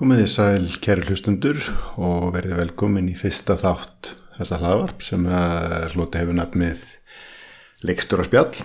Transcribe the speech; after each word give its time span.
Komið 0.00 0.22
þið 0.22 0.28
sæl 0.32 0.68
kæri 0.80 1.02
hlustundur 1.04 1.58
og 2.00 2.30
verðið 2.32 2.56
velkomin 2.56 3.10
í 3.12 3.14
fyrsta 3.20 3.52
þátt 3.60 4.14
þessa 4.38 4.56
hlaðvarp 4.62 5.02
sem 5.04 5.26
er 5.28 5.92
hloti 5.92 6.22
hefur 6.22 6.36
nafnið 6.38 6.84
leikstur 7.84 8.22
á 8.22 8.24
spjall 8.24 8.62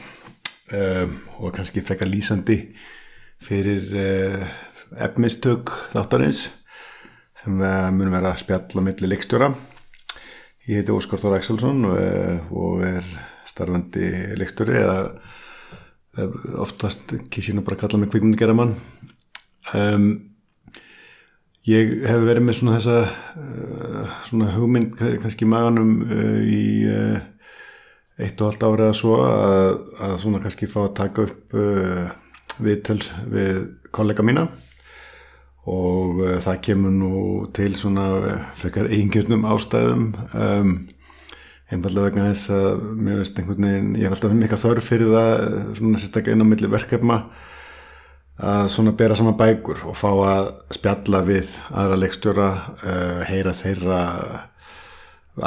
um, 0.80 1.18
og 1.44 1.50
kannski 1.58 1.82
frekar 1.84 2.08
lýsandi 2.08 2.56
fyrir 3.44 3.90
uh, 4.00 4.46
efmistök 5.04 5.74
þáttarins 5.92 6.46
sem 7.42 7.60
uh, 7.60 7.90
mun 7.92 8.14
vera 8.14 8.32
spjall 8.40 8.80
á 8.80 8.88
milli 8.88 9.10
leikstjóra. 9.12 9.50
Ég 10.70 10.80
heiti 10.80 10.96
Óskar 10.96 11.20
Þór 11.20 11.36
Axelsson 11.42 11.84
og, 11.90 11.98
uh, 12.00 12.54
og 12.56 12.86
er 12.94 13.10
starfandi 13.52 14.38
leikstjóri 14.40 14.80
eða 14.80 16.32
oftast 16.64 17.12
kísinu 17.28 17.66
bara 17.68 17.82
kalla 17.84 18.00
mig 18.00 18.14
kvikmyndigeramann. 18.16 18.72
Um, 19.76 20.32
Ég 21.66 22.04
hef 22.06 22.20
verið 22.22 22.44
með 22.46 22.58
svona 22.60 22.76
þessa 22.76 22.98
uh, 23.42 24.10
svona 24.28 24.52
hugmynd 24.54 25.00
kannski 25.24 25.48
maganum 25.50 25.96
uh, 26.06 26.44
í 26.46 26.66
uh, 26.86 27.16
eitt 28.22 28.38
og 28.38 28.52
allt 28.52 28.66
árið 28.68 28.84
að 28.86 28.98
svo 29.00 29.16
að, 29.26 29.70
að 30.06 30.14
svona 30.22 30.42
kannski 30.44 30.70
fá 30.70 30.78
að 30.84 30.94
taka 31.00 31.26
upp 31.26 31.56
viðtöls 32.64 33.10
við 33.34 33.58
kollega 33.92 34.24
mína. 34.24 34.46
Og 35.66 36.22
það 36.46 36.62
kemur 36.68 36.94
nú 36.94 37.24
til 37.58 37.74
svona 37.76 38.06
frekar 38.56 38.88
eingjörnum 38.94 39.48
ástæðum 39.50 40.06
um, 40.38 40.72
einfallega 41.74 42.06
vegna 42.06 42.30
þess 42.30 42.54
að 42.56 42.86
mér 42.94 43.20
veist 43.24 43.42
einhvern 43.42 43.68
veginn, 43.68 43.92
ég 43.98 44.06
hef 44.06 44.16
alltaf 44.16 44.38
mikið 44.38 44.64
þörf 44.64 44.90
fyrir 44.94 45.12
það 45.18 45.44
svona 45.82 46.04
sérstaklega 46.04 46.38
inn 46.38 46.46
á 46.46 46.52
milli 46.54 46.72
verkefna 46.72 47.20
að 48.36 48.68
svona 48.74 48.92
bera 48.98 49.16
saman 49.16 49.38
bækur 49.40 49.86
og 49.88 49.96
fá 49.96 50.10
að 50.12 50.50
spjalla 50.76 51.22
við 51.24 51.54
aðra 51.72 52.00
leikstjóra, 52.02 52.50
uh, 52.84 53.22
heyra 53.30 53.54
þeirra 53.56 54.00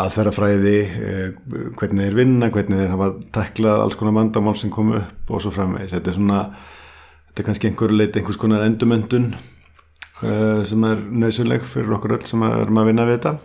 aðferðafræði, 0.05 0.79
uh, 0.89 1.67
hvernig 1.77 2.09
þeir 2.09 2.17
vinna, 2.17 2.49
hvernig 2.55 2.81
þeir 2.81 2.95
hafa 2.95 3.11
taklað 3.35 3.83
alls 3.85 3.99
konar 4.01 4.17
vandamál 4.17 4.57
sem 4.57 4.73
komu 4.73 4.97
upp 5.03 5.33
og 5.33 5.45
svo 5.45 5.53
framvegis. 5.53 5.93
Þetta 5.97 6.13
er 6.13 6.17
svona, 6.17 6.41
þetta 7.29 7.45
er 7.45 7.49
kannski 7.51 7.71
einhver 7.71 7.93
leiti 7.93 8.23
einhvers 8.23 8.41
konar 8.41 8.65
endumöndun 8.65 9.29
uh, 9.37 10.65
sem 10.69 10.89
er 10.89 11.05
nöðsuleg 11.25 11.69
fyrir 11.69 11.93
okkur 11.99 12.17
öll 12.17 12.25
sem 12.25 12.47
erum 12.49 12.81
að 12.81 12.93
vinna 12.93 13.09
við 13.09 13.19
þetta. 13.19 13.37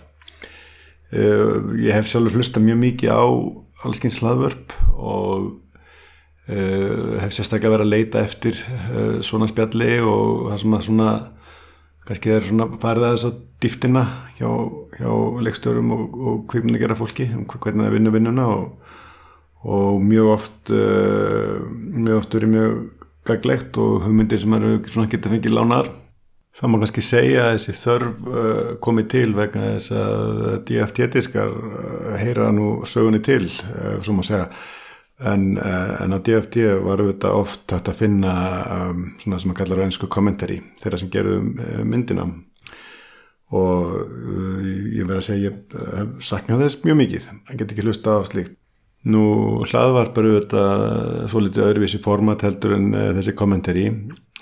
Ég 1.13 1.93
hef 1.93 2.07
sjálfur 2.09 2.39
hlusta 2.39 2.57
mjög 2.57 2.79
mikið 2.81 3.11
á 3.13 3.21
allskins 3.85 4.15
hlaðvörp 4.23 4.71
og 4.97 5.43
hef 6.47 7.31
sérstaklega 7.31 7.77
verið 7.77 7.85
að 7.85 7.93
leita 7.93 8.23
eftir 8.23 8.57
uh, 8.67 9.21
svona 9.23 9.47
spjalli 9.47 9.95
og 10.03 10.49
það 10.49 10.59
sem 10.63 10.75
að 10.75 10.85
svona 10.89 11.11
kannski 12.03 12.33
er 12.35 12.43
svona 12.43 12.67
farið 12.81 13.05
að 13.07 13.15
þess 13.15 13.27
að 13.29 13.37
dýftina 13.63 14.03
hjá, 14.41 14.49
hjá 14.97 15.11
leikstjórum 15.47 15.93
og, 15.95 16.17
og 16.19 16.41
kvipinu 16.51 16.81
gera 16.81 16.99
fólki 16.99 17.29
um 17.31 17.45
hvernig 17.47 17.87
það 17.87 17.95
vinna 17.95 18.13
vinnuna 18.17 18.49
og, 18.57 18.91
og 19.63 20.03
mjög 20.03 20.33
oft 20.33 20.73
uh, 20.75 21.63
mjög 21.71 22.19
oft 22.19 22.37
verið 22.39 22.53
mjög 22.57 22.77
gaglegt 23.23 23.79
og 23.79 24.03
hugmyndir 24.03 24.43
sem 24.43 24.59
eru 24.59 24.75
svona 24.91 25.07
getið 25.07 25.37
fengið 25.37 25.55
lánar 25.55 25.93
það 26.59 26.73
má 26.73 26.81
kannski 26.83 27.07
segja 27.07 27.47
að 27.47 27.55
þessi 27.55 27.79
þörf 27.79 28.79
komið 28.83 29.11
til 29.15 29.27
vegna 29.37 29.69
þess 29.71 29.93
að 29.95 30.41
DFT-diskar 30.67 31.55
heyra 32.19 32.51
nú 32.53 32.81
sögunni 32.85 33.23
til, 33.23 33.47
svo 34.03 34.13
má 34.13 34.21
segja 34.27 34.51
En, 35.23 35.43
en 35.55 36.15
á 36.15 36.19
DFT 36.19 36.65
var 36.83 36.99
auðvitað 36.99 37.37
oft 37.37 37.71
hægt 37.71 37.91
að 37.91 37.99
finna 38.01 38.33
um, 38.89 39.05
svona 39.21 39.37
sem 39.39 39.53
að 39.53 39.59
kalla 39.61 39.77
reynsku 39.79 40.09
kommentari 40.11 40.57
þeirra 40.81 40.99
sem 40.99 41.11
gerðum 41.13 41.53
uh, 41.53 41.77
myndina. 41.87 42.25
Og 43.53 43.93
uh, 44.01 44.57
ég 44.97 45.07
verði 45.07 45.21
að 45.21 45.27
segja 45.29 45.51
ég 45.51 45.77
uh, 45.79 46.03
sakna 46.19 46.59
þess 46.59 46.81
mjög 46.83 46.99
mikið, 47.03 47.29
það 47.47 47.61
get 47.61 47.71
ekki 47.75 47.87
hlusta 47.87 48.17
á 48.17 48.21
slíkt. 48.27 48.59
Nú 49.03 49.23
hlaðvarpar 49.67 50.27
auðvitað 50.27 50.83
svo 51.31 51.41
litið 51.43 51.65
öðruvísi 51.69 52.03
format 52.03 52.43
heldur 52.43 52.77
en 52.77 52.91
uh, 52.91 53.09
þessi 53.17 53.35
kommentari 53.39 53.87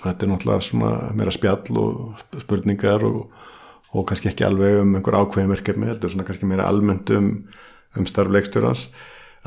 þetta 0.02 0.26
er 0.26 0.30
náttúrulega 0.32 0.66
svona 0.66 0.92
meira 1.16 1.32
spjall 1.34 1.80
og 1.82 2.22
spurningar 2.42 3.04
og, 3.06 3.24
og 3.92 4.06
kannski 4.08 4.30
ekki 4.32 4.46
alveg 4.46 4.80
um 4.82 4.96
einhver 4.98 5.18
ákveðin 5.20 5.52
verkefni 5.52 5.90
heldur 5.90 6.12
svona 6.12 6.26
kannski 6.28 6.48
meira 6.50 6.66
almennt 6.70 7.12
um, 7.14 7.32
um 7.98 8.08
starfleikstjórans 8.08 8.88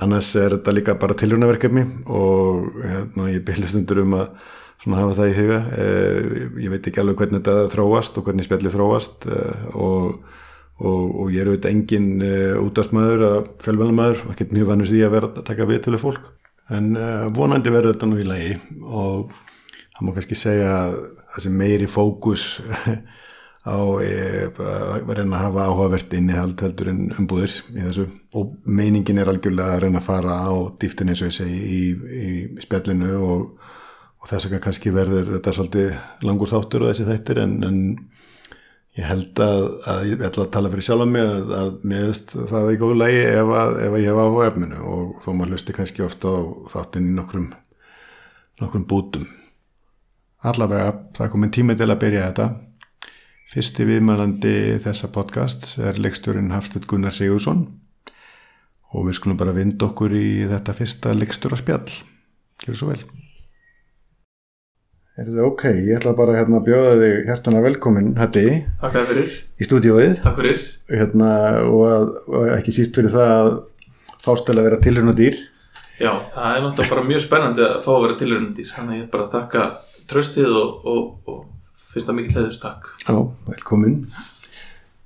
annars 0.01 0.29
er 0.39 0.57
þetta 0.57 0.73
líka 0.75 0.95
bara 0.99 1.15
tilhjónaverkefni 1.17 1.83
og 2.11 2.79
hérna, 2.83 3.29
ég 3.31 3.43
byrjast 3.47 3.79
undur 3.79 4.03
um 4.03 4.15
að 4.19 4.29
hafa 4.85 5.17
það 5.19 5.29
í 5.29 5.35
huga. 5.39 5.59
Eh, 5.79 6.47
ég 6.65 6.73
veit 6.73 6.89
ekki 6.89 7.01
alveg 7.01 7.21
hvernig 7.21 7.41
þetta 7.41 7.69
þróast 7.73 8.19
og 8.19 8.27
hvernig 8.27 8.47
spjalli 8.47 8.73
þróast 8.73 9.27
eh, 9.31 9.67
og, 9.73 10.25
og, 10.81 11.03
og 11.23 11.33
ég 11.33 11.41
er 11.41 11.51
auðvitað 11.51 11.71
engin 11.71 12.09
eh, 12.25 12.57
útastmaður 12.59 13.27
að 13.29 13.39
fjölmjölamæður 13.65 14.25
og 14.25 14.35
ekkert 14.35 14.55
mjög 14.57 14.71
vannur 14.71 14.91
því 14.91 15.03
að 15.07 15.15
vera 15.15 15.31
að 15.31 15.47
taka 15.47 15.69
við 15.71 15.83
til 15.85 16.01
fólk. 16.01 16.31
En 16.75 16.95
vonandi 17.37 17.69
verður 17.69 17.93
þetta 17.93 18.07
nú 18.09 18.15
í 18.17 18.23
lagi 18.25 18.55
og 18.81 19.27
það 19.93 20.07
má 20.07 20.15
kannski 20.15 20.37
segja 20.39 20.71
að 20.79 20.95
það 21.35 21.43
sem 21.45 21.59
meiri 21.59 21.89
fókus 21.91 22.45
á 23.65 23.77
e, 24.05 24.09
að 24.45 25.11
reyna 25.17 25.39
að 25.39 25.43
hafa 25.47 25.67
áhugavert 25.69 26.13
innihald 26.13 26.61
heldur 26.61 26.91
en 26.91 27.07
umbúðir 27.17 27.55
í 27.73 27.81
þessu. 27.81 28.05
Og 28.37 28.51
meiningin 28.65 29.21
er 29.21 29.31
algjörlega 29.31 29.77
að 29.77 29.85
reyna 29.85 30.01
að 30.01 30.09
fara 30.09 30.37
á 30.45 30.53
dýftin 30.81 31.09
eins 31.09 31.23
og 31.23 31.31
ég 31.31 31.37
segi 31.39 31.61
í, 31.65 31.79
í 32.21 32.33
spjallinu 32.61 33.15
og, 33.17 33.71
og 34.21 34.29
þess 34.29 34.51
að 34.51 34.59
kannski 34.67 34.93
verður 34.93 35.33
þetta 35.37 35.55
svolítið 35.57 36.27
langur 36.29 36.51
þáttur 36.51 36.85
og 36.85 36.93
þessi 36.93 37.07
þættir 37.09 37.41
en, 37.41 37.55
en 37.65 37.81
ég 38.99 39.09
held 39.09 39.41
að, 39.43 39.65
að 39.91 40.05
ég 40.11 40.25
ætla 40.29 40.45
að 40.45 40.53
tala 40.53 40.71
fyrir 40.75 40.87
sjálf 40.87 41.09
mig 41.09 41.25
að, 41.25 41.55
að 41.57 41.71
mér 41.89 42.05
veist 42.11 42.35
það 42.37 42.59
er 42.61 42.75
í 42.75 42.79
góðu 42.83 42.99
lægi 43.01 43.25
ef, 43.31 43.55
ef 43.87 43.97
ég 43.97 44.07
hefa 44.11 44.27
áhuga 44.29 44.51
efninu. 44.51 44.83
Og 44.93 45.17
þó 45.25 45.29
maður 45.33 45.55
lusti 45.55 45.77
kannski 45.79 46.05
ofta 46.05 46.37
á 46.37 46.41
þáttin 46.75 47.09
í 47.09 47.17
nokkrum 47.17 47.49
nokkrum 48.61 48.85
bútum. 48.87 49.25
Allavega 50.45 50.93
það 51.17 51.33
komin 51.33 51.51
tími 51.51 51.75
til 51.77 51.89
að 51.89 52.01
byrja 52.05 52.29
þetta 52.29 52.49
Fyrsti 53.45 53.85
viðmælandi 53.85 54.51
þessa 54.81 55.11
podcast 55.13 55.75
er 55.77 55.99
leikstjórin 56.01 56.49
Hafstud 56.49 56.87
Gunnar 56.89 57.13
Sigursson 57.13 57.59
og 58.89 59.05
við 59.05 59.19
skulum 59.19 59.37
bara 59.37 59.53
vinda 59.53 59.85
okkur 59.85 60.15
í 60.17 60.47
þetta 60.49 60.73
fyrsta 60.73 61.13
leikstjóra 61.13 61.59
spjall. 61.59 61.93
Gjör 62.65 62.79
svo 62.79 62.89
vel. 62.89 63.03
Er 65.13 65.29
þetta 65.29 65.45
ok? 65.45 65.63
Ég 65.77 65.93
ætla 65.99 66.15
bara 66.17 66.39
hérna, 66.39 66.57
að 66.57 66.71
bjóða 66.71 66.97
þig 67.03 67.29
hærtana 67.29 67.63
velkomin, 67.67 68.11
Hætti, 68.17 68.45
í 69.61 69.69
stúdióið. 69.69 70.17
Takk 70.25 70.41
fyrir. 70.41 70.67
Hérna, 70.89 71.31
og, 71.69 72.17
og 72.25 72.49
ekki 72.57 72.73
síst 72.73 72.97
fyrir 72.97 73.13
það 73.13 73.33
að 73.37 73.55
fástæla 74.25 74.63
að 74.63 74.71
vera 74.71 74.85
tilhörna 74.87 75.13
dýr. 75.15 75.37
Já, 76.01 76.15
það 76.33 76.49
er 76.49 76.65
náttúrulega 76.65 76.95
bara 76.97 77.09
mjög 77.13 77.27
spennandi 77.29 77.69
að 77.69 77.77
fá 77.85 77.91
að 77.93 78.07
vera 78.07 78.21
tilhörna 78.23 78.55
dýr. 78.57 78.73
Þannig 78.73 78.97
að 78.97 79.03
ég 79.03 79.11
bara 79.13 79.33
þakka 79.37 79.67
tröstið 80.09 80.57
og, 80.63 80.89
og, 80.89 81.05
og 81.29 81.51
finnst 81.95 82.11
það 82.11 82.17
mikið 82.19 82.39
hlæður, 82.39 82.57
takk 82.61 82.89
Já, 83.07 83.19
velkomin. 83.49 83.99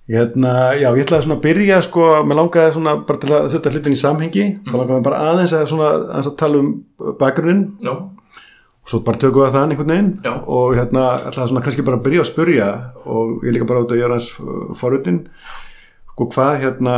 Hérna, 0.09 0.53
já, 0.73 0.87
ég 0.97 1.03
ætlaði 1.03 1.27
svona 1.27 1.35
að 1.37 1.43
byrja 1.43 1.81
sko, 1.85 2.05
mér 2.25 2.39
langaði 2.39 2.71
svona 2.73 2.95
bara 3.05 3.21
til 3.21 3.33
að 3.37 3.49
setja 3.53 3.73
hlutin 3.75 3.93
í 3.93 3.99
samhengi, 4.01 4.45
mm. 4.55 4.71
þá 4.71 4.77
langaði 4.79 5.05
bara 5.05 5.19
aðeins 5.29 5.53
að 5.53 5.67
svona 5.69 5.89
aðeins 5.99 6.29
að 6.31 6.39
tala 6.39 6.63
um 6.63 6.71
bakgrunin 7.19 7.67
Já. 7.85 7.93
Og 8.89 8.93
svo 8.95 9.03
bara 9.05 9.21
tökum 9.21 9.43
við 9.43 9.51
það 9.53 9.65
einhvern 9.67 9.91
veginn. 9.93 10.13
Já. 10.25 10.31
og 10.49 10.71
hérna 10.73 11.03
ætlaði 11.19 11.51
svona 11.51 11.61
kannski 11.61 11.83
bara 11.85 11.99
að 11.99 12.05
byrja 12.07 12.23
að 12.23 12.29
spyrja. 12.31 12.69
Og 13.05 13.43
ég 13.45 13.53
líka 13.53 13.67
bara 13.69 13.83
átt 13.83 13.93
að 13.93 14.01
gera 14.01 14.17
hans 14.17 14.29
forutinn 14.81 15.19
og 15.29 16.15
sko, 16.15 16.29
hvað 16.33 16.57
hérna 16.63 16.95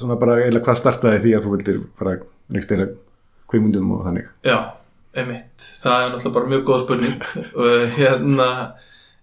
svona 0.00 0.16
bara 0.20 0.38
eða 0.46 0.62
hvað 0.64 0.78
startaði 0.80 1.22
því 1.26 1.34
að 1.36 1.44
þú 1.44 1.52
vildir 1.54 1.80
bara 2.00 2.14
next 2.56 2.72
eða 2.72 2.88
kvimundum 3.50 3.92
og 3.98 4.06
þannig? 4.06 4.30
Já, 4.46 4.56
einmitt, 5.12 5.66
það 5.82 6.04
er 6.06 6.12
náttúrulega 6.14 6.36
bara 6.38 6.52
mjög 6.54 6.64
góð 6.70 6.80
spurning. 6.86 7.28
Og 7.60 7.98
hérna 7.98 8.48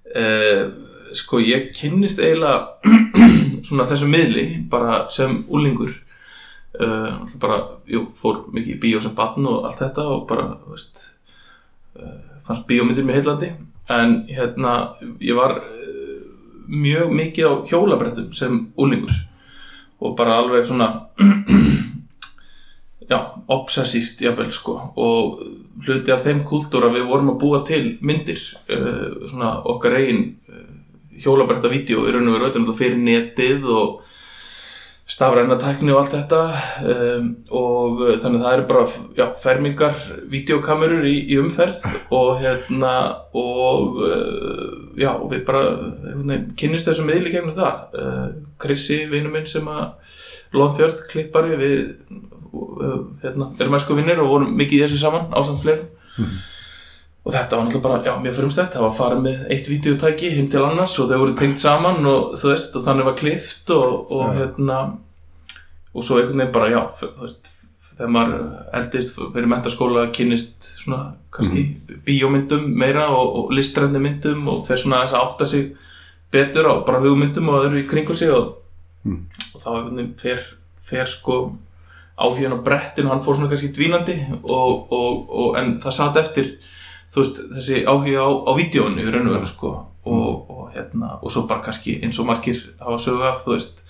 Uh, 0.07 0.69
sko 1.15 1.39
ég 1.43 1.71
kynnist 1.75 2.19
eiginlega 2.19 2.77
svona 3.67 3.87
þessu 3.89 4.07
miðli 4.11 4.45
bara 4.71 5.07
sem 5.11 5.41
úlingur 5.51 5.91
uh, 6.79 7.17
bara, 7.41 7.59
jú, 7.89 8.05
fór 8.15 8.45
mikið 8.53 8.75
í 8.75 8.79
bíó 8.83 9.01
sem 9.03 9.15
barn 9.17 9.47
og 9.49 9.67
allt 9.67 9.81
þetta 9.81 10.05
og 10.13 10.27
bara, 10.29 10.49
veist 10.69 11.03
uh, 11.99 12.19
fannst 12.47 12.67
bíómyndir 12.69 13.07
með 13.07 13.19
heillandi. 13.19 13.51
En 13.91 14.21
hérna, 14.27 14.73
ég 15.23 15.35
var 15.35 15.57
mjög 16.67 17.11
mikið 17.15 17.47
á 17.47 17.53
hjólabrettum 17.71 18.31
sem 18.35 18.59
úlingur 18.79 19.13
og 20.03 20.15
bara 20.19 20.37
alveg 20.41 20.65
svona 20.67 21.07
já, 23.11 23.19
obsessíft 23.47 24.21
jáfnvel 24.21 24.51
sko. 24.51 24.75
Og 24.95 25.39
hluti 25.85 26.13
af 26.13 26.25
þeim 26.25 26.43
kúltúra 26.47 26.91
við 26.93 27.07
vorum 27.09 27.33
að 27.33 27.39
búa 27.43 27.63
til 27.67 27.83
myndir 28.05 28.41
uh, 28.71 29.27
svona 29.29 29.57
okkar 29.69 29.97
eigin 29.99 30.23
uh, 30.49 30.67
hjólabrætta 31.21 31.71
vídeo 31.71 32.05
í 32.07 32.13
raun 32.13 32.29
og 32.29 32.37
veru 32.37 32.51
öllum 32.51 32.77
fyrir 32.77 32.97
netið 33.01 33.67
og 33.71 34.13
stafræna 35.07 35.55
tækni 35.61 35.93
og 35.93 36.01
allt 36.01 36.15
þetta 36.17 36.39
um, 36.91 37.29
og 37.55 38.01
þannig 38.19 38.41
að 38.41 38.43
það 38.43 38.55
eru 38.57 38.65
bara 38.71 38.87
já, 39.15 39.25
fermingar, 39.43 40.01
videokamerur 40.33 41.07
í, 41.07 41.15
í 41.31 41.37
umferð 41.39 41.85
og 42.11 42.41
hérna 42.41 42.93
og 43.37 44.01
uh, 44.03 44.73
já, 44.99 45.13
og 45.13 45.29
við 45.31 45.45
bara 45.47 45.63
veginn, 45.77 46.49
kynnist 46.59 46.89
þessu 46.89 47.05
miðli 47.07 47.31
gegnum 47.31 47.55
það. 47.55 47.85
Krissi, 48.59 49.03
vinnu 49.11 49.31
minn 49.31 49.47
sem 49.47 49.67
að 49.71 49.93
Lónfjörð, 50.55 51.01
klippari 51.11 51.57
við 51.59 51.79
hérna, 53.23 53.49
erum 53.59 53.75
æsku 53.79 53.95
vinnir 53.97 54.19
og 54.23 54.29
vorum 54.31 54.53
mikið 54.59 54.79
í 54.79 54.83
þessu 54.85 55.01
saman 55.01 55.27
ásamt 55.37 55.61
fleirum 55.63 55.87
og 57.27 57.33
þetta 57.35 57.57
var 57.57 57.65
náttúrulega 57.67 57.83
bara, 57.83 58.03
já, 58.07 58.13
mjög 58.23 58.37
frumstætt 58.37 58.71
það 58.77 58.83
var 58.85 58.91
að 58.93 58.99
fara 59.01 59.17
með 59.19 59.41
eitt 59.51 59.67
videotæki 59.67 60.29
heim 60.37 60.47
til 60.51 60.63
annars 60.63 60.93
og 61.03 61.09
þau 61.09 61.17
voru 61.25 61.33
tengt 61.41 61.59
saman 61.59 62.05
og 62.07 62.37
þú 62.39 62.53
veist 62.53 62.77
og 62.79 62.85
þannig 62.85 63.07
var 63.09 63.17
klift 63.19 63.73
og, 63.75 64.11
og 64.15 64.23
Já. 64.29 64.37
hérna 64.39 64.77
og 65.97 66.03
svo 66.05 66.19
einhvern 66.21 66.39
veginn 66.43 66.53
bara, 66.55 66.69
já, 66.71 66.81
þú 67.01 67.09
veist 67.25 67.49
þegar 67.97 68.11
maður 68.13 68.41
eldist 68.77 69.15
fyrir 69.17 69.49
mentaskóla 69.49 70.05
kynnist 70.13 70.67
svona, 70.83 71.01
kannski 71.33 71.63
bíómyndum 72.05 72.67
meira 72.77 73.07
og, 73.09 73.31
og 73.41 73.53
listrændi 73.57 73.99
myndum 74.03 74.47
og 74.53 74.63
fer 74.69 74.77
svona 74.79 75.01
þess 75.03 75.17
að 75.17 75.23
átta 75.25 75.47
sig 75.49 75.67
betur 76.31 76.69
á 76.69 76.73
bara 76.85 77.01
hugmyndum 77.03 77.49
og 77.49 77.65
öðru 77.65 77.81
í 77.83 77.87
kringu 77.89 78.15
sig 78.15 78.31
og, 78.31 78.55
Mm. 79.07 79.21
og 79.55 79.61
þá 79.61 79.69
fer, 80.19 80.39
fer 80.83 81.05
sko 81.07 81.35
áhugin 82.17 82.55
á 82.55 82.59
brettinu, 82.65 83.11
hann 83.11 83.21
fór 83.25 83.37
svona 83.37 83.51
kannski 83.51 83.69
dvínandi 83.75 84.15
og, 84.41 84.91
og, 84.91 85.29
og, 85.29 85.51
en 85.59 85.75
það 85.83 85.97
satt 85.99 86.17
eftir 86.23 86.55
þú 87.13 87.21
veist, 87.21 87.43
þessi 87.53 87.83
áhuga 87.85 88.25
á, 88.25 88.29
á 88.49 88.51
vídjónu 88.57 89.03
í 89.03 89.11
raun 89.13 89.29
og 89.29 89.37
veru 89.37 89.49
sko 89.51 89.73
og, 90.07 90.49
og 90.49 90.73
hérna, 90.73 91.17
og 91.21 91.31
svo 91.31 91.45
bara 91.49 91.63
kannski 91.65 91.99
eins 92.01 92.17
og 92.19 92.29
margir 92.29 92.63
hafa 92.81 92.97
sögu 93.03 93.27
af, 93.27 93.43
þú 93.45 93.53
veist 93.53 93.85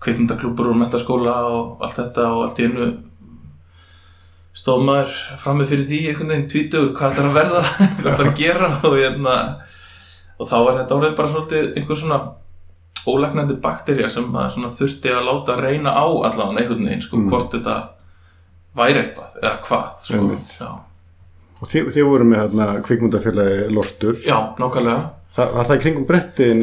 kveikmyndaklúpur 0.00 0.72
og 0.72 0.80
mentaskóla 0.80 1.36
og 1.52 1.84
allt 1.84 2.00
þetta 2.00 2.26
og 2.32 2.44
allt 2.46 2.60
í 2.62 2.68
einu 2.70 2.90
stóð 4.56 4.86
maður 4.88 5.18
frammi 5.40 5.66
fyrir 5.68 5.86
því 5.88 6.00
einhvern 6.08 6.32
veginn 6.32 6.50
tvítugur, 6.50 6.94
hvað 6.96 7.12
ætlar 7.12 7.28
að 7.28 7.38
verða 7.38 7.64
hvað 8.00 8.12
ætlar 8.14 8.30
að 8.30 8.38
gera 8.40 8.70
og 8.80 8.96
hérna 8.96 9.36
og 10.40 10.48
þá 10.48 10.56
var 10.64 10.78
þetta 10.80 10.96
orðið 10.96 11.18
bara 11.20 11.32
svolítið 11.34 11.74
einhver 11.76 12.00
svona 12.00 12.20
ólegnandi 13.06 13.54
bakterja 13.62 14.08
sem 14.08 14.24
maður 14.32 14.70
þurfti 14.76 15.12
að 15.14 15.24
láta 15.30 15.56
reyna 15.60 15.90
á 15.96 16.04
allavega 16.04 16.60
einhvern 16.60 16.84
veginn, 16.86 17.02
sko, 17.02 17.16
Mm. 17.16 17.28
hvort 17.30 17.50
þetta 17.52 17.76
væri 18.76 19.00
eitthvað, 19.04 19.30
eða 19.42 19.56
hvað, 19.64 19.88
sko 20.04 20.76
Og 21.60 21.68
þið, 21.68 21.88
þið 21.92 22.04
voru 22.08 22.24
með 22.24 22.38
hérna 22.40 22.66
kvikmyndafélagi 22.82 23.70
Lortur. 23.74 24.14
já, 24.24 24.54
nákvæmlega 24.58 25.10
Það, 25.30 25.52
var 25.54 25.64
það 25.64 25.76
í 25.76 25.80
kringum 25.82 26.06
brettin? 26.08 26.60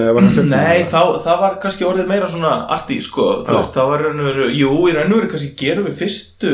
Nei, 0.49 0.83
þá, 0.91 1.01
það 1.23 1.39
var 1.39 1.53
kannski 1.63 1.85
orðið 1.87 2.07
meira 2.09 2.27
svona 2.27 2.67
arti, 2.69 2.97
sko, 3.01 3.27
þú 3.47 3.53
Já. 3.53 3.57
veist, 3.61 3.73
það 3.77 3.87
var 3.87 4.01
raun 4.03 4.19
og 4.19 4.25
veru, 4.27 4.47
jú, 4.51 4.71
í 4.89 4.93
raun 4.97 5.13
og 5.13 5.19
veru 5.21 5.29
kannski 5.31 5.55
gerum 5.55 5.85
við 5.87 5.95
fyrstu 6.01 6.51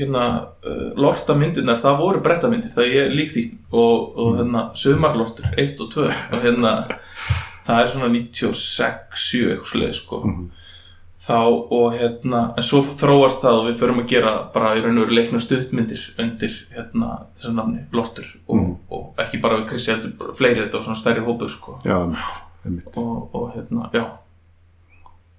hérna, 0.00 0.24
uh, 0.66 0.90
lorta 0.98 1.34
myndirnar, 1.38 1.78
það 1.78 1.98
voru 2.00 2.20
brettamyndir, 2.24 2.72
það 2.74 2.90
ég 2.96 3.14
lík 3.14 3.30
því 3.30 3.44
og, 3.70 4.18
og 4.18 4.36
hérna, 4.40 4.64
sömarlortur, 4.74 5.46
1 5.56 5.78
og 5.84 5.92
2 5.94 6.08
og 6.08 6.42
hérna, 6.42 6.72
það 7.66 7.80
er 7.82 7.86
svona 7.92 8.08
96, 8.08 9.16
7 9.30 9.50
eitthvað 9.52 9.70
svoleiðis, 9.72 10.00
sko 10.04 10.20
Mhm. 10.26 10.50
þá 11.22 11.36
og 11.70 11.92
hérna, 11.94 12.40
en 12.56 12.62
svo 12.66 12.80
þróast 12.82 13.40
það 13.44 13.58
og 13.60 13.66
við 13.70 13.76
förum 13.78 14.00
að 14.02 14.08
gera 14.08 14.32
bara 14.54 14.72
í 14.76 14.80
raun 14.82 14.98
og 14.98 15.04
veru 15.06 15.14
leikna 15.20 15.38
stuttmyndir 15.40 16.00
undir 16.18 16.56
hérna 16.74 17.26
þessu 17.38 17.52
nafni, 17.54 17.84
lortur 17.92 18.26
og, 18.48 18.56
Mhm. 18.56 18.76
og 18.90 19.14
ekki 19.18 19.40
bara 19.40 19.58
við 19.60 19.68
Krissi 19.68 19.92
heldur 19.92 20.34
fleiri 20.34 20.64
þetta 20.66 20.78
og 20.78 20.84
svona 20.84 20.96
stærri 20.96 21.20
hópur, 21.24 21.48
sko 21.48 21.78
Já, 21.84 21.96
og, 22.96 23.30
og 23.34 23.52
hérna, 23.54 23.90
já 23.92 24.06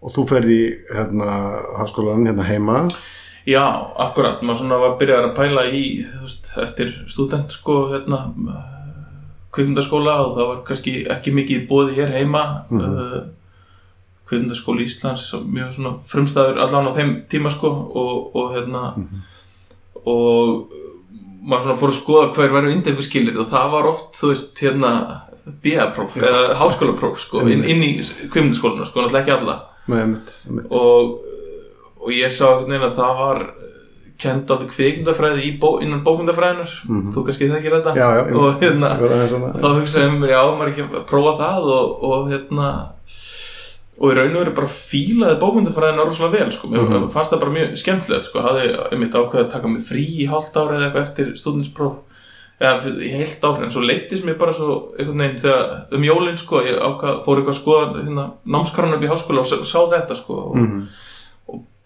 Og 0.03 0.11
þú 0.11 0.23
ferði 0.27 0.55
í 0.59 0.71
hérna 0.91 1.63
háskólan 1.79 2.25
hérna 2.27 2.43
heima. 2.43 2.89
Já, 3.47 3.63
akkurat, 3.97 4.41
maður 4.41 4.57
svona 4.57 4.79
var 4.81 4.97
byrjar 4.99 5.29
að 5.29 5.35
pæla 5.37 5.61
í, 5.71 6.05
veist, 6.21 6.49
eftir 6.57 6.91
stúdent 7.07 7.51
sko, 7.51 7.89
hérna 7.93 8.33
kvikmyndaskóla 9.53 10.17
og 10.25 10.35
það 10.37 10.49
var 10.51 10.61
kannski 10.67 10.93
ekki 11.13 11.33
mikið 11.37 11.65
bóði 11.69 11.97
hér 11.99 12.13
heima. 12.17 12.43
Mm 12.69 12.83
Mhm. 12.83 13.31
kvikmyndaskóli 14.27 14.85
Íslands 14.87 15.27
mjög 15.45 15.73
svona 15.75 15.91
frumstæður 16.09 16.61
allan 16.63 16.87
á 16.89 16.91
þeim 16.95 17.09
tíma 17.29 17.51
sko 17.51 17.67
og, 17.69 18.35
og 18.35 18.53
hérna 18.55 18.83
og 20.05 20.69
maður 21.43 21.65
svona 21.65 21.79
fór 21.81 21.91
að 21.91 21.97
skoða 21.97 22.29
hver 22.37 22.53
verður 22.55 22.71
indegu 22.71 23.03
skilir 23.03 23.39
og 23.43 23.49
það 23.51 23.71
var 23.75 23.89
oft, 23.91 24.15
þú 24.15 24.31
veist, 24.31 24.53
hérna 24.63 24.91
BA-próf 25.63 26.15
eða 26.21 26.55
háskólapróf 26.61 27.19
sko, 27.19 27.43
inn, 27.51 27.65
inn 27.67 27.83
í 27.83 27.91
kvikmyndaskólinu 27.99 28.87
sko, 28.87 29.03
náttúrulega 29.03 29.23
ekki 29.25 29.35
alla. 29.35 29.57
Nei, 29.91 29.97
einmitt, 29.99 30.29
einmitt. 30.47 30.69
og, 30.71 31.17
og 31.99 32.13
ég 32.15 32.31
sá 32.31 32.45
að 32.63 32.95
það 32.95 33.19
var 33.19 33.43
kend 34.17 34.51
aldrei 34.51 34.69
kvikmyndafræði 34.69 35.59
bó, 35.59 35.79
innan 35.81 36.03
bókmyndafræðinar 36.05 36.69
Mhm. 36.87 37.11
þú 37.13 37.23
kannski 37.25 37.49
þekkir 37.51 37.71
þetta. 37.77 37.95
Já, 37.95 38.07
já, 38.17 38.35
og 38.35 38.61
hérna 38.61 38.89
þá 39.59 39.67
hugsaði 39.79 40.05
ég 40.09 40.19
mér 40.19 40.29
já, 40.29 40.41
maður 40.57 40.71
ekki 40.73 40.83
að 40.89 41.05
prófa 41.09 41.33
það 41.39 41.63
og, 41.77 42.03
og 42.03 42.29
hérna 42.31 42.69
og 44.03 44.09
í 44.09 44.15
raun 44.17 44.33
og 44.35 44.41
veru 44.43 44.53
bara 44.57 44.67
fílaði 44.67 45.39
bókmyndafræðina 45.41 46.05
rosalega 46.07 46.39
vel 46.39 46.51
sko, 46.51 46.67
mér 46.67 46.87
Mhm. 46.89 47.09
fannst 47.13 47.31
það 47.31 47.39
bara 47.39 47.51
mjög 47.51 47.77
skemmtilegt 47.77 48.25
sko, 48.25 48.39
hafði 48.41 48.91
einmitt 48.91 49.13
ákveðið 49.13 49.45
að 49.45 49.51
taka 49.51 49.67
mig 49.67 49.81
frí 49.85 50.05
í 50.23 50.27
hálft 50.27 50.53
ári 50.57 50.75
eða 50.77 50.87
eitthvað 50.91 51.07
eftir 51.07 51.27
stúdinspróf 51.37 51.95
eða 52.61 53.01
í 53.01 53.09
heilt 53.11 53.41
ári, 53.43 53.63
en 53.63 53.69
svo 53.71 53.81
leittist 53.85 54.25
mér 54.25 54.37
bara 54.37 54.51
svo 54.53 54.93
einhvern 54.97 55.17
veginn 55.17 55.39
þegar 55.41 55.85
um 55.91 56.01
jólinn 56.03 56.37
sko, 56.37 56.61
ég 56.61 56.79
ákvað, 56.79 57.23
fór 57.25 57.37
eitthvað 57.37 57.53
að 57.53 57.61
skoða 57.61 58.03
hérna, 58.03 58.31
námskarun 58.47 58.93
upp 58.93 59.01
í 59.03 59.09
háskóla 59.09 59.39
og 59.39 59.45
sá, 59.45 59.79
þetta 59.89 60.15
sko, 60.15 60.33
og, 60.33 60.55
Mhm. 60.55 60.81
og 60.81 60.87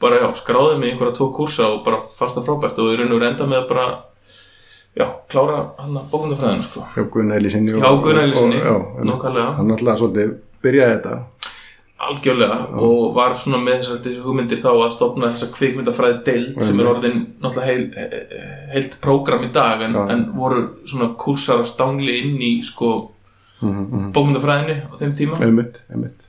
bara 0.01 0.19
já, 0.21 0.27
skráði 0.33 0.79
mig 0.79 0.91
einhverja 0.94 1.15
tvo 1.17 1.31
kursa 1.33 1.67
og 1.73 1.83
bara 1.85 2.01
fannst 2.17 2.38
það 2.38 2.45
frábært 2.49 2.77
og 2.83 2.91
í 2.94 2.97
raun 2.99 3.11
og 3.11 3.19
veru 3.19 3.29
enda 3.31 3.47
með 3.49 3.63
að 3.63 3.69
bara 3.71 3.88
já, 4.97 5.07
klára 5.29 5.57
hann 5.79 5.97
að 5.97 6.11
bókmyndafræðina 6.11 6.63
sko. 6.67 6.83
Hjá 6.95 7.03
Gunnar 7.13 7.38
Elísinni. 7.41 7.71
Já, 7.77 7.89
Gunnar 8.03 8.23
Elísinni, 8.27 8.59
Já, 8.61 8.75
einmitt. 8.75 9.09
nákvæmlega. 9.09 9.49
Hann 9.57 9.71
alltaf 9.75 9.99
svolítið 10.03 10.38
byrjaði 10.63 10.94
þetta. 10.99 11.17
algjörlega 11.97 12.57
og 12.77 13.15
var 13.15 13.33
svona 13.41 13.57
með 13.57 13.79
þessar 13.88 14.17
hugmyndir 14.21 14.59
þá 14.61 14.67
að 14.69 14.91
stopna 14.94 15.29
þessa 15.33 15.47
kvikmyndafræði 15.55 16.19
deild 16.27 16.59
sem 16.61 16.79
er 16.83 16.89
orðin 16.91 17.23
náttúrulega 17.41 17.65
heil, 17.65 17.85
he- 17.97 18.67
heilt 18.75 18.97
prógram 19.01 19.41
í 19.47 19.51
dag 19.55 19.81
en, 19.81 19.94
Já. 19.97 20.03
en 20.13 20.25
voru 20.38 20.59
svona 20.85 21.15
kursar 21.17 21.63
að 21.63 21.71
stangli 21.71 22.19
inn 22.21 22.38
í 22.38 22.51
sko 22.63 23.11
Mhm, 23.61 23.81
mhm. 23.89 24.11
bókmyndafræðinni 24.13 24.75
á 24.85 24.94
þeim 24.99 25.15
tíma 25.17 25.39
Einmitt, 25.41 25.81
einmitt. 25.89 26.27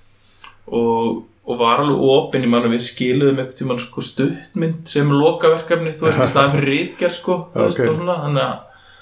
og, 0.72 1.24
og 1.48 1.56
var 1.62 1.80
alveg 1.80 2.02
opinn 2.12 2.44
í 2.44 2.50
mann 2.52 2.66
við 2.68 2.82
skiluðum 2.90 3.38
einhvern 3.40 3.56
tímann 3.56 3.78
sko 3.80 4.02
stuttmynd 4.04 4.88
sem 4.90 5.08
lokaverkefni 5.12 5.94
þú 5.96 6.08
veist 6.08 6.20
í 6.20 6.28
staðan 6.28 6.54
fyrir 6.58 6.68
rítgerð 6.74 7.16
sko 7.16 7.36
þú 7.54 7.64
veist 7.64 7.80
Ok. 7.82 7.88
og 7.92 7.98
svona 8.02 8.18
þannig 8.26 8.44
að 8.44 8.56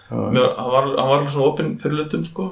Já, 0.06 0.18
mér, 0.30 0.44
hann, 0.54 0.70
var, 0.70 0.84
hann 0.86 1.08
var 1.10 1.16
alveg 1.18 1.32
svona 1.34 1.48
opinn 1.50 1.72
fyrir 1.82 1.96
lutum 1.98 2.22
sko 2.28 2.44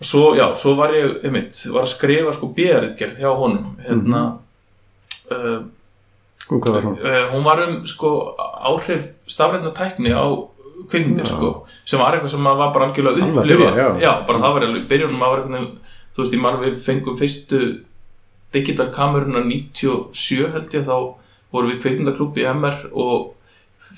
og 0.00 0.06
svo, 0.06 0.20
já, 0.38 0.44
svo 0.56 0.76
var 0.78 0.94
ég 0.94 1.16
einmitt, 1.26 1.58
var 1.74 1.82
að 1.82 1.90
skrifa 1.96 2.32
sko 2.36 2.52
bíðaritgerð 2.56 3.18
hjá 3.20 3.32
honum 3.36 3.72
hérna 3.82 4.20
uh, 5.34 5.58
Og 6.50 6.62
hvað 6.62 6.76
var 6.78 6.86
hún? 6.86 6.94
uh, 7.02 7.26
hún 7.34 7.44
var 7.48 7.64
um 7.66 7.74
sko 7.90 8.12
áhrif 8.38 9.10
stafrætna 9.30 9.74
tækni 9.76 10.14
á 10.14 10.24
kvikmyndir 10.90 11.26
Já. 11.26 11.34
sko 11.34 11.50
sem 11.84 12.00
var 12.00 12.14
eitthvað 12.16 12.32
sem 12.36 12.46
maður 12.46 12.62
var 12.62 12.72
bara 12.78 12.86
algjörlega 12.88 13.26
upplifa 13.26 13.68
byrja, 13.74 13.90
já. 14.00 14.12
bara 14.30 14.40
það 14.46 14.56
var 14.56 14.80
byrjunum 14.94 15.18
maður 15.20 15.34
var 15.34 15.44
veginn 15.50 15.68
þú 16.14 16.22
veist, 16.22 16.34
ég 16.38 16.42
mann 16.46 16.62
við 16.62 16.78
fengum 16.86 17.18
fyrstu 17.20 17.60
digital 18.52 18.90
kameruna 18.94 19.40
97 19.44 20.52
held 20.52 20.70
ég, 20.74 20.84
þá 20.84 21.14
vorum 21.52 21.70
við 21.72 21.80
kvikmyndaklúb 21.82 22.36
í 22.38 22.44
MR 22.54 22.90
og 22.92 23.32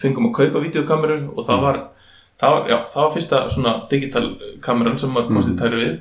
fengum 0.00 0.30
að 0.30 0.34
kaupa 0.38 0.60
videokameru 0.64 1.18
og 1.36 1.46
það 1.46 1.56
Mm. 1.58 1.62
var 1.62 1.78
það 2.42 2.50
var, 2.56 2.68
já, 2.70 2.76
það 2.92 3.02
var 3.02 3.12
fyrsta 3.14 3.40
svona 3.50 3.72
digital 3.90 4.36
kameran 4.60 4.98
sem 4.98 5.10
maður 5.10 5.36
kostið 5.36 5.52
Mm. 5.54 5.58
tæri 5.62 5.84
við 5.84 6.00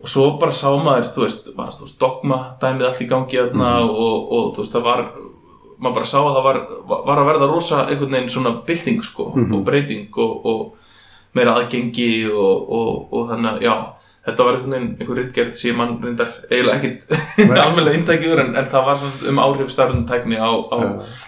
og 0.00 0.08
svo 0.08 0.38
bara 0.38 0.52
sá 0.52 0.68
maður, 0.78 1.08
þú 1.14 1.22
veist, 1.24 1.48
var 1.56 1.70
þú 1.72 1.80
veist, 1.86 1.98
dogma 1.98 2.38
dæmið 2.60 2.86
allt 2.86 3.00
í 3.02 3.08
gangi 3.08 3.38
þarna 3.38 3.70
Mm. 3.80 3.90
og, 3.90 4.32
og 4.32 4.54
þú 4.54 4.58
veist, 4.62 4.72
það 4.74 4.82
var 4.82 5.04
maður 5.80 5.94
bara 5.94 6.04
sá 6.06 6.18
að 6.18 6.34
það 6.34 6.44
var, 6.44 6.58
var 7.06 7.18
að 7.18 7.26
verða 7.30 7.48
rosa 7.52 7.86
einhvern 7.86 8.10
veginn 8.10 8.28
svona 8.28 8.52
bylting 8.66 9.02
sko 9.02 9.32
Mhm. 9.36 9.54
og 9.54 9.64
breyting 9.64 10.08
og, 10.18 10.46
og 10.46 10.72
meira 11.34 11.54
aðgengi 11.54 12.26
og, 12.30 12.70
og, 12.70 13.12
og 13.12 13.28
þannig 13.30 13.52
að 13.52 13.60
já, 13.62 13.74
þetta 14.28 14.44
var 14.46 14.56
einhvern 14.58 14.72
veginn 14.76 14.88
einhver 15.00 15.18
rittgerð 15.22 15.52
sem 15.58 15.76
mann 15.80 15.96
reyndar 16.04 16.30
eiginlega 16.50 16.78
ekkit 16.78 17.06
almennilega 17.64 17.98
inntækjur 17.98 18.42
en, 18.44 18.54
en 18.60 18.70
það 18.72 18.86
var 18.88 18.98
svona 19.02 19.30
um 19.32 19.42
áhrif 19.44 19.70
starfum 19.74 20.06
tækni 20.08 20.38
á, 20.38 20.50
á, 20.52 20.78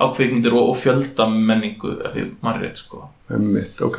á 0.01 0.05
kvikmyndir 0.17 0.55
og, 0.57 0.71
og 0.75 0.77
fjöldamenningu 0.85 1.95
ef 2.07 2.19
ég 2.21 2.35
mann 2.45 2.61
rétt 2.63 2.81
sko 2.85 3.07
Einmitt, 3.31 3.81
ok. 3.87 3.99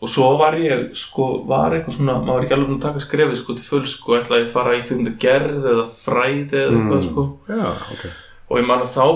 og 0.00 0.08
svo 0.12 0.26
var 0.38 0.54
ég 0.60 0.90
sko, 0.96 1.28
var 1.48 1.72
eitthvað 1.74 1.96
svona 1.98 2.18
maður 2.20 2.36
var 2.36 2.44
ekki 2.46 2.54
alveg 2.58 2.68
búin 2.70 2.78
að 2.80 2.84
taka 2.88 3.04
skrefið 3.06 3.38
sko 3.40 3.56
til 3.58 3.64
full 3.70 3.86
sko, 3.90 4.18
ætlaði 4.20 4.42
ég 4.44 4.50
að 4.50 4.52
fara 4.58 4.74
í 4.76 4.82
kvikmyndagerð 4.86 5.70
eða 5.72 5.86
fræði 6.02 6.60
eða 6.60 6.76
eitthvað 6.76 7.00
Mm. 7.00 7.08
sko 7.08 7.24
Já, 7.48 7.70
ok. 7.96 8.04
og 8.50 8.60
ég 8.60 8.66
man 8.68 8.84
að 8.84 8.92
þá 8.96 9.06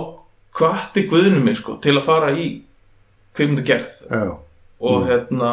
hvatti 0.60 1.04
guðinu 1.12 1.44
mig 1.44 1.56
sko 1.60 1.76
til 1.84 1.94
að 2.00 2.06
fara 2.08 2.32
í 2.34 2.48
kvikmyndagerð 3.38 3.92
Já, 4.10 4.24
og 4.80 4.96
Mm. 5.02 5.06
hérna 5.10 5.52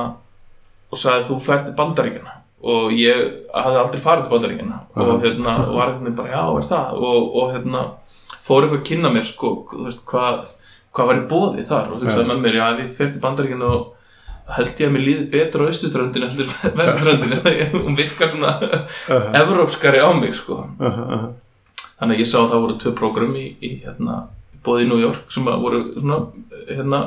og 0.92 0.98
sagði 0.98 1.28
þú 1.30 1.38
ferð 1.44 1.66
til 1.68 1.76
bandaríkjana 1.78 2.34
og 2.64 2.94
ég 2.98 3.24
hafði 3.54 3.82
aldrei 3.82 4.02
farið 4.02 4.26
til 4.26 4.34
bandaríkina 4.34 4.80
og 4.98 5.24
hérna 5.24 5.58
var 5.70 5.92
veginn 5.96 6.16
bara 6.18 6.34
já, 6.34 6.44
er 6.58 6.70
það. 6.72 7.02
Og, 7.10 7.28
og 7.38 7.52
hérna 7.54 7.84
fór 8.48 8.66
eitthvað 8.66 8.80
að 8.80 8.88
kynna 8.90 9.12
mér 9.14 9.28
sko, 9.28 9.52
þú 9.72 9.86
veist, 9.86 10.06
hvað 10.10 10.46
hvað 10.98 11.12
var 11.12 11.20
í 11.20 11.28
bóði 11.30 11.68
þar. 11.68 11.92
Og 11.94 12.04
hugsaði 12.04 12.30
með 12.32 12.44
mér, 12.44 12.60
já, 12.60 12.66
ef 12.72 12.82
ég 12.82 12.96
fer 12.98 13.12
til 13.14 13.24
bandaríkina 13.24 13.70
og 13.76 14.56
held 14.58 14.80
ég 14.80 14.88
að 14.88 14.94
mér 14.96 15.04
líði 15.04 15.26
betur 15.34 15.66
á 15.66 15.68
austuströndinu 15.68 16.30
heldur 16.30 16.54
vestuströndinu 16.80 17.56
hún 17.84 17.98
virkar 18.00 18.32
svona 18.32 18.56
evrópskari 19.38 20.02
á 20.02 20.10
mig 20.18 20.36
sko. 20.38 20.64
Þannig 20.78 22.16
að 22.16 22.22
ég 22.22 22.30
sá 22.30 22.38
að 22.40 22.52
það 22.54 22.64
voru 22.66 22.80
tvö 22.82 22.94
prógram 22.98 23.38
í, 23.38 23.48
í 23.62 23.72
hérna, 23.84 24.22
bóði 24.66 24.86
í 24.86 24.92
New 24.92 25.02
York 25.02 25.34
sem 25.34 25.48
voru 25.48 25.84
svona 25.98 26.22
hérna, 26.70 27.02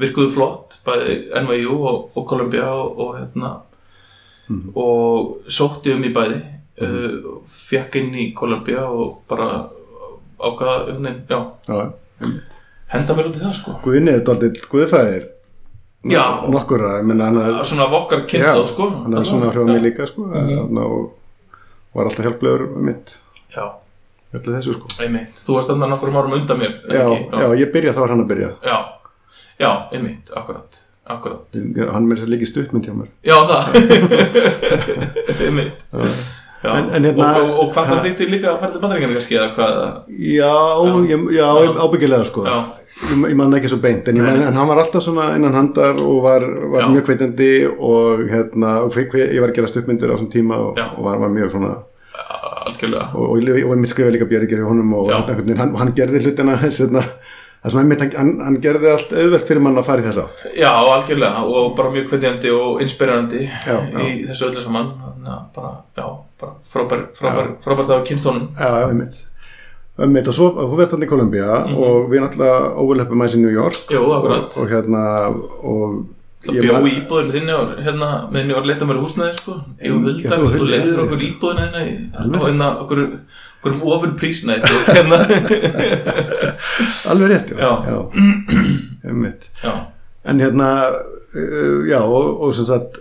virkuðu 0.00 0.32
flott 0.34 0.80
bæði 0.86 1.18
NYU 1.44 1.76
og, 1.76 2.08
og 2.16 2.26
Columbia 2.30 2.70
og, 2.72 2.98
og 3.02 3.18
hérna 3.20 3.52
og 4.74 5.50
sótti 5.50 5.94
um 5.94 6.04
í 6.04 6.12
bæði 6.14 6.40
uh, 6.82 7.36
fekk 7.68 8.00
inn 8.00 8.14
í 8.14 8.30
Columbia 8.36 8.86
og 8.88 9.22
bara 9.28 9.68
ákvaða 10.42 10.78
hérna, 10.90 11.14
já, 11.28 11.38
Já, 11.68 12.30
henda 12.92 13.14
mér 13.16 13.30
út 13.30 13.38
í 13.38 13.42
það 13.44 13.54
sko. 13.60 13.76
Guðni 13.84 14.16
er 14.16 14.24
daldið 14.26 14.62
guðfæðir 14.72 15.28
Já. 16.10 16.24
Nokkura, 16.50 16.96
ég 16.98 17.06
menna 17.06 17.28
hann 17.30 17.38
er 17.38 17.60
svona 17.66 17.86
vokkar 17.90 18.24
kynstóð 18.26 18.64
sko. 18.72 18.88
hann 19.04 19.14
er 19.14 19.26
svona 19.26 19.52
hrjóða 19.52 19.76
mig 19.76 19.84
líka 19.84 20.06
sko 20.10 20.26
mm 20.26 20.78
og 20.82 21.12
var 21.94 22.08
alltaf 22.08 22.24
hjálplegur 22.24 22.62
með 22.72 22.84
mitt. 22.88 23.10
Já, 23.52 23.66
öllu 24.32 24.54
þessu 24.56 24.74
sko. 24.78 24.88
Einmitt, 25.04 25.36
þú 25.36 25.58
varst 25.58 25.68
þarna 25.70 25.90
nokkur 25.92 26.14
árum 26.16 26.38
undan 26.38 26.58
mér 26.58 26.78
já, 26.88 27.04
já, 27.04 27.46
ég 27.60 27.72
byrja 27.74 27.92
þá 27.92 28.00
var 28.00 28.14
hann 28.14 28.24
að 28.24 28.30
byrja. 28.32 28.48
Já, 28.64 28.78
já, 29.60 29.70
einmitt, 29.92 30.32
akkurat 30.34 30.80
akkurat, 31.06 31.46
Ég- 31.58 31.90
hann 31.92 32.06
með 32.06 32.16
þess 32.20 32.26
að 32.28 32.32
líka 32.34 32.46
stuttmynd 32.50 32.86
hjá 32.86 32.94
mér. 32.94 33.08
Já 33.26 33.36
það. 33.48 33.62
En- 36.62 36.92
en 36.94 37.02
hérna- 37.04 37.34
og, 37.42 37.42
og, 37.42 37.48
og 37.62 37.70
hvað 37.74 37.88
það 37.90 38.04
þykti 38.06 38.26
líka 38.30 38.46
að 38.52 38.58
fara 38.62 38.70
til 38.76 38.80
bandaríkana 38.84 39.14
kannski 39.16 39.34
eða 39.34 39.48
hvað? 39.56 39.74
Já, 40.14 40.54
já, 41.10 41.16
Já. 41.34 41.48
ábyggilega 41.82 42.24
sko. 42.28 42.40
Já, 42.46 42.54
ég, 43.10 43.16
ég 43.32 43.36
man 43.40 43.56
ekki 43.58 43.66
svo 43.72 43.80
beint 43.82 44.06
en, 44.12 44.20
man, 44.22 44.38
en 44.46 44.54
hann 44.60 44.70
var 44.70 44.78
alltaf 44.84 45.02
svona 45.02 45.24
innan 45.34 45.56
handar 45.58 45.94
og 45.98 46.20
var, 46.22 46.42
var 46.70 46.86
mjög 46.92 47.04
kveitandi 47.08 47.48
og 47.66 48.22
hérna, 48.30 48.70
og 48.86 48.90
fe- 48.94 49.08
ég 49.10 49.42
var 49.42 49.50
að 49.50 49.56
gera 49.58 49.66
stuttmyndir 49.72 50.06
á 50.06 50.14
þessum 50.14 50.30
tíma 50.30 50.54
og, 50.68 50.78
var, 51.02 51.18
var 51.24 51.30
mjög 51.34 51.50
svona 51.56 51.72
algjörlega. 52.62 53.06
og, 53.18 53.26
ég 53.42 53.66
skrifaði 53.90 54.14
líka 54.20 54.30
björgir 54.30 54.62
hjá 54.62 54.66
honum 54.70 54.94
og 55.00 55.10
veginn, 55.48 55.58
hann, 55.58 55.74
hann 55.82 55.90
gerði 55.98 56.22
hlutina 56.22 56.54
hérna, 56.62 57.02
það 57.62 57.68
er 57.68 57.70
svona 57.70 57.82
einmitt, 57.84 58.14
hann, 58.18 58.32
hann, 58.42 58.56
gerði 58.60 58.90
allt 58.90 59.12
auðvelt 59.14 59.46
fyrir 59.48 59.60
mann 59.62 59.76
að 59.78 59.84
fara 59.86 60.02
í 60.02 60.06
þess 60.08 60.18
átt. 60.24 60.40
Já, 60.58 60.70
algjörlega 60.72 61.42
og 61.46 61.76
bara 61.78 61.90
mjög 61.94 62.08
hvetjandi 62.10 62.50
og 62.50 62.80
inspirerandi 62.82 63.44
Já, 63.46 63.76
já. 63.92 63.98
í 64.02 64.26
þessu 64.28 64.48
öllu 64.50 64.62
saman. 64.64 64.88
Bara, 65.54 65.70
já, 65.96 66.06
bara 66.40 66.52
frábær 66.72 67.04
frábær, 67.14 67.52
frábært 67.62 67.90
af 67.94 68.02
kynstónum 68.08 68.48
Já, 68.58 68.66
já, 68.82 68.88
einmitt. 68.88 69.20
Einmitt, 70.02 70.26
og 70.28 70.34
svo, 70.34 70.48
hún 70.56 70.76
verður 70.80 70.96
hann 70.96 71.04
í 71.06 71.08
Kolumbía 71.10 71.50
Mhm. 71.68 71.76
og 71.76 72.10
við 72.10 72.22
náttúrulega 72.24 72.72
óvöldleppum 72.80 73.20
aðeins 73.22 73.36
í 73.36 73.42
New 73.44 73.52
York. 73.52 73.78
Jú, 73.92 74.02
akkurat. 74.16 74.56
Og 74.58 74.68
hérna 74.72 75.02
og 75.62 76.06
Það 76.42 76.56
bjó 76.58 76.78
í 76.88 76.92
íbúðinu 76.98 77.32
þinni 77.36 77.52
og 77.54 77.68
hérna 77.86 78.06
meðan 78.32 78.48
ég 78.50 78.56
var 78.56 78.64
að 78.64 78.70
leita 78.72 78.86
mér 78.88 78.98
húsnæði 79.02 79.34
sko. 79.38 79.52
Ég 79.78 79.92
Já, 79.92 79.94
Hulda, 79.94 80.38
og 80.42 80.56
þú 80.56 80.66
leiðir 80.72 81.02
okkur 81.04 81.20
íbúðinu 81.28 81.62
hérna 81.62 81.82
í- 81.86 81.98
Alveg. 82.18 82.40
og 82.40 82.48
hérna 82.48 82.70
okkur 82.82 83.02
um 83.70 83.82
ofur 83.94 84.14
prísnæði 84.18 84.66
og 84.66 84.88
hérna. 84.90 85.18
Alveg 87.12 87.30
rétt, 87.30 87.52
já, 87.58 87.70
Já. 87.86 87.98
einmitt. 89.06 89.48
Já, 89.62 89.72
En 90.24 90.38
hérna, 90.40 90.68
uh, 91.34 91.86
já, 91.88 91.98
og, 92.02 92.42
og 92.42 92.52
sem 92.54 92.66
sagt, 92.68 92.98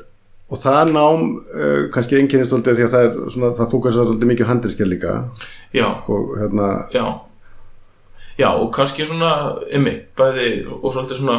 og 0.50 0.58
það 0.58 0.90
nám 0.96 1.26
uh, 1.54 1.90
kannski 1.94 2.18
svolítið 2.50 2.78
því 2.80 2.86
að 2.88 2.94
það 2.96 3.04
er 3.08 3.18
svona, 3.30 3.52
það 3.60 3.70
fókast 3.74 3.98
svolítið 4.00 4.32
mikið 4.32 4.50
handriskjær 4.50 4.90
líka. 4.90 5.12
Já, 5.74 5.86
og 6.10 6.32
hérna, 6.42 6.70
já. 6.94 7.06
Já 8.40 8.48
og 8.58 8.72
kannski 8.74 9.06
svona 9.06 9.34
ymmit 9.74 10.08
bæði 10.18 10.48
og 10.82 10.90
svolítið 10.96 11.20
svona 11.22 11.38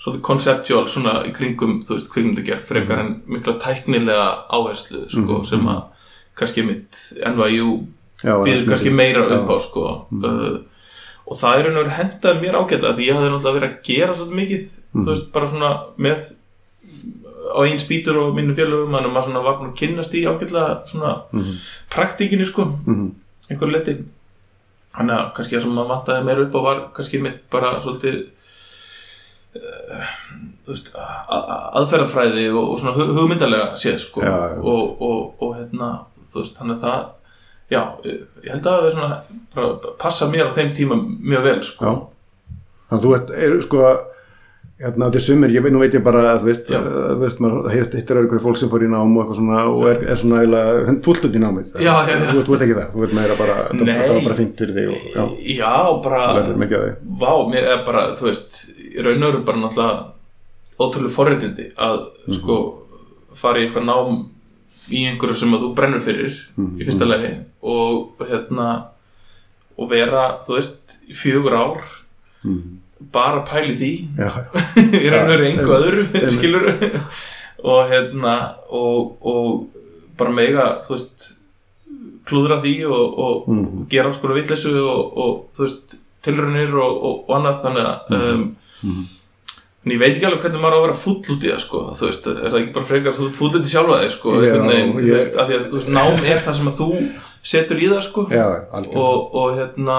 svolítið 0.00 0.22
conceptual 0.24 0.86
svona 0.88 1.14
í 1.28 1.32
kringum 1.36 1.82
þú 1.84 1.96
veist 1.98 2.10
kvikmyndagerð 2.14 2.62
frekar 2.70 3.02
en 3.04 3.14
mikla 3.28 3.58
tæknilega 3.60 4.28
áherslu 4.56 5.02
sko 5.12 5.42
sem 5.44 5.66
að 5.68 5.82
kannski 6.40 6.62
ymmit 6.64 7.00
NYU 7.34 7.70
býður 8.24 8.66
kannski 8.70 8.90
meira 8.92 9.26
Já. 9.28 9.38
upp 9.38 9.50
á 9.52 9.56
sko. 9.60 9.84
Uh, 10.12 10.58
og 11.30 11.36
það 11.38 11.58
er 11.60 11.68
einhver 11.70 11.90
hendaði 11.98 12.40
mér 12.42 12.56
ágætlega 12.58 12.96
því 12.96 13.06
ég 13.10 13.14
hafði 13.18 13.28
náttúrulega 13.34 13.56
verið 13.58 13.70
að 13.70 13.82
gera 13.90 14.14
svolítið 14.16 14.38
mikið 14.40 14.64
þú 14.96 15.08
veist 15.10 15.28
bara 15.34 15.50
svona 15.52 15.70
með 15.96 16.30
á 17.50 17.60
einn 17.66 17.78
spýtur 17.82 18.18
og 18.22 18.32
mínu 18.36 18.54
félögum 18.56 18.94
þannig 18.96 19.10
að 19.10 19.14
maður 19.14 19.26
svona 19.28 19.44
var 19.44 19.60
að 19.60 19.74
kynnast 19.78 20.16
í 20.16 20.24
ágætlega 20.26 20.78
svona 20.90 21.12
praktíkinni 21.92 22.46
sko 22.48 22.64
Mhm. 22.86 23.10
einhver 23.50 23.70
leti 23.72 23.94
þannig 24.96 25.14
að 25.16 25.32
kannski 25.36 25.56
það 25.56 25.62
sem 25.62 25.74
maður 25.76 25.92
vantaði 25.94 26.24
meira 26.24 26.42
upp 26.48 26.54
á 26.56 26.60
var 26.66 26.80
kannski 26.96 27.20
mitt 27.22 27.40
bara 27.50 27.80
svolítið 27.80 28.24
veist 30.68 30.92
a- 30.94 31.24
a- 31.26 31.70
aðferðafræði 31.80 32.44
og, 32.54 32.68
og 32.74 32.78
svona 32.82 32.94
hu- 32.96 33.14
hugmyndalega 33.16 33.72
séð 33.80 33.98
sko 34.04 34.22
Já, 34.22 34.34
já. 34.54 34.60
Og, 34.62 35.02
og, 35.02 35.34
og 35.42 35.56
hérna 35.58 35.90
þú 36.30 36.44
veist 36.44 36.60
þannig 36.60 36.76
að 36.78 36.84
það 36.86 37.08
já, 37.70 37.82
ég 38.06 38.52
held 38.54 38.66
að 38.66 38.76
það 38.76 38.86
er 38.90 38.94
svona 38.94 39.10
bara 39.56 39.94
passa 39.98 40.30
mér 40.30 40.50
á 40.50 40.56
þeim 40.56 40.70
tíma 40.78 41.00
mjög 41.02 41.44
vel 41.50 41.58
sko 41.66 41.84
Já. 41.90 41.98
Þannig 42.90 43.00
að 43.00 43.04
þú 43.06 43.10
ert, 43.16 43.28
er, 43.38 43.52
sko, 43.62 43.82
hérna 44.80 45.06
á 45.06 45.10
til 45.14 45.20
sumir, 45.22 45.52
ég 45.54 45.62
veit, 45.62 45.70
nú 45.74 45.78
veit 45.78 45.92
ég 45.94 46.02
bara 46.02 46.22
að, 46.32 46.40
þú 46.42 46.48
veist, 46.48 46.70
þú 46.72 47.18
veist, 47.20 47.42
maður 47.44 47.68
hittir 47.70 48.18
einhverju 48.18 48.42
fólk 48.42 48.58
sem 48.58 48.70
fór 48.72 48.82
í 48.82 48.88
nám 48.90 49.12
og 49.14 49.20
eitthvað 49.22 49.38
svona 49.38 49.60
og 49.70 49.84
er, 49.92 50.00
er 50.10 50.18
svona 50.18 50.40
eiginlega 50.40 50.94
fullt 51.06 51.28
í 51.28 51.42
námið. 51.44 51.68
Já, 51.84 51.92
já. 52.08 52.16
Þú, 52.32 52.42
þú 52.48 52.56
ert 52.56 52.64
ekki 52.66 52.76
það, 52.80 52.88
þú 52.96 53.04
ert 53.06 53.14
meira 53.20 53.36
bara, 53.38 53.56
þetta 53.68 53.86
Nei. 53.86 53.92
þetta 54.00 54.16
var 54.16 54.26
bara 54.26 54.38
fínt 54.40 54.58
fyrir 54.64 54.74
þig 54.80 54.90
og, 54.96 55.06
já, 55.14 55.28
já, 55.60 55.70
bara 56.08 56.24
það. 56.48 56.82
Vá, 57.22 57.32
mér 57.54 57.70
er 57.76 57.84
bara, 57.86 58.02
þú 58.18 58.26
veist, 58.26 58.58
raun 59.04 59.22
og 59.22 59.32
veru 59.32 59.44
bara 59.46 59.62
náttúrulega 59.62 60.06
ótrúlega 60.80 61.14
forréttindi 61.14 61.66
að 61.76 62.04
sko 62.38 62.56
fara 63.36 63.60
í 63.60 63.66
eitthvað 63.68 63.84
nám 63.86 64.20
í 64.90 65.04
einhverju 65.10 65.36
sem 65.36 65.54
að 65.54 65.62
þú 65.66 65.74
brennur 65.76 66.00
fyrir 66.02 66.32
í 66.80 66.86
fyrsta 66.88 67.06
lagi 67.06 67.32
og 67.62 68.24
hérna 68.30 68.68
og 69.80 69.88
vera, 69.88 70.38
þú 70.44 70.56
veist, 70.58 70.96
í 71.08 71.14
fjögur 71.16 71.54
ár 71.56 71.78
bara 73.12 73.40
pæli 73.48 73.72
því. 73.78 73.90
Í 75.04 75.08
raun 75.08 75.22
og 75.24 75.30
veru 75.30 75.46
einmitt, 75.46 75.70
öðru, 75.72 76.32
skilur 76.34 76.66
og 77.64 77.88
hérna 77.88 78.34
og, 78.68 79.14
og 79.24 79.78
bara 80.20 80.32
mega, 80.36 80.66
þú 80.84 80.92
veist 80.96 81.24
klúðra 82.28 82.58
því 82.62 82.74
og, 82.88 83.18
og 83.24 83.48
Mhm. 83.48 83.86
gera 83.90 84.08
alls 84.10 84.18
konar 84.20 84.36
vitleysu 84.36 84.74
og, 84.84 85.16
og 85.16 85.32
þú 85.56 85.64
veist, 85.64 85.96
tilraunir 86.24 86.74
og, 86.76 87.24
annað 87.32 87.62
þannig 87.64 87.88
að 87.88 88.18
um, 88.34 88.44
Mhm. 88.82 89.06
en 89.84 89.92
ég 89.92 89.98
veit 89.98 90.12
ekki 90.16 90.26
alveg 90.28 90.42
hvernig 90.44 90.60
maður 90.60 90.76
á 90.76 90.78
að 90.80 90.86
vera 90.86 90.98
fúll 91.02 91.20
út 91.34 91.44
í 91.44 91.50
það 91.50 91.60
sko, 91.64 91.78
þú 91.96 92.06
veist, 92.10 92.26
er 92.26 92.50
það 92.52 92.58
ekki 92.60 92.72
bara 92.74 92.86
frekar 92.90 93.14
þú 93.16 93.26
ert 93.28 93.36
fúll 93.40 93.48
út 93.50 93.64
í 93.64 93.70
sjálfa 93.72 94.00
þig 94.02 94.10
sko, 94.16 94.32
Já, 94.44 94.54
veginn, 94.68 94.92
ég- 95.00 95.14
veist, 95.16 95.36
að 95.36 95.52
að 95.56 95.70
veist, 95.72 95.88
nám 95.88 96.24
er 96.24 96.38
það 96.44 96.54
sem 96.58 96.68
að 96.68 96.80
þú 96.80 96.88
setur 97.42 97.76
í 97.80 97.88
það 97.88 98.02
sko. 98.02 98.26
Já, 98.30 98.46
og, 98.76 99.34
og 99.34 99.54
hérna 99.56 99.98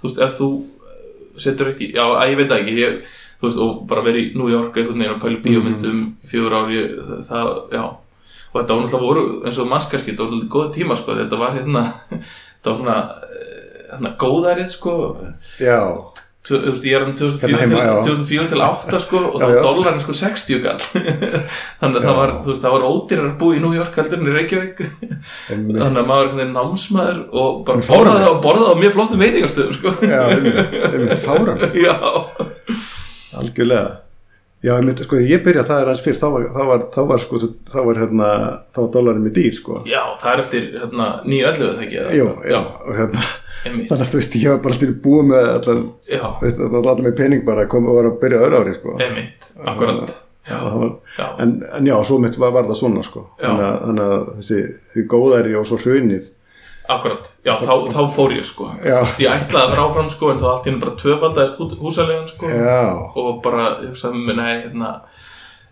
þú 0.00 0.08
veist, 0.08 0.18
ef 0.24 0.38
þú 0.40 0.48
eh, 0.64 1.40
setur 1.40 1.66
ekki 1.74 1.92
já, 1.94 2.04
að 2.16 2.30
ég 2.30 2.36
veit 2.40 2.50
ekki 2.56 2.76
ég, 2.80 3.02
þú 3.40 3.44
veist, 3.48 3.58
og 3.60 3.86
bara 3.88 4.02
verið 4.02 4.24
í 4.24 4.36
New 4.36 4.48
York 4.48 4.74
einhvern 4.76 4.98
veginn 4.98 5.14
og 5.14 5.20
pæli 5.20 5.42
bíómyndum 5.44 6.00
Mhm. 6.00 6.16
í 6.24 6.28
fjögur 6.32 6.56
ár 6.56 6.68
ég, 6.72 6.96
það, 7.28 7.70
já. 7.72 7.84
Og 8.52 8.56
þetta 8.64 8.74
var 8.74 8.82
náttúrulega 8.82 9.06
voru, 9.06 9.42
eins 9.44 9.58
og 9.58 9.68
mannskaski 9.68 10.10
þetta 10.16 10.24
var 10.24 10.30
náttúrulega 10.32 10.54
góð 10.56 10.74
tíma, 10.74 10.96
sko, 10.96 11.14
þetta 11.14 11.38
var 11.38 11.52
hérna 11.52 11.84
þetta 12.10 12.64
var 12.72 12.76
svona, 12.80 12.96
eh, 13.28 13.94
hérna 13.94 14.16
góðærið, 14.16 14.68
sko. 14.72 14.96
Já, 15.60 16.09
ég 16.48 16.94
er 16.96 17.02
2004 17.04 17.50
Hérna 17.50 17.58
heima, 17.60 17.80
já. 17.84 18.02
til, 18.02 18.14
2004 18.16 18.46
til 18.48 18.62
8 18.64 19.00
sko 19.04 19.18
og 19.28 19.34
þá 19.36 19.44
Já, 19.44 19.46
var 19.46 19.56
já. 19.56 19.62
dólarinn 19.66 20.00
sko 20.00 20.14
60 20.16 20.62
kall 20.64 20.80
þannig 21.82 21.98
að 22.00 22.06
það 22.06 22.16
var, 22.20 22.32
veist, 22.46 22.62
það 22.64 22.74
var 22.76 22.86
ódýrar 22.88 23.32
búa 23.42 23.56
í 23.58 23.60
New 23.60 23.74
York 23.76 23.98
heldur 24.00 24.22
en 24.22 24.30
í 24.30 24.36
Reykjavík. 24.38 24.80
Þannig 25.50 26.00
að 26.00 26.08
maður 26.08 26.40
er 26.40 26.52
námsmaður 26.54 27.20
og 27.30 27.60
bara 27.68 27.84
borðaði 27.90 28.28
og 28.32 28.40
borðaði 28.46 28.72
á 28.72 28.80
mjög 28.80 28.96
flottum 28.96 29.24
veitingastöðum 29.26 29.76
sko. 29.78 29.94
Já, 30.00 30.20
einmitt, 30.32 30.78
einmitt, 30.90 31.26
fáran. 31.28 31.66
já, 31.86 31.96
Algjörlega 33.40 34.09
Já, 34.60 34.74
ég 34.76 34.84
myndi, 34.84 35.04
sko, 35.06 35.16
ég 35.24 35.40
byrja 35.44 35.62
það 35.64 35.78
er 35.80 35.86
aðeins 35.88 36.02
fyrr 36.04 36.16
þá 36.20 36.26
var, 36.34 36.42
þá 36.52 36.64
var, 36.68 36.82
þá 36.92 36.98
var, 37.08 37.20
sko, 37.22 37.38
þá 37.72 37.76
var 37.86 38.00
hérna, 38.02 38.26
þá 38.76 38.80
var 38.82 38.88
dólarinn 38.96 39.22
með 39.24 39.36
dýr, 39.38 39.54
sko. 39.56 39.76
Já, 39.88 40.00
það 40.20 40.32
er 40.34 40.42
eftir 40.42 40.66
hérna 40.74 41.06
9.11 41.24 41.62
þegar 41.62 41.86
ekki? 41.86 42.18
Jú, 42.18 42.26
já, 42.50 42.58
og 42.60 42.98
hérna 42.98 43.22
einmitt, 43.24 43.86
þannig 43.88 44.04
að 44.04 44.10
þú 44.12 44.18
veist, 44.20 44.36
ég 44.42 44.52
var 44.52 44.60
bara 44.66 44.76
alltaf 44.76 44.98
búið 45.06 45.30
með 45.30 45.48
allan, 45.54 45.80
já, 46.10 46.24
veist, 46.42 46.60
það 46.60 46.74
var 46.74 46.90
allan 46.92 47.06
með 47.08 47.14
pening 47.22 47.46
bara 47.48 47.64
að 47.64 47.70
koma 47.72 47.92
og 47.94 47.98
var 48.00 48.10
að 48.10 48.18
byrja 48.26 48.42
öðru 48.44 48.60
ári, 48.60 48.74
sko. 48.76 48.96
Einmitt 49.06 49.48
akkurat, 49.72 50.12
já, 50.50 50.58
Það 50.60 50.76
var, 50.82 50.92
já, 51.16 51.26
en, 51.46 51.56
en 51.78 51.88
já, 51.88 51.96
svo 52.10 52.20
mitt 52.20 52.36
var, 52.42 52.52
var 52.58 52.68
það 52.68 52.80
svona, 52.82 53.06
sko. 53.08 53.24
Þannig 53.40 54.04
að, 54.10 54.28
þessi, 54.42 54.60
góðæri 55.16 55.56
og 55.56 55.68
svo 55.72 55.80
hrunið 55.80 56.28
akkurat. 56.88 57.28
Já, 57.44 57.54
þá, 57.60 57.72
þá 57.92 58.00
fór 58.14 58.32
ég 58.36 58.44
sko. 58.48 58.70
Já. 58.84 59.00
ég 59.18 59.30
ætlaði 59.30 59.64
að 59.66 59.70
vera 59.74 59.84
áfram 59.88 60.08
sko 60.10 60.30
en 60.32 60.38
þá 60.42 60.46
allt 60.52 60.66
í 60.66 60.70
henni 60.70 60.80
bara 60.84 60.96
tvöfaldaðist 61.02 61.58
hú- 61.60 61.78
húsalegan 61.82 62.28
sko. 62.28 62.48
Já, 62.50 62.80
og 63.14 63.42
bara, 63.44 63.66
hugsaði 63.84 64.22
með 64.26 64.36
nei, 64.40 64.54
hérna 64.64 64.90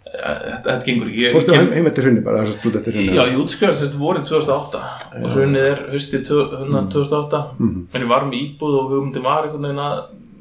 þetta, 0.09 0.63
þetta 0.65 0.85
gengur 0.87 1.09
ekki. 1.11 1.33
Fórstu 1.35 1.53
heim, 1.57 1.73
heim 1.77 1.87
eftir 1.91 2.07
hrunni 2.07 2.23
bara, 2.25 2.43
eftir 2.45 2.71
hrunni 2.73 3.17
Já, 3.17 3.25
ég 3.29 3.41
útskrifast 3.43 3.83
sérst 3.83 3.99
vorið 4.01 4.25
2008 4.31 4.85
og 5.25 5.35
hrunnið 5.35 5.67
er 5.73 5.83
haustið 5.93 6.23
tvö- 6.31 6.47
hérna 6.63 6.85
2008 6.95 7.43
en 7.67 8.01
ég 8.05 8.09
var 8.09 8.25
með 8.31 8.39
íbúð 8.45 8.79
og 8.79 8.95
hugmyndin 8.95 9.27
var 9.27 9.45
einhvern 9.49 9.67
veginn 9.69 9.83
að 9.85 9.99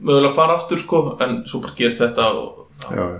mögulega 0.07 0.35
fara 0.37 0.55
aftur 0.55 0.79
sko 0.79 1.01
en 1.25 1.41
svo 1.49 1.59
bara 1.65 1.75
gerist 1.75 1.99
þetta 2.05 2.29
og 2.31 2.63
Já, 2.87 3.01
já. 3.01 3.19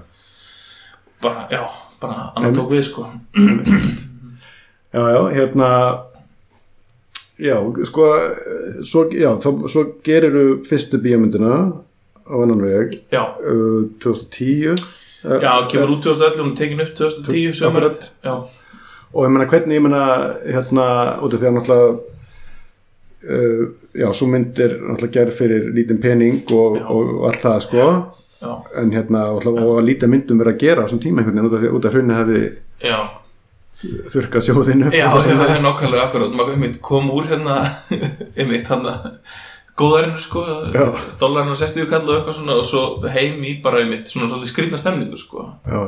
bara, 1.25 1.47
já, 1.51 1.63
bara 1.99 2.29
annar 2.37 2.53
tók 2.55 2.71
við 2.71 2.83
sko. 2.93 3.07
Já, 4.93 5.01
já, 5.11 5.21
hérna 5.35 5.69
Já, 7.37 7.57
sko 7.85 8.05
svo, 8.81 9.03
já, 9.13 9.29
þá, 9.37 9.49
svo 9.69 9.83
geriru 10.05 10.45
fyrstu 10.65 10.97
bíómyndina 11.01 11.57
á 12.25 12.33
annan 12.33 12.63
veg. 12.65 12.97
Já, 13.13 13.23
uh, 13.37 13.85
2010 14.01 14.73
uh, 14.73 15.41
já, 15.41 15.51
kemur 15.69 15.97
út 15.97 16.03
2011 16.03 16.41
og 16.41 16.55
tekin 16.57 16.81
upp 16.81 16.95
2010 16.97 17.53
sömurð 17.53 17.99
Já, 18.25 18.33
og 19.13 19.25
ég 19.25 19.33
meina 19.33 19.49
hvernig 19.49 19.77
ég 19.77 19.85
meina 19.85 20.03
hérna 20.45 20.87
út 21.21 21.33
af 21.33 21.43
því 21.43 21.49
að 21.51 21.55
náttúrulega 21.59 21.91
uh, 23.29 23.63
já, 23.93 24.09
svo 24.13 24.31
mynd 24.33 24.63
er 24.65 24.73
náttúrulega 24.81 25.15
gerð 25.19 25.37
fyrir 25.37 25.69
lítinn 25.77 26.01
pening 26.01 26.41
og, 26.49 26.81
Já. 26.81 26.89
og, 26.89 27.13
allt 27.29 27.45
það 27.45 27.61
sko. 27.67 27.87
Já, 28.41 28.51
en 28.81 28.91
hérna 28.93 29.27
og, 29.33 29.45
og 29.45 29.77
að 29.77 29.87
lítið 29.91 30.13
myndum 30.13 30.41
verið 30.41 30.57
að 30.57 30.65
gera 30.65 30.81
á 30.81 30.85
þessum 30.85 31.05
tíma 31.05 31.21
einhvern 31.21 31.37
veginn 31.37 31.77
út 31.77 31.85
af, 31.85 31.89
af 31.89 31.97
hrunni 31.97 32.17
hefði 32.17 32.43
já 32.81 32.99
þurrkað 33.77 34.47
sjóðinu. 34.47 34.89
Já, 34.95 35.05
það 35.13 35.43
er 35.49 35.61
nákvæmlega 35.65 36.07
akkurat. 36.07 36.33
Maður 36.39 36.81
kom 36.85 37.11
úr 37.13 37.29
hérna 37.29 37.59
einmitt 38.39 38.71
hann 38.73 38.89
góðarinu 39.77 40.21
sko 40.21 40.43
Já. 40.73 40.87
dollarinn 41.21 41.53
á 41.53 41.57
60 41.57 41.85
kall 41.89 42.07
og 42.07 42.15
eitthvað 42.15 42.37
svona 42.39 42.57
og 42.57 42.65
svo 42.65 42.83
heim 43.13 43.43
í 43.45 43.57
bara 43.61 43.83
einmitt 43.83 44.09
svona 44.09 44.29
svolítið 44.31 44.51
skrýtna 44.51 44.79
stemningu 44.81 45.19
sko. 45.21 45.45
Já, 45.67 45.83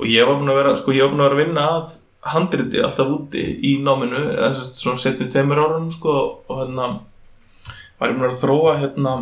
og 0.00 0.08
ég 0.08 0.28
var 0.28 0.40
búin 0.40 0.52
að 0.52 0.60
vera 0.62 0.74
sko 0.80 0.94
ég 0.96 1.04
var 1.04 1.12
búin 1.12 1.24
að 1.24 1.28
vera 1.28 1.36
að 1.36 1.42
vinna 1.44 1.66
að 1.74 1.92
handriti 2.34 2.80
alltaf 2.80 3.10
úti 3.12 3.44
í 3.68 3.74
náminu 3.84 4.22
eða 4.32 4.52
svona 4.56 5.00
setni 5.00 5.28
tveimur 5.28 5.60
árunum 5.60 5.90
sko 5.92 6.14
og 6.48 6.62
hérna 6.62 6.88
var 8.00 8.10
ég 8.10 8.16
búin 8.16 8.28
að 8.30 8.32
að 8.32 8.40
þróa 8.40 8.76
hérna 8.80 9.16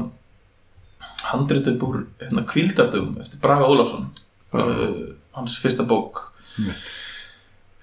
handrit 1.33 1.71
upp 1.75 1.87
úr 1.89 2.05
hérna 2.23 2.47
kvildardögum 2.47 3.19
eftir 3.23 3.43
Braga 3.43 3.67
Ólafsson 3.67 4.09
uh, 4.55 5.11
hans 5.35 5.59
fyrsta 5.63 5.87
bók 5.89 6.29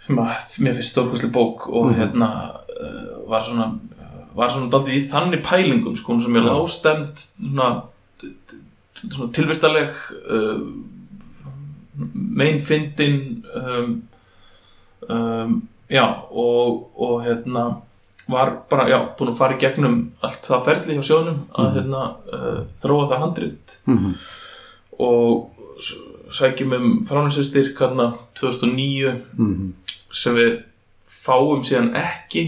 sem 0.10 0.18
að 0.26 0.58
mér 0.66 0.74
finnst 0.80 0.96
stórkostli 0.96 1.30
bók 1.36 1.68
og 1.70 1.92
hérna 1.94 2.30
uh, 2.50 3.30
var 3.30 3.44
svona 3.46 3.70
var 4.36 4.50
svona 4.50 4.70
daldið 4.74 4.98
í 4.98 5.08
þannig 5.12 5.42
pælingum 5.46 5.96
sko 6.00 6.16
sem 6.24 6.36
er 6.40 6.46
lástemt 6.48 7.26
svona, 7.38 7.70
svona 9.10 9.32
tilvistaleg 9.36 9.92
uh, 10.32 10.64
meinfindin 12.14 13.44
um, 13.56 14.02
um, 15.10 15.62
já 15.90 16.06
og, 16.32 16.90
og 17.02 17.24
hérna 17.26 17.64
var 18.30 18.52
bara, 18.70 18.86
já, 18.92 19.00
búin 19.18 19.32
að 19.32 19.40
fara 19.40 19.56
í 19.58 19.62
gegnum 19.62 19.96
allt 20.22 20.44
það 20.46 20.66
ferli 20.68 20.98
hjá 21.00 21.06
sjónum 21.08 21.40
að 21.58 21.72
hérna 21.80 22.02
uh, 22.30 22.60
þróa 22.84 23.08
það 23.10 23.24
handrit. 23.24 23.80
Mhm. 23.90 24.12
og 25.00 25.50
s- 25.80 25.96
sækjum 26.38 26.74
um 26.78 26.90
fráninsistyrk 27.10 27.78
hérna 27.82 28.12
2009 28.38 29.16
Mhm. 29.38 29.74
Sem 30.12 30.36
við 30.36 30.58
fáum 31.06 31.62
síðan 31.66 31.92
ekki 32.00 32.44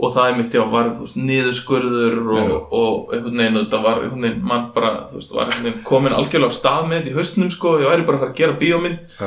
og 0.00 0.14
það 0.14 0.28
er 0.30 0.36
mitt, 0.38 0.54
já, 0.56 0.62
var 0.72 0.86
veist, 0.96 1.16
niðurskurður 1.20 2.14
og, 2.32 2.52
og 2.72 3.10
einhvern 3.12 3.36
veginn, 3.42 3.58
þetta 3.60 3.80
var 3.84 3.98
einhvern 4.00 4.22
veginn, 4.24 4.44
mann 4.48 4.70
bara, 4.72 4.92
þú 5.10 5.18
veist, 5.18 5.34
var 5.36 5.50
einhvern 5.50 5.66
veginn 5.68 5.82
komin 5.84 6.14
algjörlega 6.16 6.48
á 6.48 6.56
stað 6.56 6.86
með 6.88 6.96
þetta 7.02 7.10
í 7.12 7.18
haustnum, 7.18 7.50
sko, 7.52 7.74
ég 7.82 7.90
væri 7.92 8.06
bara 8.08 8.16
að 8.16 8.22
fara 8.24 8.32
að 8.32 8.38
gera 8.40 8.56
bíómynd. 8.62 9.18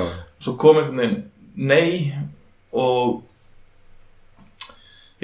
Svo 0.42 0.56
kom 0.58 0.80
einhvern 0.82 1.04
veginn 1.04 1.22
nei 1.56 2.14
og 2.74 3.22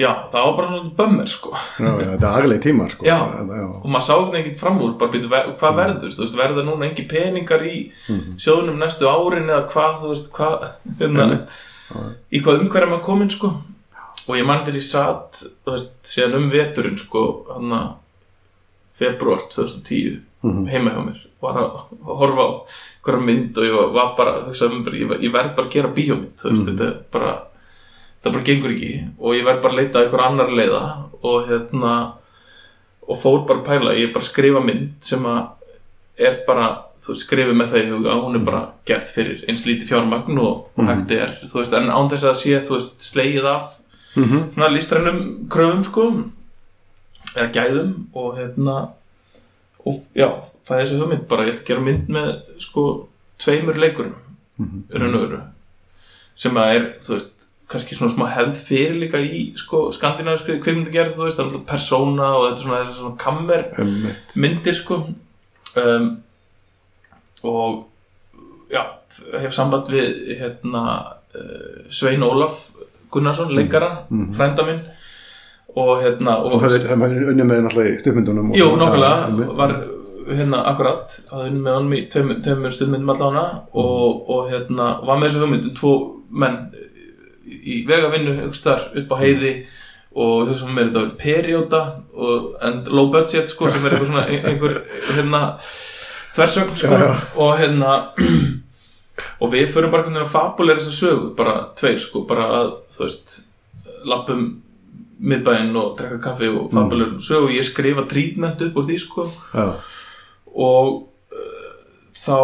já, 0.00 0.12
það 0.32 0.44
var 0.46 0.54
bara 0.60 0.68
svona 0.70 0.92
bömmir, 0.96 1.28
sko. 1.28 1.50
Já, 1.82 1.88
já, 2.00 2.06
þetta 2.14 2.28
er 2.30 2.38
agalegi 2.38 2.62
tímar 2.68 2.92
sko. 2.94 3.04
Já. 3.04 3.16
já, 3.18 3.64
og 3.82 3.88
maður 3.90 4.06
sá 4.06 4.12
einhvern 4.14 4.36
veginn 4.38 4.60
fram 4.60 4.78
úr 4.86 4.94
bara 5.02 5.12
býtu, 5.12 5.28
hvað 5.34 5.74
verður, 5.82 6.14
þú 6.14 6.22
veist, 6.24 6.38
verða 6.38 6.64
núna 6.64 6.86
engi 6.88 7.04
peningar 7.10 7.66
í 7.66 7.74
Mhm. 8.08 8.38
sjóðunum 8.40 8.78
næstu 8.80 9.10
árin 9.10 9.50
eða 9.50 9.66
hvað, 9.74 9.98
þú 10.04 10.14
veist, 10.14 10.30
hvað 10.32 10.70
hérna, 11.02 11.26
í 12.32 12.40
hvað 12.42 12.60
umhverja 12.64 12.88
maður 12.90 13.04
komin, 13.04 13.30
sko 13.30 13.50
og 14.28 14.36
ég 14.36 14.46
mann 14.46 14.64
til 14.64 14.74
ég 14.74 14.84
satt, 14.84 15.42
veist, 15.66 15.96
síðan 16.06 16.34
um 16.36 16.50
veturinn, 16.52 16.98
sko, 16.98 17.22
hann 17.52 17.72
að 17.72 17.94
februar 19.00 19.46
2010 19.50 20.20
Mhm. 20.42 20.68
heima 20.72 20.90
hjá 20.94 21.00
mér, 21.04 21.18
var 21.42 21.54
að 21.60 21.70
horfa 22.06 22.44
á 22.48 22.50
hverja 23.04 23.20
mynd 23.26 23.58
og 23.58 23.64
ég 23.64 23.74
var, 23.76 23.88
var 23.92 24.14
bara 24.16 24.44
hugsaði 24.46 24.72
um 24.72 24.84
bara, 24.84 24.96
ég, 24.96 25.10
ég 25.26 25.32
verð 25.32 25.54
bara 25.56 25.66
að 25.68 25.72
gera 25.74 25.88
bíómynd 25.88 26.32
þú 26.40 26.48
veist, 26.50 26.64
Mhm. 26.66 26.78
þetta 26.78 26.86
er 26.88 26.96
bara 27.12 27.32
það 28.24 28.32
bara 28.32 28.44
gengur 28.44 28.70
ekki 28.70 29.08
og 29.20 29.34
ég 29.34 29.44
verð 29.44 29.60
bara 29.62 29.74
að 29.74 29.76
leita 29.80 29.98
að 29.98 30.04
einhver 30.06 30.24
annar 30.26 30.48
leiða 30.48 30.82
og 31.22 31.48
hérna 31.48 32.12
og 33.08 33.18
fór 33.18 33.46
bara 33.46 33.60
að 33.60 33.66
pæla, 33.66 33.94
ég 33.98 34.08
er 34.08 34.12
bara 34.14 34.24
að 34.24 34.30
skrifa 34.32 34.64
mynd 34.64 34.92
sem 35.00 35.22
að 35.24 35.48
er 36.20 36.38
bara 36.46 36.68
þú 37.00 37.12
veist, 37.14 37.24
skrifið 37.26 37.56
með 37.56 37.68
það 37.72 37.82
í 37.84 37.90
huga 37.94 38.14
hún 38.20 38.34
er 38.36 38.44
bara 38.44 38.62
gerð 38.86 39.08
fyrir 39.14 39.44
eins 39.48 39.62
lítið 39.66 39.88
fjármagn 39.88 40.38
og, 40.42 40.66
og 40.76 40.84
hægt 40.90 41.10
er, 41.16 41.30
þú 41.48 41.58
veist, 41.62 41.72
en 41.78 41.88
án 41.90 42.10
þess 42.12 42.26
að 42.28 42.38
sé 42.42 42.60
þú 42.66 42.76
veist, 42.78 42.96
slegið 43.10 43.46
af 43.54 43.76
Mhm. 44.16 44.40
svona 44.54 44.68
listrænum 44.74 45.18
kröfum 45.48 45.84
sko 45.86 46.04
eða 47.36 47.52
gæðum 47.54 47.92
og 48.14 48.32
hérna 48.38 48.78
og 49.86 50.00
já, 50.18 50.26
það 50.66 50.80
er 50.80 50.84
þessi 50.86 50.98
hugmynd 50.98 51.28
bara 51.30 51.44
ég 51.46 51.52
ætla 51.54 51.62
að 51.62 51.68
gera 51.68 51.84
mynd 51.86 52.08
með 52.08 52.30
sko 52.58 52.84
tveimur 53.38 53.78
leikurum 53.78 54.14
Mhm. 54.58 54.82
raun 54.92 55.14
og 55.14 55.20
veru 55.28 55.40
sem 56.36 56.52
að 56.58 56.74
er, 56.74 56.88
þú 57.00 57.14
veist 57.14 57.46
kannski 57.70 57.94
svona 57.96 58.10
smá 58.12 58.26
hefð 58.34 58.56
fyrir 58.66 58.98
líka 58.98 59.18
í 59.22 59.54
sko 59.56 59.92
skandinaviskri 59.94 60.58
kvikmyndagerð, 60.60 61.14
þú 61.14 61.24
veist 61.24 61.38
það 61.38 61.46
er 61.46 61.50
alltaf 61.52 61.66
persóna 61.70 62.28
og 62.34 62.42
þetta 62.48 62.58
er 62.58 62.64
svona, 62.66 62.94
svona 62.94 63.16
kammer 63.16 63.64
Einmitt. 63.78 64.34
myndir 64.36 64.74
sko 64.74 65.06
um, 65.76 66.22
og 67.44 67.86
já, 68.72 68.82
hef 69.40 69.52
samband 69.54 69.88
við 69.92 70.36
hérna 70.40 70.82
uh, 71.34 71.84
Svein 71.90 72.22
Ólaf 72.26 72.68
Gunnarsson, 73.10 73.50
leikara 73.54 74.06
Mhm. 74.10 74.32
frænda 74.34 74.62
minn. 74.66 74.80
Og 75.76 76.02
hérna 76.02 76.36
og, 76.42 76.60
hefði 76.62 77.26
unnið 77.30 77.46
með 77.46 77.60
náttúrulega 77.64 77.94
í 77.94 78.00
stuðmyndunum 78.02 78.50
og- 78.50 78.56
Jú, 78.58 78.68
einmitt. 79.26 79.56
var 79.56 79.74
hérna 80.30 80.64
akkurat, 80.66 81.20
hafði 81.30 81.50
unnið 81.50 81.62
með 81.62 81.74
honum 81.76 81.92
í 81.94 82.00
tveimur, 82.10 82.70
stuðmyndum 82.74 83.12
allána 83.14 83.44
og, 83.72 84.28
og 84.30 84.50
hérna 84.50 84.88
var 85.06 85.16
með 85.18 85.28
þessu 85.28 85.42
hugmyndum. 85.44 85.74
Tvo 85.74 85.92
menn 86.30 86.56
í 87.46 87.86
vegavinnu 87.86 88.34
einhvers 88.40 88.62
þar 88.62 88.80
upp 88.98 89.10
á 89.10 89.16
heiði 89.22 89.52
og 90.16 90.48
hugsa 90.48 90.66
með 90.66 90.74
mér 90.74 90.88
þetta 90.88 91.02
verið 91.04 91.18
perióda 91.20 91.80
og 92.14 92.48
and 92.66 92.88
low 92.90 93.10
budget 93.12 93.50
sko 93.52 93.68
sem 93.70 93.84
er 93.86 93.94
eitthvað 93.94 94.08
svona 94.10 94.24
ein- 94.26 94.46
einhver 94.50 94.80
hérna 95.14 95.42
þversögn 96.34 96.74
sko. 96.76 96.88
Já, 96.96 97.04
já. 97.04 97.14
og 97.36 97.52
hérna 97.60 97.92
og 99.40 99.52
við 99.52 99.68
förum 99.74 99.90
bara 99.92 100.02
veginn 100.06 100.22
að 100.22 100.32
fabuleira 100.32 100.80
þessa 100.80 100.96
sögu 101.04 101.30
bara 101.36 101.54
tveir 101.78 102.00
sko, 102.02 102.24
bara 102.28 102.48
að 102.58 102.72
þú 102.94 103.04
veist 103.04 103.36
lappum 104.08 104.42
miðbæinn 105.20 105.74
og 105.76 105.96
drekka 105.98 106.18
kaffi 106.30 106.48
og 106.48 106.70
fabuleira 106.72 107.18
sögu. 107.20 107.46
Og 107.50 107.54
ég 107.54 107.66
skrifa 107.68 108.06
trítment 108.08 108.62
upp 108.66 108.76
úr 108.80 108.86
því 108.88 108.98
sko. 109.02 109.26
Já, 109.54 109.66
og 110.56 111.02
uh, 111.30 111.72
þá 112.16 112.38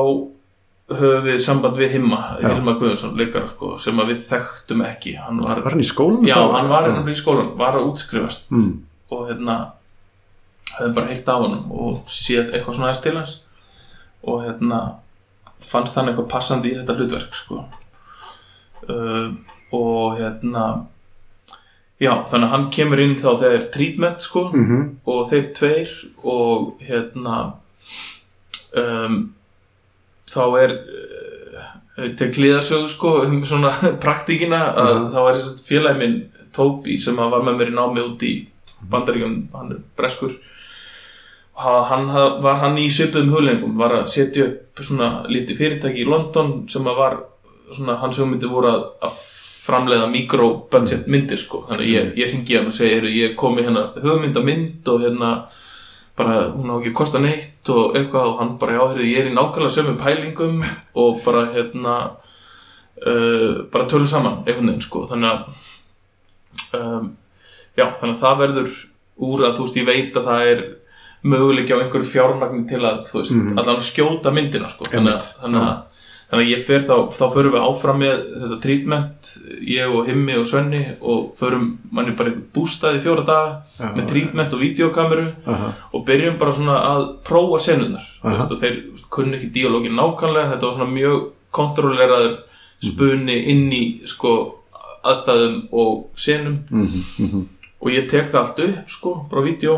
höfum 0.88 1.24
við 1.26 1.38
samband 1.42 1.76
við 1.80 1.90
Himma, 1.96 2.18
Já. 2.40 2.48
Hilmar 2.54 2.76
Guðjónsson 2.78 3.16
leikara 3.18 3.48
sko, 3.50 3.72
sem 3.78 3.96
við 4.06 4.20
þekktum 4.28 4.84
ekki 4.86 5.16
hann 5.18 5.40
var, 5.42 5.58
var 5.64 5.74
hann 5.74 5.82
í 5.82 5.88
skólanum? 5.88 6.26
já, 6.28 6.36
hann 6.52 6.68
var 6.70 6.86
ennum 6.90 7.08
í 7.10 7.16
skólan 7.18 7.56
var 7.58 7.74
að 7.74 7.88
útskrifast 7.90 8.50
Mm. 8.54 8.82
og 9.10 9.28
hérna 9.30 9.56
höfum 10.78 10.94
bara 10.94 11.06
heilt 11.10 11.28
af 11.28 11.40
honum 11.42 11.72
og 11.72 12.04
séð 12.06 12.52
eitthvað 12.54 12.74
svona 12.78 12.90
aðeins 12.92 13.02
til 13.02 13.16
hans 13.16 13.34
og 14.22 14.44
hérna 14.44 14.80
fannst 15.60 15.94
hann 15.96 16.08
eitthvað 16.08 16.28
passandi 16.30 16.70
í 16.70 16.76
þetta 16.78 16.96
hlutverk 16.98 17.34
sko 17.34 17.64
uh, 18.88 19.30
og 19.72 20.18
hérna 20.20 20.86
já, 22.00 22.12
þannig 22.28 22.46
að 22.46 22.52
hann 22.54 22.70
kemur 22.70 23.00
inn 23.02 23.16
þá 23.18 23.28
þegar 23.40 23.54
er 23.58 23.70
treatment 23.74 24.20
sko 24.20 24.44
Mhm. 24.52 24.98
og 25.06 25.26
þeir 25.30 25.46
tveir 25.56 25.94
og 26.22 26.78
hérna 26.86 27.54
um, 28.76 29.32
þá 30.30 30.42
er 30.62 30.74
uh, 31.98 32.08
til 32.18 32.28
klíðarsögu 32.34 32.88
sko 32.92 33.12
um 33.26 33.44
svona 33.48 33.72
praktíkina 34.04 34.60
að 34.74 34.92
Mhm. 34.96 35.06
þá 35.14 35.18
er 35.28 35.38
þess 35.38 35.52
að 35.54 35.64
félagi 35.70 35.98
minn 36.02 36.18
Toby 36.56 36.98
sem 36.98 37.16
var 37.16 37.42
með 37.44 37.56
mér 37.60 37.70
í 37.72 37.76
námi 37.76 38.00
út 38.04 38.22
í 38.24 38.34
bandaríkjum, 38.90 39.48
hann 39.52 39.72
er 39.74 39.80
breskur 39.98 40.32
og 41.56 41.62
ha- 41.64 41.84
hann 41.90 42.08
ha- 42.12 42.38
var 42.44 42.58
hann 42.62 42.76
í 42.80 42.86
svipuðum 42.92 43.30
hugleggingum, 43.32 43.76
var 43.76 43.90
að 43.98 44.06
setja 44.12 44.44
upp 44.46 44.82
svona 44.84 45.08
lítið 45.28 45.56
fyrirtæki 45.60 46.04
í 46.04 46.08
London 46.08 46.66
sem 46.68 46.84
að 46.84 46.96
var 46.96 47.16
svona 47.72 47.96
hans 48.00 48.16
hugmyndi 48.20 48.48
voru 48.48 48.68
að, 48.70 48.84
að 49.08 49.16
framleiða 49.66 50.06
mikrobudget 50.12 51.06
myndir 51.10 51.40
sko, 51.42 51.64
þannig 51.68 51.86
að 51.86 51.92
ég, 51.94 52.10
ég 52.20 52.32
ringi 52.32 52.56
hann 52.56 52.68
og 52.70 52.76
segi, 52.76 53.14
ég 53.20 53.32
kom 53.36 53.56
með 53.56 53.64
hérna 53.70 53.86
hugmynda 54.04 54.42
mynd 54.46 54.88
og 54.92 55.00
hérna 55.02 55.30
bara 56.16 56.36
hún 56.54 56.70
á 56.72 56.74
ekki 56.80 56.90
að 56.92 56.98
kosta 57.00 57.18
neitt 57.20 57.68
og 57.72 57.96
eitthvað 57.98 58.30
og 58.30 58.38
hann 58.40 58.54
bara 58.60 58.72
já, 58.78 58.82
heyrðu, 58.88 59.06
ég 59.10 59.18
er 59.20 59.30
í 59.30 59.34
nákvæmlega 59.36 59.74
sömu 59.76 59.96
pælingum 60.00 60.62
og 60.96 61.18
bara 61.24 61.42
hérna 61.52 61.96
uh, 63.06 63.64
bara 63.72 63.88
tölum 63.90 64.06
saman 64.08 64.38
einhvern 64.46 64.70
veginn 64.70 64.84
sko. 64.86 65.04
Þannig 65.10 65.30
að 65.32 66.80
um, 66.80 67.10
já, 67.76 67.86
þannig 68.00 68.14
að 68.16 68.22
það 68.24 68.40
verður 68.44 68.70
úr 69.26 69.44
að 69.48 69.54
þú 69.58 69.66
veist, 69.66 69.78
ég 69.80 69.88
veit 69.88 70.16
að 70.20 70.30
það 70.30 70.50
er 70.54 70.64
möguleiki 71.26 71.74
á 71.74 71.80
einhverju 71.82 72.08
fjármagni 72.12 72.64
til 72.70 72.82
að 72.84 73.02
þú 73.08 73.20
veist, 73.20 73.34
Mhm. 73.36 73.58
allan 73.58 73.76
að 73.80 73.86
skjóta 73.90 74.32
myndina 74.32 74.68
sko, 74.70 74.84
þannig 74.92 75.14
að, 75.16 75.30
þannig 75.42 75.62
að 75.68 75.95
Þannig 76.26 76.42
að 76.48 76.50
ég 76.50 76.62
fer 76.66 76.80
þá, 76.82 76.94
þá 77.14 77.24
förum 77.36 77.52
við 77.54 77.64
áfram 77.68 78.00
með 78.02 78.22
þetta 78.42 78.56
treatment, 78.64 79.28
ég 79.62 79.92
og 79.94 80.08
Himmi 80.08 80.34
og 80.40 80.46
Svenni 80.50 80.80
og 81.00 81.28
förum 81.38 81.68
manni 81.94 82.16
bara 82.18 82.32
einhvern 82.32 82.48
bústað 82.56 82.96
í 82.98 83.02
fjóra 83.04 83.22
daga 83.28 83.52
Já, 83.78 83.92
með 83.94 84.08
treatment 84.10 84.56
og 84.56 84.62
videokameru 84.64 85.26
Aha. 85.46 85.68
og 85.94 86.04
byrjum 86.08 86.38
bara 86.40 86.54
svona 86.56 86.80
að 86.88 87.04
prófa 87.28 87.60
senurnar 87.62 88.08
Aha. 88.24 88.32
veist, 88.34 88.50
og 88.50 88.58
þeir 88.64 88.80
kunni 89.14 89.38
ekki 89.38 89.52
díalógin 89.54 89.94
nákvæmlega 89.94 90.50
þetta 90.54 90.66
var 90.66 90.74
svona 90.80 90.96
mjög 90.96 91.28
kontrolleraður 91.60 92.34
spuni 92.90 93.36
inn 93.54 93.70
í 93.72 93.82
sko 94.10 94.32
aðstæðum 95.06 95.60
og 95.72 96.08
senum 96.18 96.58
Mhm, 96.70 97.04
mhm. 97.22 97.46
og 97.80 97.88
ég 97.94 98.10
tek 98.10 98.32
það 98.32 98.40
allt 98.42 98.58
upp 98.66 98.90
sko, 98.90 99.14
bara 99.30 99.46
vídeo 99.46 99.76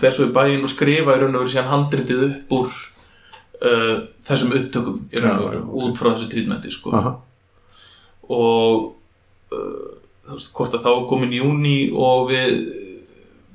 fer 0.00 0.10
svo 0.10 0.26
í 0.26 0.32
bæinn 0.34 0.62
og 0.66 0.68
skrifa 0.74 1.14
í 1.14 1.20
raun 1.22 1.36
og 1.38 1.44
veru 1.46 1.54
síðan 1.54 1.70
handritið 1.70 2.26
upp 2.26 2.50
úr 2.58 2.72
uh, 3.62 3.94
þessum 4.26 4.54
upptökum 4.58 5.02
í 5.10 5.22
raun 5.22 5.36
og 5.36 5.44
Já, 5.44 5.50
veru 5.50 5.62
ok. 5.64 5.76
út 5.82 6.00
frá 6.00 6.10
þessu 6.12 6.30
treatmenti 6.32 6.72
sko. 6.74 6.94
Og 8.36 8.88
uh, 9.52 9.84
þú 10.26 10.38
veist, 10.38 10.54
hvort 10.56 10.78
að 10.78 10.88
þá 10.88 10.92
komin 11.10 11.36
júni 11.36 11.76
og 11.94 12.30
við 12.32 12.56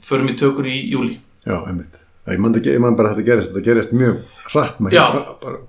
förum 0.06 0.32
í 0.32 0.38
tökur 0.40 0.70
í 0.72 0.78
júli 0.92 1.18
Já, 1.46 1.58
einmitt. 1.66 1.98
Ég 2.30 2.38
man, 2.38 2.54
ekki, 2.54 2.76
ég 2.76 2.82
man 2.84 2.94
bara 2.94 3.10
að 3.10 3.18
þetta 3.18 3.28
gerist, 3.32 3.50
þetta 3.50 3.66
gerist 3.66 3.94
mjög 3.98 4.20
hratt, 4.54 4.78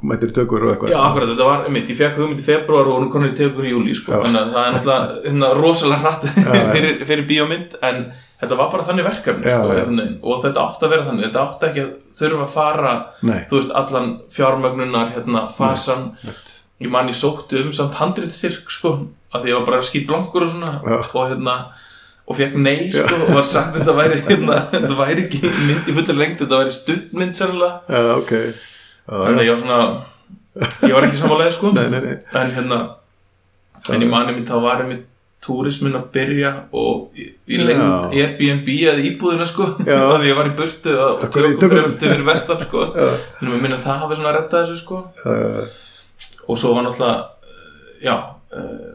mættir 0.04 0.34
tökur 0.36 0.66
og 0.66 0.74
eitthvað. 0.74 0.90
Já, 0.92 0.98
akkurat, 1.00 1.30
þetta 1.30 1.46
var, 1.48 1.62
einmitt, 1.64 1.88
ég 1.88 1.96
fekk 1.96 2.18
hugmynd 2.20 2.42
í 2.42 2.44
februar 2.44 2.90
og 2.92 2.98
hún 2.98 3.08
konur 3.14 3.30
í 3.30 3.36
tökur 3.38 3.64
í 3.64 3.72
júli, 3.72 3.94
sko, 3.96 4.18
þannig 4.20 4.36
að 4.42 4.50
það 4.52 4.66
er 4.66 4.74
náttúrulega 4.76 5.14
hérna, 5.24 5.48
rosalega 5.56 6.02
hratt 6.02 6.26
fyrir, 6.74 7.00
fyrir 7.08 7.24
bíómynd, 7.30 7.78
en 7.88 8.02
þetta 8.42 8.58
var 8.58 8.70
bara 8.72 8.84
þannig 8.88 9.06
verkefni, 9.06 9.46
Já, 9.48 9.56
sko, 9.60 9.76
já. 9.78 9.84
veginn, 9.86 10.16
og 10.22 10.42
þetta 10.42 10.64
átti 10.66 10.86
að 10.88 10.92
vera 10.96 11.06
þannig, 11.08 11.24
þetta 11.28 11.44
átti 11.46 11.68
ekki 11.70 11.82
að 11.84 11.92
þurfa 12.18 12.42
að 12.48 12.52
fara, 12.56 12.92
Nei, 13.30 13.38
þú 13.50 13.58
veist, 13.60 13.72
allan 13.82 14.10
fjármögnunar, 14.36 15.12
hérna, 15.14 15.44
fasan, 15.56 16.04
ég 16.82 16.90
man 16.92 17.08
ég 17.12 17.18
sótti 17.18 17.62
um 17.62 17.72
samt 17.76 17.96
handritsirk, 18.00 18.68
sko, 18.74 18.94
að 19.32 19.44
því 19.46 19.52
ég 19.54 19.58
var 19.60 19.66
bara 19.70 19.86
skýt 19.86 20.06
blankur 20.10 20.46
og 20.48 20.52
svona, 20.52 20.72
Já. 20.82 20.98
og 21.14 21.28
hérna, 21.30 21.56
og 22.28 22.36
fekk 22.38 22.56
nei, 22.62 22.90
sko, 22.92 23.18
og 23.28 23.34
var 23.38 23.46
sagt 23.48 23.76
þetta 23.78 23.94
væri, 23.98 24.20
hérna, 24.28 24.58
þetta 24.74 24.96
væri 24.98 25.26
ekki 25.28 25.42
mynd 25.68 25.88
í 25.88 25.96
fullir 26.00 26.18
lengt, 26.20 26.40
þetta 26.42 26.60
væri 26.64 26.74
stuttmynd, 26.76 27.36
sennilega, 27.38 27.78
já, 27.88 28.02
ok. 28.18 28.32
Já, 28.36 29.14
Þannig 29.18 29.40
að 29.40 29.46
ég 29.46 29.54
var 29.56 29.62
svona 29.64 29.80
Ég 30.86 30.92
var 30.92 31.04
ekki 31.06 31.16
samanlega 31.18 31.52
sko. 31.54 31.70
Nei, 31.72 31.86
nei, 31.90 32.00
nei. 32.04 32.16
En 32.38 32.50
hérna 32.52 32.76
En 33.90 34.02
ég 34.04 34.10
mani 34.12 34.34
mér 34.36 34.44
þá 34.46 34.58
var 34.62 34.82
einmitt 34.84 35.06
túrismin 35.42 35.96
að 35.98 36.04
byrja 36.14 36.50
og 36.78 37.18
í, 37.18 37.26
lengd. 37.58 38.12
Airbnb 38.14 38.68
eða 38.76 39.02
íbúðina 39.08 39.46
sko. 39.50 39.66
Að 40.14 40.26
ég 40.28 40.36
var 40.38 40.50
í 40.50 40.54
burtu 40.58 40.92
og 41.02 41.24
tökum 41.34 41.96
fyrir, 41.98 42.22
vestan 42.28 42.60
sko. 42.62 42.84
Þannig 43.40 43.56
að 43.56 43.62
minna 43.64 43.78
að 43.80 43.86
það 43.88 44.02
hafi 44.04 44.18
svona 44.20 44.34
rettað 44.38 44.64
þessu 44.66 44.78
sko. 44.84 45.00
Já, 45.26 45.66
og 46.46 46.58
svo 46.58 46.72
var 46.76 46.86
náttúrulega 46.86 47.18
uh, 47.18 47.90
já 48.02 48.14
uh, 48.54 48.94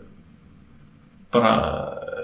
bara 1.32 1.52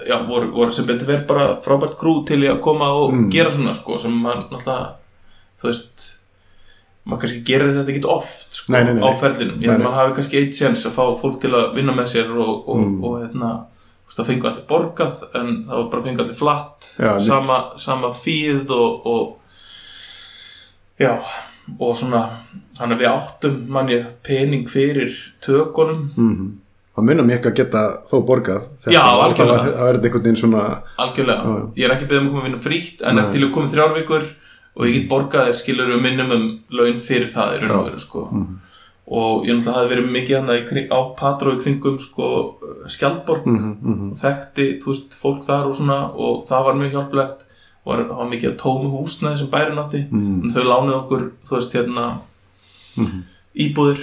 já, 0.08 0.18
voru, 0.28 0.50
voru 0.56 0.72
sem 0.72 0.86
betur 0.88 1.08
verið 1.08 1.26
bara 1.28 1.46
frábært 1.64 1.96
krú 2.00 2.18
til 2.28 2.40
að 2.48 2.60
koma 2.64 2.88
og 2.96 3.12
Mm. 3.12 3.30
gera 3.32 3.50
svona 3.52 3.74
sko 3.76 3.98
sem 4.00 4.12
maður 4.12 4.46
náttúrulega 4.50 4.94
þú 5.60 5.68
veist 5.68 6.06
maður 7.04 7.20
kannski 7.20 7.42
gerir 7.44 7.74
þetta 7.76 7.92
ekki 7.92 8.08
oft 8.08 8.48
sko, 8.56 8.72
Nei, 8.72 8.84
nei, 8.84 8.94
nei, 8.96 9.04
á 9.04 9.10
ferlinum, 9.20 9.60
ég 9.60 9.68
held 9.70 9.80
að 9.80 9.84
maður 9.84 10.00
hafi 10.00 10.14
kannski 10.18 10.38
eitt 10.40 10.56
séns 10.56 10.86
að 10.88 10.96
fá 10.96 11.04
fólk 11.20 11.36
til 11.42 11.52
að 11.52 11.74
vinna 11.76 11.92
með 11.96 12.06
sér 12.14 12.32
og, 12.32 12.68
og, 12.68 12.80
Mm. 12.80 13.04
og 13.04 13.18
hérna 13.20 13.50
þú 13.52 13.58
veist, 13.60 13.73
það 14.10 14.26
fengu 14.26 14.46
allir 14.50 14.66
borgað 14.68 15.22
en 15.34 15.48
það 15.68 15.76
var 15.80 15.88
bara 15.90 16.02
fengu 16.02 16.20
allir 16.22 16.38
flatt 16.38 16.90
sama, 17.24 17.56
sama 17.76 18.10
fíð 18.14 18.70
og, 18.70 19.06
og 19.06 19.38
já 21.00 21.16
og 21.80 21.94
svona, 21.96 22.20
hann 22.78 22.92
að 22.92 23.00
við 23.00 23.08
áttum 23.08 23.54
manni 23.72 24.02
pening 24.22 24.66
fyrir 24.68 25.14
tökunum 25.40 26.10
Mhm. 26.16 26.52
Það 26.94 27.04
munum 27.08 27.30
ég 27.32 27.38
ekki 27.40 27.48
að 27.50 27.56
geta 27.58 27.80
þó 28.06 28.20
borgað. 28.24 28.66
Já, 28.86 29.00
algjörlega. 29.02 29.64
Það 29.74 29.88
er 29.88 29.96
einhvern 29.98 30.22
veginn 30.22 30.36
svona, 30.38 30.82
algjörlega, 30.96 31.42
Já. 31.42 31.72
ég 31.80 31.84
er 31.88 31.94
ekki 31.96 32.06
beðið 32.06 32.20
um 32.20 32.26
að 32.28 32.30
koma 32.30 32.42
að 32.42 32.46
vinna 32.46 32.60
frítt 32.62 33.02
en 33.02 33.18
er 33.18 33.24
til 33.32 33.40
að 33.42 33.52
koma 33.56 33.66
þrjár 33.72 33.94
vikur 33.96 34.22
og 34.76 34.86
ég 34.86 34.94
get 34.94 35.08
borgað 35.10 35.48
þér 35.48 35.58
skilur 35.58 35.90
um 35.96 36.02
minimum 36.06 36.44
laun 36.70 37.00
fyrir 37.00 37.26
það 37.34 37.56
í 37.56 37.58
raun 37.64 37.70
og 37.80 37.88
veru 37.88 37.98
sko. 37.98 38.22
Mhm. 38.30 38.60
Og 39.06 39.44
ég 39.44 39.52
náttúrulega 39.52 39.76
hafi 39.76 39.90
verið 39.92 40.12
mikið 40.14 40.36
hann 40.38 40.88
á 40.88 41.00
Patró 41.18 41.52
í 41.52 41.60
kringum 41.60 41.98
sko, 42.00 42.28
Skjaldborg 42.88 43.44
mhm, 43.46 43.74
mhm. 43.82 44.10
og 44.12 44.16
þekkti, 44.20 44.68
þú 44.80 44.92
veist, 44.92 45.16
fólk 45.20 45.44
þar 45.44 45.68
og 45.68 45.76
svona 45.76 45.98
og 46.14 46.46
það 46.48 46.64
var 46.68 46.78
mjög 46.80 46.96
hjálplegt 46.96 47.44
og 47.84 47.90
var, 47.92 48.02
það 48.08 48.22
var 48.22 48.30
mikið 48.32 48.50
að 48.50 48.58
tómu 48.62 48.90
húsnaði 48.94 49.38
sem 49.42 49.52
bærin 49.52 49.82
átti 49.82 50.02
Mhm. 50.08 50.42
en 50.42 50.50
þau 50.50 50.64
lánuðu 50.64 50.98
okkur, 51.02 51.30
þú 51.44 51.56
veist, 51.58 51.76
hérna 51.76 52.06
Mhm. 52.96 53.22
íbúðir 53.56 54.00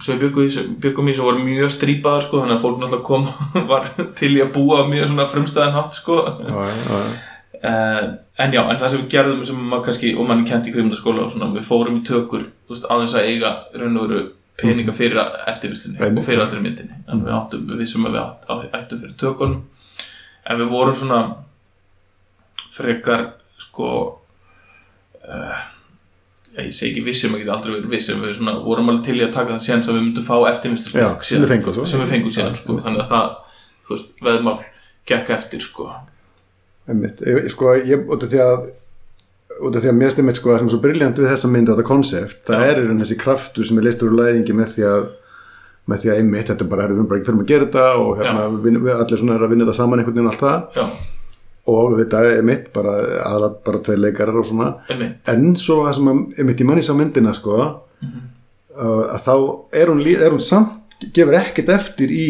sem 0.00 0.18
við 0.18 0.30
byggum 0.32 0.76
byggum 0.80 1.08
í 1.08 1.14
sem 1.14 1.24
voru 1.24 1.38
mjög 1.44 1.70
strípaðar 1.70 2.22
sko, 2.22 2.40
þannig 2.40 2.56
að 2.56 2.62
fólk 2.64 2.78
náttúrulega 2.80 3.04
kom 3.04 3.26
var 3.70 3.90
til 4.16 4.36
í 4.36 4.40
að 4.42 4.52
búa 4.52 4.84
mjög 4.88 5.06
svona 5.06 5.28
frumstæðan 5.28 5.76
hátt 5.76 5.94
sko 5.94 6.24
Já, 6.24 6.64
já, 6.64 6.74
já. 6.88 7.26
Uh, 7.60 8.16
en 8.40 8.52
já, 8.54 8.62
en 8.64 8.78
það 8.80 8.88
sem 8.88 9.00
við 9.02 9.10
gerðum 9.12 9.44
sem 9.44 9.56
maður 9.56 9.84
kannski, 9.84 10.16
og 10.16 10.26
mann 10.26 10.46
kent 10.48 10.66
í 10.66 10.72
kvikmyndaskóla 10.72 11.26
og 11.26 11.30
svona, 11.34 11.52
við 11.52 11.66
fórum 11.68 11.98
í 12.00 12.04
tökur, 12.06 12.46
þú 12.64 12.72
veist, 12.72 12.86
aðeins 12.88 13.14
að 13.20 13.26
eiga 13.28 13.50
raun 13.76 13.98
og 14.00 14.06
veru 14.08 14.20
peninga 14.60 14.94
fyrir 14.96 15.20
eftirvislunni 15.50 16.10
og 16.10 16.24
fyrir 16.26 16.44
allir 16.44 16.62
myndinni. 16.64 17.02
En 17.10 17.24
við 17.24 17.34
áttum, 17.36 17.66
við 17.68 17.82
vissum 17.84 18.08
að 18.08 18.18
við 18.20 18.78
ættum 18.78 19.02
fyrir 19.02 19.18
tökunum. 19.20 19.60
En 20.46 20.60
við 20.60 20.72
vorum 20.72 20.96
svona 20.96 21.20
frekar 22.70 23.26
sko 23.60 23.90
uh, 25.26 25.60
ég 26.58 26.74
segi 26.74 26.94
ekki 26.94 27.06
vissum, 27.06 27.34
að 27.34 27.44
geta 27.44 27.56
aldrei 27.56 27.74
verið 27.76 27.94
vissum 27.94 28.22
við 28.24 28.36
svona, 28.38 28.56
vorum 28.64 28.90
alveg 28.90 29.06
til 29.06 29.18
í 29.20 29.24
að 29.26 29.34
taka 29.36 29.56
það 29.56 29.66
séns 29.66 29.88
að 29.88 29.98
við 29.98 30.06
myndum 30.06 30.26
fá 30.26 30.36
eftirvinslu 30.50 31.02
Já, 31.02 31.08
sem 31.22 31.44
við 31.44 32.12
fengum 32.12 32.34
síðan, 32.34 32.56
sko, 32.58 32.78
þannig 32.82 33.04
að 33.04 33.12
það 33.12 33.34
þú 33.86 33.94
veist, 33.94 34.14
veðmál 34.26 34.56
gekk 35.10 35.34
eftir, 35.36 35.64
sko. 35.64 35.88
Einmitt. 36.90 37.22
Ég, 37.26 37.46
sko, 37.54 37.74
ég, 37.78 38.06
út 38.10 38.26
af 38.26 38.32
því 38.32 38.42
að 38.44 38.64
út 39.66 39.76
af 39.76 39.82
því 39.84 39.90
að 39.92 39.98
mér 40.00 40.10
stemmit 40.14 40.36
sko 40.40 40.52
að 40.54 40.58
sem 40.62 40.68
er 40.68 40.74
svo 40.74 40.80
briljant 40.84 41.18
við 41.20 41.30
þessa 41.30 41.50
mynd 41.52 41.68
og 41.68 41.76
þetta 41.78 41.88
konsept, 41.90 42.40
það 42.48 42.64
er 42.70 42.80
raun 42.86 43.00
þessi 43.02 43.16
kraftur 43.20 43.66
sem 43.68 43.78
er 43.80 43.86
leistur 43.88 44.10
úr 44.10 44.18
læðingi 44.20 44.56
með 44.56 44.74
því 44.74 44.86
að 44.90 45.08
með 45.90 46.02
því 46.04 46.10
að 46.12 46.18
einmitt, 46.20 46.46
þetta 46.50 46.64
er 46.64 46.68
bara, 46.70 46.84
við 46.86 46.98
erum 46.98 47.06
bara 47.10 47.18
ekki 47.20 47.26
fyrir 47.30 47.40
að 47.40 47.48
gera 47.50 47.66
þetta 47.66 47.86
og 48.00 48.10
hérna, 48.20 48.42
við, 48.62 48.76
við 48.84 48.92
allir 48.94 49.18
svona 49.22 49.34
er 49.38 49.44
að 49.46 49.50
vinna 49.54 49.64
þetta 49.66 49.76
saman 49.80 49.98
einhvern 50.02 50.18
veginn 50.18 50.30
allt 50.30 50.44
það. 50.44 50.60
Já, 50.76 50.84
og 51.74 51.96
þetta 51.98 52.20
er 52.26 52.36
einmitt 52.40 52.68
bara 52.76 52.92
aðalat 53.26 53.56
bara 53.66 53.80
tveir 53.88 53.98
leikarar 54.04 54.38
og 54.38 54.46
svona. 54.46 54.68
Einmitt. 54.92 55.16
En 55.32 55.48
svo 55.58 55.80
það 55.88 55.96
sem 55.98 56.10
einmitt 56.38 56.62
í 56.62 56.68
manni 56.68 56.84
sá 56.86 56.92
myndina 56.98 57.34
sko 57.34 57.56
Mhm. 58.00 58.20
uh, 58.76 59.02
að 59.16 59.24
þá 59.26 59.34
er 59.82 59.90
hún, 59.90 59.98
er 60.08 60.30
hún 60.32 60.40
samt 60.40 61.08
gefur 61.12 61.34
ekkert 61.36 61.68
eftir 61.74 62.08
í 62.14 62.28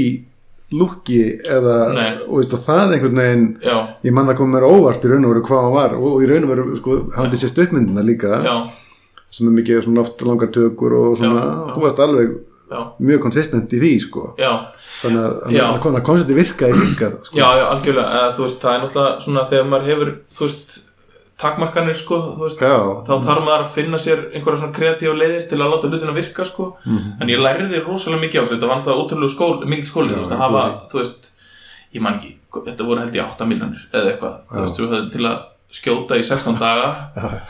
lúki 0.77 1.21
eða 1.41 1.79
og, 2.27 2.37
veist, 2.39 2.53
og 2.55 2.63
það 2.63 2.95
einhvern 2.97 3.21
veginn 3.23 3.47
já, 3.65 3.77
ég 4.07 4.15
man 4.15 4.29
það 4.31 4.39
kom 4.41 4.53
mér 4.55 4.69
óvart 4.69 5.07
í 5.07 5.11
raun 5.11 5.27
og 5.27 5.35
veru 5.35 5.43
hvað 5.49 5.65
hann 5.65 5.75
var. 5.75 5.97
Og 5.99 6.23
í 6.23 6.29
raun 6.31 6.47
og 6.47 6.53
veru 6.55 6.77
sko, 6.79 6.99
hann 7.17 7.33
þessi 7.33 7.51
stökkmyndina 7.51 8.05
líka 8.07 8.39
já, 8.45 8.55
sem 9.31 9.51
er 9.51 9.57
mikið 9.59 9.83
svona 9.87 10.05
oft 10.05 10.23
langar 10.27 10.53
tökur 10.55 10.95
og 10.99 11.19
svona, 11.19 11.43
Já, 11.43 11.75
þú 11.75 11.85
varst 11.87 12.05
alveg 12.07 12.39
mjög 13.03 13.23
konsistent 13.25 13.73
í 13.75 13.81
því 13.83 13.91
sko. 14.05 14.29
Þannig 14.39 15.25
að 15.25 15.35
þannig 15.83 15.99
að 15.99 16.05
koncepti 16.07 16.37
virkaði 16.39 16.79
líka 16.85 17.11
sko. 17.27 17.39
Já, 17.41 17.47
já, 17.59 17.65
algjörlega, 17.67 18.21
eða, 18.21 18.31
þú 18.37 18.47
veist, 18.47 18.61
það 18.63 18.77
er 18.77 18.85
náttúrulega 18.85 19.25
svona 19.27 19.45
þegar 19.51 19.69
maður 19.73 19.91
hefur, 19.91 20.13
þú 20.37 20.47
veist, 20.47 20.77
takmarkanir, 21.41 21.95
sko, 21.97 22.17
veist, 22.41 22.61
Já. 22.61 22.75
þá 23.07 23.13
þarf 23.25 23.45
maður 23.47 23.65
að 23.65 23.71
finna 23.75 23.97
sér 23.99 24.19
einhverja 24.35 24.61
svona 24.61 24.77
kreatífa 24.77 25.15
leiðir 25.17 25.47
til 25.49 25.59
að 25.59 25.71
láta 25.73 25.89
hlutina 25.91 26.13
virka, 26.17 26.45
sko, 26.45 26.77
Mhm. 26.87 27.23
en 27.23 27.29
ég 27.29 27.41
lærði 27.41 27.81
rosalega 27.87 28.21
mikið 28.25 28.41
á 28.41 28.45
þessu, 28.45 28.57
þetta 28.59 28.69
var 28.69 28.77
náttúrulega 28.77 29.03
ótrúlega 29.05 29.35
skól, 29.35 29.65
mikil 29.67 29.85
skóli, 29.89 30.11
Já, 30.11 30.15
þú 30.17 30.21
veist, 30.21 30.33
að 30.33 30.43
hafa, 30.45 30.65
þú 30.91 30.99
veist, 31.01 31.31
ég 31.95 32.01
man 32.03 32.19
ekki, 32.21 32.35
þetta 32.53 32.87
voru 32.87 33.01
held 33.01 33.15
ég 33.15 33.25
8 33.25 33.47
miljonir 33.47 33.83
eða 33.93 34.13
eitthvað, 34.13 34.35
þú 34.53 34.61
veist, 34.61 34.81
við 34.81 34.89
höfum 34.93 35.11
til 35.11 35.25
að 35.31 35.39
skjóta 35.73 36.19
í 36.19 36.25
16 36.25 36.59
daga, 36.59 36.89
Já. 37.17 37.41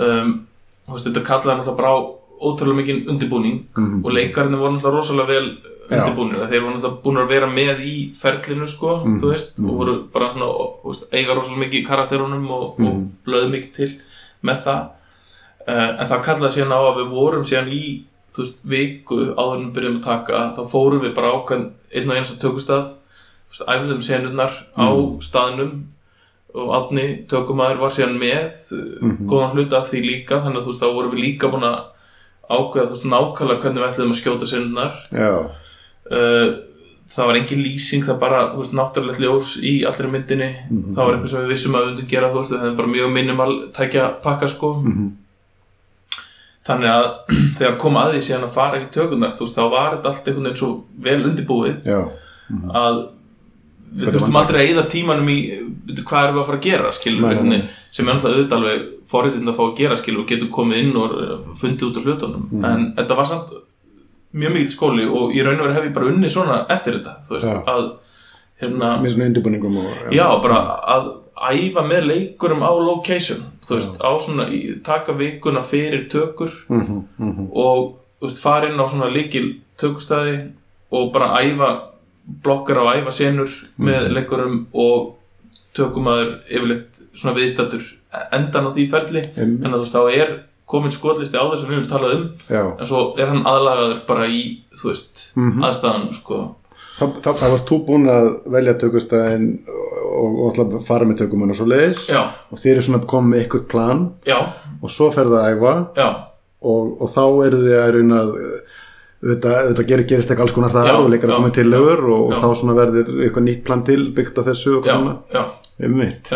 um, 0.00 0.46
þú 0.88 0.92
veist, 0.96 1.06
þetta 1.06 1.24
kallaði 1.24 1.58
náttúrulega 1.60 1.76
bara 1.76 1.92
á 1.92 1.98
ótrúlega 2.44 2.80
mikið 2.82 3.08
undirbúning 3.08 3.64
Mhm. 3.76 4.04
og 4.04 4.10
leikarnir 4.12 4.58
voru 4.58 4.72
náttúrulega 4.76 4.96
rosalega 4.96 5.26
vel 5.26 5.58
Já. 5.90 5.96
undirbúnir, 6.04 6.48
þeir 6.48 6.62
voru 6.64 6.74
náttúrulega 6.76 7.02
búin 7.04 7.18
að 7.22 7.28
vera 7.28 7.46
með 7.46 7.80
í 7.84 7.94
ferlinu 8.16 8.66
sko, 8.68 8.96
Mhm. 9.04 9.20
þú 9.20 9.30
veist 9.32 9.58
og 9.60 9.76
voru 9.78 9.94
bara 10.12 10.32
svona, 10.32 10.48
og, 10.48 10.96
eiga 11.12 11.34
rosalega 11.34 11.62
mikið 11.64 11.82
í 11.82 11.86
karakterunum 11.86 12.50
og, 12.50 12.62
og 12.62 12.80
Mhm. 12.80 13.08
lögðu 13.26 13.50
mikið 13.50 13.72
til 13.74 13.90
með 14.44 14.58
það 14.64 14.88
uh, 15.68 16.00
en 16.00 16.06
það 16.06 16.24
kallaði 16.24 16.52
síðan 16.56 16.72
á 16.76 16.80
að 16.84 16.96
við 17.00 17.10
vorum 17.10 17.44
síðan 17.44 17.72
í 17.72 18.02
þú 18.34 18.38
veist, 18.42 18.58
viku 18.64 19.34
áður 19.36 19.56
en 19.56 19.66
við 19.70 19.74
byrjum 19.74 19.98
að 20.00 20.04
taka 20.04 20.54
þá 20.56 20.62
fórum 20.70 21.00
við 21.02 21.14
bara 21.14 21.32
ákvæm 21.32 21.70
einn 21.94 22.10
og 22.10 22.16
einasta 22.16 22.40
tökustað 22.42 22.86
þú 22.90 23.50
veist, 23.50 23.68
æfðum 23.68 24.02
senurnar 24.02 24.52
á 24.76 24.88
Mhm. 24.92 25.20
staðnum 25.20 25.84
og 26.54 26.68
Átni 26.70 27.26
tökumæður 27.26 27.78
var 27.80 27.90
síðan 27.90 28.18
með 28.18 28.52
mm 29.02 29.26
góðan 29.26 29.52
hluta 29.54 29.76
af 29.78 29.90
því 29.90 30.00
líka 30.04 30.40
þannig 30.42 30.58
að 30.58 30.64
þú 30.64 30.70
veist 30.70 30.82
þá 30.82 30.94
vorum 30.94 31.10
við 31.12 31.22
líka 31.24 31.48
búin 31.50 31.64
að 31.64 31.80
ákveða 32.50 32.86
þú 32.86 32.94
veist 32.94 33.10
nákvæmlega 33.10 33.60
hvernig 33.62 33.80
við 33.82 33.88
ætlum 33.90 34.12
að 34.12 34.20
skjóta 34.20 34.46
sinnar 34.46 34.92
já, 35.10 35.50
það 36.10 37.28
var 37.28 37.38
engin 37.38 37.62
lýsing 37.62 38.04
það 38.06 38.20
bara, 38.22 38.40
þú 38.54 38.62
veist, 38.62 38.76
náttúrulegt 38.78 39.20
ljós 39.22 39.50
í 39.60 39.74
allri 39.88 40.10
myndinni, 40.12 40.50
það 40.94 41.00
var 41.02 41.16
eitthvað 41.16 41.32
sem 41.32 41.44
við 41.44 41.52
vissum 41.54 41.76
að 41.76 41.84
við 41.84 41.90
vundum 41.92 42.08
gera, 42.12 42.30
þú 42.32 42.40
veist, 42.40 42.54
það 42.54 42.64
hefði 42.64 42.78
bara 42.80 42.92
mjög 42.94 43.12
minimal 43.18 43.50
tækja 43.76 44.06
pakka, 44.24 44.48
sko. 44.54 44.72
Mhm. 44.84 45.10
þannig 46.64 46.88
að 46.88 47.06
þegar 47.58 47.74
kom 47.82 47.98
að 48.00 48.14
því 48.14 48.22
síðan 48.24 48.46
að 48.46 48.54
fara 48.54 48.80
í 48.80 48.86
tökunar, 48.92 49.34
þú 49.36 49.44
veist, 49.44 49.58
þá 49.58 49.66
var 49.74 49.90
þetta 49.96 50.12
allt 50.12 50.30
einhvern 50.30 50.48
veginn 50.48 50.62
svo 50.62 50.70
vel 51.04 51.18
undirbúið 51.28 51.84
já, 51.84 52.00
að 52.72 53.02
við 53.94 54.08
þurftum 54.10 54.38
aldrei 54.40 54.56
að 54.62 54.70
eyða 54.70 54.86
tímanum 54.90 55.28
í 55.28 55.36
hvað 56.00 56.24
erum 56.24 56.38
við 56.38 56.40
að 56.40 56.48
fara 56.48 56.58
að 56.58 56.64
gera, 56.64 56.94
skilur 56.96 57.36
við 57.36 57.68
sem 57.94 58.08
er 58.08 58.16
náttúrulega 58.16 58.40
auðvitað 58.40 58.56
alveg 58.58 58.88
forréttind 59.06 59.52
að 59.52 59.58
fá 59.58 59.62
að 59.66 59.76
gera, 59.78 59.98
skilur 60.00 60.24
og 60.24 60.32
getur 60.32 60.50
komið 60.56 60.80
inn 60.80 60.96
og 60.98 61.12
fundið 61.60 61.86
út 61.90 62.00
af 62.00 62.08
hlutunum. 62.08 62.48
Mhm. 62.50 62.64
en 62.64 62.88
þetta 62.96 63.18
var 63.20 63.28
samt 63.28 63.54
mjög 64.34 64.54
mikið 64.56 64.72
skóli 64.74 65.04
og 65.08 65.34
í 65.36 65.42
raun 65.46 65.60
og 65.60 65.66
veru 65.68 65.76
hef 65.78 65.84
ég 65.88 65.94
bara 65.94 66.10
unnið 66.12 66.32
svona 66.34 66.56
eftir 66.74 66.98
þetta, 66.98 67.14
þú 67.26 67.34
veist, 67.36 67.46
Já. 67.46 67.60
að 67.74 67.84
hérna, 68.62 68.88
með 69.02 69.14
svona 69.14 69.28
undirbúningum 69.30 69.76
og, 69.82 69.92
já, 70.14 70.26
bara 70.42 70.60
að 70.94 71.10
æfa 71.54 71.82
með 71.86 72.06
leikurum 72.10 72.62
á 72.66 72.70
location, 72.78 73.42
þú 73.66 73.78
veist, 73.78 73.96
á 74.02 74.10
svona 74.22 74.46
í, 74.54 74.60
taka 74.86 75.12
vikuna 75.18 75.62
fyrir 75.66 76.06
tökur 76.10 76.52
Mhm, 76.68 77.00
mhm. 77.18 77.48
og 77.52 77.96
þú 78.20 78.28
veist, 78.28 78.42
fara 78.42 78.70
inn 78.70 78.78
á 78.80 78.86
svona 78.86 79.10
líkil 79.12 79.60
tökustæði 79.78 80.36
og 80.94 81.12
bara 81.12 81.32
æfa 81.42 81.72
blokkar 82.44 82.78
á 82.80 82.84
æfa 82.98 83.12
senur 83.12 83.50
með 83.78 84.10
leikurum 84.14 84.66
og 84.72 85.14
tökumaður 85.74 86.38
yfirleitt 86.48 87.00
svona 87.14 87.34
viðstættur 87.36 87.82
endan 88.32 88.68
á 88.68 88.74
því 88.74 88.84
ferli. 88.90 89.22
En 89.36 89.58
þú 89.74 89.80
veist, 89.82 89.94
þá 89.94 90.02
er 90.14 90.30
komin 90.66 90.90
skotlisti 90.94 91.36
á 91.36 91.44
þess 91.44 91.64
að 91.64 91.70
við 91.70 91.76
höfum 91.78 91.88
talað 91.90 92.14
um 92.16 92.26
já, 92.48 92.62
en 92.80 92.86
svo 92.88 93.00
er 93.20 93.26
hann 93.32 93.42
aðlagaður 93.44 93.98
bara 94.08 94.26
í 94.28 94.42
þú 94.80 94.90
veist, 94.90 95.24
Mhm. 95.36 95.64
aðstæðan 95.68 96.06
sko. 96.14 96.38
þá, 96.98 97.04
þá, 97.22 97.30
þá 97.40 97.46
varst 97.52 97.68
þú 97.68 97.78
búin 97.86 98.06
að 98.10 98.28
velja 98.54 98.74
tökustæðin 98.80 99.48
og, 99.68 100.38
og 100.46 100.60
að 100.62 100.78
fara 100.86 101.04
með 101.04 101.18
tökumun 101.24 101.50
og 101.50 101.56
svo 101.58 101.66
leiðis 101.66 102.04
og 102.14 102.58
þið 102.58 102.70
eru 102.72 102.82
svona 102.86 103.02
komið 103.10 103.28
með 103.34 103.42
eitthvað 103.42 103.66
plan. 103.68 104.04
Já, 104.26 104.38
og 104.82 104.90
svo 104.90 105.10
ferðu 105.12 105.40
að 105.40 105.50
æfa. 105.58 105.74
Og, 106.64 106.94
og 107.02 107.10
þá 107.12 107.22
eru 107.44 107.58
þið 107.60 107.74
að 107.76 107.90
reyna 107.98 108.20
að 108.22 108.30
auðvitað, 109.24 109.86
gerir, 109.88 110.06
gerist 110.08 110.30
ekki 110.32 110.44
alls 110.44 110.52
konar 110.56 110.72
það 110.72 110.88
Já, 110.88 110.94
og 111.00 111.10
leikar 111.12 111.30
að 111.30 111.36
koma 111.38 111.50
til 111.56 111.64
lögur 111.68 112.02
og, 112.12 112.32
og 112.32 112.40
þá 112.40 112.72
verður 112.76 113.10
eitthvað 113.24 113.46
nýtt 113.48 113.62
plan 113.64 113.84
til 113.84 114.00
byggt 114.16 114.40
á 114.40 114.42
þessu 114.48 114.78
og 114.78 114.88
svona. 114.88 115.44
um 115.84 115.96
mitt 115.98 116.30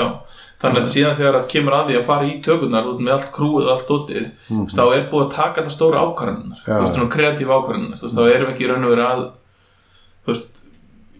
þannig 0.59 0.83
að 0.83 0.93
síðan 0.93 1.19
þegar 1.19 1.37
það 1.39 1.51
kemur 1.53 1.77
að 1.79 1.91
því 1.91 1.99
að 1.99 2.07
fara 2.09 2.29
í 2.29 2.37
tökurnar 2.43 2.89
út 2.91 3.03
með 3.03 3.13
allt 3.15 3.29
krúið 3.35 3.67
og 3.69 3.75
allt 3.75 3.91
dótið 3.91 4.25
mm. 4.27 4.65
þá 4.75 4.85
er 4.87 5.05
búið 5.13 5.27
að 5.27 5.35
taka 5.37 5.63
alltaf 5.63 5.75
stóra 5.75 6.01
ákvarðanar 6.03 6.63
þú 6.65 6.79
veist, 6.83 6.97
svona 6.97 7.13
kreatíf 7.15 7.53
ákvarðanar 7.53 8.01
þá 8.03 8.23
erum 8.25 8.49
við 8.49 8.55
ekki 8.55 8.71
raun 8.73 8.89
og 8.89 8.95
verið 8.95 9.07
að 9.09 9.23
þú 10.29 10.35
veist, 10.35 10.63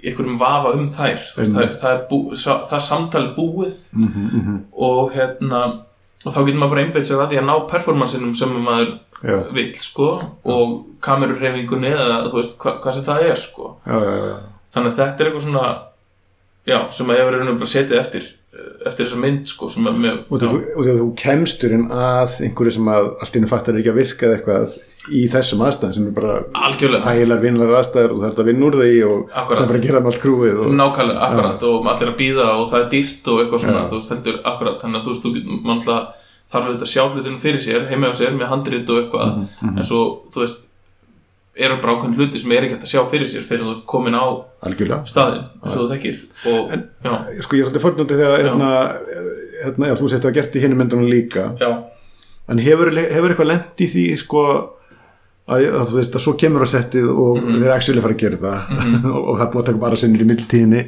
einhverjum 0.05 0.39
vafa 0.39 0.73
um 0.77 0.87
þær. 0.93 1.21
Veist, 1.37 1.53
það, 1.55 1.75
það, 1.83 1.93
er 1.93 2.03
bú, 2.11 2.19
sa- 2.37 2.63
það 2.69 2.79
er 2.79 2.87
samtal 2.87 3.27
búið. 3.37 3.79
Mm 3.93 4.09
-hmm, 4.15 4.59
og 4.73 5.13
hérna 5.13 5.63
og 6.25 6.33
þá 6.35 6.41
getur 6.45 6.59
maður 6.59 6.71
bara 6.71 6.83
einbeitt 6.83 7.07
sér 7.07 7.21
að 7.23 7.31
því 7.31 7.39
að 7.39 7.49
ná 7.49 7.55
performansinum 7.71 8.35
sem 8.35 8.49
maður 8.49 8.99
já, 9.23 9.53
vill 9.55 9.75
sko 9.75 10.09
og 10.45 10.87
kamerurreifingunni 11.01 11.93
eða 11.93 12.25
þú 12.27 12.35
veist 12.35 12.59
hva, 12.59 12.81
hvað 12.83 12.95
sem 12.95 13.05
það 13.05 13.23
er 13.23 13.37
sko. 13.37 13.77
Já, 13.87 13.99
já, 14.05 14.15
já. 14.27 14.37
þannig 14.75 14.93
að 14.93 14.97
þetta 14.99 15.21
er 15.21 15.27
eitthvað 15.27 15.43
svona 15.43 15.79
já, 16.67 16.91
sem 16.91 17.11
að 17.11 17.19
hefur 17.19 17.39
raun 17.39 17.49
og 17.49 17.59
bara 17.59 17.75
setið 17.75 17.99
eftir 17.99 18.25
eftir 18.87 19.07
þessa 19.07 19.21
mynd 19.23 19.49
sko 19.51 19.71
með, 19.89 20.21
og 20.29 20.43
þegar 20.43 21.01
þú, 21.01 21.09
kemsturinn 21.19 21.89
að 21.91 22.37
einhverju 22.47 22.77
sem 22.77 22.93
að 22.93 23.09
allt 23.25 23.39
innu 23.41 23.51
fattar 23.51 23.81
ekki 23.81 23.93
að 23.93 23.99
virka 24.03 24.29
eða 24.29 24.39
eitthvað 24.39 24.79
í 25.09 25.25
þessum 25.33 25.65
aðstæðum 25.65 25.97
sem 25.97 26.07
er 26.11 26.15
bara 26.17 26.37
þægilega 26.77 27.41
vinlar 27.43 27.75
aðstæður 27.79 28.13
og 28.13 28.19
þú 28.19 28.25
þarf 28.27 28.43
að 28.43 28.51
vinna 28.51 28.69
úr 28.69 28.79
því 28.79 28.95
og 29.09 29.19
það 29.33 29.53
er 29.57 29.69
bara 29.71 29.81
að 29.81 29.87
gera 29.87 30.03
með 30.03 30.11
allt 30.13 30.23
krúið 30.25 30.63
og, 30.63 30.73
nákvæmlega, 30.79 31.27
akkurat 31.29 31.67
og 31.69 31.91
allir 31.93 32.13
að 32.13 32.19
býða 32.19 32.49
og 32.55 32.65
það 32.73 32.81
er 32.83 32.89
dýrt 32.95 33.31
og 33.33 33.43
eitthvað 33.43 33.65
svona 33.65 33.83
Já. 33.83 33.89
þú 33.89 34.01
veist, 34.01 34.13
heldur, 34.15 34.41
akkurat, 34.53 34.81
þannig 34.83 35.01
að 35.01 35.07
þú 35.07 35.15
veist, 35.15 35.25
þú 35.25 35.35
getur 35.39 35.63
mann 35.65 35.79
alltaf 35.79 36.27
þarf 36.49 36.69
auðvitað 36.69 36.87
að 36.87 36.93
sjá 36.93 37.03
hlutinu 37.13 37.43
fyrir 37.43 37.63
sér 37.65 37.89
heima 37.91 38.13
á 38.13 38.15
sér 38.17 38.37
með 38.37 38.53
handrit 38.53 38.93
og 38.93 39.03
eitthvað. 39.03 39.35
Mhm, 39.37 39.75
en 39.79 39.89
svo, 39.89 40.03
þú 40.33 40.45
veist 40.45 40.63
eru 41.59 41.77
bara 41.83 41.97
ákveðin 41.97 42.17
hluti 42.21 42.39
sem 42.43 42.53
er 42.55 42.67
ekki 42.67 42.77
hægt 42.77 42.87
að 42.87 42.93
sjá 42.95 43.03
fyrir 43.11 43.29
sér 43.33 43.45
fyrir 43.49 43.67
að 43.67 43.83
komin 43.91 44.15
á 44.15 44.25
algjörlega. 44.63 45.01
staðinn 45.11 45.45
eins 45.65 45.75
og 45.75 45.83
þú 45.83 45.91
þekkir. 45.93 46.19
Og, 46.47 46.73
já, 47.05 47.13
sko 47.43 47.57
ég 47.59 47.61
er 47.61 47.69
svolítið 47.69 47.85
fornjóndi 47.87 48.19
þegar 48.23 48.43
hérna, 48.47 48.71
hérna, 49.65 49.91
já, 49.91 49.95
þú 50.01 50.11
sést 50.15 50.25
að 50.29 50.35
gert 50.39 50.57
í 50.59 50.63
hinni 50.65 50.79
myndunum 50.79 51.11
líka. 51.11 51.49
Já, 51.61 51.71
en 52.49 52.59
hefur, 52.63 52.93
hefur 52.95 53.31
eitthvað 53.35 53.51
lent 53.53 53.83
í 53.85 53.89
því 53.91 54.05
sko 54.23 54.45
að, 55.49 55.65
að 55.81 55.85
þú 55.91 55.97
veist 55.97 56.17
að 56.19 56.23
svo 56.27 56.33
kemur 56.39 56.65
á 56.65 56.69
settið 56.69 57.07
og 57.09 57.39
Mhm. 57.41 57.59
þeir 57.63 57.73
actually 57.75 58.03
fara 58.05 58.15
að 58.15 58.23
gera 58.23 58.37
það 58.37 59.09
og, 59.09 59.23
og 59.29 59.35
það 59.39 59.45
er 59.47 59.53
búið 59.53 59.63
að 59.63 59.69
taka 59.71 59.79
bara 59.85 59.97
sinnir 59.97 60.21
í 60.25 60.29
mildtíðinni 60.29 60.83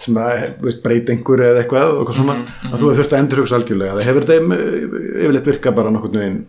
sem 0.00 0.16
að 0.22 0.44
þú 0.56 0.66
veist, 0.70 0.82
breyta 0.82 1.12
einhverju 1.12 1.48
eða 1.50 1.62
eitthvað, 1.64 1.94
og 2.00 2.12
svona, 2.16 2.36
Mhm, 2.40 2.72
að 2.72 2.78
þú 2.80 2.88
hefur 2.90 3.00
þurft 3.02 3.12
að 3.12 3.20
endur 3.22 3.42
hugsa 3.44 3.58
algjörlega, 3.60 3.96
það 3.98 4.08
hefur 4.08 4.24
þetta 4.26 4.38
um, 4.42 4.52
yfirleitt 5.20 5.50
virka 5.52 5.72
bara 5.76 5.90
nokkurnu 5.92 6.22
veginn 6.22 6.40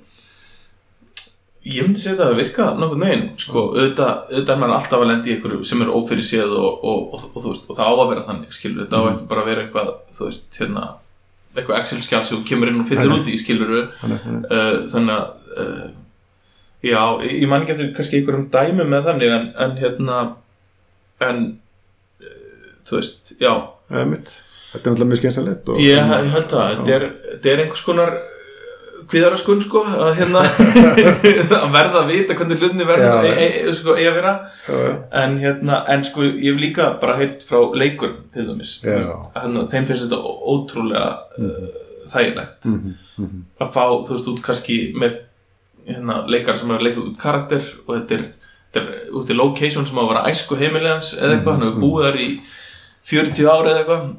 ég 1.67 1.83
myndi 1.87 2.01
segja 2.01 2.17
það 2.21 2.31
að 2.31 2.39
virka 2.41 2.65
nokkuð 2.79 3.01
neginn 3.01 3.25
sko, 3.41 3.63
auðvitað, 3.73 4.13
auðvitað 4.29 4.53
er 4.53 4.61
maður 4.61 4.75
alltaf 4.77 5.01
að 5.03 5.09
lenda 5.11 5.29
í 5.29 5.33
ykkur 5.35 5.55
sem 5.67 5.83
er 5.83 5.91
ófyrir 5.93 6.27
séð 6.27 6.53
og, 6.55 6.67
og, 6.91 7.01
og, 7.17 7.25
og, 7.33 7.41
þú 7.43 7.51
veist, 7.51 7.67
og 7.67 7.77
það 7.79 7.91
á 7.91 7.93
að 7.97 8.09
vera 8.11 8.23
þannig 8.29 8.55
skilur, 8.57 8.79
þetta 8.85 9.01
á 9.01 9.09
ekki 9.11 9.27
bara 9.31 9.43
að 9.43 9.49
vera 9.51 9.65
eitthvað 9.65 9.91
þú 10.17 10.27
veist, 10.29 10.47
hérna, 10.61 10.85
eitthvað 11.57 11.79
Excel-skjál 11.81 12.23
sem 12.29 12.43
kemur 12.47 12.71
inn 12.71 12.81
og 12.83 12.89
fyllir 12.89 13.09
Nei, 13.09 13.13
nei. 13.13 13.21
út 13.23 13.31
í 13.33 13.39
skilur 13.41 13.75
þannig, 14.01 14.27
þannig. 14.93 15.13
að 15.17 15.63
uh, 15.65 15.85
já, 16.87 17.01
ég 17.27 17.47
man 17.51 17.65
ekki 17.65 17.75
eftir 17.75 17.93
kannski 17.97 18.21
einhverjum 18.21 18.49
dæmi 18.53 18.87
með 18.93 19.11
þannig 19.11 19.35
en, 19.37 19.47
en 19.65 19.77
hérna 19.81 20.19
en 21.27 21.43
uh, 22.21 22.73
þú 22.87 22.99
veist, 23.01 23.33
já. 23.41 23.53
Þetta 23.87 24.03
er 24.03 24.91
náttúrulega 24.91 25.11
mjög 25.11 25.21
skynsalegt 25.21 25.69
og 25.73 25.77
ég, 25.81 26.15
held 26.31 26.49
það, 26.51 26.73
þetta 26.75 26.97
er, 26.97 27.07
er 27.39 27.61
einhvers 27.63 27.85
konar 27.87 28.17
kviðaraskun 29.11 29.61
sko 29.63 29.81
að 29.87 30.13
hérna 30.19 30.41
að 31.61 31.69
verða 31.73 32.01
að 32.03 32.09
vita 32.11 32.35
hvernig 32.37 32.61
hlutinni 32.61 32.87
verður 32.89 33.27
Já. 33.27 33.35
e, 33.39 33.47
e, 33.69 33.73
sko, 33.77 33.95
eigi 33.95 34.09
að 34.11 34.17
vera 34.19 34.33
já. 34.67 34.79
en 35.21 35.37
hérna, 35.41 35.81
en 35.93 36.03
sko 36.07 36.25
ég 36.27 36.41
hef 36.51 36.59
líka 36.61 36.87
bara 37.01 37.15
heyrt 37.19 37.45
frá 37.47 37.61
leikur 37.77 38.15
til 38.35 38.47
dæmis 38.49 38.77
að 38.83 39.11
hérna, 39.37 39.63
þeim 39.71 39.87
finnst 39.89 40.07
þetta 40.07 40.19
ótrúlega 40.53 41.11
uh, 41.39 41.69
þægilegt 42.11 42.67
Mhm, 42.71 42.93
mhm. 43.17 43.39
að 43.63 43.71
fá, 43.73 43.83
þú 44.07 44.13
veist, 44.17 44.27
út 44.31 44.41
kannski 44.45 44.77
með 44.95 45.15
hérna, 45.87 46.19
leikar 46.29 46.55
sem 46.59 46.69
er 46.71 46.77
að 46.81 46.85
leika 46.89 47.01
út 47.03 47.15
karakter 47.21 47.63
og 47.85 47.93
þetta 47.95 48.17
er, 48.19 48.25
þetta 48.75 48.83
er 48.83 49.15
út 49.21 49.31
í 49.31 49.37
location 49.39 49.87
sem 49.87 49.97
á 49.97 50.03
að 50.03 50.11
vera 50.11 50.25
æsku 50.31 50.59
heimilegans 50.59 51.13
eða 51.17 51.37
eitthvað, 51.37 51.53
hann 51.57 51.65
hefur 51.67 51.81
búið 51.83 52.05
þar 52.09 52.19
í 52.25 52.27
40 53.07 53.49
ári 53.53 53.71
eða 53.71 53.79
eitthvað. 53.83 54.09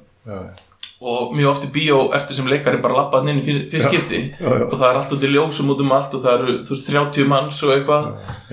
Og 0.99 1.35
mjög 1.39 1.51
oft 1.53 1.67
í 1.69 1.71
bíó 1.71 1.99
ertu 2.17 2.35
sem 2.35 2.49
leikari 2.51 2.81
bara 2.83 2.97
labbað 2.97 3.29
inn 3.31 3.39
í 3.39 3.45
fyrst 3.47 3.77
skipti. 3.87 4.23
Já, 4.35 4.49
já. 4.51 4.65
og 4.67 4.73
það 4.75 4.89
er 4.89 4.97
allt 4.99 5.13
út 5.15 5.27
í 5.27 5.31
ljósum 5.31 5.71
út 5.75 5.83
um 5.85 5.93
allt 5.95 6.17
og 6.19 6.25
það 6.25 6.39
eru, 6.39 6.55
þú 6.67 6.75
veist, 6.75 6.89
30 6.91 7.29
manns 7.31 7.61
og 7.63 7.75
eitthvað. 7.77 8.09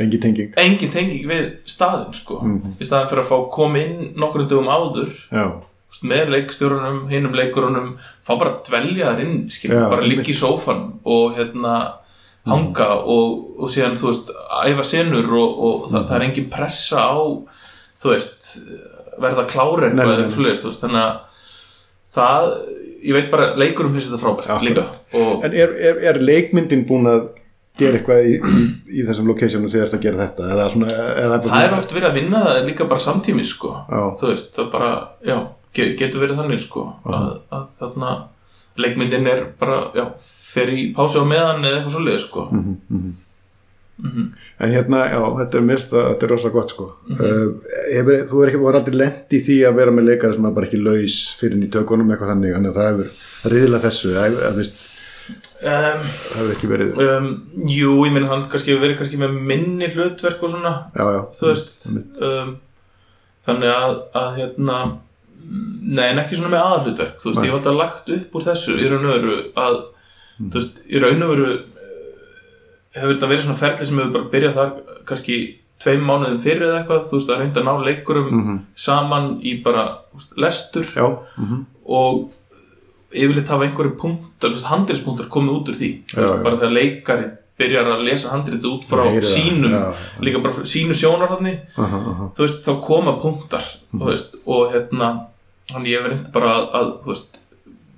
Engin 0.05 0.21
tenging. 0.21 0.51
Engin 0.61 0.93
tenging 0.93 1.25
við 1.31 1.47
staðinn, 1.73 2.13
sko. 2.13 2.41
Mhm. 2.43 2.75
í 2.77 2.85
staðin 2.85 3.09
fyrir 3.09 3.23
að 3.25 3.31
fá 3.31 3.49
koma 3.57 3.81
inn 3.81 4.13
nokkrum 4.21 4.49
dögum 4.51 4.69
áður. 4.69 5.11
Veist, 5.33 6.05
með 6.05 6.33
leikstjórunum, 6.35 7.03
hinum 7.09 7.33
leikurunum 7.33 7.91
fá 8.21 8.33
bara 8.37 8.53
að 8.53 8.63
dvelja 8.69 9.13
þar 9.13 9.25
inn 9.25 9.37
skilur, 9.49 9.89
bara 9.89 10.05
liggja 10.05 10.33
í 10.35 10.37
sófan 10.37 10.87
og 11.03 11.37
hérna 11.39 11.75
hanga 12.45 12.89
og, 13.01 13.55
og 13.57 13.71
síðan, 13.73 13.97
þú 13.97 14.11
veist, 14.11 14.33
æfa 14.69 14.85
senur 14.85 15.31
og, 15.33 15.61
og 15.65 15.85
það, 15.89 16.09
það 16.11 16.17
er 16.19 16.25
engin 16.27 16.49
pressa 16.53 17.07
á 17.09 17.17
þú 18.01 18.11
veist, 18.11 18.51
verða 19.23 19.47
klári 19.49 19.89
eitthvað 19.89 20.77
þannig 20.83 21.01
að 21.01 21.15
það, 22.15 22.51
ég 23.05 23.13
veit 23.17 23.31
bara 23.33 23.49
leikurum 23.59 23.93
finnst 23.95 24.11
þetta 24.11 24.21
frábært 24.23 24.51
Já, 24.51 24.59
líka. 24.65 24.85
Og 25.19 25.43
en 25.45 25.53
er, 25.65 25.73
er, 25.89 25.99
er 26.11 26.21
leikmyndin 26.23 26.85
búin 26.89 27.09
að 27.11 27.25
gera 27.75 27.97
eitthvað 27.99 28.29
í, 28.29 28.35
í, 28.39 28.61
í 29.01 29.03
þessum 29.07 29.27
locationum 29.27 29.67
þegar 29.71 29.89
þetta 29.91 29.99
að 29.99 30.05
gera 30.07 30.21
þetta? 30.29 30.49
Eða 30.55 30.67
svona, 30.71 30.93
eða 31.25 31.39
það 31.43 31.65
er 31.67 31.73
oft 31.79 31.91
verið 31.97 32.09
að 32.09 32.19
vinna 32.21 32.43
það 32.45 32.61
líka 32.69 32.87
bara 32.93 33.03
samtímis 33.03 33.51
sko, 33.51 33.73
Já. 33.91 34.01
þú 34.21 34.29
veist, 34.31 34.53
það 34.55 34.69
bara 34.77 34.91
já, 35.27 35.35
ge- 35.75 35.91
getur 35.99 36.23
verið 36.23 36.39
þannig 36.39 36.63
sko 36.63 36.85
að, 37.03 37.27
að 37.59 37.65
þarna 37.81 38.13
leikmyndin 38.79 39.27
er 39.31 39.43
bara, 39.59 39.81
já, 39.95 40.05
fer 40.55 40.71
í 40.71 40.87
pásu 40.95 41.19
á 41.19 41.25
meðan 41.27 41.63
eða 41.67 41.81
eitthvað 41.81 41.95
svoleiði 41.97 42.23
sko. 42.23 42.45
Mhm, 42.55 43.13
mhm. 43.97 44.07
Mhm. 44.09 44.25
En 44.59 44.71
hérna, 44.71 45.03
já, 45.11 45.19
þetta 45.39 45.57
er 45.59 45.67
mist 45.69 45.93
að 45.93 46.07
þetta 46.09 46.27
er 46.27 46.33
rosa 46.33 46.49
gott 46.49 46.73
sko. 46.73 46.87
Mhm. 47.07 47.21
uh, 47.21 47.77
hefur, 47.93 48.17
þú 48.31 48.41
er 48.41 48.51
ekki, 48.51 48.59
þú 48.63 48.69
er 48.69 48.79
aldrei 48.79 48.97
lent 49.03 49.37
í 49.37 49.39
því 49.45 49.59
að 49.69 49.79
vera 49.79 49.91
með 49.95 50.09
leikari 50.09 50.33
sem 50.35 50.45
er 50.49 50.57
bara 50.57 50.67
ekki 50.69 50.81
laus 50.83 51.15
fyrir 51.39 51.63
í 51.63 51.71
tökunum 51.71 52.11
eitthvað 52.11 52.33
þannig, 52.33 52.57
þannig 52.57 52.73
að 52.73 52.81
það 52.81 52.91
hefur 52.91 53.55
riðla 53.55 53.79
þessu, 53.85 54.11
að, 54.19 54.37
að, 54.49 54.59
veist, 54.59 54.83
um, 55.61 56.03
það 56.25 56.35
hefur 56.41 56.53
ekki 56.57 56.71
verið, 56.73 57.01
um, 57.05 57.31
Jú, 57.71 57.95
ég 58.05 58.13
meina 58.15 58.29
hann 58.33 58.45
kannski 58.51 58.77
verið 58.81 58.99
kannski 58.99 59.21
með 59.21 59.39
minni 59.53 59.89
hlutverk 59.93 60.43
og 60.43 60.53
svona 60.53 60.75
já, 60.95 61.05
já, 61.15 61.21
þú 61.39 61.49
veist 61.51 61.89
einmitt. 61.89 62.21
um, 62.25 62.55
þannig 63.45 63.71
að, 63.73 63.97
að 64.21 64.29
hérna 64.41 64.77
nei, 65.45 66.07
en 66.09 66.21
ekki 66.21 66.39
svona 66.39 66.53
með 66.55 66.63
aðhlutverk 66.65 67.19
þú 67.21 67.29
veist, 67.29 67.39
Nei. 67.39 67.45
ég 67.47 67.51
hef 67.53 67.59
alltaf 67.59 67.77
lagt 67.79 68.11
upp 68.15 68.37
úr 68.39 68.45
þessu 68.47 68.77
í 68.81 68.87
raun 68.89 69.05
og 69.05 69.13
veru 69.15 69.35
að 69.61 69.75
þú 70.39 70.53
veist, 70.57 70.79
í 70.89 71.01
raun 71.03 71.25
og 71.25 71.33
veru 71.35 71.49
hefur 72.95 73.13
þetta 73.13 73.29
verið 73.31 73.43
svona 73.45 73.59
ferli 73.59 73.85
sem 73.89 73.99
hefur 74.01 74.13
bara 74.15 74.29
byrjað 74.33 74.57
þar 74.59 74.71
kannski 75.09 75.37
tveim 75.83 76.05
mánuðum 76.07 76.39
fyrir 76.41 76.63
eða 76.69 76.79
eitthvað, 76.83 77.03
þú 77.09 77.17
veist, 77.19 77.29
að 77.29 77.39
reynda 77.43 77.61
að 77.61 77.67
ná 77.67 77.85
leikurum 77.85 78.29
Mhm. 78.31 78.59
saman 78.75 79.29
í 79.43 79.55
bara 79.63 79.83
veist, 80.15 80.35
lestur 80.37 80.83
Já, 80.95 81.07
mhm. 81.37 81.65
og 81.85 82.31
yfirleitt 83.15 83.47
hafa 83.51 83.65
einhverju 83.67 83.95
punktar, 83.99 84.55
handriðspunktar 84.69 85.27
komið 85.31 85.57
út 85.59 85.69
úr 85.71 85.75
því, 85.79 85.89
Já, 86.11 86.21
veist, 86.21 86.33
já. 86.39 86.43
bara 86.43 86.57
þegar 86.57 86.73
leikari 86.79 87.27
byrjar 87.59 87.85
að 87.93 88.01
lesa 88.03 88.29
handriðið 88.33 88.65
út 88.73 88.83
frá 88.87 89.03
Heyri 89.07 89.21
það, 89.23 89.35
sínum, 89.35 89.71
já, 89.71 89.93
líka 90.25 90.41
bara 90.43 90.53
frá 90.57 90.65
sínu 90.67 90.93
sjónarhóðni 90.99 91.53
aha, 91.77 91.99
aha. 92.11 92.25
þú 92.35 92.43
veist, 92.43 92.63
þá 92.65 92.73
koma 92.83 93.13
punktar 93.19 93.63
Mhm. 93.93 94.01
þú 94.01 94.05
veist, 94.11 94.35
og 94.47 94.73
hérna 94.73 95.27
hann 95.71 95.83
ég 95.85 96.03
verið 96.03 96.31
bara 96.33 96.49
að, 96.55 96.65
að 96.73 96.91
þú 97.03 97.07
veist, 97.13 97.39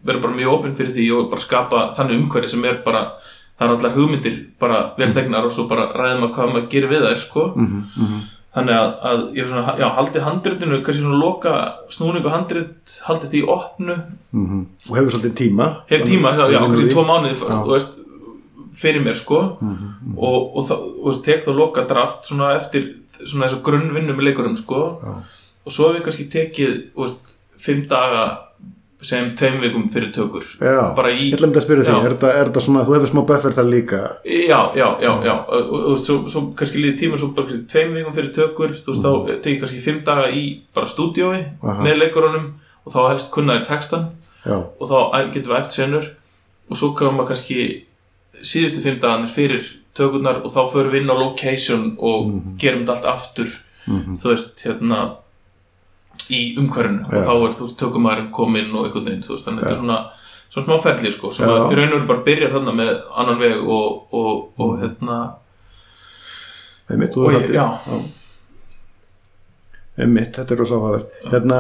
vera 0.05 0.19
bara 0.19 0.33
mjög 0.37 0.53
opinn 0.59 0.75
fyrir 0.77 0.93
því 0.93 1.07
og 1.17 1.29
bara 1.31 1.41
skapa 1.41 1.93
þannig 1.97 2.21
umhverfi 2.21 2.49
sem 2.49 2.65
er 2.65 2.81
bara 2.85 3.11
það 3.59 3.67
eru 3.67 3.75
allar 3.77 3.95
hugmyndir 3.97 4.35
bara 4.59 4.79
vel 4.97 5.09
þegnar 5.13 5.45
og 5.45 5.51
svo 5.51 5.67
bara 5.69 5.87
ræðum 5.93 6.27
að 6.27 6.33
hvað 6.35 6.51
maður 6.53 6.67
gerir 6.69 6.89
við 6.91 7.05
þær 7.07 7.17
sko. 7.23 7.45
Mhm, 7.55 7.83
mhm. 7.97 8.19
þannig 8.57 8.73
að, 8.73 8.91
að 9.05 9.19
ég 9.37 9.43
er 9.43 9.47
svona, 9.51 9.73
já, 9.77 9.87
haldi 9.93 10.19
handritinu 10.25 10.77
kannski 10.81 11.01
svona 11.03 11.17
loka 11.21 11.53
snúningu 11.93 12.29
handrit 12.33 12.93
haldi 13.05 13.27
því 13.33 13.41
opnu 13.53 13.95
Mhm. 14.33 14.65
og 14.89 14.97
hefur 14.97 15.11
svolítið 15.13 15.33
tíma 15.41 15.67
hef 15.89 16.01
tíma, 16.03 16.31
já, 16.37 16.45
já 16.53 16.59
kannski 16.59 16.89
tvo 16.89 17.03
mánuði 17.05 17.35
Já. 17.37 17.63
þú 17.65 17.71
veist, 17.75 17.99
fyrir 18.73 19.01
mér 19.05 19.15
sko 19.15 19.57
Mhm, 19.61 20.17
og, 20.17 20.57
og, 20.57 20.65
það, 20.69 20.79
og 21.01 21.05
veist, 21.11 21.23
tek 21.25 21.45
þá 21.45 21.51
loka 21.55 21.81
draft 21.87 22.25
svona 22.25 22.55
eftir 22.57 22.93
svona 23.25 23.45
þessu 23.47 23.61
grunnvinnu 23.61 24.13
með 24.15 24.25
leikurum 24.29 24.57
sko 24.57 24.81
Já. 25.03 25.13
og 25.65 25.71
svo 25.71 25.87
hef 25.93 26.01
ég 26.01 26.05
kannski 26.05 26.29
tekið 26.29 26.83
veist, 26.97 27.35
fimm 27.57 27.87
daga 27.87 28.39
sem 29.01 29.35
tveim 29.37 29.59
vikum 29.61 29.83
fyrir 29.93 30.09
tökur. 30.11 30.43
Já, 30.59 30.93
bara 30.97 31.11
í, 31.13 31.27
ég 31.31 31.37
ætla 31.37 31.47
að 31.51 31.63
spyrja 31.65 31.83
því, 31.85 31.97
er 32.05 32.13
þetta, 32.15 32.31
þetta 32.47 32.61
svona, 32.65 32.83
þú 32.87 32.95
hefur 32.95 33.11
smá 33.11 33.21
buffer 33.29 33.53
þar 33.53 33.67
líka? 33.69 33.99
Já, 34.25 34.59
já, 34.75 34.87
já, 35.03 35.11
já. 35.27 35.33
Og, 35.47 35.67
og, 35.71 35.83
og 35.91 35.99
svo, 36.01 36.15
svo 36.27 36.41
kannski 36.57 36.81
líði 36.81 36.97
tíma 37.03 37.19
svo 37.21 37.29
bara 37.37 37.59
tveim 37.73 37.93
vikum 37.93 38.15
fyrir 38.17 38.31
tökur 38.33 38.73
þú 38.73 38.93
veist, 38.95 39.03
þá 39.05 39.41
tek 39.43 39.51
ég 39.53 39.59
kannski 39.61 39.81
fimm 39.85 39.99
daga 40.07 40.29
í 40.33 40.43
bara. 40.73 40.87
Aha. 41.63 41.83
með 41.83 41.99
leikurunum 42.01 42.47
og 42.87 42.93
þá 42.95 42.99
helst 43.11 43.31
kunna 43.35 43.59
þér 43.59 43.67
textan 43.69 44.07
Já, 44.47 44.57
og 44.57 44.87
þá 44.89 44.97
getum 45.33 45.51
við 45.53 45.59
eftir 45.59 45.75
senur. 45.83 46.05
Og 46.71 46.77
svo 46.77 46.89
koma 46.97 47.23
kannski 47.27 47.83
síðustu 48.41 48.81
fimm 48.83 48.97
dagarnir 48.99 49.29
fyrir 49.31 49.63
tökurnar 49.97 50.41
og 50.45 50.51
þá 50.53 50.59
förum 50.73 50.91
við 50.93 51.01
inn 51.03 51.09
á 51.13 51.15
location 51.17 51.85
og 51.99 52.27
Mhm. 52.27 52.57
gerum 52.59 52.85
þetta 52.85 52.95
allt 52.95 53.05
aftur. 53.13 53.49
Þú 53.87 54.29
veist, 54.33 54.61
hérna 54.65 55.15
í 56.29 56.57
umhverfinu 56.59 57.03
Já. 57.11 57.17
og 57.17 57.25
þá 57.27 57.33
er, 57.47 57.53
þú 57.57 57.65
veist, 57.67 57.79
tökumæðurinn 57.81 58.31
kominn 58.31 58.75
og 58.75 58.85
einhvern 58.85 59.05
veginn, 59.05 59.23
þú 59.23 59.33
veist, 59.35 59.45
þannig 59.47 59.63
að 59.63 59.67
þetta 59.67 59.75
er 59.77 59.81
svona 59.83 59.99
svona 60.49 60.65
smá 60.67 60.77
ferli, 60.83 61.11
sko, 61.11 61.31
sem 61.31 61.49
að 61.49 61.71
í 61.71 61.75
raun 61.75 61.91
og 61.93 61.97
veru 61.99 62.07
bara 62.07 62.23
byrjar 62.23 62.51
þarna 62.55 62.73
með 62.73 62.93
annan 63.17 63.39
veg 63.39 63.57
og, 63.67 64.13
og, 64.13 64.51
og 64.57 64.69
Mhm. 64.73 64.79
hérna 64.83 65.17
einmitt, 66.89 67.17
Og 67.17 67.31
ég- 67.33 67.51
já. 67.53 67.67
Einmitt, 69.97 70.35
þetta 70.37 70.53
er 70.53 70.59
rosa 70.61 70.75
áhugavert 70.77 71.07
Hérna, 71.31 71.59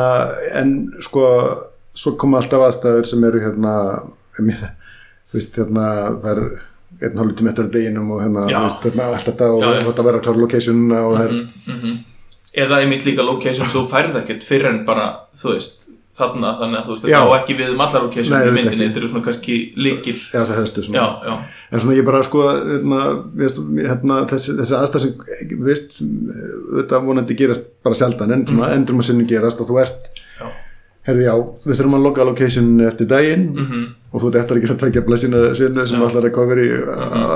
en 0.53 0.73
sko 1.01 1.23
svo 1.97 2.11
koma 2.21 2.37
alltaf 2.37 2.61
aðstæður 2.67 3.07
sem 3.09 3.23
eru 3.25 3.39
hérna 3.41 3.71
einmitt, 4.37 4.61
veist, 5.33 5.55
hérna 5.57 5.87
það 6.21 6.27
er 6.35 6.41
einn 7.07 7.17
hálf 7.17 7.41
eftir 7.49 7.65
að 7.65 7.71
deginum 7.73 8.11
og 8.13 8.21
hérna, 8.21 8.43
Já. 8.51 8.59
veist, 8.67 8.83
hérna 8.85 9.07
allt 9.13 9.25
þetta 9.25 9.49
og 9.55 9.63
þetta 9.87 10.05
verður 10.05 10.19
að 10.21 10.27
klára 10.27 10.41
locationuna 10.43 10.99
og 11.07 11.17
það 11.17 11.25
er 11.25 11.31
mm 11.33 11.47
-hmm. 11.81 11.97
Eða 12.57 12.81
einmitt 12.83 13.05
líka 13.07 13.25
location 13.25 13.69
svo 13.69 13.85
færð 13.89 14.17
ekkert 14.23 14.45
fyrir 14.47 14.71
en 14.71 14.81
bara, 14.87 15.11
þú 15.37 15.53
veist 15.55 15.87
þarna, 16.17 16.51
þannig 16.57 16.79
að 16.79 16.87
þú 16.87 16.93
veist, 16.95 17.03
þetta 17.05 17.19
á 17.21 17.37
ekki 17.37 17.55
við 17.59 17.73
um 17.75 17.81
allar 17.85 18.05
location 18.07 18.37
í 18.41 18.53
myndinni, 18.55 18.87
þetta 18.87 19.01
eru 19.03 19.09
svona 19.11 19.25
kannski 19.27 19.57
líkil 19.77 20.15
Já, 20.17 20.39
það 20.39 20.55
helstu 20.61 20.83
svona. 20.87 20.97
Já, 20.97 21.27
já, 21.29 21.33
En 21.69 21.83
svona 21.83 21.97
ég 21.99 22.07
bara 22.07 22.21
sko 22.25 22.45
hérna, 22.55 23.01
hérna, 23.85 24.17
þessi, 24.31 24.55
þessi 24.57 24.77
aðstæð 24.79 25.05
sem 25.05 25.59
veist, 25.67 25.99
þetta 26.79 27.01
vonandi 27.05 27.37
gerast 27.37 27.69
bara 27.85 27.99
sjaldan 27.99 28.33
en 28.33 28.47
svona 28.49 28.71
endurum 28.73 29.03
að 29.03 29.11
sinni 29.11 29.27
gerast 29.29 29.61
og 29.61 29.69
þú 29.69 29.77
ert 29.83 30.09
Já. 30.39 30.47
herði 31.11 31.27
já, 31.27 31.35
við 31.67 31.77
þurfum 31.81 31.99
að 31.99 32.07
loka 32.09 32.25
location 32.31 32.73
eftir 32.87 33.11
daginn 33.13 33.45
mhm, 33.53 33.85
og 34.09 34.23
þú 34.23 34.31
ert 34.31 34.41
eftir 34.41 34.57
að 34.57 34.65
gera 34.65 34.79
tvekja 34.81 35.05
blessina 35.05 35.43
sinni 35.59 35.85
sem 35.93 36.01
allar 36.09 36.29
að 36.31 36.33
cover 36.39 36.63
í 36.65 36.67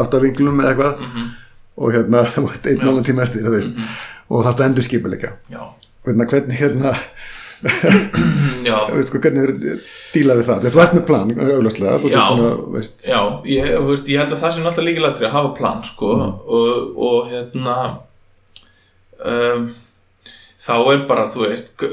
aftavinglum 0.02 0.64
eða 0.66 0.74
eitthvað. 0.74 1.06
Mhm, 1.06 1.30
og 1.82 1.94
hérna, 1.96 2.24
þú 2.34 2.48
ert 2.54 2.72
einn 2.72 2.88
alveg 2.88 3.10
tíma 3.10 3.26
eftir 3.28 3.46
þú 3.48 3.58
veist, 3.58 3.84
og 4.30 4.46
þarf 4.46 4.56
þetta 4.56 4.70
endur 4.70 4.88
skipuleika 4.88 5.36
já. 5.52 5.62
Hérna, 6.08 6.28
hvernig 6.32 6.62
hérna 6.62 6.96
veist, 8.96 9.10
sko, 9.12 9.20
hvernig 9.22 9.44
verður 9.46 9.82
díla 10.16 10.38
við 10.40 10.48
það, 10.48 10.70
þú 10.74 10.82
ert 10.82 10.96
með 10.98 11.04
plan 11.10 11.34
ert 11.36 12.08
Já. 12.10 12.24
að 12.24 12.56
Já, 13.06 13.20
ég, 13.46 13.68
veist, 13.86 14.10
ég 14.10 14.24
held 14.24 14.34
að 14.34 14.42
það 14.42 14.56
sé 14.56 14.64
náttúrulega 14.64 14.88
líkilættri 14.90 15.28
að 15.30 15.36
hafa 15.36 15.52
plan 15.60 15.84
sko. 15.86 16.10
Og, 16.58 16.98
og 17.10 17.30
hérna 17.30 17.76
um, 19.22 19.68
þá 20.62 20.74
er 20.80 21.06
bara, 21.10 21.28
þú 21.30 21.46
veist 21.46 21.86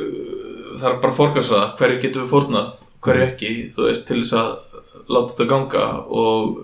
það 0.79 0.89
er 0.93 1.01
bara 1.03 1.17
fórkastræða 1.19 1.69
hverju 1.79 2.01
getum 2.05 2.25
við 2.25 2.33
fórnað, 2.33 2.73
hverju 3.05 3.27
ekki 3.29 3.53
þú 3.77 3.89
veist, 3.89 4.09
til 4.09 4.23
þess 4.23 4.39
að 4.41 4.51
láta 5.09 5.35
þetta 5.35 5.49
ganga 5.53 5.85
og 6.09 6.63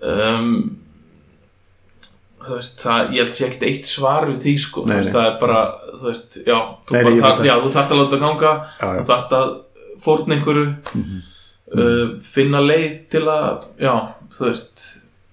um, 0.00 0.50
þú 2.42 2.56
veist, 2.58 2.78
það, 2.82 3.12
ég 3.14 3.22
held 3.22 3.32
að 3.32 3.36
sé 3.38 3.44
ekkert 3.48 3.66
eitt 3.68 3.90
svar 3.90 4.26
við 4.30 4.38
því 4.44 4.54
sko, 4.64 4.84
Nei, 4.86 4.94
þú 4.94 4.98
veist, 5.00 5.10
nei. 5.10 5.16
það 5.18 5.28
er 5.28 5.36
bara 5.42 5.60
þú 5.98 6.08
veist, 6.08 6.38
já, 6.46 6.56
þú, 6.88 6.96
Nei, 6.96 7.20
þar, 7.24 7.44
já, 7.48 7.54
þú 7.62 7.74
þarft 7.76 7.94
að 7.94 8.02
láta 8.02 8.22
ganga 8.22 8.54
Já, 8.62 8.86
já. 8.86 8.96
þú 8.96 9.06
þarft 9.12 9.36
að 9.38 9.52
fórna 10.02 10.36
einhverju 10.38 10.66
uh, 11.76 12.02
finna 12.32 12.64
leið 12.64 12.98
til 13.12 13.24
að 13.30 13.68
já, 13.82 13.94
þú 14.34 14.48
veist 14.48 14.84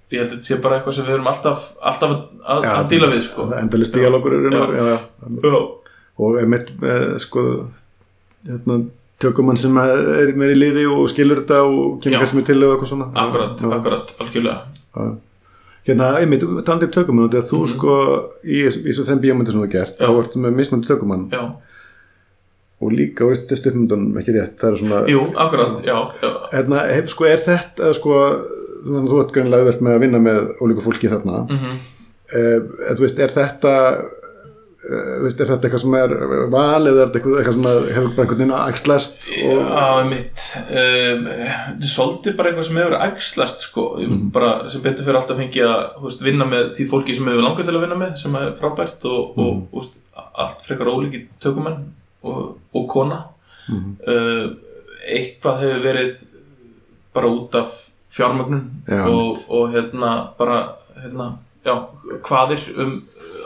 ég 0.10 0.24
held 0.24 0.30
að 0.30 0.36
þetta 0.36 0.50
sé 0.50 0.60
bara 0.64 0.80
eitthvað 0.80 0.98
sem 0.98 1.08
við 1.10 1.18
erum 1.18 1.30
alltaf 1.30 1.66
alltaf 1.86 2.14
að, 2.14 2.70
að, 2.70 2.86
díla 2.90 3.10
við 3.12 3.26
sko. 3.28 3.50
endalist 3.60 3.98
dialogur 3.98 4.38
og 6.20 6.40
einmitt 6.42 6.72
með 6.82 7.04
sko 7.24 7.44
hérna, 8.48 8.82
tökumann 9.22 9.60
sem 9.60 9.76
er 9.80 10.34
með 10.40 10.54
í 10.56 10.60
liði 10.60 10.86
og 10.92 11.08
skilur 11.12 11.44
þetta 11.44 11.62
og 11.68 11.98
kemur 12.04 12.24
kannski 12.24 12.40
með 12.40 12.48
til 12.50 12.60
og 12.60 12.74
eitthvað 12.74 12.92
svona. 12.94 13.10
Akkurat, 13.24 13.66
akkurat, 13.78 14.14
algjörlega. 14.24 15.10
Hérna, 15.90 16.12
einmitt, 16.20 16.46
talandi 16.68 16.88
um 16.88 16.94
tökumann 16.96 17.32
að 17.32 17.50
þú 17.50 17.62
sko, 17.74 17.96
í, 18.44 18.62
í 18.66 18.96
svo 18.96 19.08
þeim 19.08 19.24
bíómyndir 19.26 19.56
sem 19.56 19.64
þú 19.66 19.72
gert. 19.74 19.98
Já. 19.98 20.06
þá 20.08 20.22
ertu 20.24 20.44
með 20.44 20.56
mismöndi 20.60 20.90
tökumann. 20.90 21.26
Já, 21.34 21.44
og 22.80 22.96
líka 22.96 23.28
voru 23.28 23.36
þetta 23.36 23.60
stuppmyndunum 23.60 24.20
ekki 24.22 24.36
rétt, 24.38 24.56
það 24.62 24.72
er 24.72 24.80
svona 24.80 25.00
jú, 25.12 25.26
akkurat, 25.44 25.82
já, 25.84 25.98
já, 26.24 26.30
hérna, 26.54 26.86
hef, 26.94 27.10
sko, 27.12 27.28
er 27.28 27.42
þetta 27.44 27.92
sko, 27.98 28.20
þannig 28.86 29.02
að 29.02 29.12
þú 29.12 29.22
ert 29.24 29.34
greinlega 29.36 29.66
auðvelt 29.66 29.84
með 29.84 29.98
að 29.98 30.06
vinna 30.06 30.22
með 30.24 30.54
ólíku 30.64 30.86
fólki 30.86 31.12
þarna. 31.12 31.42
Mhm. 31.50 31.80
Uh, 32.30 32.60
þú 32.94 33.02
veist, 33.02 33.20
er 33.20 33.32
þetta 33.34 33.74
veist, 34.80 35.42
er 35.44 35.50
þetta 35.50 35.68
eitthvað 35.68 35.82
sem 35.84 35.96
er 36.00 36.14
val 36.54 36.88
eða 36.88 37.02
er 37.04 37.10
þetta 37.10 37.20
eitthvað, 37.20 37.50
sem 37.54 37.66
hefur 37.96 38.14
bara 38.16 38.24
einhvern 38.24 38.40
veginn 38.40 38.54
axlast 38.56 39.30
og, 39.44 39.58
Já, 39.60 40.04
mitt 40.08 40.44
um, 40.70 41.26
Þetta 41.30 41.90
er 41.90 41.92
svolítið 41.94 42.38
bara 42.40 42.50
eitthvað 42.54 42.68
sem 42.70 42.80
hefur 42.80 42.96
ægslast 43.10 43.66
sko, 43.66 43.84
Mhm. 44.00 44.32
bara 44.32 44.70
sem 44.70 44.82
betur 44.86 45.04
fyrir 45.06 45.20
alltaf 45.20 45.38
fengið 45.38 45.68
að 45.68 46.02
veist, 46.06 46.22
vinna 46.24 46.46
með 46.46 46.72
því 46.78 46.88
fólki 46.94 47.16
sem 47.16 47.26
hefur 47.28 47.44
langar 47.44 47.66
til 47.68 47.76
að 47.76 47.84
vinna 47.86 48.00
með 48.00 48.16
sem 48.24 48.36
er 48.40 48.56
frábært 48.62 49.06
og, 49.06 49.38
og 49.38 49.54
Mhm. 49.56 49.68
veist, 49.74 50.00
allt 50.36 50.62
frekar 50.68 50.88
ólíki 50.88 51.26
tökumenn 51.42 51.84
og, 52.24 52.58
og 52.74 52.88
kona 52.90 53.24
Mhm. 53.70 53.98
uh, 54.08 54.50
eitthvað 55.12 55.60
hefur 55.62 55.84
verið 55.84 56.24
bara 57.14 57.28
út 57.28 57.56
af 57.56 57.90
fjármögnun 58.10 58.64
Já. 58.88 59.06
og, 59.08 59.38
og 59.50 59.70
hérna 59.74 60.30
bara 60.38 60.76
hérna, 61.04 61.38
já, 61.70 61.74
hvaðir 62.28 62.68
um 62.84 62.94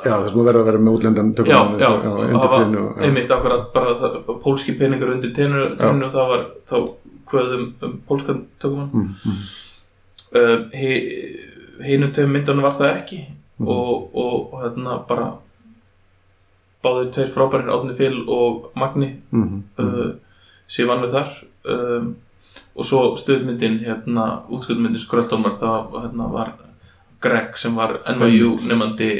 já, 0.03 0.11
það 0.11 0.27
sem 0.31 0.41
að 0.43 0.49
vera 0.49 0.63
að 0.63 0.67
vera 0.71 0.81
með 0.87 0.97
útlendan 0.97 1.31
tökum 1.37 1.53
já, 1.53 1.61
já, 1.83 1.91
og- 1.93 2.75
já. 2.75 3.05
einmitt 3.07 3.31
akkurat 3.37 3.69
bara 3.75 3.95
það, 4.01 4.19
pólski 4.43 4.77
peningar 4.79 5.13
undir 5.13 5.33
trénu 5.35 6.11
það 6.13 6.33
var 6.33 6.45
þá 6.71 6.77
kvöðum 7.33 7.69
um 7.81 7.93
pólskan 8.07 8.43
tökumann. 8.59 8.89
Mm, 8.93 9.13
mm, 9.25 9.37
uh, 10.39 11.85
hinum 11.87 12.11
tveim 12.13 12.35
myndunum 12.35 12.65
var 12.67 12.75
það 12.77 12.97
ekki. 12.97 13.23
Mhm. 13.59 13.67
og, 13.69 14.15
og, 14.17 14.53
og 14.53 14.61
hérna 14.63 14.97
bara 15.07 15.27
báðir 16.83 17.11
tveir 17.13 17.29
frábærir 17.31 17.69
Átni 17.71 17.93
Fyl 17.95 18.23
og 18.27 18.71
Magni 18.75 19.11
mm, 19.31 19.43
mm, 19.43 19.61
uh, 19.79 20.15
sem 20.67 20.89
vann 20.89 21.03
við 21.05 21.13
þar. 21.13 21.35
Um, 21.63 22.15
og 22.75 22.85
svo 22.89 23.03
stuðmyndin 23.15 23.79
hérna, 23.85 24.43
útskjöldmyndin 24.49 25.01
Skröldómar 25.03 25.55
það 25.61 25.93
hérna, 26.01 26.27
var 26.33 26.51
Greg 27.23 27.57
sem 27.59 27.75
var 27.79 27.97
NYU 28.17 28.55
nefnandi 28.67 29.11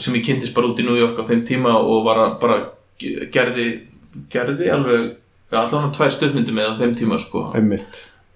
sem 0.00 0.14
ég 0.16 0.24
kynntist 0.26 0.54
bara 0.56 0.70
út 0.70 0.78
í 0.80 0.86
New 0.86 0.96
York 0.96 1.18
á 1.20 1.24
þeim 1.28 1.42
tíma 1.48 1.74
og 1.76 2.04
var 2.06 2.20
að 2.26 2.36
bara 2.40 2.58
ge- 3.02 3.26
gerði, 3.34 3.66
gerði 4.32 4.70
alveg 4.72 5.08
allavega 5.52 5.90
tvær 5.98 6.14
stuðmyndir 6.14 6.54
með 6.56 6.70
á 6.72 6.80
þeim 6.80 6.94
tíma 6.96 7.18
sko, 7.20 7.50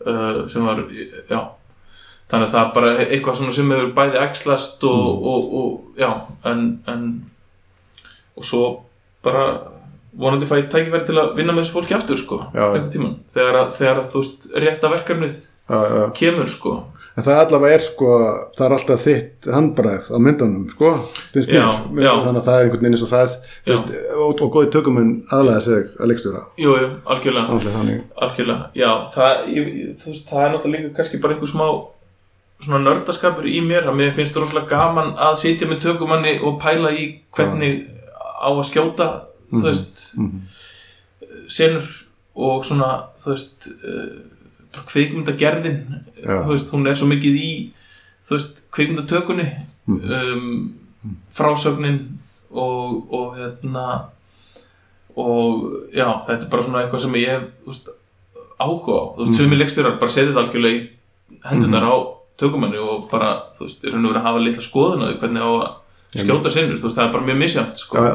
uh, 0.05 0.43
sem 0.53 0.67
var, 0.67 0.83
já. 1.31 1.39
Þannig 2.27 2.49
að 2.49 2.53
það 2.53 2.61
er 2.67 2.73
bara 2.75 2.91
eitthvað 3.07 3.37
svona 3.39 3.55
sem 3.55 3.71
hefur 3.73 3.93
bæði 3.97 4.19
æxlast 4.27 4.85
og, 4.85 5.25
og, 5.33 5.55
og 5.61 6.01
já, 6.03 6.11
en, 6.51 6.65
en 6.91 7.07
og 8.37 8.45
svo 8.45 8.63
bara 9.25 9.45
vonandi 10.17 10.49
fæ 10.51 10.59
ég 10.59 10.69
tækifæri 10.73 11.07
til 11.09 11.17
að 11.21 11.35
vinna 11.39 11.55
með 11.55 11.63
þessu 11.65 11.77
fólki 11.79 11.95
aftur 11.97 12.19
sko, 12.21 12.39
einhvern 12.75 12.91
tímann. 12.93 13.15
Þegar 13.33 13.59
að, 13.63 13.71
þegar 13.79 14.01
að 14.03 14.11
þú 14.13 14.23
veist, 14.25 14.47
rétta 14.67 14.91
verkefnið 14.93 15.37
já, 15.39 15.79
já. 15.97 16.05
kemur 16.21 16.51
sko 16.53 16.75
En 17.17 17.25
það 17.25 17.39
allavega 17.41 17.77
er 17.79 17.81
sko, 17.81 18.09
það 18.59 18.67
er 18.67 18.75
alltaf 18.77 19.05
þitt 19.07 19.47
handbræð 19.49 20.07
á 20.13 20.17
myndunum, 20.21 20.67
sko, 20.75 20.91
finnst 21.33 21.49
mér. 21.49 21.63
Þannig 22.27 22.41
að 22.43 22.45
það 22.45 22.59
er 22.59 22.67
einhvern 22.67 22.83
veginn 22.83 22.97
eins 22.99 23.05
og 23.07 23.13
það, 23.15 23.37
veist, 23.71 23.93
og, 24.13 24.43
og 24.45 24.51
góði 24.53 24.71
tökumenn 24.75 25.13
aðlæða 25.33 25.63
sig 25.65 25.87
að 25.97 26.11
leikstjóra. 26.13 26.43
Jú, 26.61 26.75
jú, 26.83 26.91
algjörlega 27.15 27.61
þannig. 27.79 28.03
Algjörlega, 28.27 28.69
já, 28.77 28.91
það, 29.17 29.45
ég, 29.57 29.71
veist, 30.05 30.29
það 30.29 30.45
er 30.45 30.53
náttúrulega 30.57 30.85
líka 30.85 30.97
kannski 31.01 31.23
bara 31.25 31.39
einhver 31.39 31.53
smá 31.55 31.67
svona 32.65 32.83
nördaskapur 32.85 33.49
í 33.49 33.59
mér 33.65 33.89
að 33.91 33.99
mér 33.99 34.15
finnst 34.17 34.37
það 34.37 34.47
rosalega 34.47 34.71
gaman 34.71 35.13
að 35.21 35.41
sitja 35.43 35.69
með 35.69 35.83
tökumanni 35.85 36.37
og 36.41 36.61
pæla 36.63 36.93
í 36.97 37.09
hvernig 37.37 37.83
á 38.17 38.49
að 38.49 38.63
skjóta 38.71 39.09
þú 39.53 39.65
veist 39.67 40.07
senur 41.53 41.91
og 42.37 42.65
svona 42.67 42.91
þú 43.21 43.33
veist 43.33 43.69
uh, 43.73 44.17
þú 46.45 46.53
veist, 46.53 46.71
hún 46.75 46.87
er 46.87 46.95
svo 46.99 47.07
mikið 47.11 47.37
í 47.41 47.51
veist, 48.31 48.63
kvikmyndatökunni 48.75 49.47
um, 49.87 50.75
frásögnin 51.31 52.01
og, 52.51 53.13
og 53.13 53.37
hérna 53.39 53.87
og 55.17 55.63
já, 55.95 56.09
þetta 56.27 56.45
er 56.47 56.51
bara 56.53 56.63
svona 56.67 56.83
eitthvað 56.83 57.05
sem 57.07 57.15
ég 57.23 57.47
veist, 57.67 57.89
áhuga 58.61 58.93
á, 59.01 59.05
þú 59.17 59.25
veist, 59.25 59.37
sumir 59.39 59.59
leikstjórar 59.61 59.99
bara 60.01 60.13
setja 60.13 60.33
þetta 60.33 60.43
algjörlega 60.45 60.77
í 60.77 60.85
hendunar 61.51 61.87
á 61.89 61.95
tökumanni 62.37 62.79
og 62.83 63.07
bara, 63.11 63.31
þú 63.57 63.65
veist, 63.65 63.85
er 63.85 63.95
og 63.97 64.03
verið 64.03 64.21
að 64.21 64.27
hafa 64.29 64.45
litla 64.45 64.63
skoðun 64.67 65.05
á 65.05 65.07
því 65.09 65.19
hvernig 65.23 65.43
á 65.47 65.51
að 65.57 65.67
skjóta 66.17 66.51
sinnur, 66.53 66.77
þú 66.81 66.87
veist, 66.89 66.97
það 66.97 67.07
er 67.07 67.13
bara 67.13 67.27
mjög 67.27 67.39
misjæmt 67.41 67.81
sko. 67.81 67.97
Já. 67.97 68.13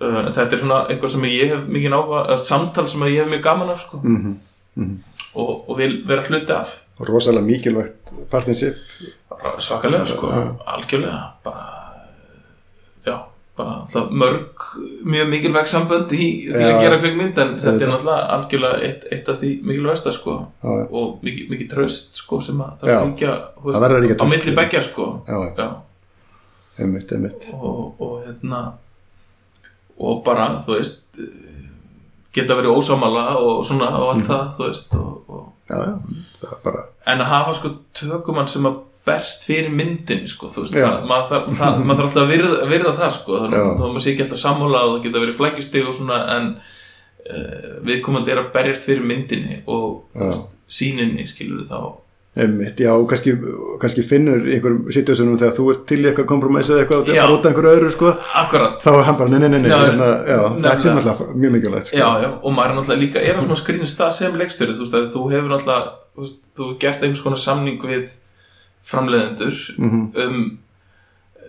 Uh, 0.00 0.18
en 0.26 0.34
þetta 0.36 0.56
er 0.56 0.60
svona 0.60 0.80
eitthvað 0.88 1.12
sem 1.14 1.26
ég 1.30 1.52
hef 1.52 1.62
mikið 1.68 1.94
áhuga, 1.96 2.38
samtal 2.38 2.88
sem 2.88 3.04
ég 3.08 3.22
hef 3.22 3.30
mjög 3.32 3.42
gaman 3.46 3.72
af 3.72 3.80
sko. 3.84 4.00
Mhm. 4.02 4.34
Og, 5.34 5.68
og 5.70 5.78
vil 5.78 5.98
vera 6.08 6.22
hluti 6.28 6.52
af. 6.52 6.78
Rosalega 7.02 7.44
mikilvægt 7.46 8.12
partnership. 8.30 8.74
bara 9.42 9.60
svakalega 9.60 10.06
sko, 10.06 10.28
algjörlega 10.66 11.22
bara 11.44 11.64
já, 13.06 13.16
bara 13.56 14.06
mörg 14.10 14.66
mjög 15.04 15.28
mikilvæg 15.32 15.66
sambönd 15.66 16.12
í 16.14 16.26
því 16.52 16.66
að 16.68 16.80
gera 16.84 16.98
kvikmynd 17.02 17.38
en 17.42 17.54
þetta 17.58 17.84
er 17.86 17.90
náttúrulega 17.90 18.28
algjörlega 18.36 18.86
eitt, 18.86 19.06
eitt 19.12 19.28
af 19.32 19.40
því 19.40 19.50
mikilvægsta 19.66 20.12
sko 20.14 20.36
Já, 20.62 20.86
og 20.90 21.24
mikið, 21.26 21.48
mikið 21.50 21.72
tröst 21.74 22.20
sko 22.22 22.40
sem 22.44 22.60
að 22.62 22.84
það 22.84 22.92
er 22.92 23.02
ríkja 24.04 24.20
á 24.22 24.24
milli 24.30 24.52
já. 24.52 24.58
beggja 24.60 24.82
sko. 24.82 25.08
Já, 25.26 25.68
Einmitt, 26.78 27.10
einmitt. 27.12 27.50
og, 27.52 28.00
og 28.00 28.22
hérna 28.26 28.62
og 29.98 30.22
bara 30.24 30.46
þú 30.62 30.78
veist 30.78 31.18
geta 32.32 32.56
verið 32.58 32.78
ósámala 32.78 33.26
og 33.40 33.64
svona 33.68 33.90
og 33.98 34.14
allt 34.14 34.28
það 34.28 34.46
þú 34.56 34.68
veist 34.68 34.94
og, 34.98 35.10
og 35.28 35.48
Já, 35.72 35.76
já. 35.78 35.92
Það 36.40 36.52
er 36.52 36.58
bara, 36.64 36.80
en 37.12 37.22
að 37.22 37.30
hafa 37.30 37.52
sko 37.56 37.70
tökumann 37.96 38.48
sem 38.50 38.66
að 38.68 38.80
berst 39.06 39.46
fyrir 39.48 39.72
myndin 39.74 40.26
sko, 40.30 40.50
þú 40.52 40.64
veist, 40.66 40.76
það, 40.76 41.06
maður, 41.10 41.28
þarf, 41.30 41.46
það, 41.58 41.78
maður 41.86 42.00
þarf 42.02 42.08
alltaf 42.08 42.22
að 42.22 42.32
virða, 42.32 42.58
virða 42.70 42.92
það 42.98 43.12
sko, 43.16 43.38
þannig 43.42 43.62
að 43.62 43.80
maður 43.82 44.04
sé 44.04 44.12
ekki 44.12 44.24
alltaf 44.26 44.40
sammála 44.42 44.82
og 44.86 44.92
það 44.92 45.02
geta 45.06 45.22
verið 45.24 45.38
flækjustig 45.40 45.88
og 45.88 45.96
svona 45.96 46.18
en 46.36 46.48
uh, 46.52 47.72
viðkomandi 47.88 48.34
er 48.34 48.42
að 48.42 48.52
berjast 48.54 48.86
fyrir 48.86 49.08
myndinni 49.10 49.58
og 49.64 49.88
þú 50.14 50.28
veist, 50.28 50.54
síninni 50.78 51.26
skilur 51.30 51.64
þá 51.70 51.78
einmitt, 52.36 52.78
já, 52.80 52.88
og 52.96 53.04
kannski, 53.10 53.34
kannski 53.80 54.02
finnur 54.08 54.40
einhverjum 54.48 54.86
situasjónum 54.94 55.36
þegar 55.36 55.52
þú 55.58 55.64
ert 55.74 55.82
til 55.90 55.98
eitthvað 56.08 56.26
kompromæs 56.30 56.70
eða 56.72 56.84
eitthvað, 56.86 57.10
Já. 57.12 57.24
út 57.28 57.44
af 57.44 57.50
einhverju 57.52 57.72
öðru, 57.76 57.90
sko. 57.92 58.12
akkurat, 58.40 58.78
Þá 58.80 58.88
er 58.94 59.02
hann 59.08 59.18
bara, 59.18 59.28
nei, 59.34 59.38
nei, 59.42 59.48
nei, 59.58 59.68
hérna, 59.68 60.08
þetta 60.24 60.72
er 60.72 60.96
náttúrulega 60.96 61.36
mjög 61.42 61.52
mikilvægt, 61.58 61.86
sko. 61.90 61.96
já, 62.00 62.08
já, 62.22 62.30
og 62.42 62.54
maður 62.56 62.70
er 62.70 62.78
náttúrulega 62.78 63.02
líka 63.04 63.20
er 63.20 63.36
að 63.36 63.44
svona 63.44 63.60
skrýðin 63.60 63.90
stað 63.92 64.12
sem 64.16 64.38
leikstjóri 64.40 64.72
þú 64.78 64.86
veist, 64.86 64.94
að 64.96 65.10
þú 65.12 65.26
hefur 65.34 65.52
náttúrulega 65.52 65.92
þú, 66.16 66.24
veist, 66.24 66.38
þú 66.56 66.70
gert 66.80 67.02
einhvers 67.04 67.22
konar 67.26 67.42
samning 67.44 67.82
við 67.84 68.08
framleiðendur 68.82 69.58
Mhm. 69.78 70.00
um 70.16 70.58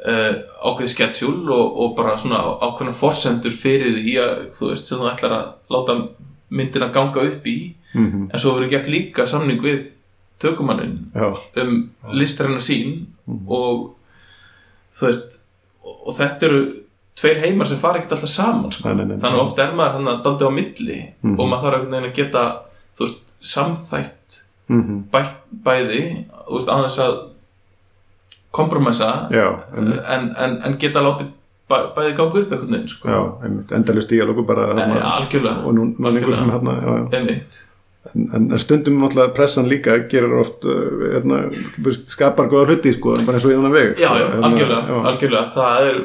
uh, 0.05 0.33
ákveðið 0.67 0.91
sketsjúl 0.93 1.47
og, 1.49 1.77
og 1.79 1.95
bara 1.95 2.17
svona 2.19 2.41
ákveðna 2.59 2.93
forsendur 2.93 3.55
fyrir 3.55 3.95
því 4.03 4.17
að 4.19 4.33
þú 4.59 4.69
veist 4.73 4.87
sem 4.91 4.99
þú 4.99 5.07
ætlar 5.13 5.31
að 5.37 5.45
láta 5.71 5.95
myndina 6.51 6.91
ganga 6.91 7.23
upp 7.23 7.47
í 7.47 7.73
Mhm. 7.95 8.29
en 8.33 8.39
svo 8.39 8.57
verður 10.39 10.57
gert 10.57 10.59
líka 10.59 10.77
samning 10.77 10.93
við 10.93 10.97
tökumannin 10.97 11.11
Já, 11.15 11.61
um 11.61 11.89
listræna 12.13 12.59
sín 12.59 13.05
Mhm. 13.27 13.47
og 13.47 13.95
þú 14.91 15.05
veist 15.07 15.39
og, 15.85 16.13
þetta 16.15 16.43
eru 16.43 16.73
tveir 17.15 17.37
heimar 17.41 17.65
sem 17.67 17.77
fara 17.77 17.99
ekkert 17.99 18.11
alltaf 18.11 18.29
saman 18.29 18.71
sko. 18.71 18.89
Nei, 18.89 18.95
nei, 18.95 19.05
nei. 19.05 19.17
þannig 19.17 19.39
að 19.39 19.43
oft 19.45 19.59
er 19.59 19.71
maður 19.71 19.91
hann 19.93 20.07
að 20.07 20.23
daldi 20.23 20.43
á 20.43 20.51
milli 20.51 21.13
Mhm. 21.23 21.39
og 21.39 21.47
maður 21.49 21.71
þarf 21.71 21.87
að 21.93 22.13
geta 22.13 22.59
veist, 22.99 23.33
samþætt 23.41 24.43
mhm, 24.69 25.03
bætt 25.11 25.33
bæði 25.63 26.25
veist, 26.51 26.69
að 26.99 27.29
kompromissa 28.51 29.29
já, 29.31 29.59
einmitt, 29.75 30.01
en, 30.07 30.35
en, 30.37 30.61
en 30.63 30.77
geta 30.77 30.99
látið 31.01 31.27
bæ, 31.69 31.93
bæði 31.95 32.15
ganga 32.15 32.39
upp 32.41 32.51
einhvern 32.51 32.71
veginn 32.71 32.87
sko. 32.87 33.39
einmitt, 33.43 33.71
endalust 33.71 34.09
díalógu 34.09 34.45
bara, 34.45 34.67
þarna, 34.75 34.99
algjörlega 35.01 35.65
og 35.65 35.73
nú, 35.73 35.95
mann 35.97 36.15
einhver 36.17 36.35
sem 36.35 36.49
hérna. 36.51 37.09
Einmitt. 37.13 37.63
En, 38.11 38.25
en 38.35 38.59
stundum 38.59 38.97
náttúrulega 38.99 39.31
pressan 39.31 39.69
líka 39.71 39.93
gerir 40.11 40.33
oft, 40.35 40.65
hérna, 40.67 41.37
veist, 41.85 42.09
skapar 42.11 42.49
góða 42.51 42.73
hluti, 42.73 42.91
sko, 42.97 43.13
bara 43.23 43.39
eins 43.39 43.45
og 43.47 43.53
í 43.53 43.55
þannig 43.55 43.75
veg. 43.77 43.93
Já, 43.95 44.09
sko, 44.09 44.17
já, 44.19 44.25
hérna, 44.33 44.49
algjörlega, 44.49 44.81
já. 44.89 44.97
algjörlega 45.11 45.43
það 45.55 45.87
er, 45.87 45.99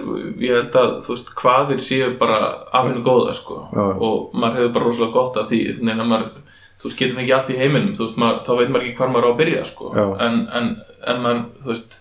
ég 0.45 0.55
held 0.61 0.79
að, 0.79 0.93
þú 1.05 1.15
veist, 1.17 1.33
hvaðir 1.43 1.83
séu 1.89 2.11
bara 2.21 2.39
af 2.71 2.87
henni 2.87 3.03
góða, 3.03 3.35
sko 3.35 3.59
Já. 3.75 3.83
og 3.83 4.37
maður 4.39 4.63
hefur 4.63 4.75
bara 4.77 4.87
rosalega 4.87 5.17
gott 5.19 5.41
af 5.43 5.51
því 5.51 5.61
neina 5.83 6.07
maður, 6.07 6.31
þú 6.79 6.89
veist, 6.89 6.99
getur 7.03 7.19
fengið 7.19 7.37
allt 7.41 7.51
í 7.51 7.59
heiminum 7.59 7.95
þú 7.99 8.07
veist, 8.07 8.21
maður, 8.23 8.41
þá 8.47 8.53
veit 8.63 8.71
maður 8.71 8.87
ekki 8.87 8.99
hvar 9.03 9.13
maður 9.17 9.27
á 9.27 9.31
að 9.33 9.39
byrja, 9.43 9.69
sko 9.73 9.93
en, 9.99 10.41
en, 10.61 10.73
en 11.11 11.23
maður, 11.27 11.45
þú 11.65 11.73
veist 11.75 11.99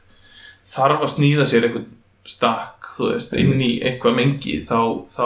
þarf 0.77 1.07
að 1.07 1.13
sníða 1.15 1.47
sér 1.49 1.67
eitthvað 1.67 1.87
stakk, 2.37 2.91
þú 2.99 3.13
veist, 3.15 3.33
inn 3.39 3.57
í 3.65 3.71
eitthvað 3.81 4.19
mengi, 4.21 4.59
þá, 4.67 4.77
þá 5.09 5.25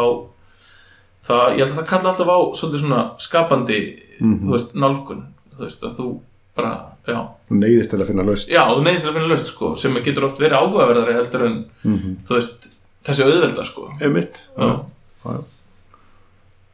það, 1.28 1.44
ég 1.58 1.64
held 1.64 1.72
að 1.72 1.78
það 1.80 1.90
kalla 1.92 2.12
alltaf 2.14 2.32
á 2.32 2.40
svolítið 2.60 2.84
svona 2.86 3.02
skapandi, 3.22 3.80
Mhm. 4.22 4.46
þú 4.48 4.52
veist, 4.56 4.74
nálgun 4.76 5.24
þú 5.58 5.64
veist, 5.66 5.84
að 5.84 5.96
þú 6.00 6.08
bara, 6.56 6.72
já 7.08 7.20
Þú 7.50 7.58
neyðist 7.60 7.90
til 7.92 8.00
að 8.00 8.08
finna 8.08 8.24
laust. 8.28 8.50
Já, 8.50 8.62
þú 8.72 8.84
neyðist 8.86 9.04
til 9.04 9.10
að 9.12 9.16
finna 9.18 9.32
löst 9.34 9.46
sko, 9.52 9.76
sem 9.78 9.96
getur 10.04 10.26
oft 10.30 10.38
verið 10.40 10.60
áhugaverðari 10.62 11.14
heldur 11.20 11.46
en 11.48 11.56
Mhm. 11.84 12.18
þú 12.28 12.36
veist, 12.38 12.68
þessi 13.04 13.24
auðvelda 13.26 13.66
sko. 13.66 13.88
Einmitt, 14.02 14.38
Já, 14.58 14.86
já, 15.26 15.40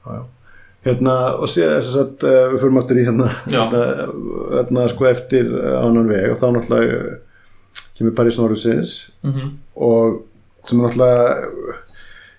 já. 0.05 0.23
Hérna, 0.87 1.13
og 1.41 1.49
sé 1.51 1.65
þess 1.67 1.97
að 1.99 2.21
við 2.53 2.59
fyrir 2.61 2.77
áttur 2.79 2.99
í 3.01 3.05
hérna, 3.07 3.25
hérna, 3.51 3.81
hérna 4.53 4.85
sko 4.89 5.05
eftir 5.09 5.49
uh, 5.51 5.81
ánan 5.83 6.07
veg 6.07 6.31
og 6.31 6.37
þá 6.39 6.45
náttúrulega 6.55 6.99
uh, 7.01 7.17
kemur 7.97 8.13
París 8.15 8.37
Norðursins 8.39 8.93
mm 9.25 9.49
og 9.75 10.21
sem 10.65 10.79
náttúrulega 10.79 11.73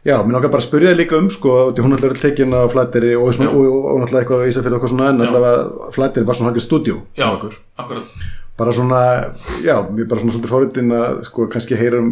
já, 0.09 0.15
mér 0.17 0.33
náttúrulega 0.33 0.53
bara 0.55 0.63
að 0.63 0.67
spyrja 0.67 0.93
þig 0.93 1.01
líka 1.03 1.19
um 1.21 1.29
sko, 1.35 1.55
hún 1.77 1.93
náttúrulega 1.95 2.17
er 2.17 2.23
tekin 2.25 2.57
á 2.57 2.61
flættiri 2.73 3.13
og, 3.19 3.29
og, 3.29 3.59
og, 3.61 3.89
og 3.93 4.01
náttúrulega 4.03 4.25
eitthvað 4.25 4.47
í 4.47 4.53
Ísafjörðu 4.53 4.75
og 4.75 4.79
eitthvað 4.79 4.95
svona 4.95 5.11
en 5.13 5.21
náttúrulega 5.23 5.91
flættiri 5.97 6.29
var 6.31 6.39
svona 6.39 6.51
hangið 6.53 6.67
stúdíu 6.67 6.97
já, 7.19 7.27
okkur. 7.29 7.59
akkurat. 7.85 8.17
Bara 8.59 8.73
svona, 8.75 9.03
já, 9.63 9.75
mér 9.87 10.09
bara 10.11 10.23
svona 10.25 10.35
svolítið 10.35 10.55
fóriðin 10.55 10.97
að 10.97 11.21
sko 11.29 11.47
kannski 11.53 11.77
heyra 11.79 12.01
um 12.03 12.09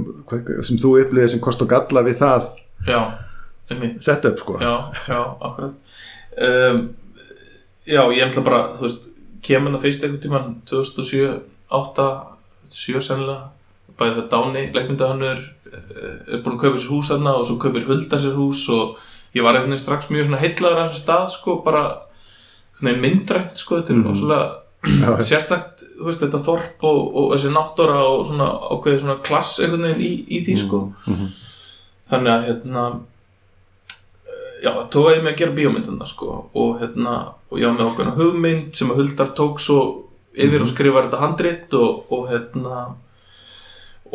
sem 0.62 0.78
þú 0.78 0.92
upplýðir 1.00 1.32
sem 1.32 1.42
kost 1.42 1.64
og 1.64 1.72
galla 1.72 2.04
við 2.06 2.20
það 2.20 2.52
Já, 2.86 3.00
einmitt. 3.72 3.98
Sett 4.04 4.28
upp 4.28 4.38
sko. 4.38 4.60
Já, 4.60 4.92
já, 5.08 5.18
akkurat. 5.40 5.96
Um, 6.36 6.86
Já, 7.86 8.02
ég 8.10 8.24
ætla 8.26 8.42
bara, 8.42 8.62
þú 8.74 8.82
veist 8.82 9.04
kemur 9.46 9.76
það 9.76 9.84
fyrst 9.84 10.04
einhvern 10.04 10.22
tímann 10.24 10.54
2007, 10.66 11.36
8 11.70 12.06
7 12.66 13.02
sennilega 13.06 13.94
bæði 13.96 14.16
það 14.16 14.26
Dáni, 14.32 14.62
leikmyndahannur 14.74 15.42
er 16.32 16.42
búin 16.44 16.56
að 16.56 16.60
kaupa 16.64 16.78
sér 16.82 16.90
hús 16.94 17.08
þarna 17.10 17.32
og 17.40 17.46
svo 17.48 17.56
kaupir 17.62 17.86
Hulda 17.88 18.18
sér 18.22 18.34
hús 18.38 18.68
og 18.74 18.96
ég 19.34 19.42
var 19.44 19.58
veginn 19.58 19.78
strax 19.78 20.08
mjög 20.10 20.26
svona 20.28 20.40
heillaður 20.42 20.78
af 20.82 20.90
þessum 20.90 21.02
stað 21.04 21.26
sko, 21.34 21.56
bara 21.64 21.82
svona 22.78 22.94
myndrænt 23.02 23.56
sko, 23.60 23.80
þetta 23.80 23.90
er 23.92 23.96
Mhm. 23.96 24.06
mm. 24.06 24.12
Ósvölega 24.12 24.62
sérstakt, 25.26 25.82
þú 25.98 26.04
veist, 26.06 26.20
þetta 26.22 26.38
þorp 26.46 26.84
og, 26.86 27.16
og 27.16 27.32
þessi 27.34 27.50
náttúra 27.50 27.96
og 28.06 28.26
svona 28.28 28.46
ákveðið 28.70 29.00
svona 29.02 29.22
klass 29.26 29.58
einhvern 29.60 29.82
veginn 29.82 30.06
í, 30.06 30.24
í 30.28 30.44
því 30.46 30.56
sko 30.66 30.80
Mhm. 31.06 31.26
þannig 32.10 32.32
að 32.36 32.44
hérna 32.46 32.84
eh, 34.26 34.64
já, 34.64 34.70
það 34.74 34.90
tókaði 34.94 35.22
mig 35.22 35.32
að 35.34 35.38
gera 35.40 35.56
bíómyndina 35.56 36.06
sko 36.08 36.28
og 36.54 36.80
hérna, 36.80 37.16
og 37.50 37.58
ég 37.58 37.66
var 37.66 37.78
með 37.78 37.88
okkur 37.90 38.12
hugmynd 38.20 38.74
sem 38.78 38.90
að 38.90 38.96
Huldar 39.02 39.32
tók 39.36 39.58
svo 39.60 39.80
yfir 40.36 40.60
og 40.62 40.68
skrifar 40.70 41.06
þetta 41.08 41.20
handrit 41.22 41.74
og, 41.74 42.04
og 42.12 42.28
hérna 42.30 42.86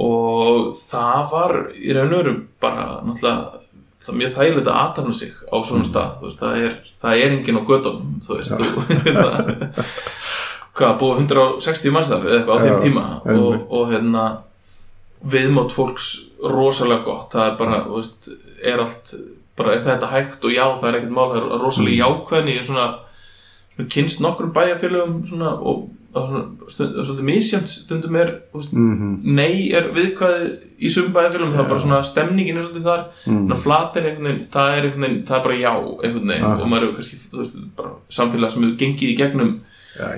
og 0.01 0.71
það 0.91 1.25
var 1.31 1.57
í 1.77 1.95
raun 1.95 2.13
og 2.13 2.21
veru 2.21 2.35
bara 2.63 2.85
náttúrulega 3.05 3.61
það 4.01 4.17
mjög 4.17 4.31
þægilegt 4.35 4.69
að 4.69 4.79
aðtapna 4.81 5.15
sig 5.17 5.33
á 5.45 5.57
svona 5.61 5.87
stað. 5.87 6.13
Þú 6.19 6.27
veist, 6.27 6.39
það, 6.41 6.61
er, 6.65 6.77
það 7.03 7.23
er 7.23 7.35
enginn 7.35 7.59
á 7.61 7.67
gödunum 7.69 8.15
þú 8.25 8.37
veist, 8.37 8.55
þú, 8.57 8.85
hérna, 9.05 9.27
hvað, 10.79 10.95
búið 11.03 11.21
160 11.27 11.93
manns 11.93 12.09
þar 12.09 12.25
eða 12.25 12.39
eitthvað 12.39 12.57
á 12.57 12.63
þeim 12.65 12.79
tíma. 12.85 13.05
Og, 13.35 13.67
og 13.69 13.93
hérna 13.93 14.25
viðmátt 15.21 15.75
fólks 15.75 16.09
rosalega 16.41 17.05
gott. 17.05 17.29
Það 17.35 17.45
er 17.51 17.55
bara, 17.61 17.83
þú 17.85 17.99
veist, 17.99 18.31
er 18.71 18.81
allt 18.81 19.13
bara 19.59 19.75
er 19.75 19.85
þetta 19.85 20.09
hægt? 20.11 20.41
Og 20.45 20.53
já, 20.55 20.65
það 20.79 20.89
er 20.89 20.99
ekkert 20.99 21.15
mál 21.15 21.29
það 21.31 21.41
er 21.41 21.61
rosalega 21.61 22.05
jákvæðin 22.05 22.51
ég 22.55 22.61
er 22.61 22.67
svona, 22.67 22.87
svona 23.75 23.91
kynst 23.95 24.23
nokkrum 24.23 24.53
bæjarfélögum 24.55 25.19
svona, 25.29 25.53
og 25.59 25.89
svolítið 26.13 27.23
misjönd 27.27 27.67
stundum 27.71 28.15
er 28.19 28.31
veist, 28.53 28.73
Mhm. 28.73 29.19
nei 29.23 29.71
er 29.71 29.91
viðkvæði 29.95 30.49
í 30.81 30.89
sum 30.91 31.11
bæjarfélögum, 31.13 31.53
það 31.53 31.63
er 31.63 31.69
bara 31.69 31.79
svona 31.79 32.03
stemningin 32.03 32.57
er 32.57 32.63
svolítið 32.63 32.83
þar, 32.89 33.03
Mhm. 33.27 33.47
svona 33.47 33.57
flatir 33.63 34.03
það 34.51 34.77
er 34.77 34.81
einhvern 34.83 35.05
veginn, 35.07 35.25
það 35.25 35.37
er 35.39 35.43
bara 35.43 35.55
já 35.55 35.73
og 36.61 36.67
maður 36.67 36.81
hefur 36.87 36.95
kannski 36.97 37.17
veist, 37.31 37.57
samfélag 38.09 38.49
sem 38.51 38.63
hefur 38.63 38.77
gengið 38.77 39.09
í 39.13 39.17
gegnum 39.17 39.59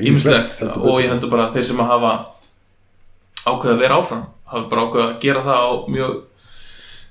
ímislegt 0.02 0.60
heldur 0.60 0.78
og 0.86 1.02
ég 1.02 1.10
heldur 1.10 1.30
bara 1.30 1.48
að 1.50 1.54
þeir 1.56 1.64
sem 1.66 1.78
að 1.78 1.88
hafa 1.88 2.26
ákveða 3.46 3.74
að 3.76 3.80
vera 3.80 3.98
áfram 4.02 4.26
hafa 4.46 4.70
bara 4.70 4.82
ákveða 4.88 5.08
að 5.14 5.20
gera 5.22 5.41
það 5.44 5.60
á 5.62 5.72
mjög 5.89 6.22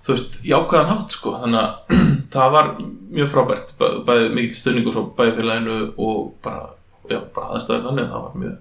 þú 0.03 0.09
veist, 0.16 0.39
jákvæðan 0.43 0.89
hátt 0.91 1.11
sko. 1.14 1.30
Þannig 1.43 1.61
að 1.62 1.72
það 2.35 2.53
var 2.53 2.70
mjög 3.12 3.28
frábært 3.30 3.72
bæ- 3.78 4.05
bæði 4.07 4.33
mikil 4.35 4.57
stöðningur 4.59 4.93
frá 4.97 5.05
bæðifélaginu 5.18 5.93
og 5.99 6.33
bara, 6.43 6.66
já, 7.11 7.20
bara 7.35 7.47
aðstæður 7.55 7.85
þannig 7.87 8.07
að 8.09 8.11
það 8.11 8.22
var 8.26 8.35
mjög 8.43 8.57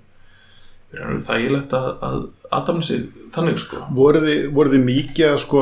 og 0.91 1.07
veru 1.07 1.21
þægilegt 1.27 1.73
að, 1.77 1.89
að 2.07 2.17
aðdamna 2.51 2.83
sig 2.87 3.05
þannig 3.35 3.61
sko. 3.61 3.81
Voruð 3.95 4.27
þið, 4.27 4.81
mikið 4.87 5.29
að 5.31 5.37
sko 5.45 5.61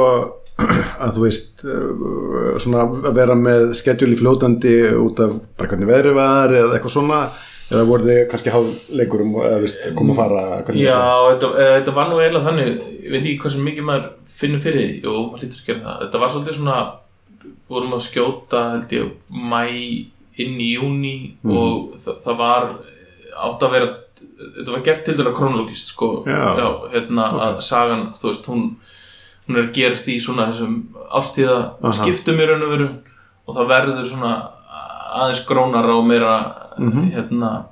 að 1.04 1.14
þú 1.16 1.22
veist 1.24 1.62
uh, 1.64 2.56
svona 2.60 2.82
að 2.90 3.14
vera 3.16 3.36
með 3.40 3.70
skedjúli 3.80 4.18
fljótandi 4.20 4.74
út 5.00 5.22
af 5.24 5.38
bara 5.60 5.70
hvernig 5.72 5.92
veðrið 5.92 6.18
var 6.18 6.56
eða 6.56 6.76
eitthvað 6.76 6.96
svona? 6.98 7.22
Eða 7.70 7.84
voruð 7.86 8.08
þið 8.10 8.20
kannski 8.32 8.50
háð 8.54 8.70
leikurum 8.98 9.36
eða 9.46 9.60
veist 9.62 9.84
koma 9.94 10.16
að 10.16 10.20
fara 10.24 10.46
Já, 10.82 10.98
þetta, 11.30 11.50
eh, 11.54 11.74
þetta 11.78 11.94
var 12.00 12.08
nú 12.10 12.18
eiginlega 12.18 12.48
þannig 12.48 12.72
ég 13.06 13.12
veit 13.14 13.20
ekki 13.22 13.36
hversu 13.44 13.62
mikið 13.62 13.86
maður 13.86 14.08
finnur 14.40 14.64
fyrir 14.64 14.80
því. 14.82 14.96
Jú, 15.06 15.14
maður 15.30 15.44
lítur 15.44 15.60
að 15.62 15.68
gera 15.70 15.84
það. 15.86 16.00
Þetta 16.02 16.22
var 16.24 16.34
svolítið 16.34 16.58
svona 16.58 16.78
vorum 17.70 17.94
að 17.94 18.06
skjóta 18.08 18.64
held 18.74 18.96
ég 18.98 19.12
mæ 19.30 19.62
inn 20.40 20.58
í 20.58 20.70
júni 20.80 21.14
Mhm. 21.44 21.54
og 21.62 21.94
það, 22.02 22.18
það 22.26 22.38
var 22.42 22.68
átt 23.46 23.64
að 23.68 23.74
vera 23.78 23.90
þetta 24.20 24.72
var 24.76 24.84
gert 24.86 25.04
til 25.06 25.18
dæla 25.18 25.34
krónológist 25.38 25.94
sko, 25.94 26.10
Já. 26.28 26.70
hérna 26.94 27.26
að 27.50 27.62
sagan 27.62 28.14
þú 28.20 28.28
veist, 28.32 28.46
hún, 28.52 28.64
hún 29.48 29.58
er 29.58 29.64
að 29.68 29.74
gerast 29.74 30.08
í 30.08 30.20
svona 30.22 30.48
þessum 30.52 30.78
ástíða 31.12 31.58
Aha. 31.82 31.94
skiptum 32.00 32.40
í 32.40 32.48
raun 32.50 32.64
og 32.68 32.72
veru 32.76 32.90
og 33.48 33.56
það 33.58 33.68
verður 33.74 34.06
svona 34.06 34.34
aðeins 35.10 35.46
grónara 35.50 35.96
og 35.98 36.06
meira 36.06 36.38
Mhm. 36.80 37.12
hérna 37.12 37.66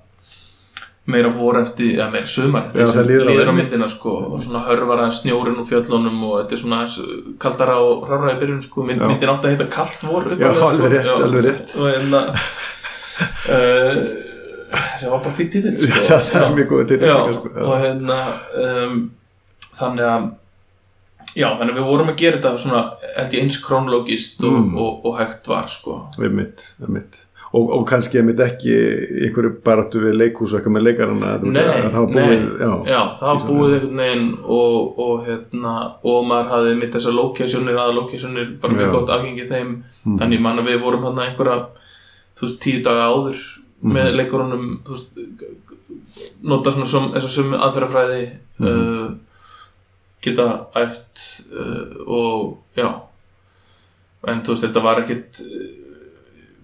meira 1.07 1.29
vor 1.31 1.55
eftir, 1.61 1.93
eða 1.95 2.11
meira 2.11 2.27
sumar 2.27 2.65
eftir 2.65 2.81
Já, 2.83 2.87
líður 3.07 3.29
líður 3.29 3.47
á 3.47 3.53
myndina 3.55 3.87
sko, 3.87 4.09
og 4.35 4.41
svona 4.43 4.65
hörfara 4.67 5.05
snjórin 5.09 5.55
og 5.61 5.67
fjöllunum 5.69 6.17
og 6.27 6.33
þetta 6.41 6.51
er 6.51 6.59
svona 6.63 7.37
kaldara 7.39 7.77
og 7.79 8.09
rárra 8.09 8.33
í 8.35 8.39
byrjun 8.41 8.63
sko, 8.65 8.83
Mynd, 8.83 8.99
Já. 8.99 9.07
myndin 9.07 9.29
átti 9.31 9.47
að 9.47 9.53
heita 9.55 9.69
kalt 9.71 10.03
vor 10.03 10.23
Já, 10.35 10.49
alveg 10.51 10.91
rétt, 10.91 11.05
Já. 11.05 11.13
alveg 11.23 11.45
rétt. 11.45 11.75
og 11.77 11.87
hérna 11.93 12.21
uh, 13.47 14.23
sem 14.99 15.11
var 15.11 15.19
bara 15.23 15.35
fýtt 15.37 15.51
títill 15.55 15.77
sko. 15.77 16.01
Já, 16.09 16.17
það 16.31 16.41
er 16.47 16.55
mjög 16.57 16.67
góð 16.73 16.91
líka, 16.95 17.13
sko, 17.37 17.53
og 17.67 17.77
hérna 17.83 18.17
um, 18.63 18.97
þannig 19.77 20.09
að 20.13 20.25
já, 21.37 21.47
þannig 21.59 21.71
að 21.71 21.77
við 21.79 21.87
vorum 21.91 22.11
að 22.11 22.19
gera 22.23 22.37
þetta 22.41 22.57
svona, 22.65 22.81
held 23.17 23.37
ég 23.37 23.45
eins 23.45 23.61
krónlógist 23.63 24.43
og, 24.47 24.57
Mm. 24.57 24.75
og, 24.81 25.05
og 25.05 25.17
hægt 25.21 25.47
var 25.51 25.67
sko 25.71 26.01
við 26.19 26.31
mitt, 26.41 26.65
við 26.81 26.93
mitt. 26.97 27.23
Og, 27.55 27.69
og 27.71 27.85
kannski 27.87 28.19
einmitt 28.19 28.41
ekki 28.43 28.67
í 28.75 29.19
einhverju 29.29 29.53
baráttu 29.63 30.01
við 30.03 30.17
leikhús 30.19 30.51
og 30.51 30.57
eitthvað 30.59 30.73
með 30.75 30.83
leikarana 30.89 31.29
að 31.37 31.45
Nei, 31.47 31.61
það 31.93 32.09
nei, 32.11 32.25
búið, 32.27 32.41
já, 32.59 32.71
já, 32.91 32.97
það 33.21 33.37
Síðan, 33.39 33.45
búið 33.47 33.75
einhvern 33.77 34.01
veginn 34.01 34.25
og, 34.57 34.99
og, 35.05 35.13
hérna, 35.29 35.75
og 36.11 36.25
maður 36.27 36.51
hafði 36.51 36.73
mitt 36.81 36.97
þessar 36.97 37.15
locationir 37.15 37.79
aða 37.79 37.93
locationir, 38.01 38.49
bara 38.61 38.81
Já. 38.83 38.89
gott 38.97 39.13
aðgengi 39.15 39.47
þeim 39.53 39.71
Mhm. 40.07 40.17
þannig 40.21 40.39
man 40.43 40.59
að 40.59 40.67
við 40.73 40.81
vorum 40.83 41.03
hann 41.07 41.17
einhverja 41.23 41.55
þú 42.37 42.45
veist, 42.49 42.59
tíu 42.63 42.83
daga 42.83 43.07
áður 43.13 43.39
Mhm. 43.81 43.93
með 43.93 44.15
leikurunum 44.17 44.79
þú 44.85 44.95
veist, 44.95 45.17
nota 46.43 46.71
svona 46.71 46.85
som, 46.89 47.11
þessar 47.13 47.29
sömu 47.37 47.59
aðferðafræði 47.61 48.23
Mhm. 48.59 48.67
uh, 48.67 49.11
geta 50.21 50.47
æft 50.75 51.43
uh, 51.53 52.07
og 52.07 52.57
já 52.75 52.87
en 54.27 54.41
þú 54.41 54.49
veist, 54.55 54.63
þetta 54.65 54.81
var 54.83 55.01
ekkit 55.03 55.41
uh, 55.45 55.67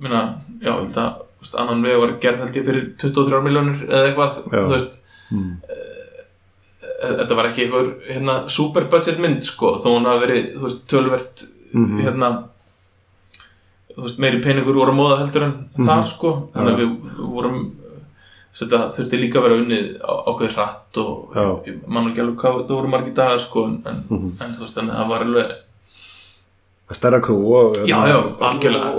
minna, 0.02 0.24
já, 0.62 0.74
að 0.74 1.22
veist, 1.40 1.56
annan 1.56 1.84
veg 1.86 2.00
var 2.02 2.18
gerð 2.20 2.40
held 2.44 2.56
ég 2.58 2.66
fyrir 2.66 2.90
23 2.98 3.42
miljónir 3.46 3.84
eða 3.88 4.08
eitthvað, 4.10 4.42
Já. 4.52 4.64
þú 4.66 4.74
veist 4.78 5.00
Mm. 5.34 5.58
þetta 7.04 7.36
var 7.36 7.46
ekki 7.50 7.64
einhver 7.66 7.88
hérna, 8.08 8.34
super 8.50 8.86
budget 8.92 9.18
mynd 9.20 9.44
sko, 9.44 9.78
þó 9.82 9.88
hún 9.98 10.06
hafi 10.06 10.26
verið 10.28 10.50
þú 10.56 10.62
veist, 10.68 10.84
tölvert 10.92 11.44
Mhm. 11.74 12.02
hérna 12.06 12.30
þú 12.34 12.53
veist, 13.98 14.20
meiri 14.20 14.42
peningur 14.44 14.74
voru 14.76 14.92
að 14.92 15.00
móða 15.00 15.20
heldur 15.22 15.44
en 15.44 15.56
Mhm. 15.78 15.88
þar 15.88 16.04
sko. 16.08 16.32
Þannig 16.56 16.74
að 16.74 16.82
við 16.82 17.18
vorum 17.34 17.72
þetta 18.54 18.80
þurfti 18.96 19.18
líka 19.20 19.40
að 19.40 19.44
vera 19.48 19.60
unnið 19.64 19.86
á, 20.02 20.14
ákveðið 20.30 20.54
hratt 20.58 20.98
og 20.98 21.34
Já. 21.36 21.46
ég 21.68 21.88
man 21.88 22.08
ekki 22.12 22.22
alveg 22.22 22.36
hvað 22.38 22.58
þetta 22.62 22.76
voru 22.78 22.88
margir 22.88 23.14
dagar 23.18 23.40
sko 23.40 23.66
en, 23.66 23.82
en, 23.86 24.04
Mhm. 24.10 24.32
en 24.42 24.52
þú 24.54 24.60
veist, 24.66 24.78
þannig 24.78 24.94
að 24.94 25.00
það 25.04 25.10
var 25.10 25.24
alveg 25.26 25.52
stærra 26.94 27.20
krú 27.24 27.38
og, 27.58 27.74
Já, 27.88 27.98
já, 28.06 28.18
og, 28.20 28.42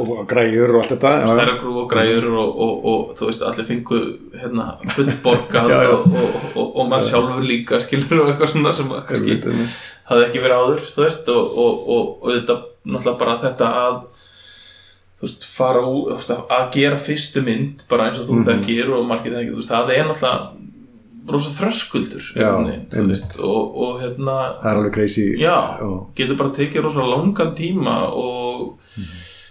og, 0.01 0.09
og 0.19 0.27
græjur 0.27 0.73
og 0.75 0.81
allt 0.83 0.91
þetta 0.97 1.29
stærra 1.31 1.53
grú 1.61 1.75
og 1.85 1.91
græjur 1.93 2.25
og, 2.33 2.57
og, 2.59 2.85
og, 2.91 3.15
þú 3.15 3.27
veist, 3.29 3.43
allir 3.47 3.67
fengu 3.69 4.01
hérna, 4.41 4.65
fullborgað 4.97 5.71
og, 5.95 6.07
og, 6.11 6.41
og, 6.57 6.77
og 6.81 6.89
maður 6.91 7.07
sjálfur 7.13 7.45
líka 7.47 7.79
skilur 7.85 8.25
og 8.25 8.33
eitthvað 8.33 8.51
svona 8.51 8.73
sem 8.75 8.89
kannski 8.89 9.39
hafði 10.11 10.27
ekki 10.27 10.43
verið 10.43 10.59
áður, 10.59 10.83
þú 10.91 11.05
veist 11.05 11.29
og, 11.29 11.55
og, 11.55 11.89
og, 11.95 12.11
og 12.25 12.33
þetta, 12.35 12.57
náttúrulega 12.85 13.19
bara 13.23 13.37
þetta 13.45 13.71
að 13.85 14.01
þú 15.21 15.27
veist, 15.29 15.45
fara 15.49 15.81
úr 15.87 16.13
þú 16.13 16.19
veist, 16.19 16.35
að 16.59 16.67
gera 16.75 16.99
fyrstu 17.01 17.43
mynd 17.47 17.85
bara 17.91 18.09
eins 18.11 18.19
og 18.21 18.29
þú 18.29 18.39
Mhm. 18.41 18.47
þekkir 18.51 18.93
og 18.99 19.07
margir 19.09 19.33
þekkir 19.37 19.55
þú 19.55 19.61
veist, 19.63 19.71
það 19.75 19.91
er 19.99 20.05
náttúrulega 20.11 20.61
rosa 21.35 21.51
þröskuldur 21.57 22.25
Já, 22.37 22.51
veginn, 22.61 23.09
veist, 23.09 23.39
og, 23.41 23.77
og 23.81 24.01
hérna 24.03 24.35
það 24.61 24.71
er 24.71 24.77
alveg 24.77 24.93
crazy. 24.93 25.23
Já, 25.41 25.55
já. 25.81 25.93
getur 26.19 26.37
bara 26.37 26.51
tekið 26.59 26.83
rosa 26.85 27.01
langan 27.09 27.55
tíma 27.57 27.95
og 28.13 28.79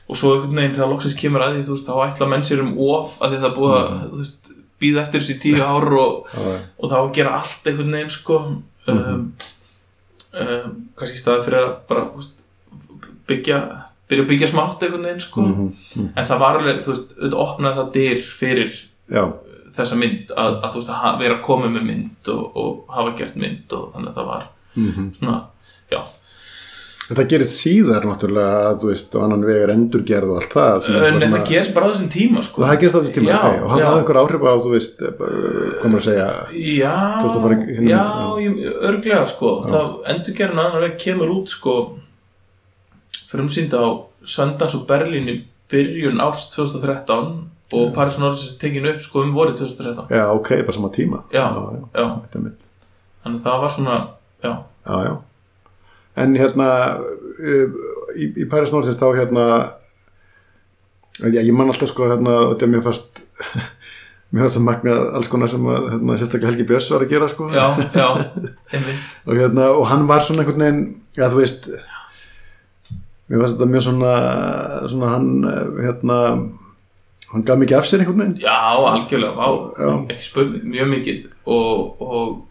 og 0.09 0.18
svo 0.20 0.34
einhvern 0.36 0.55
veginn 0.59 0.76
þegar 0.76 0.91
loksins 0.91 1.16
kemur 1.18 1.41
að 1.41 1.55
því 1.55 1.64
þú 1.66 1.74
veist, 1.78 1.88
þá 1.88 1.95
ætla 2.05 2.28
menn 2.30 2.43
sér 2.45 2.61
um 2.61 2.76
of 2.78 3.16
að 3.24 3.32
því 3.34 3.39
það 3.41 3.55
búið 3.57 3.74
að, 3.80 3.89
þú 4.11 4.18
veist, 4.22 4.51
býða 4.84 5.01
eftir 5.01 5.22
þessi 5.24 5.39
tíu 5.41 5.64
ár 5.74 5.88
og, 5.97 6.28
og 6.78 6.91
þá 6.91 6.97
gera 7.16 7.38
allt 7.39 7.66
einhvern 7.72 7.91
veginn 7.97 8.11
sko. 8.14 8.38
Um, 8.86 9.34
um, 10.34 10.76
kannski 10.99 11.16
í 11.18 11.22
staði 11.24 11.45
fyrir 11.47 11.61
að 11.64 11.74
bara 11.89 12.05
þú 12.11 12.20
veist, 12.20 12.43
byggja 13.32 13.59
byrja 14.14 14.26
að 14.26 14.32
byggja 14.32 14.51
smátt 14.53 14.86
einhvern 14.86 15.07
veginn 15.09 15.24
sko. 15.26 15.45
Mhm, 15.49 15.70
mhm. 15.95 16.09
en 16.16 16.32
það 16.32 16.43
var 16.45 16.59
alveg, 16.59 16.82
þú 16.86 16.93
veist, 16.93 17.16
auðvitað 17.18 17.45
opnaði 17.45 17.80
það 17.82 17.93
dyr 17.97 18.26
fyrir 18.32 18.82
já, 19.18 19.24
þessa 19.78 20.01
mynd 20.01 20.36
að, 20.38 20.59
að 20.59 20.68
þú 20.70 20.82
veist, 20.82 20.97
að 21.11 21.24
vera 21.24 21.39
að 21.39 21.45
koma 21.49 21.72
með 21.74 21.88
mynd 21.91 22.34
og, 22.36 22.43
og 22.64 22.97
hafa 22.97 23.16
gert 23.20 23.39
mynd 23.41 23.78
og 23.78 23.88
þannig 23.95 24.11
að 24.14 24.20
það 24.20 24.30
var 24.34 24.51
mhm. 24.78 25.07
svona, 25.20 25.39
já, 25.91 26.03
En 27.11 27.18
það 27.20 27.26
gerist 27.34 27.57
síðar 27.59 28.05
náttúrulega 28.07 28.59
að 28.70 28.78
þú 28.80 28.89
veist 28.89 29.16
og 29.18 29.24
annan 29.26 29.41
vegar 29.43 29.72
endurgerð 29.74 30.30
og 30.32 30.38
allt 30.39 30.53
það 30.55 30.70
en 30.70 30.93
náttúrulega 30.95 31.32
það 31.34 31.49
gerist 31.49 31.74
bara 31.76 31.86
á 31.86 31.91
þessum 31.91 32.11
tíma 32.14 32.43
sko. 32.47 32.64
Það 32.64 32.80
gerist 32.80 32.95
á 32.95 32.99
þessu 33.01 33.16
tíma 33.18 33.28
Já, 33.28 33.36
ok, 33.36 33.49
og 33.49 33.51
já. 33.51 33.84
hafði 33.84 33.97
einhver 33.99 34.20
áhrif 34.22 34.45
á 34.47 34.53
þú 34.64 34.72
veist 34.72 35.03
eh, 35.03 35.18
komur 35.82 35.99
að 35.99 36.07
segja 36.07 36.30
Já, 36.64 36.93
að 37.36 38.39
já, 38.39 38.72
örglega 38.89 39.26
sko. 39.34 39.51
Það 39.68 39.91
endurgerðin 40.14 40.64
annar 40.64 40.86
veg 40.88 40.95
kemur 41.03 41.36
út 41.36 41.51
sko 41.51 41.76
frumsýnd 43.34 43.74
á 43.74 43.86
Sundance 44.24 44.78
og 44.78 44.86
Berlín 44.90 45.28
í 45.32 45.40
byrjun 45.72 46.22
árs 46.22 46.48
2013 46.54 47.50
og 47.74 47.94
Paris 47.96 48.20
Norris 48.22 48.44
er 48.46 48.58
tekin 48.62 48.88
upp 48.90 49.02
sko 49.02 49.24
um 49.24 49.34
vorið 49.34 49.64
2013 49.64 50.14
já, 50.14 50.26
ok, 50.32 50.50
bara 50.62 50.76
sama 50.76 50.92
tíma. 50.94 51.24
Já, 51.34 51.46
já, 51.50 52.02
já, 52.02 52.08
þannig 52.34 53.40
að 53.40 53.46
það 53.46 53.62
var 53.64 53.72
svona 53.74 53.96
já, 54.44 54.52
já, 54.86 54.98
já. 55.08 55.14
En 56.24 56.36
hérna 56.38 56.68
uh, 57.00 57.78
í, 58.14 58.28
í 58.44 58.50
Paris 58.50 58.74
Norsis 58.74 59.00
þá 59.00 59.08
hérna 59.18 59.46
já, 61.24 61.40
ég 61.42 61.54
man 61.56 61.72
alltaf 61.74 61.90
sko 61.90 62.12
hérna 62.12 62.36
og 62.44 62.54
þetta 62.54 62.68
er 62.68 62.74
mér 62.76 62.86
fast 62.86 63.24
mér 64.34 64.46
fannst 64.46 64.60
að 64.60 64.68
magna 64.68 65.00
alls 65.18 65.32
konar 65.32 65.50
sem 65.50 65.66
að 65.66 65.90
hérna, 65.96 66.20
sérstaklega 66.20 66.52
Helgi 66.52 66.68
Björns 66.70 66.92
var 66.94 67.08
að 67.08 67.16
gera 67.16 67.32
sko. 67.32 67.50
Já, 67.54 67.66
já 67.96 68.08
einmitt, 68.76 69.18
og, 69.26 69.34
hérna, 69.34 69.72
og 69.74 69.90
hann 69.90 70.06
var 70.10 70.26
svona 70.26 70.46
einhvern 70.46 70.68
veginn 70.68 70.86
já 71.18 71.26
þú 71.30 71.42
veist 71.42 71.72
mér 73.30 73.40
fannst 73.44 73.56
þetta 73.58 73.70
mjög 73.72 73.86
svona, 73.88 74.14
svona 74.92 75.12
hann 75.14 75.30
hérna 75.80 76.18
hann 77.34 77.46
gaf 77.48 77.58
mikið 77.62 77.78
af 77.80 77.88
sér 77.90 78.04
einhvern 78.04 78.22
veginn 78.24 78.42
já, 78.44 78.58
algjörlega 78.94 79.34
vá, 79.38 79.48
Já. 79.80 79.92
ekki 80.14 80.26
spurning, 80.28 80.66
mjög 80.76 80.92
mikið 80.94 81.22
og 81.46 82.02
og 82.02 82.42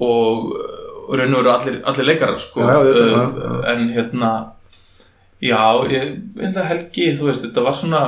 og 0.00 0.52
og 1.06 1.14
raun 1.20 1.34
og 1.38 1.44
veru 1.44 1.52
allir, 1.52 1.76
allir 1.86 2.08
leikarar 2.08 2.38
sko 2.42 2.64
Já, 2.66 2.72
já, 2.82 2.92
þetta, 2.92 3.04
uh, 3.06 3.42
já. 3.46 3.74
en 3.74 3.88
hérna 3.94 4.30
já, 5.40 5.60
ég 5.92 6.16
held 6.40 6.56
að 6.58 6.68
Helgi 6.72 7.06
þú 7.14 7.28
veist, 7.30 7.44
þetta 7.46 7.62
var 7.68 7.76
svona 7.78 8.02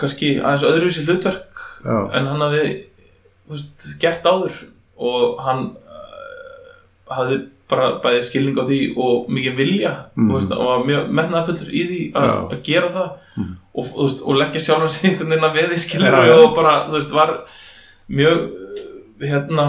kannski 0.00 0.30
aðeins 0.40 0.64
öðruvísi 0.70 1.04
hlutverk 1.06 1.60
en 1.84 2.26
hann 2.30 2.40
hafði 2.46 2.64
þú 3.44 3.56
veist, 3.58 3.84
gert 4.00 4.24
áður 4.26 4.56
og 4.96 5.42
hann 5.44 5.64
uh, 5.76 6.72
hafði 7.12 7.42
bara 7.72 7.88
bæði 8.04 8.22
skilning 8.28 8.60
á 8.60 8.64
því 8.68 8.78
og 9.00 9.30
mikið 9.32 9.56
vilja 9.58 9.92
mm. 10.14 10.30
veist, 10.36 10.52
og 10.54 10.68
var 10.68 10.86
mjög 10.90 11.10
metnaðfullur 11.18 11.72
í 11.72 11.82
því 11.90 12.00
að 12.22 12.56
gera 12.68 12.92
það 12.98 13.10
Mhm. 13.32 13.52
og, 13.80 13.86
veist, 13.96 14.18
og 14.28 14.36
leggja 14.36 14.60
sjálfan 14.60 14.90
sig 14.92 15.10
einhvern 15.10 15.30
veginn 15.32 15.46
að 15.48 15.54
veði 15.56 15.78
skilur 15.80 16.12
Já, 16.12 16.26
já. 16.28 16.34
og 16.44 16.54
bara, 16.58 16.72
þú 16.90 16.98
veist, 16.98 17.12
var 17.16 17.30
mjög 18.12 18.42
hérna 19.22 19.66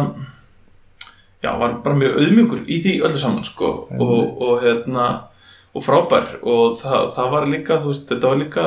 já, 1.43 1.51
var 1.59 1.77
bara 1.85 1.95
mjög 2.01 2.17
auðmjúkur 2.19 2.65
í 2.67 2.79
því 2.83 2.95
öllu 3.07 3.21
saman, 3.21 3.43
sko 3.47 3.69
og, 3.99 4.41
og 4.43 4.61
hérna, 4.65 5.05
og 5.73 5.85
frábær 5.85 6.35
og 6.43 6.75
það, 6.81 7.07
það 7.15 7.31
var 7.37 7.47
líka, 7.53 7.79
þú 7.83 7.93
veist, 7.93 8.09
þetta 8.11 8.33
var 8.33 8.41
líka 8.43 8.65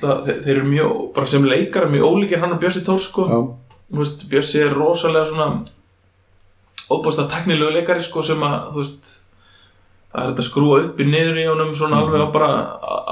það, 0.00 0.22
þeir, 0.26 0.38
þeir 0.46 0.54
eru 0.56 0.70
mjög, 0.70 0.94
bara 1.18 1.30
sem 1.34 1.44
leikar 1.50 1.88
mjög 1.92 2.06
ólíkir 2.08 2.42
hann 2.42 2.54
og 2.56 2.62
Bjössi 2.62 2.84
Tór, 2.86 3.02
sko 3.02 3.26
þú 3.92 4.00
veist, 4.04 4.24
Bjössi 4.30 4.62
er 4.64 4.74
rosalega 4.78 5.26
svona 5.28 5.48
óbúst 6.94 7.18
að 7.22 7.30
teknilegu 7.34 7.72
leikari 7.74 8.02
sko 8.04 8.22
sem 8.26 8.42
að, 8.46 8.56
þú 8.74 8.82
veist 8.84 9.10
það 10.12 10.22
er 10.22 10.28
þetta 10.28 10.42
að 10.42 10.48
skrúa 10.50 10.78
upp 10.84 10.98
í 11.00 11.04
niður 11.08 11.38
í 11.40 11.44
honum 11.48 11.70
svona 11.78 12.00
alveg 12.02 12.20
á 12.20 12.28
bara 12.34 12.48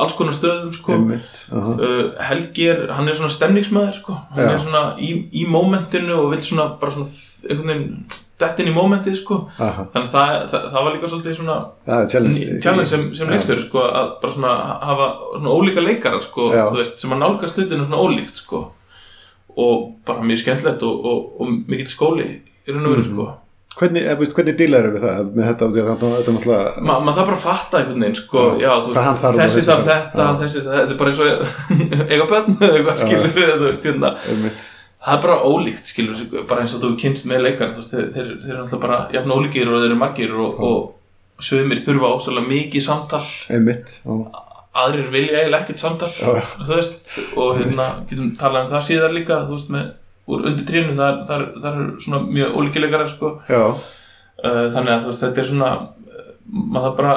alls 0.03 0.13
konar 0.19 0.35
stöðum 0.37 0.73
sko 0.77 0.93
einmitt 0.99 1.37
aha. 1.49 1.77
uh, 1.81 2.03
Helgi 2.29 2.67
er, 2.75 2.83
hann 2.93 3.09
er 3.09 3.17
svona 3.17 3.33
stemningsmaður 3.33 3.95
sko 3.97 4.17
hann 4.35 4.43
Já. 4.45 4.51
er 4.53 4.59
svona 4.67 4.83
í, 5.01 5.15
í 5.33 5.47
mómentinu 5.49 6.19
og 6.27 6.35
vil 6.35 6.43
svona 6.45 6.67
bara 6.83 6.93
svona 6.93 7.09
einhvern 7.49 7.71
veginn 7.73 7.95
dett 8.41 8.61
inn 8.61 8.69
í 8.69 8.77
mómentið 8.77 9.17
sko 9.23 9.39
Aha. 9.61 9.87
þannig 9.95 10.11
að 10.11 10.13
það, 10.13 10.35
það, 10.53 10.67
það 10.75 10.85
var 10.87 10.95
líka 10.99 11.09
svolítið 11.15 11.39
svona 11.41 11.57
er 11.97 12.07
challenge, 12.13 12.45
challenge 12.65 12.91
sem, 12.93 13.03
sem 13.17 13.27
Já. 13.29 13.33
leikstöður 13.35 13.65
sko 13.65 13.83
að 13.89 14.13
bara 14.23 14.37
svona 14.37 14.53
hafa 14.91 15.09
svona 15.39 15.57
ólíka 15.57 15.85
leikara 15.89 16.21
sko 16.25 16.51
veist 16.77 17.01
sem 17.01 17.17
að 17.17 17.23
nálgast 17.25 17.57
hlutinu 17.61 17.85
svona 17.89 18.05
ólíkt 18.05 18.41
sko 18.45 18.63
og 19.61 19.89
bara 20.07 20.23
mjög 20.25 20.45
skemmtilegt 20.45 20.85
og, 20.87 21.05
og, 21.05 21.31
og 21.41 21.57
mikill 21.69 21.89
skóli 21.91 22.29
í 22.69 22.75
raun 22.77 22.85
og 22.87 22.93
veru 22.99 23.03
Mhm. 23.07 23.15
sko 23.15 23.31
hvernig, 23.79 24.03
eh, 24.07 24.17
veist, 24.19 24.35
hvernig 24.37 24.57
dílar 24.59 24.89
við 24.91 25.05
það? 25.05 25.31
Með 25.37 25.47
þetta, 25.51 25.69
því 25.75 25.83
að 25.83 25.91
þetta, 25.91 26.11
náttúrulega 26.35 26.83
Ma, 26.89 26.97
maður 27.01 27.21
þarf 27.21 27.31
bara 27.31 27.39
að 27.39 27.45
fatta 27.45 27.79
einhvern 27.81 28.05
veginn 28.05 28.19
sko, 28.19 28.43
Já. 28.61 28.73
veist, 28.87 29.01
þarf 29.23 29.39
þessi 29.41 29.65
þarf 29.69 29.87
þarf. 29.87 30.03
þetta, 30.11 30.27
Já. 30.27 30.41
þessi 30.43 30.65
það, 30.67 30.77
þetta 30.81 30.95
er 30.97 31.01
bara 31.01 31.15
eins 31.15 31.23
og 31.25 31.31
eiga 32.13 32.29
börn 32.33 32.59
eða 32.59 32.75
eitthvað 32.81 33.01
skilur 33.05 33.33
hérna. 33.87 34.13
Það 35.01 35.17
er 35.17 35.23
bara 35.25 35.37
ólíkt, 35.49 35.87
skilur 35.95 36.19
við, 36.21 36.35
bara 36.51 36.61
eins 36.67 36.75
og 36.77 36.83
þú 36.83 36.91
kynst 37.01 37.25
með 37.31 37.47
leikar, 37.47 37.71
veist, 37.79 37.95
þeir, 37.95 38.11
þeir, 38.13 38.31
þeir 38.43 38.53
eru 38.53 38.63
alltaf 38.67 38.83
bara 38.83 38.99
jafn 39.15 39.33
ólíkir 39.33 39.71
og 39.71 39.81
þeir 39.81 39.89
eru 39.89 40.01
margir 40.03 40.35
og, 40.37 40.61
og 40.61 41.41
sögumir 41.41 41.81
þurfa 41.81 42.11
ósæðlega 42.19 42.51
mikið 42.51 42.85
samtal. 42.85 43.25
Einmitt 43.49 43.95
aðrir 44.71 45.09
vilja 45.11 45.41
eiginlega 45.41 45.65
ekkert 45.65 45.81
samtal 45.83 46.11
og 47.41 47.57
hérna 47.59 47.87
getum 48.07 48.29
talað 48.39 48.69
um 48.69 48.71
það 48.71 48.85
síðar 48.87 49.15
líka, 49.17 49.41
þú 49.49 49.57
veist, 49.57 49.73
með 49.75 49.89
úr 50.35 50.47
undir 50.51 50.67
trínu, 50.69 50.95
þar, 50.99 51.21
þar, 51.29 51.45
þar 51.63 51.81
er 51.85 51.91
svona 52.07 52.23
mjög 52.31 52.57
ólíkilegar, 52.61 53.07
sko 53.11 53.35
já, 53.49 53.63
uh, 53.71 54.65
þannig 54.75 54.95
að 54.97 55.11
veist, 55.11 55.25
þetta 55.27 55.45
er 55.45 55.51
svona 55.53 55.71
uh, 55.81 56.33
maður 56.51 56.89
það 56.91 56.97
bara 57.03 57.15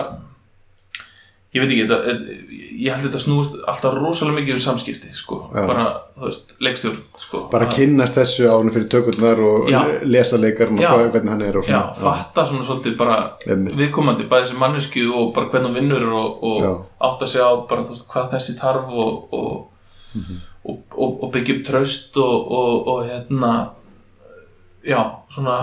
ég 1.54 1.62
veit 1.62 1.70
ekki, 1.70 1.84
þetta, 1.86 1.98
er- 2.10 2.62
ég 2.84 2.96
held 2.96 3.04
þetta 3.06 3.20
snúist 3.22 3.58
alltaf 3.70 3.94
rosalega 4.00 4.40
mikið 4.40 4.56
um 4.58 4.62
samskipti 4.64 5.12
sko, 5.14 5.36
Já. 5.54 5.66
bara, 5.70 5.84
þú 6.18 6.24
veist, 6.26 6.54
leikstjórn 6.66 6.96
sko, 7.22 7.42
bara 7.52 7.68
kynnast 7.70 8.16
þessu 8.18 8.48
ánum 8.50 8.74
fyrir 8.74 8.88
tökurnar 8.90 9.38
og 9.46 9.70
Já. 9.70 9.84
lesa 10.10 10.40
leikarn 10.42 10.80
og 10.80 10.82
Já. 10.82 10.90
hvað, 10.96 11.12
hvernig 11.14 11.30
hann 11.36 11.44
er 11.46 11.60
og 11.62 11.68
já, 11.70 11.76
svona 11.78 11.94
fatta 12.02 12.46
svona 12.50 12.66
svolítið 12.66 12.96
bara 12.98 13.18
Einmitt. 13.46 13.78
viðkomandi, 13.78 14.26
bæði 14.32 14.50
sem 14.50 14.58
mannesku 14.66 15.06
og 15.14 15.30
bara 15.38 15.52
hvernig 15.54 15.70
hún 15.70 15.78
vinnur 15.78 16.08
og, 16.24 16.42
og 16.50 16.66
Já. 16.66 16.74
átta 17.12 17.28
sig 17.36 17.46
á 17.46 17.52
bara, 17.70 17.86
þú 17.86 17.94
veist, 17.94 18.08
hvað 18.10 18.34
þessi 18.34 18.58
þarf 18.58 18.90
og, 18.90 19.14
og, 19.34 19.70
Mhm. 20.14 20.42
Og, 20.66 20.78
og, 20.96 21.24
og 21.24 21.32
byggja 21.34 21.56
upp 21.58 21.66
traust 21.68 22.18
og, 22.18 22.52
og, 22.52 22.88
og 22.88 23.02
hérna 23.10 23.54
já, 24.88 25.02
svona 25.34 25.58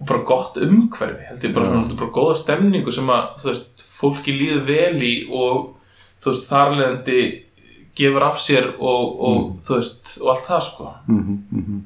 og 0.00 0.06
bara 0.08 0.24
gott 0.26 0.56
umhverfi 0.58 1.28
held 1.28 1.44
ég 1.46 1.54
bara 1.54 1.68
svona, 1.68 1.84
heldur 1.84 2.00
bara 2.02 2.14
góða 2.18 2.36
stemningu 2.40 2.92
sem 2.94 3.10
að, 3.14 3.24
þú 3.42 3.50
veist, 3.52 3.84
fólki 3.94 4.34
líður 4.34 4.64
vel 4.68 5.06
í 5.06 5.14
og, 5.30 5.70
þú 6.22 6.32
veist, 6.32 6.48
þarleðandi 6.50 7.18
gefur 7.94 8.26
af 8.26 8.38
sér 8.42 8.70
og, 8.74 9.20
og 9.28 9.40
Mm. 9.44 9.58
þú 9.62 9.76
veist, 9.78 10.14
og 10.20 10.30
allt 10.34 10.46
það, 10.50 10.62
sko 10.68 10.92
Mhm, 11.08 11.38
mhm. 11.50 11.82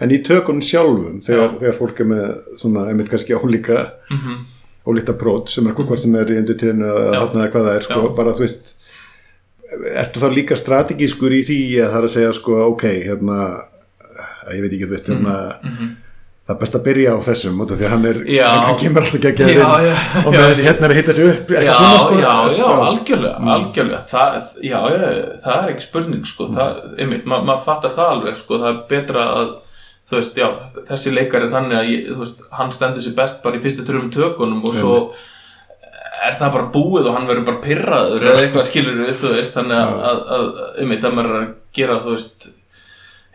en 0.00 0.10
í 0.10 0.22
tökunum 0.24 0.62
sjálfum 0.64 1.20
þegar, 1.22 1.58
þegar 1.60 1.76
fólk 1.78 2.00
er 2.00 2.04
með 2.08 2.26
svona, 2.56 2.86
einmitt 2.88 3.10
kannski 3.12 3.36
ólíka 3.36 3.90
mm 4.10 4.44
ólíkt 4.86 5.08
approach 5.10 5.50
sem 5.50 5.66
er 5.66 5.74
hvað 5.74 5.98
sem 5.98 6.14
er 6.14 6.28
í 6.30 6.36
endurtíðinu 6.38 6.86
eða 6.86 7.06
Já. 7.10 7.18
þarna 7.26 7.40
eða 7.42 7.52
hvað 7.52 7.64
það 7.66 7.76
er 7.76 7.80
sko, 7.80 8.02
bara 8.16 8.32
þú 8.38 8.44
veist 8.44 8.68
ertu 10.02 10.20
þá 10.22 10.28
líka 10.34 10.56
strategískur 10.58 11.32
í 11.36 11.42
því 11.46 11.60
að 11.84 11.90
það 11.92 12.00
er 12.02 12.08
að 12.08 12.14
segja 12.16 12.32
sko 12.38 12.58
ok, 12.72 12.82
hérna 13.06 13.38
ég 14.54 14.62
veit 14.62 14.72
ekki, 14.76 14.86
þú 14.86 14.94
veist, 14.94 15.08
hérna 15.10 15.36
Mhm. 15.64 15.88
það 16.46 16.54
er 16.54 16.60
best 16.60 16.74
að 16.78 16.82
byrja 16.86 17.10
á 17.10 17.18
þessum 17.26 17.60
út 17.64 17.70
af 17.74 17.78
því 17.80 17.84
að 17.86 17.90
hann 17.90 18.04
er, 18.06 18.18
Já. 18.30 18.46
hann, 18.48 18.76
kemur 18.78 19.02
alltaf 19.02 19.14
ekki 19.18 19.26
að 19.26 19.50
Já, 19.50 19.54
gera 19.54 19.78
já, 19.82 19.94
og 20.26 20.32
með 20.32 20.44
þessi 20.46 20.66
hérna 20.68 20.84
er 20.86 20.90
að 20.94 20.98
hitta 21.00 21.12
sig 21.12 21.26
upp 21.32 21.48
Já, 21.50 21.74
svona, 21.74 21.98
sko. 21.98 22.18
já, 22.20 22.34
já, 22.56 22.66
algjörlega, 22.86 23.36
algjörlega. 23.56 24.00
Það, 24.12 24.36
já, 24.62 24.78
já, 24.94 25.08
það 25.44 25.56
er 25.64 25.72
ekki 25.74 25.82
spurning 25.88 26.24
sko, 26.30 26.46
það, 26.54 26.78
einmitt, 27.02 27.26
ma 27.26 27.40
maður 27.42 27.64
fattar 27.66 27.90
það 27.96 28.12
alveg 28.14 28.36
sko, 28.36 28.58
það 28.62 28.68
er 28.70 28.82
betra 28.94 29.24
að 29.40 29.54
þú 30.06 30.20
veist, 30.20 30.36
já, 30.38 30.48
þessi 30.86 31.14
leikar 31.18 31.42
er 31.42 31.50
þannig 31.50 31.76
að 31.80 31.90
ég, 31.90 32.16
veist, 32.20 32.38
hann 32.52 32.70
stendur 32.70 33.02
sér 33.02 33.16
best 33.18 33.42
bara 33.42 33.56
í 33.58 33.60
fyrstu 33.66 33.82
tröfum 33.82 34.12
tökunum 34.14 34.62
og 34.64 34.74
svo 34.78 35.10
er 36.26 36.32
það 36.38 36.52
bara 36.56 36.70
búið 36.72 37.06
og 37.10 37.14
hann 37.16 37.26
verður 37.28 37.44
bara 37.50 37.60
pyrraður 37.64 38.24
eða 38.26 38.42
eitthvað 38.46 38.68
skilur 38.70 39.00
við, 39.04 39.14
þú 39.20 39.32
veist, 39.36 39.54
þannig 39.56 39.76
að, 39.76 39.96
að, 40.10 40.20
að 40.36 40.46
einmitt, 40.82 41.04
að 41.04 41.16
maður 41.18 41.34
er 41.36 41.42
að 41.42 41.50
gera, 41.76 41.98
þú 42.04 42.14
veist 42.16 42.46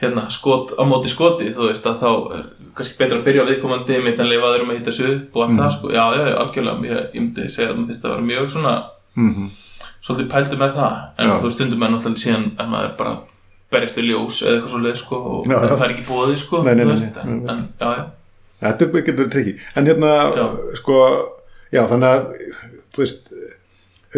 hérna, 0.02 0.24
skot 0.34 0.74
á 0.80 0.84
móti 0.90 1.12
skoti 1.14 1.52
þú 1.54 1.68
veist, 1.70 1.86
að 1.86 2.00
þá 2.02 2.10
er 2.40 2.46
kannski 2.76 2.98
betra 2.98 3.18
að 3.20 3.26
byrja 3.28 3.44
á 3.46 3.50
viðkomandi 3.52 3.98
einmitt 4.00 4.20
en 4.24 4.30
leifa 4.32 4.54
þeir 4.56 4.64
um 4.66 4.72
að 4.74 4.80
hitta 4.80 4.92
sig 4.96 5.10
upp 5.14 5.36
og 5.38 5.44
allt 5.46 5.60
það, 5.60 5.74
sko, 5.78 5.92
já, 5.94 6.04
já, 6.18 6.24
já, 6.32 6.36
algjörlega 6.42 6.88
ég, 6.90 7.02
ég 7.14 7.22
myndi 7.26 7.50
segja 7.54 7.70
að 7.70 7.76
maður 7.82 7.92
þyrst 7.92 8.06
að 8.08 8.16
vera 8.16 8.28
mjög 8.32 8.50
svona 8.56 8.74
Mhm. 9.12 9.50
svolítið 10.02 10.30
pældu 10.32 10.58
með 10.58 10.72
það. 10.78 10.94
En 11.20 11.28
Já. 11.30 11.36
þú 11.42 11.50
stundum 11.52 11.84
er 11.84 11.90
náttúrulega 11.92 12.22
síðan 12.24 12.46
að 12.58 12.70
maður 12.72 12.94
bara 12.98 13.12
berjast 13.72 13.98
í 14.00 14.06
ljós 14.08 14.38
eða 14.42 14.54
eitthvað 14.56 14.72
svolítið 14.74 14.96
sko 15.02 15.16
og 15.32 15.46
Já, 15.52 15.58
það, 15.60 15.84
er 15.86 15.92
ekki 15.94 16.06
búið 16.08 16.38
sko 16.42 16.62
Nei, 16.64 16.74
nei, 16.76 16.86
veist, 16.86 17.16
nei, 17.16 17.34
en, 17.34 17.50
en 17.50 17.62
já, 17.80 18.06
Þetta 18.62 18.86
er 18.86 18.92
verið 18.96 19.30
trikki 19.36 19.54
en 19.76 19.86
hérna, 19.92 20.12
Já. 20.40 20.46
sko 20.80 20.98
já, 21.76 21.84
þannig 21.92 22.08
að, 22.08 22.26
þú 22.96 23.04
veist 23.04 23.34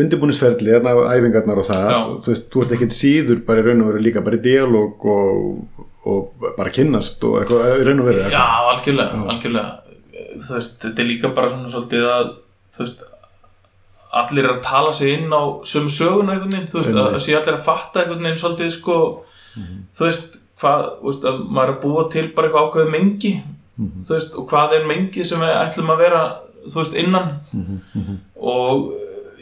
undirbúnisferli, 0.02 0.72
hérna 0.74 0.94
æfingarnar 1.14 1.60
og 1.62 1.68
það, 1.68 1.88
Já. 1.94 1.98
þú 2.26 2.32
veist, 2.34 2.46
þú 2.54 2.64
ert 2.64 2.76
ekkert 2.78 2.96
síður 2.98 3.42
bara 3.46 3.62
í 3.62 3.66
raun 3.68 3.84
og 3.84 3.90
veru 3.92 4.04
líka 4.08 4.24
bara 4.26 4.40
í 4.40 4.44
dialóg 4.48 5.08
og, 5.14 5.88
og 6.10 6.46
bara 6.58 6.74
kynnast 6.74 7.24
og 7.30 7.40
eitthvað, 7.42 7.66
í 7.78 7.88
raun 7.88 8.02
og 8.02 8.10
veru 8.10 8.24
já, 8.34 8.46
algjörlega, 8.74 9.24
algjörlega. 9.36 9.98
Þú 10.34 10.56
veist, 10.56 10.78
þetta 10.82 11.04
er 11.04 11.10
líka 11.12 11.34
bara 11.38 11.52
svona 11.54 11.70
svolítið 11.74 12.08
að 12.10 12.32
þú 12.74 12.82
veist 12.86 13.04
allir 14.14 14.46
er 14.46 14.54
að 14.56 14.64
tala 14.66 14.94
sig 14.94 15.14
inn 15.18 15.34
á 15.34 15.42
sömu 15.66 15.94
söguna 15.94 16.36
einhvern 16.36 16.54
veginn, 16.54 16.70
þú 16.70 16.80
veist, 16.82 16.98
að, 17.04 17.20
sé 17.22 17.38
allir 17.38 17.56
að 17.58 17.66
fatta 17.66 18.02
einhvern 18.04 18.26
veginn 18.28 18.42
svolítið 18.42 18.74
sko. 18.76 18.98
Þú 19.94 20.06
veist, 20.08 20.38
hvað, 20.62 20.90
þú 21.00 21.10
veist, 21.12 21.26
að 21.30 21.40
maður 21.50 21.70
er 21.70 21.74
að 21.76 21.82
búa 21.86 22.04
til 22.14 22.26
bara 22.34 22.50
eitthvað 22.50 22.68
ákveðið 22.70 22.94
mengi 22.98 23.34
þú 23.78 24.14
veist, 24.14 24.36
og 24.38 24.46
hvað 24.52 24.76
er 24.78 24.84
mengið 24.90 25.26
sem 25.30 25.42
við 25.42 25.54
ætlum 25.58 25.90
að 25.94 26.04
vera, 26.04 26.22
þú 26.70 26.78
veist, 26.82 26.98
innan 27.02 27.32
og 28.44 28.94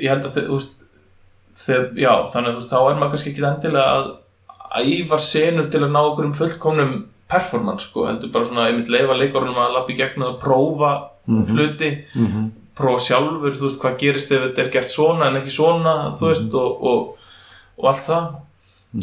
ég 0.02 0.10
held 0.14 0.26
að 0.30 0.36
þú 0.38 0.56
veist, 0.58 0.78
þegar, 1.62 1.88
já, 2.00 2.14
þannig 2.34 2.50
að 2.52 2.56
þú 2.56 2.62
veist, 2.62 2.72
þá 2.74 2.80
er 2.92 3.00
maður 3.00 3.12
kannski 3.16 3.32
ekki 3.34 3.46
endilega 3.50 3.96
að 3.98 4.12
æfa 4.82 5.20
senur 5.26 5.68
til 5.74 5.82
að 5.84 5.92
ná 5.92 6.00
okkur 6.02 6.28
um 6.30 6.34
fullkomnum 6.38 6.94
performance, 7.32 7.88
sko, 7.90 8.06
heldur 8.08 8.32
bara 8.34 8.48
svona 8.48 8.68
einmitt 8.70 8.90
leifa 8.92 9.16
leikarunum 9.20 9.58
að 9.62 9.74
lappa 9.78 9.94
í 9.94 9.98
gegnum 10.00 10.28
að 10.34 10.40
prófa 10.42 10.92
hluti, 11.52 11.92
Mhm. 12.16 12.52
prófa 12.76 13.00
sjálfur, 13.06 13.54
þú 13.56 13.68
veist, 13.68 13.80
hvað 13.82 13.98
gerist 14.00 14.32
ef 14.32 14.42
þetta 14.42 14.62
er 14.66 14.70
gert 14.74 14.90
svona 14.90 15.28
en 15.28 15.38
ekki 15.42 15.52
svona, 15.54 15.94
þú 16.18 16.28
veist, 16.32 16.54
og, 16.54 16.84
og, 16.84 17.18
og 17.78 17.86
allt 17.92 18.06
það. 18.08 18.36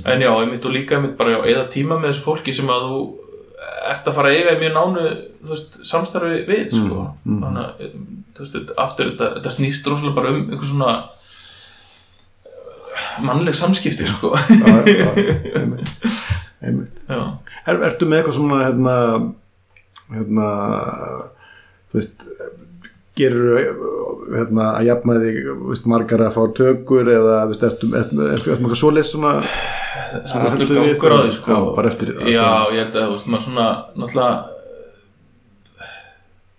En 0.05 0.21
já, 0.21 0.29
einmitt 0.41 0.65
og 0.67 0.73
líka 0.73 0.97
einmitt 0.97 1.17
bara, 1.17 1.31
já, 1.39 1.43
eða 1.55 1.69
tíma 1.73 1.97
með 2.01 2.11
þessu 2.13 2.25
fólki 2.27 2.53
sem 2.55 2.67
að 2.69 2.83
þú 2.89 2.99
ert 3.89 4.09
að 4.09 4.17
fara 4.19 4.31
að 4.31 4.39
eiga 4.39 4.55
í 4.55 4.61
mjög 4.63 4.75
nánu 4.77 5.05
veist, 5.51 5.79
samstarfi 5.89 6.43
við, 6.49 6.65
sko. 6.75 7.05
mm. 7.25 7.39
þannig 7.45 7.63
að, 7.65 7.95
þú 8.37 8.45
veist, 8.45 8.73
aftur 8.85 9.11
þetta, 9.13 9.31
þetta 9.39 9.55
snýst 9.55 9.89
rosalega 9.91 10.19
bara 10.19 10.33
um 10.35 10.41
einhver 10.45 10.71
svona 10.71 10.93
uh, 12.53 13.09
mannleg 13.27 13.59
samskipti, 13.59 14.07
sko. 14.11 14.35
Já, 14.37 14.75
já, 14.93 15.09
einmitt, 15.59 16.07
einmitt. 16.63 17.03
Er, 17.09 17.83
ertu 17.91 18.09
með 18.09 18.23
eitthvað 18.23 18.39
svona 18.39 18.63
hérna, 18.67 18.97
hérna 20.15 20.49
þú 21.89 22.01
veist 22.01 22.27
gerur 23.19 23.61
hérna, 24.29 24.67
að 24.79 24.89
jafna 24.89 25.17
þig 25.23 25.39
veist, 25.69 25.87
margar 25.91 26.25
að 26.27 26.35
fá 26.37 26.43
tökur 26.59 27.11
eða 27.13 27.39
veist, 27.51 27.65
ertu, 27.69 27.91
ertu, 27.93 28.19
ertu, 28.25 28.33
ertu 28.35 28.51
með 28.51 28.67
eitthvað 28.67 28.81
svoleiðis 28.83 29.13
svona? 29.15 29.33
Sem 30.09 30.41
allur 30.41 30.55
heldur 30.57 30.75
við 30.75 30.93
gangur 30.93 31.15
á 31.15 31.17
það? 31.17 31.25
því, 31.25 31.37
sko. 31.39 31.61
Bara 31.77 31.93
eftir 31.93 32.13
já, 32.33 32.49
ég 32.75 32.83
held 32.83 33.01
að, 33.01 33.09
veist, 33.15 33.31
maður 33.33 33.47
svona 33.47 33.69
náttúrulega 33.95 34.35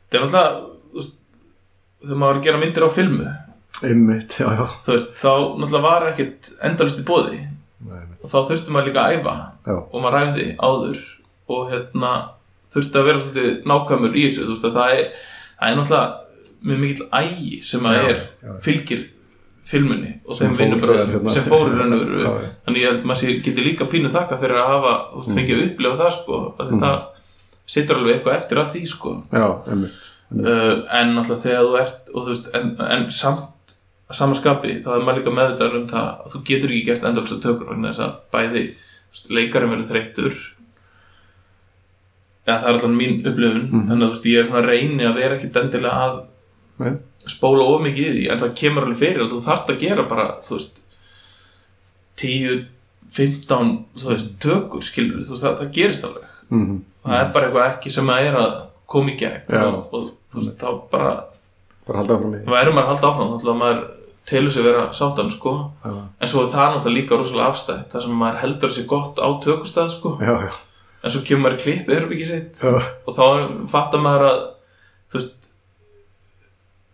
þetta 0.10 0.20
er 0.20 0.26
náttúrulega 0.26 1.08
þegar 2.00 2.20
maður 2.24 2.40
að 2.40 2.44
gera 2.48 2.64
myndir 2.64 2.88
á 2.88 2.90
filmu. 2.96 3.30
Einmitt, 3.80 4.36
já, 4.40 4.48
já, 4.56 4.66
veist, 4.90 5.16
þá 5.20 5.32
náttúrulega 5.60 5.86
var 5.86 6.10
ekkert 6.14 6.52
endalist 6.68 7.02
í 7.02 7.08
bóði 7.08 7.46
og 8.20 8.28
þá 8.28 8.40
þurfti 8.50 8.74
maður 8.74 8.90
líka 8.90 9.06
að 9.06 9.20
æfa. 9.20 9.36
Já. 9.64 9.76
og 9.80 10.02
maður 10.04 10.18
ræfði 10.18 10.48
áður. 10.60 11.04
Og 11.50 11.70
hérna 11.72 12.10
þurfti 12.70 13.00
að 13.00 13.08
vera 13.08 13.22
svolítið 13.24 13.70
nákvæmur 13.70 14.18
í 14.18 14.26
þessu 14.28 14.44
þú 14.46 14.56
veist 14.56 14.68
að 14.68 14.76
það 14.76 14.96
er, 14.98 15.08
það 15.60 15.70
er 15.70 15.80
náttúrulega 15.80 16.29
mjög 16.66 16.80
mikill 16.84 17.08
ægi 17.22 17.62
sem 17.64 17.86
að 17.88 17.98
er 18.10 18.20
fylgir 18.66 19.06
filmunni 19.70 20.16
og 20.26 20.36
Sem 20.36 20.50
þeim 20.56 20.58
vinnubröðum 20.64 21.30
sem 21.32 21.44
fór 21.46 21.68
í 21.70 21.76
raun 21.78 21.94
og 21.94 22.00
veru. 22.02 22.40
Þannig 22.66 22.82
ég 22.84 22.90
held 22.90 23.04
maður 23.06 23.36
geti 23.46 23.66
líka 23.66 23.86
pínu 23.92 24.10
þakka 24.10 24.40
fyrir 24.42 24.58
að 24.64 24.72
hafa, 24.74 24.94
þú 25.14 25.20
veist, 25.22 25.36
fengið 25.38 25.56
að 25.60 25.66
upplifa 25.70 26.00
það 26.04 26.14
sko, 26.18 26.40
að 26.60 26.72
Mm. 26.74 26.80
það 26.84 26.98
situr 27.70 28.00
alveg 28.00 28.16
eitthvað 28.16 28.38
eftir 28.40 28.60
af 28.64 28.72
því 28.74 28.82
sko. 28.90 29.12
Já, 29.32 29.46
einmitt 29.70 30.00
uh, 30.34 30.74
en 31.00 31.14
náttúrulega 31.16 31.44
þegar 31.44 31.64
þú 31.70 31.78
ert 31.84 32.10
og 32.14 32.24
þú 32.26 32.30
veist, 32.34 32.50
en, 32.58 32.72
en 32.98 33.06
samt 33.14 33.76
að 34.10 34.18
samanskapi, 34.18 34.72
þá 34.84 34.90
er 34.96 35.04
maður 35.06 35.20
líka 35.22 35.36
meðvitað 35.38 35.76
um 35.80 35.88
það 35.92 36.08
að 36.10 36.32
þú 36.34 36.42
getur 36.50 36.70
ekki 36.74 36.86
gert 36.90 37.04
endalsa 37.06 37.38
tökur 37.44 37.70
vegna 37.70 37.92
þess 37.94 38.06
að 38.08 38.16
bæði 38.34 38.64
leikarinn 39.38 39.70
verður 39.76 39.90
þreyttur. 39.92 40.40
Eða 42.50 42.58
það 42.64 42.68
er 42.70 42.74
alltaf 42.74 42.94
mín 42.98 43.20
upplifun. 43.22 43.66
Þannig 43.86 44.04
að 44.08 44.12
veist, 44.16 44.26
ég 44.32 44.40
er 44.42 44.48
svona 44.50 44.62
að 44.64 44.70
reyni 44.74 45.06
að 45.06 45.18
vera 45.22 45.36
ekkit 45.38 45.60
endilega 45.62 46.06
að 46.08 46.16
Nei. 46.80 46.98
spóla 47.30 47.66
of 47.70 47.82
mikið 47.86 48.06
í 48.06 48.12
því, 48.16 48.28
en 48.34 48.44
það 48.44 48.54
kemur 48.62 48.88
alveg 48.88 49.02
fyrir 49.04 49.26
og 49.26 49.34
þú 49.34 49.40
þarft 49.46 49.74
að 49.74 49.82
gera 49.84 50.06
bara, 50.10 50.28
þú 50.46 50.56
veist 50.58 50.82
10, 52.20 52.62
15 53.16 53.74
þú 54.00 54.14
veist, 54.14 54.38
tökur, 54.44 54.86
skilur 54.86 55.24
þú 55.24 55.36
veist, 55.36 55.44
það, 55.46 55.60
það 55.64 55.76
gerist 55.80 56.08
alveg 56.10 56.38
mm 56.50 56.80
það 57.00 57.22
er 57.22 57.30
bara 57.34 57.48
eitthvað 57.48 57.70
ekki 57.70 57.94
sem 57.94 58.10
að 58.12 58.26
er 58.28 58.38
að 58.40 58.56
koma 58.90 59.14
í 59.14 59.16
gegn 59.20 59.54
Já. 59.54 59.62
og, 59.70 59.94
og 59.94 60.10
þú 60.30 60.42
veist, 60.42 60.60
þá 60.60 60.70
bara 60.92 61.12
bara 61.88 62.02
halda 62.02 62.18
áfram 62.18 62.36
í 62.36 62.42
þá 62.44 62.56
erum 62.60 62.78
maður 62.78 62.86
að 62.86 62.92
halda 62.94 63.12
áfram, 63.12 63.32
þá 63.44 63.52
maður 63.62 63.82
telur 64.30 64.54
sig 64.54 64.66
vera 64.68 64.82
sáttan, 64.94 65.32
sko 65.34 65.54
já, 65.86 65.94
en 65.96 66.30
svo 66.32 66.44
er 66.44 66.52
það 66.54 66.74
náttúrulega 66.76 66.98
líka 67.00 67.18
rosalega 67.18 67.54
afstætt 67.54 67.94
það 67.94 68.06
sem 68.06 68.20
maður 68.20 68.42
heldur 68.44 68.76
sér 68.76 68.88
gott 68.92 69.22
á 69.24 69.28
tökustað, 69.46 69.94
sko 69.96 70.16
já, 70.22 70.34
já, 70.46 70.52
en 71.02 71.14
svo 71.16 71.24
kemur 71.26 71.56
maður 71.58 72.14
í 72.14 72.20
já. 72.28 72.74
og 73.08 73.18
þá 73.18 73.26
fattar 73.72 74.04
maður 74.04 74.28
að 74.30 74.42
þú 75.10 75.22
veist, 75.22 75.39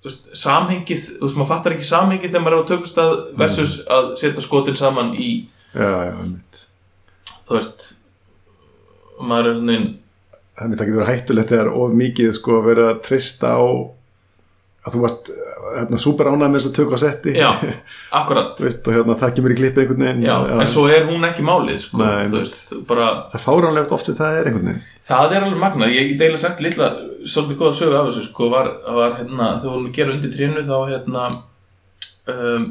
veist 0.07 0.29
samhengið, 0.37 1.03
þú 1.17 1.25
veist, 1.25 1.37
maður 1.39 1.51
fattar 1.51 1.75
ekki 1.75 1.89
samhengið 1.89 2.31
þegar 2.31 2.45
maður 2.45 2.57
er 2.57 2.65
á 2.65 2.69
tökustað 2.71 3.13
versus 3.41 3.75
að 3.91 4.09
setja 4.21 4.45
skotin 4.45 4.79
saman 4.79 5.13
í 5.17 5.29
já, 5.73 5.91
já, 6.09 6.15
þú 7.47 7.59
veist 7.59 7.87
maður 9.19 9.53
er 9.53 9.93
Þannig 10.55 10.79
það 10.79 10.87
getur 10.87 11.09
hættulegt 11.09 11.49
þegar 11.51 11.69
of 11.75 11.95
mikið 11.99 12.29
sko 12.37 12.59
að 12.61 12.67
vera 12.69 12.83
að 12.93 12.99
trista 13.03 13.49
á 13.59 13.63
að 14.85 14.93
þú 14.93 15.01
varst 15.03 15.31
hérna, 15.79 15.99
super 16.01 16.29
ánægð 16.31 16.51
með 16.51 16.57
þess 16.59 16.69
að 16.69 16.75
tökka 16.77 16.97
á 16.97 17.03
setti. 17.03 17.33
Já, 17.37 17.49
akkurat. 18.19 18.61
Veist, 18.63 18.87
og 18.87 18.95
hérna, 18.97 19.17
það 19.21 19.33
kemur 19.39 19.53
í 19.55 19.57
klippið 19.59 19.83
einhvern 19.83 20.05
veginn 20.05 20.23
Já, 20.25 20.35
en 20.55 20.71
svo 20.71 20.85
er 20.91 21.07
hún 21.09 21.27
ekki 21.29 21.45
málið 21.45 21.81
sko, 21.85 22.01
Nei, 22.01 22.29
veist, 22.33 22.73
bara, 22.89 23.09
Það 23.33 23.43
fáránlegt 23.45 23.93
oft 23.95 24.11
það 24.11 24.39
er 24.39 24.49
einhvern 24.51 24.71
veginn. 24.71 24.85
Það 25.05 25.35
er 25.35 25.45
alveg 25.45 25.61
magnað, 25.61 25.93
ég 25.93 26.13
eiginlega 26.15 26.41
sagt 26.41 26.63
litla, 26.65 26.89
svolítið 27.25 27.59
góða 27.61 27.75
sögu 27.77 27.99
af 27.99 28.07
þessu, 28.09 28.23
sko, 28.29 28.49
var, 28.53 28.71
var 28.97 29.19
hérna, 29.19 29.51
þegar 29.59 29.67
við 29.67 29.73
vorum 29.75 29.89
að 29.91 29.99
gera 29.99 30.15
undir 30.15 30.33
trínu 30.33 30.63
þá, 30.65 30.75
hérna, 30.89 31.25
um, 32.33 32.65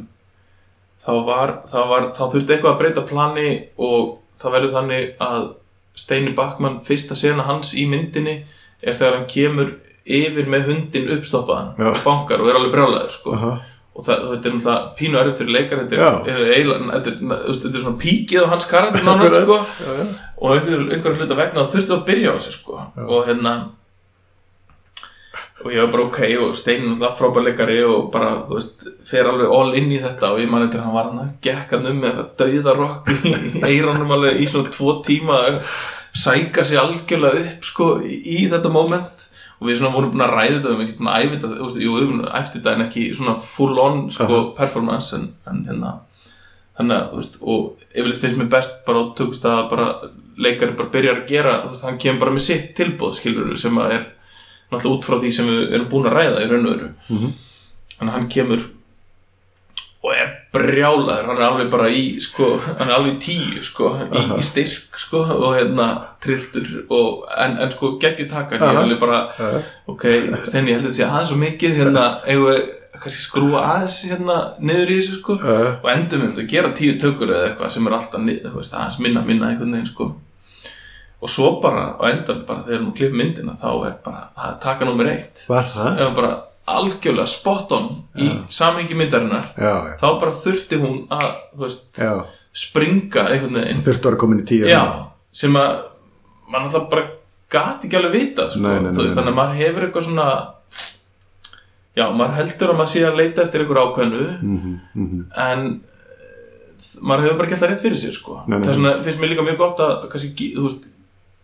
þá 1.05 1.12
var, 1.28 1.52
þá 1.70 1.78
var, 1.92 2.09
þá 2.16 2.24
þurfti 2.32 2.57
eitthvað 2.57 2.72
að 2.72 2.80
breyta 2.80 3.07
plani 3.07 3.48
og 3.78 4.16
það 4.40 4.57
verður 4.57 4.74
þannig 4.78 5.12
að 5.22 5.46
Steini 5.94 6.32
Backmann, 6.34 6.80
fyrsta 6.82 7.14
sena 7.14 7.44
hans 7.46 7.70
í 7.78 7.84
myndinni 7.86 8.40
er 8.82 8.96
þegar 8.96 9.20
hann 9.20 9.28
kemur 9.30 9.68
yfir 10.05 10.50
með 10.52 10.66
hundin 10.70 11.12
uppstoppaðan 11.16 11.86
og 11.90 12.02
bankar 12.05 12.42
og 12.42 12.50
er 12.50 12.59
alveg 12.59 12.74
brjálæður, 12.74 13.14
sko. 13.14 13.36
Aha. 13.38 13.52
og 13.94 14.05
það, 14.05 14.24
þetta 14.32 14.50
er 14.50 14.57
náttúrulega 14.59 14.96
pínu 14.98 15.20
erfitt 15.20 15.38
fyrir 15.40 15.55
leikar 15.55 15.84
þetta 15.84 15.94
er, 15.94 16.42
er 16.42 16.72
er, 16.98 17.14
er 17.38 17.78
svona 17.78 18.00
píkið 18.02 18.44
á 18.44 18.52
hans 18.52 18.66
karakter 18.68 19.07
nánast 19.07 19.38
sko. 19.46 19.61
Og 20.42 20.57
einhver, 20.57 20.84
einhver 20.90 21.16
hluta 21.16 21.38
vegna 21.38 21.64
þá 21.64 21.76
þurftu 21.76 21.96
að 21.96 22.05
byrja 22.11 22.34
á 22.34 22.36
þessu 22.36 22.57
sko. 22.59 22.82
Og 23.07 23.24
hérna 23.28 23.55
og 25.64 25.72
ég 25.72 25.80
var 25.80 25.92
bara 25.94 26.05
ok 26.11 26.20
og 26.44 26.57
Steinin 26.59 26.90
náttúrulega 26.92 27.16
frábær 27.16 27.44
leikari 27.46 27.76
og 27.88 28.09
bara, 28.12 28.32
þú 28.44 28.59
veist, 28.59 28.86
fer 29.09 29.28
alveg 29.30 29.52
all 29.57 29.76
inn 29.78 29.92
í 29.94 30.00
þetta 30.02 30.34
og 30.34 30.40
ég 30.42 30.50
man 30.52 30.66
eftir 30.66 30.82
að 30.82 30.88
hann 30.88 30.96
var 30.98 31.07
hann 31.09 31.20
að 31.22 31.30
gekk 31.46 31.76
hann 31.76 31.88
um 31.88 32.00
með 32.02 32.11
eitthvað 32.11 32.32
dauðarokk 32.42 33.12
í 33.14 33.62
eiranum 33.70 34.16
alveg 34.18 34.42
í 34.42 34.48
svona 34.50 34.72
tvo 34.74 34.96
tíma 35.07 35.38
að 35.46 35.61
sæka 36.14 36.64
sig 36.66 36.80
algjörlega 36.82 37.46
upp 37.46 37.68
sko 37.70 37.88
í, 38.05 38.42
þetta 38.50 38.74
moment 38.74 39.24
og 39.64 39.68
við 39.70 39.78
svona 39.80 39.94
vorum 39.94 40.10
búin 40.12 40.22
að 40.26 40.34
ræða 40.34 40.50
þetta 40.58 40.68
við 40.68 40.74
erum 40.74 40.82
ekki 40.84 40.96
búin 40.98 41.08
að 41.08 41.22
æfa 41.22 41.32
þetta, 41.34 41.50
þú 41.54 41.68
veist, 41.68 41.78
jú, 41.80 41.92
við 41.94 42.02
erum 42.04 42.18
eftir 42.40 42.60
þetta 42.60 42.74
en 42.76 42.84
ekki 42.84 43.04
svona 43.16 43.34
full 43.40 43.78
on 43.80 44.02
sko 44.12 44.40
performance 44.58 45.16
en, 45.16 45.24
en 45.48 45.62
hérna. 45.70 45.92
Þannig 46.76 46.98
að, 46.98 47.06
þú 47.14 47.20
veist, 47.22 47.38
og 47.40 47.86
yfirleitt 47.94 48.20
finnst 48.20 48.40
mér 48.42 48.50
best 48.52 48.76
bara 48.84 49.00
á 49.00 49.04
tökust 49.16 49.48
að 49.48 49.62
bara 49.70 49.86
leikari 50.44 50.76
bara 50.76 50.92
byrjar 50.92 51.22
að 51.22 51.32
gera, 51.32 51.56
þú 51.62 51.72
veist, 51.72 51.86
hann 51.88 51.98
kemur 52.04 52.20
bara 52.26 52.36
með 52.36 52.46
sitt 52.50 52.68
tilbúð, 52.76 53.16
skilur 53.16 53.56
sem 53.56 53.80
að 53.80 53.96
er 53.96 54.04
náttúrulega 54.68 54.98
út 54.98 55.08
frá 55.08 55.16
því 55.22 55.32
sem 55.38 55.48
við 55.48 55.74
erum 55.78 55.88
búin 55.94 56.10
að 56.10 56.16
ræða 56.18 56.44
í 56.44 56.50
raun 56.52 56.68
og 56.68 56.74
veru. 56.74 56.92
Mhm. 57.08 57.34
þannig 57.94 58.10
að 58.12 58.16
hann 58.18 58.30
kemur 58.36 58.64
og 60.04 60.12
er 60.12 60.32
brjálaður 60.55 61.26
hann 61.28 61.40
er 61.40 61.46
alveg 61.48 61.70
bara 61.72 61.88
í, 61.90 62.05
sko 62.22 62.52
hann 62.62 62.86
er 62.88 62.94
alveg 62.96 63.16
í 63.16 63.20
tíu, 63.24 63.62
sko, 63.66 63.90
í, 64.07 64.22
í 64.38 64.44
styrk 64.46 64.98
sko, 65.02 65.24
og 65.34 65.57
hérna, 65.59 65.88
trilltur 66.24 66.70
og, 66.88 67.26
en, 67.44 67.59
en 67.64 67.74
sko, 67.74 67.94
geggjur 68.02 68.30
taka 68.30 68.57
ég 68.59 68.64
er 68.70 68.80
alveg 68.84 69.02
bara, 69.02 69.20
Já, 69.38 69.50
já. 69.57 69.61
ok, 69.92 70.07
Steini, 70.46 70.72
ég 70.72 70.78
held 70.80 70.86
að 70.86 70.88
þetta 70.88 70.96
sé 71.00 71.07
aðeins 71.11 71.32
svo 71.34 71.40
mikið 71.42 71.78
hérna, 71.82 72.07
við 72.30 72.64
kannski 73.05 73.24
skrúa 73.24 73.62
aðeins 73.74 73.96
hérna 74.09 74.36
niður 74.62 74.92
í 74.94 74.98
þessu, 75.00 75.18
sko 75.20 75.38
og 75.82 75.88
endum 75.92 76.22
við 76.22 76.28
um 76.30 76.36
að 76.44 76.52
gera 76.55 76.70
tíu 76.78 76.94
tökur 77.02 77.32
eða 77.34 77.48
eitthvað 77.50 77.74
sem 77.74 77.88
er 77.90 77.96
alltaf 77.98 78.22
nið, 78.22 78.38
þú 78.46 78.61
veist, 78.61 78.76
aðeins 78.78 79.00
minna, 79.02 79.24
minna 79.26 79.50
einhvern 79.50 79.74
veginn 79.74 79.90
sko. 79.90 80.12
Og 81.24 81.30
svo 81.32 81.55
bara 81.62 81.94
á 81.96 82.05
endan 82.12 82.42
bara 82.44 82.66
þegar 82.66 82.82
við 82.84 82.90
klippum 82.98 83.20
myndina 83.22 83.55
þá 83.57 83.68
er 83.88 83.94
bara 84.05 84.26
það 84.36 84.57
taka 84.61 84.84
nummer 84.88 85.09
eitt. 85.09 85.44
Var 85.48 85.70
það? 85.72 86.00
Algjörlega 86.66 87.26
spot 87.28 87.72
on 87.76 87.88
í 88.16 88.28
samhengi 88.52 88.96
myndarinnar. 88.96 89.50
Já, 89.58 89.72
já. 89.90 89.96
þá 90.00 90.06
bara 90.20 90.36
þurfti 90.44 90.78
hún 90.80 91.02
að 91.12 91.26
veist, 91.60 92.00
springa 92.54 93.26
einhvern 93.34 93.58
veginn 93.60 93.82
þurftu 93.84 94.06
að 94.08 94.10
vera 94.12 94.20
komin 94.22 94.40
í 94.40 94.46
tíu. 94.48 94.64
Já, 94.70 94.82
sem 95.34 95.56
að 95.60 95.74
mann 96.48 96.66
alltaf 96.68 96.88
bara 96.92 97.08
gati 97.52 97.88
ekki 97.88 97.98
alveg 97.98 98.14
vita 98.14 98.48
sko, 98.50 98.62
Nei, 98.64 98.78
nei, 98.80 98.90
nei, 98.90 98.98
veist, 99.02 99.14
þannig 99.16 99.32
að 99.34 99.38
maður 99.40 99.58
hefur 99.60 99.86
eitthvað 99.88 100.06
svona 100.08 100.28
já, 101.94 102.06
maður 102.10 102.36
heldur 102.40 102.72
að 102.72 102.78
maður 102.80 102.92
sé 102.94 103.02
að 103.06 103.18
leita 103.20 103.44
eftir 103.44 103.64
einhver 103.64 103.82
ákveðnu 103.84 104.24
Mhm, 104.40 104.72
mhm. 104.94 105.20
en 105.44 105.66
eh, 105.74 106.88
maður 107.00 107.26
hefur 107.28 107.38
bara 107.42 107.52
gert 107.52 107.62
það 107.64 107.72
rétt 107.74 107.84
fyrir 107.84 108.00
sér 108.02 108.16
sko. 108.16 108.40
Er 108.48 108.66
svona, 108.70 108.96
finnst 109.04 109.20
mér 109.22 109.32
líka 109.34 109.46
mjög 109.46 109.60
gott 109.62 109.82
að 109.84 110.08
kannski, 110.14 110.48
veist, 110.58 110.88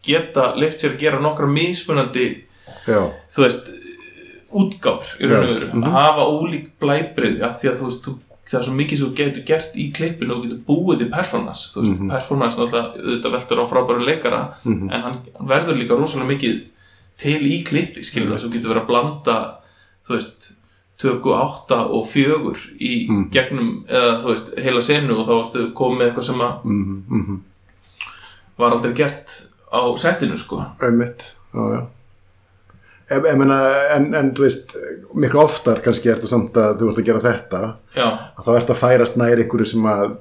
geta 0.06 0.50
leift 0.56 0.80
sér 0.80 0.94
að 0.96 1.02
gera 1.04 1.20
nokkra 1.22 1.46
mismunandi 1.50 2.30
Já, 2.88 3.02
þú 3.34 3.42
veist 3.44 3.70
útgáfur 4.52 5.20
í 5.20 5.28
raun 5.30 5.42
og 5.42 5.48
Já, 5.48 5.54
veru 5.54 5.68
mhm. 5.72 5.84
að 5.84 5.90
hafa 5.98 6.26
ólík 6.26 6.66
blæbrið 6.80 7.42
af 7.46 7.60
því 7.60 7.70
að 7.70 7.78
þú 7.80 7.84
veist, 7.88 8.04
þú, 8.06 8.14
það 8.50 8.58
er 8.60 8.64
svo 8.66 8.74
mikið 8.74 8.98
sem 8.98 9.06
þú 9.10 9.16
getur 9.20 9.44
gert 9.46 9.76
í 9.78 9.84
klippinu 9.94 10.34
og 10.34 10.42
getur 10.44 10.62
búið 10.66 10.98
til 10.98 11.10
performance 11.10 11.70
þú 11.74 11.80
veist, 11.84 11.98
Mhm. 12.00 12.10
performance 12.10 12.56
náttúrulega 12.58 12.94
auðvitað 12.98 13.34
veltur 13.36 13.60
á 13.62 13.64
frábæru 13.70 14.06
leikara 14.06 14.40
Mhm. 14.64 14.90
en 14.90 15.00
hann 15.02 15.18
verður 15.40 15.78
líka 15.78 15.96
rosalega 15.98 16.28
mikið 16.34 16.60
til 17.16 17.40
í 17.42 17.64
klippi, 17.64 18.00
skilur 18.04 18.32
þess, 18.34 18.44
þú 18.46 18.52
getur 18.52 18.70
verið 18.74 18.82
að 18.82 18.86
blanda 18.86 19.36
þú 20.06 20.14
veist 20.16 20.52
töku 20.98 21.32
átta 21.32 21.86
og 21.88 22.06
fjögur 22.08 22.58
í 22.80 23.08
Mhm. 23.08 23.30
gegnum, 23.30 23.84
eða 23.88 24.20
þú 24.22 24.26
veist, 24.34 24.58
heila 24.58 24.80
senu 24.82 25.18
og 25.18 25.26
þá 25.26 25.32
varstu 25.40 25.72
komið 25.72 25.98
með 25.98 26.10
eitthvað 26.10 26.24
sem 26.24 26.38
að 26.40 26.64
mhm, 26.64 27.02
mhm. 27.08 27.40
var 28.58 28.72
aldrei 28.72 28.92
gert 28.94 29.46
á 29.72 29.80
settinu, 29.96 30.36
sko 30.38 30.64
Einmitt, 30.82 31.22
já, 31.54 31.60
já. 31.76 31.86
Ég, 33.10 33.24
ég 33.26 33.38
meina, 33.40 33.58
en, 33.96 34.08
en 34.14 34.28
þú 34.38 34.44
veist, 34.46 34.74
miklu 35.18 35.40
oftar 35.42 35.80
kannski 35.82 36.12
ertu 36.12 36.28
samt 36.30 36.54
að 36.60 36.76
þú 36.78 36.90
ert 36.92 37.00
að 37.02 37.08
gera 37.08 37.22
þetta, 37.24 37.60
já, 37.96 38.04
að 38.38 38.44
þá 38.46 38.50
ertu 38.60 38.74
að 38.76 38.82
færast 38.84 39.16
nær 39.18 39.40
einhverju 39.42 39.66
sem 39.72 39.88
að 39.90 40.12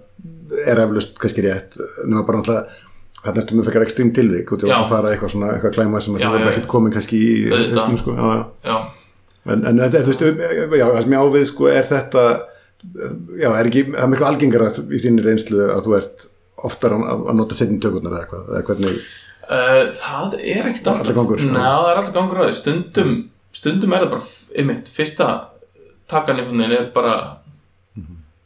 er 0.66 0.82
eflust 0.82 1.20
kannski 1.22 1.44
rétt, 1.46 1.78
nema 2.10 2.24
bara 2.26 2.40
náttúrulega 2.42 2.88
þarna 3.20 3.44
ertu 3.44 3.58
með 3.60 3.68
fyrir 3.70 3.86
ekstrím 3.86 4.10
tilvík 4.16 4.54
og 4.56 4.62
þú 4.64 4.70
ert 4.72 4.78
að 4.80 4.90
fara 4.94 5.12
eitthvað 5.14 5.34
svona, 5.36 5.52
eitthvað 5.54 5.76
klæma 5.76 6.02
sem 6.02 6.16
að 6.18 6.24
Já, 6.24 6.28
þú 6.30 6.34
verður 6.40 6.52
ekkert 6.54 6.70
komin 6.72 6.96
kannski 6.96 7.20
í 7.20 7.36
hausnum, 7.52 8.00
sko, 8.02 8.16
já, 8.18 8.42
já. 8.72 8.78
En, 9.54 9.66
en 9.70 9.82
þú 9.86 10.02
veist, 10.10 10.26
já, 10.26 10.86
það 10.88 11.02
sem 11.06 11.16
ég 11.16 11.24
ávið 11.28 11.46
sko 11.52 11.70
er 11.72 11.88
þetta, 11.90 12.26
já, 13.44 13.50
er 13.52 13.70
ekki, 13.70 13.86
það 13.94 14.04
er 14.08 14.12
miklu 14.16 14.30
algengara 14.32 14.72
í 14.74 15.02
þínni 15.04 15.26
reynslu 15.26 15.66
að 15.76 15.86
þú 15.86 15.98
ert 16.00 16.28
oftar 16.70 16.96
að, 16.98 17.06
að 17.30 17.38
nota 17.40 17.58
setjum 17.60 17.80
tökurnar 17.84 18.16
eða 18.16 18.24
eitthvað, 18.26 18.50
eða 18.56 18.66
hvernig, 18.72 19.04
Uh, 19.50 19.90
það 19.98 20.36
er 20.38 20.68
ekkert 20.70 20.92
alltaf 20.92 21.08
Allur 21.08 21.18
gangur. 21.18 21.44
Ná, 21.50 21.64
það 21.66 21.90
er 21.90 22.00
alltaf 22.02 22.16
gangur 22.16 22.42
á 22.42 22.44
því. 22.46 22.56
Stundum, 22.60 23.14
stundum 23.56 23.96
er 23.96 24.06
það 24.06 24.12
bara 24.14 24.60
einmitt, 24.62 24.92
fyrsta 24.94 25.30
takan 26.10 26.42
einhvern 26.42 26.62
veginn 26.62 26.78
er 26.78 26.90
bara 26.94 27.16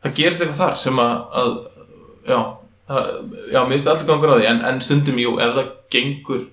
það 0.04 0.18
gerist 0.18 0.44
eitthvað 0.44 0.62
þar 0.62 0.80
sem 0.80 1.00
að, 1.04 1.14
að 1.42 1.54
já, 2.28 2.40
það, 2.92 3.12
já, 3.52 3.60
mér 3.60 3.74
finnst 3.76 3.92
alltaf 3.92 4.10
gangur 4.10 4.32
á 4.32 4.36
því. 4.38 4.50
En, 4.52 4.62
en 4.72 4.84
stundum, 4.84 5.20
jú, 5.24 5.36
ef 5.44 5.56
það 5.58 5.72
gengur 5.96 6.44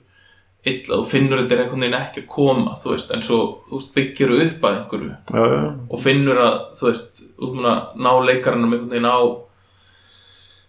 illa, 0.61 0.99
þú 0.99 1.05
finnur 1.09 1.41
þetta 1.41 1.57
er 1.57 1.63
einhvern 1.65 1.85
veginn 1.87 1.99
ekki 2.01 2.25
að 2.25 2.33
koma, 2.35 2.75
þú 2.81 2.93
veist, 2.93 3.13
en 3.15 3.23
svo 3.25 3.39
þú 3.71 3.81
byggir 3.95 4.35
upp 4.37 4.67
að 4.69 4.75
einhverju 4.77 5.13
já, 5.15 5.45
já, 5.55 5.63
og 5.89 6.03
finnur 6.03 6.41
að, 6.43 6.59
þú 6.77 6.89
veist, 6.91 7.23
út 7.39 7.55
múin 7.55 7.71
að 7.71 8.03
ná 8.05 8.11
leikarannum 8.27 8.75
einhvern 8.75 8.93
veginn 8.93 9.09
á 9.09 9.19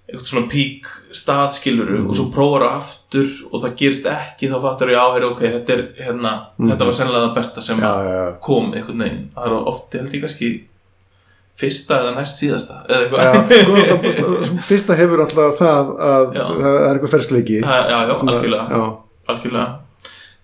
eitthvað 0.10 0.28
svona 0.32 0.50
pík 0.52 0.88
staðskiluru 1.16 2.00
Mhm. 2.02 2.10
og 2.10 2.16
svo 2.18 2.26
prófar 2.34 2.66
það 2.66 2.80
aftur 2.82 3.30
og 3.52 3.62
það 3.64 3.76
gerist 3.80 4.06
ekki 4.12 4.50
þá 4.52 4.58
fattar 4.62 4.90
ég 4.92 5.00
á, 5.00 5.08
heyri, 5.14 5.26
ok, 5.30 5.40
þetta 5.56 5.74
er 5.78 5.84
hérna, 6.04 6.34
þetta 6.60 6.86
var 6.90 6.98
sennilega 6.98 7.28
það 7.30 7.36
besta 7.36 7.62
sem 7.62 7.80
að 7.80 7.84
já, 7.84 8.12
já. 8.18 8.40
kom 8.42 8.74
einhvern 8.74 9.00
veginn, 9.06 9.30
það 9.36 9.46
er 9.46 9.54
oft 9.72 9.94
held 9.94 10.12
ég 10.18 10.22
kannski 10.26 10.50
fyrsta 11.62 11.98
eða 12.02 12.16
næst 12.18 12.40
síðasta 12.42 12.80
eða 12.90 13.06
eitthvað. 13.06 14.16
Sko, 14.18 14.58
fyrsta 14.72 14.96
hefur 14.98 15.22
alltaf 15.26 15.60
það 15.60 15.92
að 16.02 16.34
það 16.34 16.68
er 16.72 16.96
eitthvað 16.96 17.14
ferskleiki. 17.16 17.60
Já, 17.62 17.78
já, 17.92 17.98
að- 18.02 18.14
algjörlega. 18.28 18.88
algjörlega, 19.30 19.68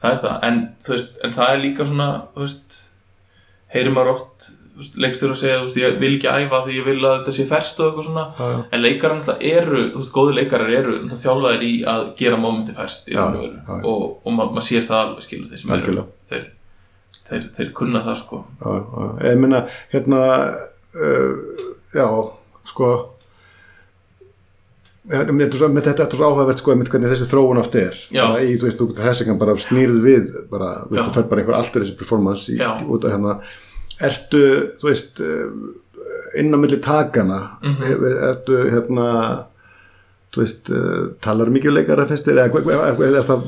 það 0.03 0.11
er 0.11 0.19
það. 0.23 0.35
En, 0.49 0.59
þú 0.85 0.93
veist, 0.93 1.17
en 1.23 1.31
það 1.39 1.53
er 1.55 1.63
líka 1.63 1.87
svona 1.89 2.09
þú 2.35 2.43
veist, 2.45 2.77
heyrir 3.73 3.91
maður 3.95 4.13
oft 4.13 4.49
leikstur 5.01 5.33
að 5.33 5.39
segja, 5.41 5.61
veist, 5.63 5.79
ég 5.79 5.97
vil 6.01 6.11
ekki 6.15 6.29
æfa 6.29 6.61
því 6.65 6.75
ég 6.77 6.85
vil 6.87 6.97
að 6.99 7.15
þetta 7.15 7.33
sé 7.37 7.45
ferskt 7.49 7.81
og 7.81 7.89
eitthvað 7.89 8.07
svona. 8.07 8.25
Já, 8.37 8.51
já. 8.53 8.59
en 8.71 8.83
leikarar 8.83 9.17
náttúrulega 9.17 9.55
eru, 9.61 9.81
þú 9.93 10.01
veist, 10.01 10.13
góði 10.17 10.37
leikarar 10.37 10.73
eru 10.77 10.93
náttúrulega 10.97 11.23
þjálfaðir 11.23 11.65
í 11.67 11.73
að 11.93 12.05
gera 12.21 12.39
mómenti 12.43 12.77
ferskt 12.77 13.11
í 13.11 13.17
Já, 13.17 13.23
og 13.25 13.81
og, 13.81 14.05
og 14.23 14.37
ma 14.37 14.47
maður 14.51 14.67
sér 14.69 14.87
það 14.87 15.03
alveg 15.03 15.27
skilur 15.27 15.51
þeir 15.51 15.63
sem 15.63 15.75
eru 15.77 16.07
þeir, 16.31 16.47
þeir, 17.29 17.45
þeir 17.57 17.75
kunna 17.81 18.05
það 18.07 18.19
sko. 18.23 18.41
Ég 19.25 19.43
meina 19.43 19.63
hérna 19.93 20.23
uh, 20.97 21.61
já, 21.95 22.07
sko 22.71 22.95
með 25.07 25.85
þetta 25.85 26.03
er 26.03 26.11
svo 26.11 26.27
áhugavert 26.27 26.59
sko 26.59 26.73
einmitt 26.73 26.89
hvernig 26.91 27.13
þessi 27.13 27.29
þróun 27.29 27.61
oft 27.61 27.75
er. 27.79 27.95
Í, 28.11 28.57
þú 28.59 28.67
veist, 28.67 28.81
þú 28.81 28.87
þessi 28.97 29.35
bara 29.39 29.55
snýrð 29.55 30.01
við 30.03 30.33
bara, 30.51 30.83
þú 30.83 30.97
veist, 30.97 31.05
þú 31.07 31.15
fær 31.15 31.29
bara 31.31 31.43
einhver 31.43 31.57
alltur 31.61 31.85
þessi 31.85 31.95
performance 31.99 32.51
í, 32.51 32.57
út 32.91 33.07
af 33.07 33.15
hérna 33.15 33.37
ertu, 34.01 34.41
þú 34.81 34.89
veist 34.91 35.21
uh, 35.21 35.49
inn 36.37 36.53
á 36.53 36.57
milli 36.61 36.77
takana 36.83 37.39
Mhm. 37.63 37.83
ertu 38.31 38.57
hérna 38.71 39.07
þú 40.33 40.43
veist, 40.43 40.69
uh, 40.69 41.13
talar 41.21 41.47
mikið 41.49 41.73
leikara 41.79 42.05
festir 42.07 42.33
eða 42.35 42.51
er 42.51 43.23
það 43.23 43.41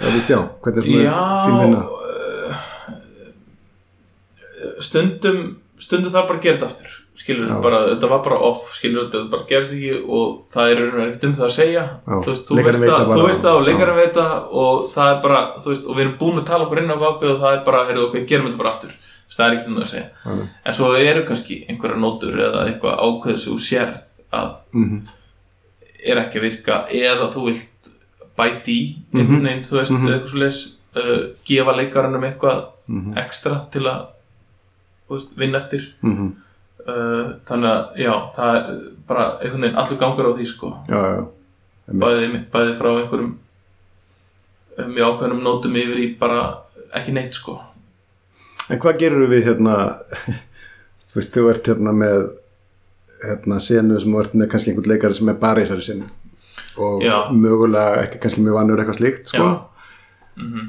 þú 0.00 0.12
veist, 0.16 0.30
já, 0.30 0.38
hvernig 0.62 0.78
er 0.78 0.88
svona 0.88 1.44
þín 1.44 1.60
vinna 1.62 1.82
stundum 4.82 5.38
stundum 5.82 6.12
þarf 6.14 6.28
bara 6.28 6.38
að 6.38 6.44
gera 6.46 6.56
þetta 6.58 6.68
aftur 6.70 6.98
skilur 7.22 7.48
Já. 7.50 7.56
bara, 7.62 7.80
þetta 7.92 8.08
var 8.10 8.22
bara 8.24 8.38
off 8.48 8.70
skilur 8.74 9.04
þetta 9.06 9.30
bara 9.30 9.46
gerst 9.50 9.74
ekki 9.76 9.92
og 10.02 10.40
það 10.52 10.72
er 10.72 10.80
ekkert 11.04 11.26
um 11.28 11.34
það 11.38 11.46
að 11.48 11.54
segja 11.56 11.82
Já. 11.82 12.16
þú 12.22 12.30
veist, 12.32 12.48
þú 12.48 12.56
veist, 12.58 12.80
það, 12.82 13.12
þú 13.12 13.26
veist 13.28 13.44
það 13.44 13.58
og 13.58 13.66
leikarinn 13.68 13.98
veit 14.00 14.16
það 14.16 14.56
og 14.62 14.80
það 14.94 15.10
er 15.12 15.20
bara, 15.26 15.42
þú 15.62 15.72
veist, 15.72 15.86
og 15.86 15.96
við 15.98 16.04
erum 16.06 16.16
búin 16.22 16.40
að 16.42 16.48
tala 16.50 16.66
okkur 16.66 16.82
inn 16.82 16.90
á 16.90 16.96
ákveð 16.98 17.34
og 17.34 17.40
það 17.44 17.56
er 17.58 17.62
bara, 17.68 17.84
heyrðu, 17.90 18.06
ok, 18.08 18.16
gerum 18.32 18.48
þetta 18.48 18.62
bara 18.62 18.72
aftur 18.74 18.96
það 19.36 19.46
er 19.46 19.56
ekkert 19.56 19.68
um 19.68 19.76
það 19.76 19.82
að 19.86 19.90
segja 19.92 20.08
Já. 20.24 20.48
en 20.66 20.72
svo 20.78 20.92
eru 20.98 21.24
kannski 21.28 21.56
einhverja 21.68 21.96
nótur 22.02 22.38
eða 22.46 22.66
eitthvað 22.68 22.98
ákveð 23.06 23.38
sem 23.38 23.52
þú 23.52 23.58
sérð 23.68 24.02
að 24.32 24.50
Mhm. 24.72 25.02
er 26.04 26.16
ekki 26.24 26.38
að 26.38 26.46
virka 26.48 26.86
eða 26.90 27.32
þú 27.32 27.44
vilt 27.48 27.90
bæti 28.38 28.72
í 28.72 28.96
Mhm. 29.12 29.20
einhvern 29.20 29.42
veginn, 29.46 29.64
þú 29.64 29.76
veist, 29.78 29.92
eitthvað 29.92 30.28
svo 30.28 30.38
leis 30.38 30.60
uh, 30.96 31.28
gefa 31.44 31.72
leikarannum 31.76 32.24
eitthvað 32.28 32.64
Mhm. 32.88 33.14
ekstra 33.16 33.70
til 33.70 33.82
að 33.88 34.06
veist, 35.10 35.36
vinna 35.36 35.58
eftir 35.58 35.92
Mhm. 36.02 36.32
uh, 36.88 37.32
þannig 37.46 37.68
að, 37.70 37.96
já, 37.96 38.12
það 38.36 38.56
er 38.56 38.80
bara 39.08 39.38
einhvern 39.40 39.60
veginn 39.62 39.76
allur 39.76 39.98
gangur 39.98 40.26
á 40.26 40.36
því, 40.36 40.46
sko 40.46 40.84
já, 40.88 41.00
já, 41.16 41.26
bæði, 41.92 42.44
bæði 42.50 42.74
frá 42.78 42.88
einhverjum 43.00 43.36
uh, 44.78 44.84
mjög 44.86 45.18
ákveðnum 45.18 45.42
nótum 45.42 45.76
yfir 45.76 45.98
í 45.98 46.18
bara 46.18 46.58
ekki 46.94 47.12
neitt, 47.12 47.34
sko 47.34 47.60
En 48.70 48.78
hvað 48.82 48.98
gerur 49.02 49.28
við 49.32 49.44
hérna 49.48 49.76
þú 51.10 51.18
veist, 51.18 51.34
þú 51.34 51.48
ert 51.52 51.66
hérna 51.72 51.92
með 51.96 52.28
hérna 53.22 53.58
senu 53.62 54.00
sem 54.02 54.12
þú 54.14 54.20
ert 54.24 54.34
með 54.38 54.50
kannski 54.52 54.72
einhvern 54.72 54.92
leikari 54.94 55.14
sem 55.18 55.28
er 55.32 55.38
bara 55.42 55.62
í 55.62 55.66
þessari 55.66 55.86
senu 55.86 56.10
og 56.82 57.02
Já. 57.04 57.16
mögulega 57.36 58.00
ekki 58.06 58.18
kannski 58.22 58.42
mjög 58.46 58.54
vannur 58.56 58.80
eitthvað 58.80 58.98
slíkt 58.98 59.28
sko. 59.28 59.44
Já. 59.44 60.42
Mhm. 60.42 60.68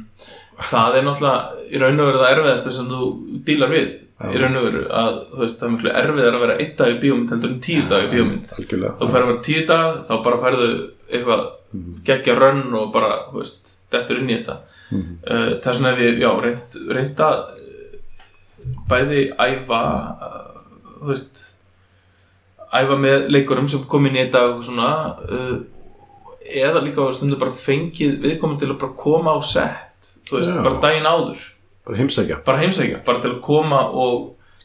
það 0.69 0.97
er 0.99 1.05
náttúrulega 1.07 1.67
í 1.71 1.79
raun 1.81 1.99
og 2.03 2.07
veru 2.09 2.19
það 2.21 2.33
erfiðasta 2.35 2.71
sem 2.75 2.89
þú 2.91 3.07
dílar 3.47 3.71
við 3.71 3.87
í 4.33 4.41
raun 4.41 4.57
og 4.59 4.65
veru 4.67 4.81
að 4.99 5.15
veist, 5.39 5.57
það 5.59 5.65
er 5.67 5.73
miklu 5.77 5.93
erfiðar 6.01 6.35
að 6.37 6.43
vera 6.43 6.57
einn 6.59 6.75
dag 6.81 6.91
í 6.93 6.99
bíómynd 7.01 7.31
heldur 7.33 7.49
en 7.53 7.61
tíu 7.63 7.85
dag 7.89 8.03
í 8.05 8.11
bíómynd 8.11 8.51
þú 8.51 8.65
færður 8.67 9.23
að 9.23 9.31
vera 9.31 9.45
tíu 9.47 9.63
dag 9.71 10.01
þá 10.09 10.13
bara 10.27 10.41
færðu 10.43 10.67
eitthvað 11.09 11.43
geggja 12.11 12.35
rönn 12.37 12.61
og 12.77 12.91
bara, 12.93 13.09
þú 13.31 13.39
veist, 13.41 13.73
dettur 13.91 14.19
inn 14.21 14.29
í 14.33 14.37
þetta 14.41 14.59
Mhm. 14.93 15.13
uh, 15.25 15.51
þess 15.63 15.79
vegna 15.79 15.91
hef 15.95 16.01
ég, 16.03 16.17
já, 16.21 16.29
reynd, 16.43 16.75
reynd 16.93 17.21
að 17.25 17.37
uh, 17.39 17.62
bæði 18.89 19.27
æfa 19.37 19.81
uh, 20.27 20.49
þú 20.99 21.11
veist 21.11 21.41
æfa 22.73 22.97
með 22.99 23.29
leikurum 23.33 23.69
sem 23.69 23.83
kom 23.89 24.09
inn 24.09 24.17
í 24.17 24.23
þetta 24.25 24.43
og 24.51 24.63
svona 24.65 24.89
uh, 25.23 25.55
eða 26.43 26.83
líka 26.83 27.05
á 27.05 27.15
stundu 27.15 27.39
bara 27.39 27.55
fengið 27.55 28.19
viðkominn 28.23 28.59
til 28.61 28.71
að 28.71 28.79
bara 28.81 28.97
koma 28.99 29.35
á 29.37 29.39
sett 29.45 29.93
þú 30.27 30.39
veist, 30.39 30.51
Já. 30.51 30.61
bara 30.65 30.79
daginn 30.83 31.09
áður. 31.09 31.41
Bara 31.83 31.99
heimsækja. 31.99 32.39
Bara 32.47 32.61
heimsækja, 32.63 33.01
bara 33.07 33.21
til 33.23 33.33
að 33.33 33.41
koma 33.43 33.81
og 33.89 34.15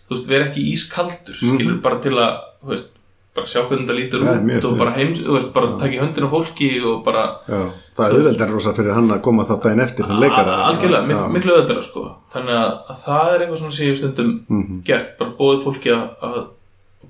þú 0.06 0.14
veist, 0.14 0.28
vera 0.30 0.48
ekki 0.48 0.64
ískaldur 0.72 1.38
skilur, 1.38 1.80
bara 1.84 2.00
til 2.04 2.14
að, 2.16 2.38
þú 2.62 2.72
veist 2.74 2.94
bara 3.38 3.48
sjá 3.52 3.60
hvernig 3.64 3.86
þetta 3.86 3.96
lítur 3.98 4.24
mjög 4.26 4.34
út 4.34 4.42
og 4.42 4.58
sniðugt. 4.58 4.78
bara 4.82 4.92
heims, 4.98 5.18
þú 5.24 5.32
veist, 5.38 5.52
bara 5.54 5.70
taka 5.80 5.94
í 5.96 6.00
höndin 6.02 6.26
á 6.26 6.30
fólki 6.34 6.70
og 6.92 7.00
bara, 7.06 7.24
Já. 7.48 7.60
það 7.96 8.04
er 8.08 8.16
auðveldar 8.18 8.52
rosa 8.58 8.72
fyrir 8.76 8.94
hann 8.98 9.10
að 9.16 9.20
koma 9.24 9.44
þátt 9.48 9.62
daginn 9.68 9.84
eftir 9.86 10.04
þann 10.10 10.20
leikara 10.26 10.54
algjörlega, 10.68 11.06
mik 11.08 11.24
miklu 11.38 11.54
öðvöldara 11.56 11.82
sko, 11.88 12.04
þannig 12.34 12.54
að, 12.58 12.70
að 12.92 13.02
það 13.06 13.32
er 13.34 13.40
eitthvað 13.46 13.60
svona 13.62 13.76
sem 13.78 13.86
ég 13.92 13.98
stundum 14.02 14.32
Mhm. 14.48 14.82
gert, 14.84 15.10
bara 15.18 15.30
bóðið 15.38 15.64
fólki 15.64 15.90
að, 15.94 16.08
að 16.28 16.38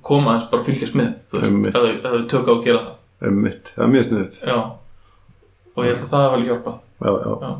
koma 0.01 0.31
aðeins, 0.35 0.49
bara 0.51 0.63
fylgjast 0.63 0.95
með 0.95 1.09
þú 1.31 1.39
veist, 1.41 1.55
ef 1.67 1.73
þau- 1.73 1.89
ef 1.89 2.01
þau 2.13 2.27
tök 2.33 2.47
á 2.47 2.53
að 2.55 2.63
gera 2.63 2.79
það 2.85 3.27
Einmitt. 3.27 3.73
það 3.75 3.83
er 3.83 3.91
mjög 3.95 4.05
sniðið 4.09 4.37
já, 4.47 4.57
og 5.75 5.83
ég 5.85 5.91
held 5.91 6.03
að 6.05 6.13
það 6.13 6.23
hef 6.23 6.31
vel 6.35 6.45
hjálpað 6.47 6.77
já, 7.03 7.11
já. 7.19 7.31
já, 7.43 7.51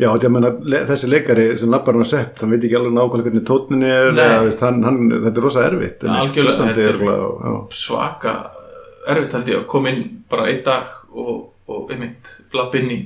Já, 0.00 0.08
þetta 0.14 0.30
meina, 0.32 0.50
þessi 0.88 1.10
leikari 1.12 1.46
sem 1.60 1.70
lappar 1.74 1.94
hann 1.98 2.06
að 2.06 2.10
sett, 2.14 2.40
hann 2.40 2.50
veit 2.54 2.64
ekki 2.64 2.78
alveg 2.78 2.94
nákvæmlega 2.96 3.26
hvernig 3.28 3.44
tótnin 3.50 3.82
er, 3.84 4.10
eða, 4.14 4.42
veist, 4.46 4.60
hann, 4.64 4.82
hann, 4.86 5.00
þetta 5.12 5.36
er 5.36 5.44
rosa 5.46 5.64
erfitt. 5.68 6.04
stressandi 6.32 6.86
þetta 6.88 7.06
er- 7.10 7.78
svaka 7.84 8.34
erfitt 9.10 9.32
held 9.38 9.48
ég 9.52 9.60
að 9.62 9.66
koma 9.70 9.92
inn 9.92 10.04
bara 10.30 10.46
einn 10.50 10.62
dag 10.64 10.84
og, 11.12 11.48
og 11.68 11.90
einmitt 11.92 12.36
lapp 12.56 12.74
inn 12.80 12.90
í 12.94 13.00